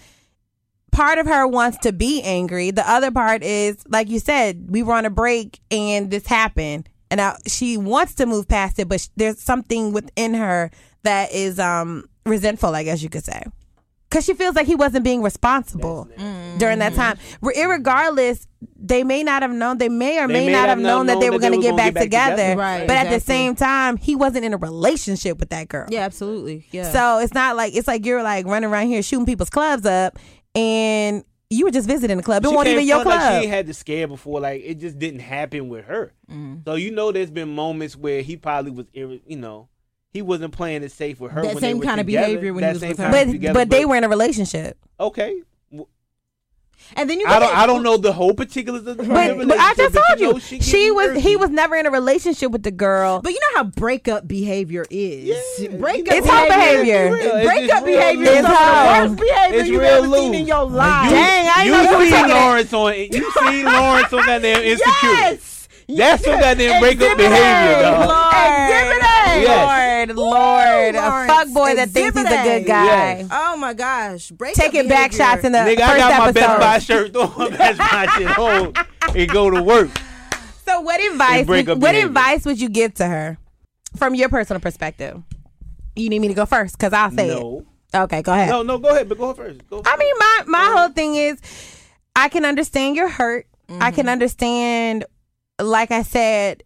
part 0.96 1.18
of 1.20 1.28
her 1.28 1.46
wants 1.46 1.78
to 1.80 1.92
be 1.92 2.22
angry. 2.24 2.72
The 2.72 2.90
other 2.90 3.12
part 3.12 3.44
is, 3.44 3.78
like 3.88 4.10
you 4.10 4.20
said, 4.20 4.68
we 4.70 4.82
were 4.82 4.94
on 4.94 5.06
a 5.06 5.10
break 5.10 5.60
and 5.70 6.10
this 6.10 6.26
happened. 6.26 6.88
And 7.12 7.20
now 7.20 7.36
she 7.46 7.78
wants 7.78 8.16
to 8.16 8.26
move 8.26 8.48
past 8.48 8.80
it, 8.80 8.88
but 8.90 9.02
sh- 9.02 9.10
there's 9.16 9.40
something 9.40 9.92
within 9.92 10.34
her 10.34 10.72
that 11.04 11.32
is 11.34 11.60
um 11.60 12.06
resentful, 12.26 12.74
I 12.74 12.84
guess 12.84 13.04
you 13.04 13.10
could 13.10 13.24
say. 13.24 13.44
Because 14.10 14.24
she 14.26 14.34
feels 14.34 14.56
like 14.56 14.68
he 14.68 14.76
wasn't 14.76 15.04
being 15.04 15.22
responsible 15.22 16.08
during 16.58 16.80
that 16.80 16.94
time. 16.94 17.18
Re- 17.42 17.56
Irregardless, 17.56 18.46
they 18.78 19.04
may 19.04 19.24
not 19.24 19.42
have 19.42 19.52
known, 19.52 19.78
they 19.78 19.90
may 19.90 20.20
or 20.20 20.28
may, 20.28 20.50
not 20.50 20.70
have 20.70 20.80
known, 20.80 21.08
that 21.08 21.20
they 21.20 21.30
were 21.30 21.40
going 21.40 21.54
to 21.54 21.60
get, 21.62 21.76
back, 21.76 21.96
together. 21.96 22.56
Right, 22.56 22.88
But 22.88 22.96
at 22.96 23.10
the 23.10 23.20
same 23.20 23.56
time, 23.56 23.98
he 23.98 24.16
wasn't 24.16 24.46
in 24.46 24.54
a 24.54 24.58
relationship 24.58 25.40
with 25.40 25.50
that 25.50 25.68
girl. 25.68 25.88
Yeah, 25.90 26.02
absolutely. 26.06 26.66
Yeah. 26.72 26.92
So 26.92 27.20
it's 27.20 27.34
not 27.34 27.58
like 27.58 27.76
it's 27.76 27.88
like 27.88 28.06
you're 28.06 28.24
like 28.24 28.46
running 28.46 28.70
around 28.70 28.88
here 28.88 29.04
shooting 29.04 29.26
people's 29.26 29.50
clubs 29.50 29.86
up, 29.86 30.18
and 30.56 31.24
you 31.50 31.66
were 31.66 31.72
just 31.72 31.88
visiting 31.88 32.18
the 32.18 32.24
club. 32.24 32.44
It 32.44 32.50
She 32.50 32.56
wasn't 32.56 32.74
even 32.74 32.88
your 32.88 33.04
front 33.04 33.10
like 33.20 33.30
club. 33.30 33.42
she 33.44 33.48
had 33.48 33.68
the 33.68 33.74
scare 33.74 34.08
before. 34.08 34.40
Like 34.40 34.62
it 34.66 34.76
just 34.76 34.98
didn't 34.98 35.20
happen 35.20 35.70
with 35.70 35.86
her. 35.86 36.14
Mm. 36.32 36.64
So 36.66 36.76
you 36.76 36.92
know, 36.92 37.12
there's 37.12 37.30
been 37.32 37.54
moments 37.54 37.96
where 37.96 38.22
he 38.22 38.36
probably 38.38 38.72
was, 38.72 38.86
you 38.94 39.20
know, 39.30 39.70
he 40.12 40.22
wasn't 40.22 40.54
playing 40.54 40.82
it 40.84 40.92
safe 40.92 41.20
with 41.20 41.32
her. 41.34 41.44
That 41.44 41.60
same 41.60 41.82
kind 41.82 42.00
of 42.00 42.08
together. 42.08 42.28
behavior 42.28 42.54
when 42.54 42.62
That 42.62 42.68
he 42.70 42.74
was 42.74 42.82
with 42.90 42.98
her. 43.00 43.12
but 43.12 43.26
together, 43.26 43.54
but 43.54 43.70
they 43.70 43.86
were 43.86 43.96
in 43.96 44.04
a 44.04 44.10
relationship. 44.10 44.78
okay. 45.00 45.42
W- 46.78 46.94
and 46.98 47.10
then 47.10 47.20
you. 47.20 47.26
I 47.28 47.40
don't. 47.40 47.50
get- 47.50 47.58
I 47.58 47.66
don't 47.68 47.84
know 47.84 47.98
the 47.98 48.14
whole 48.14 48.34
particulars 48.34 48.86
of 48.88 48.98
the 48.98 49.04
But, 49.04 49.48
but 49.48 49.58
I 49.60 49.74
just 49.76 49.96
told 49.96 50.20
know 50.20 50.34
you 50.34 50.40
she, 50.40 50.60
she, 50.60 50.72
getting 50.72 50.96
was 50.96 51.24
he 51.24 51.36
was 51.36 51.50
never 51.50 51.76
in 51.76 51.86
a 51.86 51.92
relationship 51.92 52.52
with 52.52 52.64
the 52.64 52.72
girl. 52.72 53.22
But 53.22 53.34
you 53.34 53.40
know 53.40 53.58
how 53.58 53.64
breakup 53.66 54.28
behavior 54.28 54.86
is. 54.90 55.44
Yeah. 55.60 55.70
breakup 55.78 56.14
It's 56.16 56.28
her 56.30 56.48
behavior. 56.48 57.16
It's. 57.16 57.26
It's 57.26 57.46
breakup 57.46 57.68
just 57.70 57.86
behavior 57.86 58.24
is 58.24 58.30
It's 58.40 58.48
her. 58.48 58.54
the 58.54 59.08
worst 59.10 59.20
behavior 59.22 59.60
It's 59.60 59.70
you've 59.70 59.82
real 59.82 59.90
ever 59.92 60.08
loose. 60.08 60.20
seen 60.20 60.34
in 60.36 60.48
your 60.48 60.66
life. 60.66 61.10
You, 61.10 61.16
Dang, 61.16 61.50
I 61.56 61.64
you 61.64 61.72
know 61.72 61.82
you 61.82 61.98
were 61.98 62.06
seen 62.06 62.26
it. 62.26 62.34
Lawrence 62.34 62.74
on. 62.74 62.94
You 62.96 63.32
seen 63.32 63.66
Lawrence 63.66 64.14
on 64.14 64.26
goddamn 64.26 64.62
insecure. 64.64 64.86
Yes. 65.04 65.65
That's 65.88 66.24
some 66.24 66.40
goddamn 66.40 66.82
breakup 66.82 67.04
Exhibit 67.04 67.18
behavior, 67.18 67.78
A. 67.78 67.82
dog. 67.82 68.10
Lord, 68.10 68.70
Exhibit 68.70 69.04
A. 69.04 69.16
Lord, 70.08 70.16
Lord, 70.16 70.96
a 70.96 71.28
fuck 71.28 71.54
boy 71.54 71.76
that 71.76 71.90
thinks 71.90 72.18
he's 72.18 72.26
a 72.26 72.44
good 72.44 72.66
guy. 72.66 72.86
Yes. 72.86 73.28
Oh 73.32 73.58
my 73.58 73.74
gosh. 73.74 74.32
Breakup 74.32 74.64
Taking 74.64 74.88
back 74.88 75.12
shots 75.12 75.44
in 75.44 75.52
the 75.52 75.60
Nigga, 75.60 75.78
first 75.78 75.90
I 75.90 75.98
got 75.98 76.20
my 76.20 76.30
episode. 76.30 76.34
Best 76.34 76.60
Buy 76.60 76.80
shirt 76.80 77.16
on. 77.16 77.50
Best 77.58 77.78
Buy 77.78 78.06
shit 78.18 78.38
on 78.38 78.74
and 79.16 79.30
go 79.30 79.50
to 79.50 79.62
work. 79.62 79.90
So 80.66 80.82
what 80.82 81.04
advice? 81.04 81.46
Would, 81.48 81.68
what 81.68 81.80
behavior. 81.80 82.08
advice 82.08 82.46
would 82.46 82.60
you 82.60 82.70
give 82.70 82.94
to 82.96 83.06
her 83.06 83.38
from 83.96 84.16
your 84.16 84.30
personal 84.30 84.60
perspective? 84.60 85.22
You 85.96 86.10
need 86.10 86.20
me 86.20 86.28
to 86.30 86.34
go 86.34 86.46
first 86.46 86.78
because 86.78 86.94
I'll 86.94 87.12
say 87.12 87.28
no. 87.28 87.60
it. 87.94 87.98
Okay, 87.98 88.22
go 88.22 88.34
ahead. 88.34 88.50
No, 88.50 88.64
no, 88.64 88.78
go 88.78 88.90
ahead, 88.90 89.08
but 89.08 89.18
go 89.18 89.34
first. 89.34 89.68
Go 89.70 89.82
I 89.86 89.96
mean, 89.98 90.14
my 90.18 90.44
my 90.48 90.74
whole 90.78 90.90
thing 90.90 91.16
is, 91.16 91.40
I 92.16 92.30
can 92.30 92.44
understand 92.44 92.96
your 92.96 93.10
hurt. 93.10 93.48
I 93.68 93.90
can 93.92 94.04
mm-hmm. 94.04 94.10
understand, 94.10 95.06
like 95.60 95.92
I 95.92 96.04
said, 96.04 96.64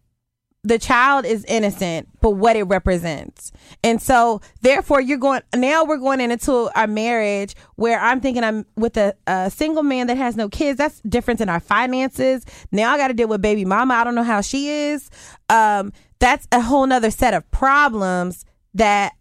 the 0.62 0.78
child 0.78 1.24
is 1.24 1.44
innocent, 1.46 2.08
but 2.20 2.32
what 2.32 2.54
it 2.54 2.64
represents, 2.64 3.50
and 3.82 4.00
so 4.00 4.42
therefore 4.60 5.00
you're 5.00 5.16
going 5.16 5.40
now. 5.54 5.84
We're 5.84 5.96
going 5.96 6.20
into 6.20 6.70
a 6.78 6.86
marriage 6.86 7.54
where 7.76 7.98
I'm 7.98 8.20
thinking 8.20 8.44
I'm 8.44 8.66
with 8.76 8.98
a, 8.98 9.14
a 9.26 9.50
single 9.50 9.82
man 9.82 10.06
that 10.08 10.18
has 10.18 10.36
no 10.36 10.50
kids. 10.50 10.76
That's 10.76 11.00
different 11.00 11.40
in 11.40 11.48
our 11.48 11.60
finances. 11.60 12.44
Now 12.72 12.92
I 12.92 12.98
got 12.98 13.08
to 13.08 13.14
deal 13.14 13.28
with 13.28 13.40
baby 13.40 13.64
mama. 13.64 13.94
I 13.94 14.04
don't 14.04 14.14
know 14.14 14.22
how 14.22 14.42
she 14.42 14.68
is. 14.68 15.08
Um, 15.48 15.94
that's 16.18 16.46
a 16.52 16.60
whole 16.60 16.86
nother 16.86 17.10
set 17.10 17.32
of 17.32 17.50
problems 17.50 18.44
that 18.74 19.14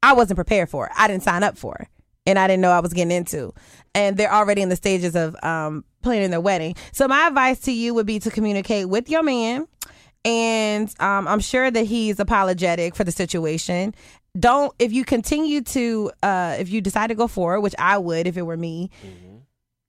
I 0.00 0.12
wasn't 0.12 0.36
prepared 0.36 0.70
for. 0.70 0.90
I 0.96 1.08
didn't 1.08 1.24
sign 1.24 1.42
up 1.42 1.58
for, 1.58 1.88
and 2.24 2.38
I 2.38 2.46
didn't 2.46 2.60
know 2.60 2.70
I 2.70 2.80
was 2.80 2.92
getting 2.92 3.10
into. 3.10 3.52
And 3.94 4.16
they're 4.16 4.32
already 4.32 4.60
in 4.62 4.68
the 4.68 4.76
stages 4.76 5.14
of 5.14 5.36
um, 5.44 5.84
planning 6.02 6.30
their 6.30 6.40
wedding. 6.40 6.74
So 6.92 7.06
my 7.06 7.26
advice 7.28 7.60
to 7.60 7.72
you 7.72 7.94
would 7.94 8.06
be 8.06 8.18
to 8.20 8.30
communicate 8.30 8.88
with 8.88 9.08
your 9.08 9.22
man, 9.22 9.68
and 10.24 10.92
um, 11.00 11.28
I'm 11.28 11.40
sure 11.40 11.70
that 11.70 11.84
he's 11.86 12.18
apologetic 12.18 12.94
for 12.96 13.04
the 13.04 13.12
situation. 13.12 13.94
Don't 14.38 14.74
if 14.80 14.92
you 14.92 15.04
continue 15.04 15.60
to 15.62 16.10
uh, 16.22 16.56
if 16.58 16.68
you 16.68 16.80
decide 16.80 17.08
to 17.08 17.14
go 17.14 17.28
forward, 17.28 17.60
which 17.60 17.74
I 17.78 17.98
would 17.98 18.26
if 18.26 18.36
it 18.36 18.42
were 18.42 18.56
me, 18.56 18.90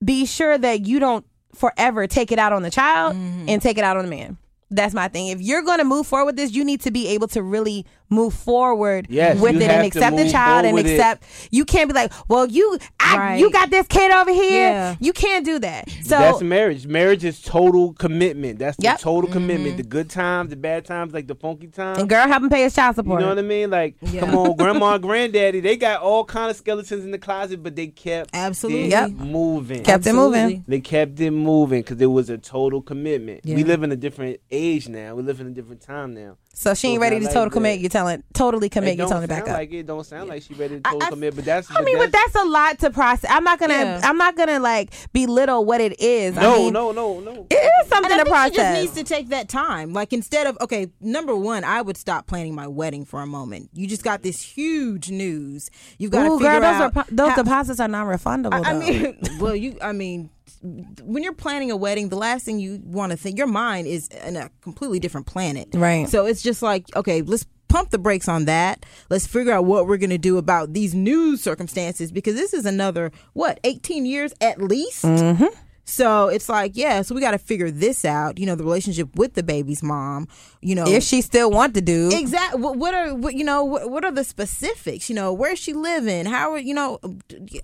be 0.03 0.25
sure 0.25 0.57
that 0.57 0.85
you 0.85 0.99
don't 0.99 1.25
forever 1.55 2.05
take 2.05 2.31
it 2.31 2.37
out 2.37 2.53
on 2.53 2.61
the 2.61 2.69
child 2.69 3.15
and 3.49 3.61
take 3.61 3.77
it 3.77 3.83
out 3.83 3.97
on 3.97 4.03
the 4.03 4.09
man. 4.09 4.37
That's 4.69 4.93
my 4.93 5.07
thing. 5.07 5.27
If 5.27 5.41
you're 5.41 5.61
going 5.61 5.77
to 5.77 5.85
move 5.85 6.05
forward 6.05 6.25
with 6.25 6.35
this, 6.35 6.51
you 6.51 6.65
need 6.65 6.81
to 6.81 6.91
be 6.91 7.07
able 7.09 7.27
to 7.29 7.41
really 7.41 7.85
move 8.15 8.33
forward 8.33 9.07
Yes, 9.09 9.39
with 9.39 9.55
it 9.57 9.69
and 9.69 9.85
accept 9.85 10.15
the 10.17 10.29
child 10.29 10.65
and 10.65 10.71
forward 10.71 10.83
with 10.83 10.87
it. 10.87 10.95
accept. 10.95 11.23
You 11.51 11.65
can't 11.65 11.89
be 11.89 11.93
like, 11.93 12.11
well, 12.27 12.45
you, 12.47 12.77
I, 12.99 13.17
Right. 13.17 13.39
you 13.39 13.51
got 13.51 13.69
this 13.69 13.85
kid 13.87 14.11
over 14.11 14.31
here. 14.31 14.69
Yeah. 14.69 14.95
You 14.99 15.13
can't 15.13 15.45
do 15.45 15.59
that. 15.59 15.89
So 16.01 16.17
that's 16.17 16.41
marriage. 16.41 16.87
Marriage 16.87 17.23
is 17.23 17.41
total 17.41 17.93
commitment. 17.93 18.59
That's 18.59 18.77
the 18.77 18.83
Yep. 18.83 18.99
total 18.99 19.29
commitment. 19.29 19.71
Mm-hmm. 19.71 19.77
The 19.77 19.83
good 19.83 20.09
times, 20.09 20.49
the 20.49 20.55
bad 20.55 20.85
times, 20.85 21.13
like 21.13 21.27
the 21.27 21.35
funky 21.35 21.67
times. 21.67 21.99
and 21.99 22.09
girl, 22.09 22.27
help 22.27 22.43
him 22.43 22.49
pay 22.49 22.63
his 22.63 22.73
child 22.73 22.95
support. 22.95 23.19
You 23.21 23.25
know 23.27 23.31
what 23.35 23.39
I 23.39 23.47
mean? 23.47 23.69
Like, 23.69 23.95
come 24.19 24.35
on, 24.35 24.55
grandma, 24.57 24.97
granddaddy, 24.97 25.59
they 25.59 25.77
got 25.77 26.01
all 26.01 26.23
kind 26.25 26.49
of 26.49 26.55
skeletons 26.57 27.03
in 27.03 27.11
the 27.11 27.17
closet, 27.19 27.61
but 27.61 27.75
they 27.75 27.87
kept 27.87 28.29
Absolutely. 28.33 28.89
Yep. 28.89 29.11
moving. 29.11 29.83
Kept 29.83 30.05
it 30.07 30.13
moving. 30.13 30.63
They 30.67 30.79
kept 30.79 31.19
it 31.19 31.31
moving 31.31 31.81
because 31.81 31.99
it 32.01 32.05
was 32.07 32.29
a 32.29 32.37
total 32.37 32.81
commitment. 32.81 33.41
Yeah. 33.43 33.55
We 33.55 33.63
live 33.63 33.83
in 33.83 33.91
a 33.91 33.95
different 33.95 34.39
age 34.51 34.87
now. 34.87 35.15
We 35.15 35.23
live 35.23 35.39
in 35.41 35.47
a 35.47 35.51
different 35.51 35.81
time 35.81 36.13
now. 36.13 36.37
So 36.57 36.73
she 36.73 36.87
ain't 36.87 36.99
So 36.99 37.01
ready 37.01 37.17
to 37.19 37.25
not 37.25 37.33
total 37.33 37.43
like 37.43 37.51
commit. 37.51 37.77
that. 37.79 37.83
You 37.83 37.89
telling 37.89 38.23
totally 38.33 38.69
commit. 38.69 38.91
it 38.91 38.91
You 38.93 38.97
don't 38.99 39.09
telling 39.09 39.25
it 39.25 39.27
back 39.27 39.41
up. 39.43 39.49
like 39.49 39.73
it. 39.73 39.85
Don't 39.85 40.05
sound 40.05 40.29
like 40.29 40.41
she 40.41 40.53
ready 40.53 40.79
to 40.79 40.81
I- 40.85 40.97
I- 41.01 41.09
commit. 41.09 41.35
But 41.35 41.43
that's. 41.43 41.67
I 41.69 41.81
mean, 41.81 41.97
but 41.97 42.13
that's 42.13 42.33
a 42.35 42.45
lot 42.45 42.79
to 42.79 42.91
process. 42.91 43.29
I'm 43.29 43.43
not 43.43 43.59
gonna. 43.59 43.73
Yeah. 43.73 44.01
I'm 44.03 44.17
not 44.17 44.37
gonna 44.37 44.59
like 44.59 44.93
belittle 45.11 45.65
what 45.65 45.81
it 45.81 45.99
is. 45.99 46.35
no, 46.35 46.53
I 46.53 46.57
mean, 46.59 46.73
no, 46.73 46.91
no, 46.93 47.19
no. 47.19 47.45
It 47.49 47.55
is 47.83 47.87
something 47.89 48.09
And 48.09 48.21
I 48.21 48.23
to 48.23 48.23
think 48.23 48.27
she 48.27 48.31
process. 48.31 48.55
just 48.55 48.81
needs 48.95 49.07
to 49.09 49.13
take 49.15 49.27
that 49.29 49.49
time. 49.49 49.91
Like 49.91 50.13
instead 50.13 50.47
of 50.47 50.57
okay, 50.61 50.87
number 51.01 51.35
one, 51.35 51.65
I 51.65 51.81
would 51.81 51.97
stop 51.97 52.25
planning 52.25 52.55
my 52.55 52.67
wedding 52.67 53.03
for 53.03 53.21
a 53.21 53.27
moment. 53.27 53.69
You 53.73 53.85
just 53.87 54.03
got 54.03 54.23
this 54.23 54.41
huge 54.41 55.11
news. 55.11 55.69
You've 55.97 56.11
got 56.11 56.23
to 56.23 56.37
figure 56.37 56.51
girl, 56.51 56.61
those 56.61 56.81
out 56.81 56.95
are 56.97 57.05
those 57.11 57.29
how- 57.31 57.35
deposits 57.43 57.79
are 57.81 57.87
non-refundable. 57.89 58.65
I, 58.65 58.71
I 58.71 58.73
mean, 58.79 59.17
well, 59.41 59.55
you. 59.55 59.77
I 59.81 59.91
mean, 59.91 60.29
when 60.61 61.23
you're 61.23 61.33
planning 61.33 61.71
a 61.71 61.75
wedding, 61.75 62.09
the 62.09 62.17
last 62.17 62.45
thing 62.45 62.59
you 62.59 62.81
want 62.83 63.11
to 63.11 63.17
think, 63.17 63.37
your 63.37 63.47
mind 63.47 63.87
is 63.87 64.07
in 64.07 64.35
a 64.35 64.49
completely 64.61 64.99
different 64.99 65.27
planet. 65.27 65.69
Right. 65.73 66.07
So 66.07 66.25
it's 66.25 66.41
just 66.41 66.61
like, 66.61 66.85
okay, 66.95 67.21
let's 67.21 67.45
pump 67.67 67.89
the 67.89 67.97
brakes 67.97 68.27
on 68.27 68.45
that. 68.45 68.85
Let's 69.09 69.27
figure 69.27 69.51
out 69.51 69.65
what 69.65 69.87
we're 69.87 69.97
going 69.97 70.09
to 70.11 70.17
do 70.17 70.37
about 70.37 70.73
these 70.73 70.93
new 70.93 71.35
circumstances 71.37 72.11
because 72.11 72.35
this 72.35 72.53
is 72.53 72.65
another 72.65 73.11
what 73.33 73.59
18 73.63 74.05
years 74.05 74.33
at 74.41 74.61
least. 74.61 75.03
Mm-hmm. 75.03 75.45
So 75.85 76.27
it's 76.27 76.49
like, 76.49 76.71
yeah, 76.75 77.03
so 77.03 77.13
we 77.13 77.21
got 77.21 77.31
to 77.31 77.37
figure 77.37 77.69
this 77.69 78.03
out. 78.03 78.39
You 78.39 78.47
know, 78.47 78.55
the 78.55 78.63
relationship 78.63 79.15
with 79.15 79.35
the 79.35 79.43
baby's 79.43 79.83
mom. 79.83 80.27
You 80.61 80.75
know, 80.75 80.87
if 80.87 81.03
she 81.03 81.21
still 81.21 81.51
want 81.51 81.75
to 81.75 81.81
do, 81.81 82.09
Exactly. 82.11 82.59
What, 82.59 82.77
what 82.77 82.93
are 82.93 83.13
what, 83.13 83.35
you 83.35 83.43
know? 83.43 83.63
What, 83.63 83.89
what 83.89 84.03
are 84.03 84.11
the 84.11 84.23
specifics? 84.23 85.09
You 85.09 85.15
know, 85.15 85.31
where's 85.31 85.59
she 85.59 85.73
living? 85.73 86.25
How 86.25 86.51
are 86.53 86.59
you 86.59 86.73
know? 86.73 86.99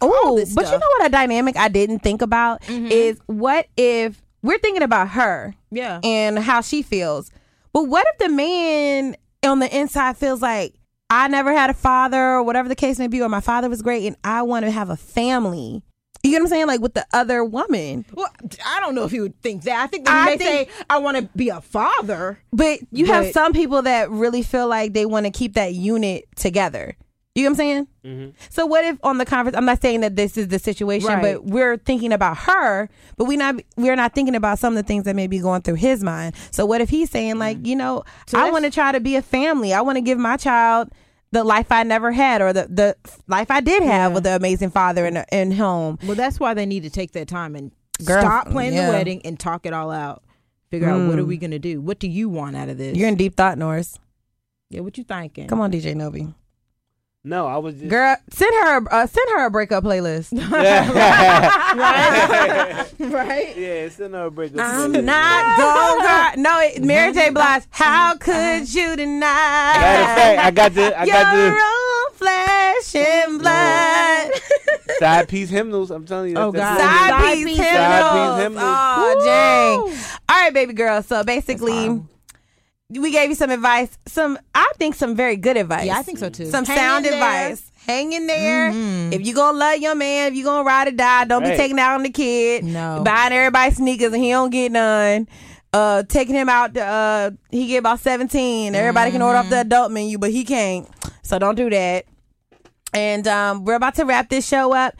Oh, 0.01 0.45
but 0.55 0.65
you 0.65 0.71
know 0.71 0.87
what 0.99 1.05
a 1.07 1.09
dynamic 1.09 1.57
I 1.57 1.67
didn't 1.67 1.99
think 1.99 2.21
about 2.21 2.61
mm-hmm. 2.61 2.87
is 2.87 3.19
what 3.25 3.67
if 3.75 4.21
we're 4.43 4.59
thinking 4.59 4.83
about 4.83 5.09
her 5.09 5.55
Yeah. 5.71 5.99
and 6.03 6.39
how 6.39 6.61
she 6.61 6.81
feels, 6.81 7.31
but 7.73 7.83
what 7.83 8.05
if 8.13 8.17
the 8.19 8.29
man 8.29 9.15
on 9.43 9.59
the 9.59 9.75
inside 9.75 10.17
feels 10.17 10.41
like 10.41 10.75
I 11.09 11.27
never 11.27 11.51
had 11.51 11.69
a 11.69 11.73
father 11.73 12.35
or 12.35 12.43
whatever 12.43 12.69
the 12.69 12.75
case 12.75 12.97
may 12.97 13.07
be, 13.07 13.21
or 13.21 13.29
my 13.29 13.41
father 13.41 13.69
was 13.69 13.81
great 13.81 14.05
and 14.05 14.15
I 14.23 14.43
want 14.43 14.65
to 14.65 14.71
have 14.71 14.89
a 14.89 14.95
family. 14.95 15.83
You 16.23 16.29
get 16.31 16.37
what 16.39 16.43
I'm 16.43 16.47
saying? 16.49 16.67
Like 16.67 16.81
with 16.81 16.93
the 16.93 17.05
other 17.13 17.43
woman. 17.43 18.05
Well, 18.13 18.29
I 18.65 18.79
don't 18.79 18.93
know 18.95 19.03
if 19.05 19.11
he 19.11 19.19
would 19.21 19.39
think 19.41 19.63
that. 19.63 19.81
I 19.81 19.87
think 19.87 20.05
that 20.05 20.13
I 20.15 20.25
may 20.25 20.37
think- 20.37 20.69
say, 20.69 20.83
"I 20.89 20.97
want 20.99 21.17
to 21.17 21.23
be 21.35 21.49
a 21.49 21.61
father." 21.61 22.37
But 22.53 22.79
you 22.91 23.07
have 23.07 23.31
some 23.31 23.53
people 23.53 23.81
that 23.83 24.09
really 24.11 24.43
feel 24.43 24.67
like 24.67 24.93
they 24.93 25.05
want 25.05 25.25
to 25.25 25.31
keep 25.31 25.53
that 25.55 25.73
unit 25.73 26.25
together. 26.35 26.95
You 27.33 27.43
know 27.43 27.47
what 27.47 27.51
I'm 27.51 27.55
saying? 27.57 27.87
Mm-hmm. 28.05 28.29
So 28.49 28.65
what 28.65 28.83
if 28.83 28.97
on 29.03 29.17
the 29.17 29.25
conference? 29.25 29.55
I'm 29.57 29.63
not 29.63 29.81
saying 29.81 30.01
that 30.01 30.17
this 30.17 30.35
is 30.37 30.49
the 30.49 30.59
situation, 30.59 31.07
Right. 31.07 31.21
but 31.35 31.45
we're 31.45 31.77
thinking 31.77 32.11
about 32.11 32.35
her, 32.39 32.89
but 33.15 33.23
we 33.23 33.37
not 33.37 33.55
we're 33.77 33.95
not 33.95 34.13
thinking 34.13 34.35
about 34.35 34.59
some 34.59 34.73
of 34.73 34.77
the 34.77 34.83
things 34.85 35.05
that 35.05 35.15
may 35.15 35.27
be 35.27 35.39
going 35.39 35.61
through 35.61 35.75
his 35.75 36.03
mind. 36.03 36.35
So 36.51 36.65
what 36.65 36.81
if 36.81 36.89
he's 36.89 37.09
saying 37.09 37.39
like, 37.39 37.65
you 37.65 37.75
know, 37.75 38.03
So 38.27 38.37
I 38.37 38.51
want 38.51 38.65
to 38.65 38.69
try 38.71 38.91
to 38.91 38.99
be 38.99 39.15
a 39.15 39.21
family. 39.21 39.73
I 39.73 39.79
want 39.79 39.95
to 39.95 40.01
give 40.01 40.17
my 40.19 40.35
child 40.35 40.89
the 41.31 41.43
life 41.43 41.71
I 41.71 41.83
never 41.83 42.11
had, 42.11 42.41
or 42.41 42.53
the 42.53 42.67
the 42.67 42.95
life 43.27 43.49
I 43.49 43.61
did 43.61 43.83
have 43.83 44.11
Yeah. 44.11 44.15
with 44.15 44.23
the 44.23 44.35
amazing 44.35 44.71
father 44.71 45.05
in 45.05 45.23
in 45.31 45.51
home. 45.51 45.97
Well, 46.05 46.15
that's 46.15 46.39
why 46.39 46.53
they 46.53 46.65
need 46.65 46.83
to 46.83 46.89
take 46.89 47.11
that 47.13 47.27
time 47.27 47.55
and 47.55 47.71
Girl, 48.03 48.21
stop 48.21 48.49
planning 48.49 48.75
yeah. 48.79 48.87
the 48.87 48.91
wedding 48.93 49.21
and 49.25 49.39
talk 49.39 49.65
it 49.65 49.73
all 49.73 49.91
out. 49.91 50.23
Figure 50.69 50.89
out 50.89 51.07
what 51.09 51.19
are 51.19 51.25
we 51.25 51.37
mm. 51.37 51.41
gonna 51.41 51.59
do? 51.59 51.81
What 51.81 51.99
do 51.99 52.07
you 52.07 52.29
want 52.29 52.55
out 52.55 52.69
of 52.69 52.77
this? 52.77 52.95
You're 52.95 53.09
in 53.09 53.15
deep 53.15 53.35
thought, 53.35 53.57
Norris. 53.57 53.99
yeah, 54.69 54.79
what 54.81 54.97
you 54.97 55.03
thinking? 55.03 55.47
Come 55.47 55.59
on, 55.59 55.71
DJ 55.71 55.95
Nobe. 55.95 56.33
No, 57.23 57.45
I 57.45 57.57
was 57.57 57.75
just. 57.75 57.87
Girl, 57.87 58.15
send 58.31 58.51
her 58.55 58.83
uh, 58.91 59.05
send 59.05 59.29
her 59.29 59.45
a 59.45 59.51
breakup 59.51 59.83
playlist. 59.83 60.31
right? 60.51 60.89
right. 62.99 63.55
Yeah, 63.57 63.89
send 63.89 64.15
her 64.15 64.25
a 64.25 64.31
break. 64.31 64.53
I'm 64.57 64.91
not 65.05 65.57
going. 65.57 66.33
To. 66.35 66.41
No, 66.41 66.59
it, 66.61 66.81
Mary 66.83 67.13
J. 67.13 67.29
Blige. 67.29 67.61
How 67.69 68.15
could 68.15 68.73
you 68.73 68.95
deny? 68.95 69.19
Matter 69.21 70.01
of 70.01 70.07
fact, 70.17 70.39
I 70.39 70.49
got 70.51 70.73
the 70.73 70.99
I 70.99 71.05
got 71.05 71.37
your 71.37 71.51
the 71.51 71.61
own 71.61 72.11
flesh 72.15 72.95
and 72.95 73.37
blood. 73.39 74.31
side 74.99 75.29
piece 75.29 75.49
hymnals. 75.51 75.91
I'm 75.91 76.05
telling 76.05 76.29
you. 76.29 76.35
That's 76.35 76.47
Oh, 76.47 76.51
God. 76.51 76.77
what 76.77 76.81
it 76.81 76.81
is. 76.81 76.87
Side 76.87 77.09
Side 77.09 77.35
piece 77.35 77.45
piece 77.45 77.57
hymnals. 77.59 78.39
hymnals. 78.41 78.65
Oh, 78.67 79.21
dang. 79.23 79.79
All 80.27 80.37
right, 80.43 80.53
baby 80.53 80.73
girl. 80.73 81.03
So 81.03 81.23
basically, 81.23 82.01
we 82.99 83.11
gave 83.11 83.29
you 83.29 83.35
some 83.35 83.49
advice. 83.51 83.97
Some, 84.07 84.37
I 84.53 84.71
think, 84.77 84.95
some 84.95 85.15
very 85.15 85.35
good 85.37 85.57
advice. 85.57 85.85
Yeah, 85.85 85.97
I 85.97 86.01
think 86.03 86.17
so 86.19 86.29
too. 86.29 86.45
Some 86.49 86.65
Hang 86.65 86.77
sound 86.77 87.05
in 87.05 87.11
there. 87.11 87.21
advice. 87.21 87.71
Hang 87.87 88.13
in 88.13 88.27
there. 88.27 88.71
Mhm. 88.71 89.13
If 89.13 89.25
you 89.25 89.33
gonna 89.33 89.57
love 89.57 89.77
your 89.79 89.95
man, 89.95 90.31
if 90.31 90.37
you 90.37 90.43
gonna 90.43 90.63
ride 90.63 90.87
or 90.87 90.91
die, 90.91 91.25
don't 91.25 91.43
be 91.43 91.55
taking 91.55 91.79
out 91.79 91.95
on 91.95 92.03
the 92.03 92.09
kid. 92.11 92.63
No. 92.63 93.01
Buying 93.03 93.33
everybody 93.33 93.73
sneakers 93.73 94.13
and 94.13 94.23
he 94.23 94.29
don't 94.29 94.49
get 94.51 94.71
none. 94.71 95.27
Uh, 95.73 96.03
taking 96.03 96.35
him 96.35 96.49
out. 96.49 96.73
To, 96.73 96.83
uh, 96.83 97.31
he 97.49 97.67
get 97.67 97.77
about 97.77 97.99
seventeen. 98.01 98.75
Everybody 98.75 99.11
can 99.11 99.21
order 99.21 99.39
off 99.39 99.49
the 99.49 99.61
adult 99.61 99.91
menu, 99.91 100.17
but 100.17 100.29
he 100.31 100.43
can't. 100.43 100.87
So 101.23 101.39
don't 101.39 101.55
do 101.55 101.69
that. 101.69 102.05
And 102.93 103.25
um, 103.25 103.63
we're 103.63 103.75
about 103.75 103.95
to 103.95 104.03
wrap 104.05 104.27
this 104.27 104.45
show 104.45 104.73
up. 104.73 104.95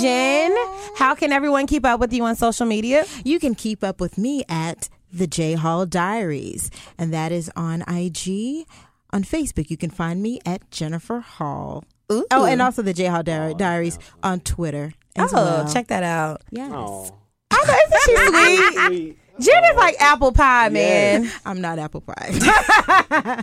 Jen, 0.00 0.52
how 0.96 1.14
can 1.14 1.30
everyone 1.32 1.68
keep 1.68 1.86
up 1.86 2.00
with 2.00 2.12
you 2.12 2.24
on 2.24 2.34
social 2.34 2.66
media? 2.66 3.06
You 3.24 3.38
can 3.38 3.54
keep 3.54 3.84
up 3.84 4.00
with 4.00 4.18
me 4.18 4.44
at 4.48 4.88
the 5.18 5.26
J 5.26 5.54
Hall 5.54 5.86
Diaries, 5.86 6.70
and 6.98 7.12
that 7.12 7.32
is 7.32 7.50
on 7.56 7.82
IG. 7.82 8.66
On 9.12 9.22
Facebook, 9.22 9.70
you 9.70 9.76
can 9.76 9.90
find 9.90 10.22
me 10.22 10.40
at 10.44 10.70
Jennifer 10.70 11.20
Hall. 11.20 11.84
Ooh. 12.12 12.26
Oh, 12.30 12.44
and 12.44 12.60
also 12.62 12.82
the 12.82 12.92
J 12.92 13.06
Hall 13.06 13.22
Di- 13.22 13.54
Diaries 13.54 13.98
on 14.22 14.40
Twitter. 14.40 14.92
As 15.16 15.32
Oh, 15.32 15.36
well. 15.36 15.72
check 15.72 15.86
that 15.88 16.02
out. 16.02 16.42
Yes. 16.50 16.70
Oh. 16.74 17.10
I 17.50 17.64
know, 17.66 17.74
isn't 17.86 18.02
she 18.04 18.16
sweet? 18.76 18.86
Sweet. 18.86 19.18
Jen 19.38 19.64
is 19.64 19.76
like 19.76 19.96
apple 20.00 20.32
pie, 20.32 20.70
man. 20.70 21.30
I'm 21.44 21.60
not 21.60 21.78
apple 21.78 22.00
pie. 22.00 22.30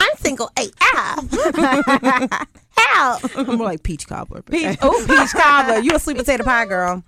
I'm 0.00 0.16
single 0.18 0.50
AF. 0.58 1.30
How? 2.76 3.18
I'm 3.36 3.46
more 3.56 3.66
like 3.66 3.82
peach 3.82 4.06
cobbler. 4.06 4.42
Peach, 4.42 4.78
oh, 4.82 5.04
peach 5.06 5.30
cobbler. 5.32 5.78
You 5.78 5.94
a 5.94 5.98
sweet 5.98 6.16
potato 6.18 6.44
pie 6.44 6.66
girl. 6.66 7.02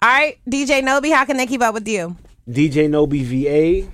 All 0.00 0.08
right, 0.08 0.38
DJ 0.48 0.82
Nobe, 0.82 1.12
how 1.12 1.24
can 1.24 1.36
they 1.36 1.46
keep 1.46 1.60
up 1.62 1.74
with 1.74 1.88
you? 1.88 2.16
DJ 2.48 2.88
Nobe 2.88 3.22
VA 3.22 3.90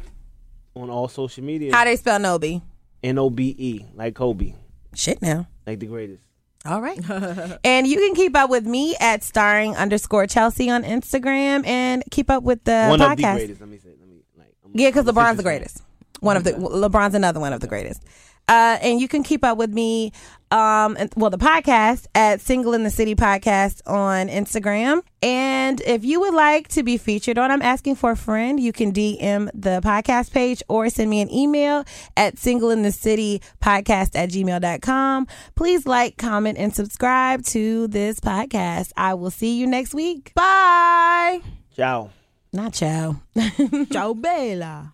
on 0.75 0.91
all 0.91 1.09
social 1.09 1.43
media. 1.45 1.73
How 1.75 1.85
they 1.85 1.97
spell 1.97 2.19
Nobe? 2.19 2.63
N 3.03 3.19
O 3.19 3.29
B 3.31 3.55
E, 3.59 3.85
like 3.95 4.15
Kobe, 4.15 4.55
Shit 4.95 5.21
now. 5.21 5.47
like 5.67 5.79
the 5.81 5.87
greatest. 5.87 6.23
All 6.65 6.81
right. 6.81 6.99
and 7.65 7.87
you 7.87 7.99
can 7.99 8.15
keep 8.15 8.35
up 8.35 8.49
with 8.49 8.65
me 8.65 8.97
at 8.99 9.23
starring 9.23 9.77
underscore 9.77 10.27
Chelsea 10.27 10.71
on 10.71 10.83
Instagram 10.83 11.67
and 11.67 12.03
keep 12.11 12.31
up 12.31 12.43
with 12.43 12.65
the 12.65 12.87
One 12.89 13.03
of 13.03 13.17
the 13.17 13.23
podcast. 13.23 13.35
greatest. 13.37 13.61
Let 13.61 13.69
me 13.69 13.79
say. 13.79 13.91
Let 14.01 14.09
me 14.09 14.17
like. 14.39 14.55
I'm- 14.65 14.73
Yeah, 14.73 14.89
because 14.89 15.05
LeBron's 15.05 15.37
the 15.37 15.43
greatest. 15.43 15.83
One 16.21 16.39
of 16.39 16.45
the 16.45 16.53
LeBron's 16.53 17.15
another 17.15 17.41
one 17.41 17.53
of 17.53 17.61
the 17.61 17.67
greatest. 17.67 18.03
Uh, 18.49 18.79
and 18.81 18.99
you 19.01 19.09
can 19.09 19.23
keep 19.23 19.45
up 19.45 19.59
with 19.59 19.71
me 19.71 20.13
um, 20.55 20.97
well, 21.17 21.31
the 21.31 21.39
podcast 21.39 22.07
at 22.15 22.41
Single 22.41 22.75
in 22.75 22.85
the 22.85 22.91
City 22.91 23.17
Podcast 23.17 23.83
on 23.87 24.29
Instagram. 24.29 25.03
And 25.21 25.81
if 25.81 26.05
you 26.05 26.21
would 26.21 26.35
like 26.35 26.69
to 26.69 26.85
be 26.85 26.97
featured 26.97 27.39
on 27.39 27.51
I'm 27.51 27.61
Asking 27.61 27.97
for 27.97 28.13
a 28.13 28.17
Friend, 28.17 28.61
you 28.61 28.73
can 28.73 28.93
DM 28.93 29.51
the 29.53 29.81
podcast 29.83 30.31
page 30.31 30.63
or 30.69 30.89
send 30.91 31.11
me 31.11 31.21
an 31.21 31.33
email 31.33 31.85
at 32.17 32.39
single 32.39 32.71
in 32.71 32.83
the 32.83 32.93
city 32.93 33.43
podcast 33.61 34.11
at 34.15 34.31
gmail.com. 34.31 35.27
Please 35.57 35.87
like, 35.87 36.19
comment, 36.19 36.57
and 36.57 36.73
subscribe 36.73 37.43
to 37.47 37.89
this 37.89 38.21
podcast. 38.21 38.93
I 38.97 39.15
will 39.15 39.33
see 39.33 39.59
you 39.59 39.67
next 39.67 39.93
week. 39.93 40.33
Bye. 40.35 41.41
Ciao. 41.75 42.11
Not 42.53 42.75
ciao. 42.75 43.21
Ciao, 43.91 44.15
Bella. 44.15 44.93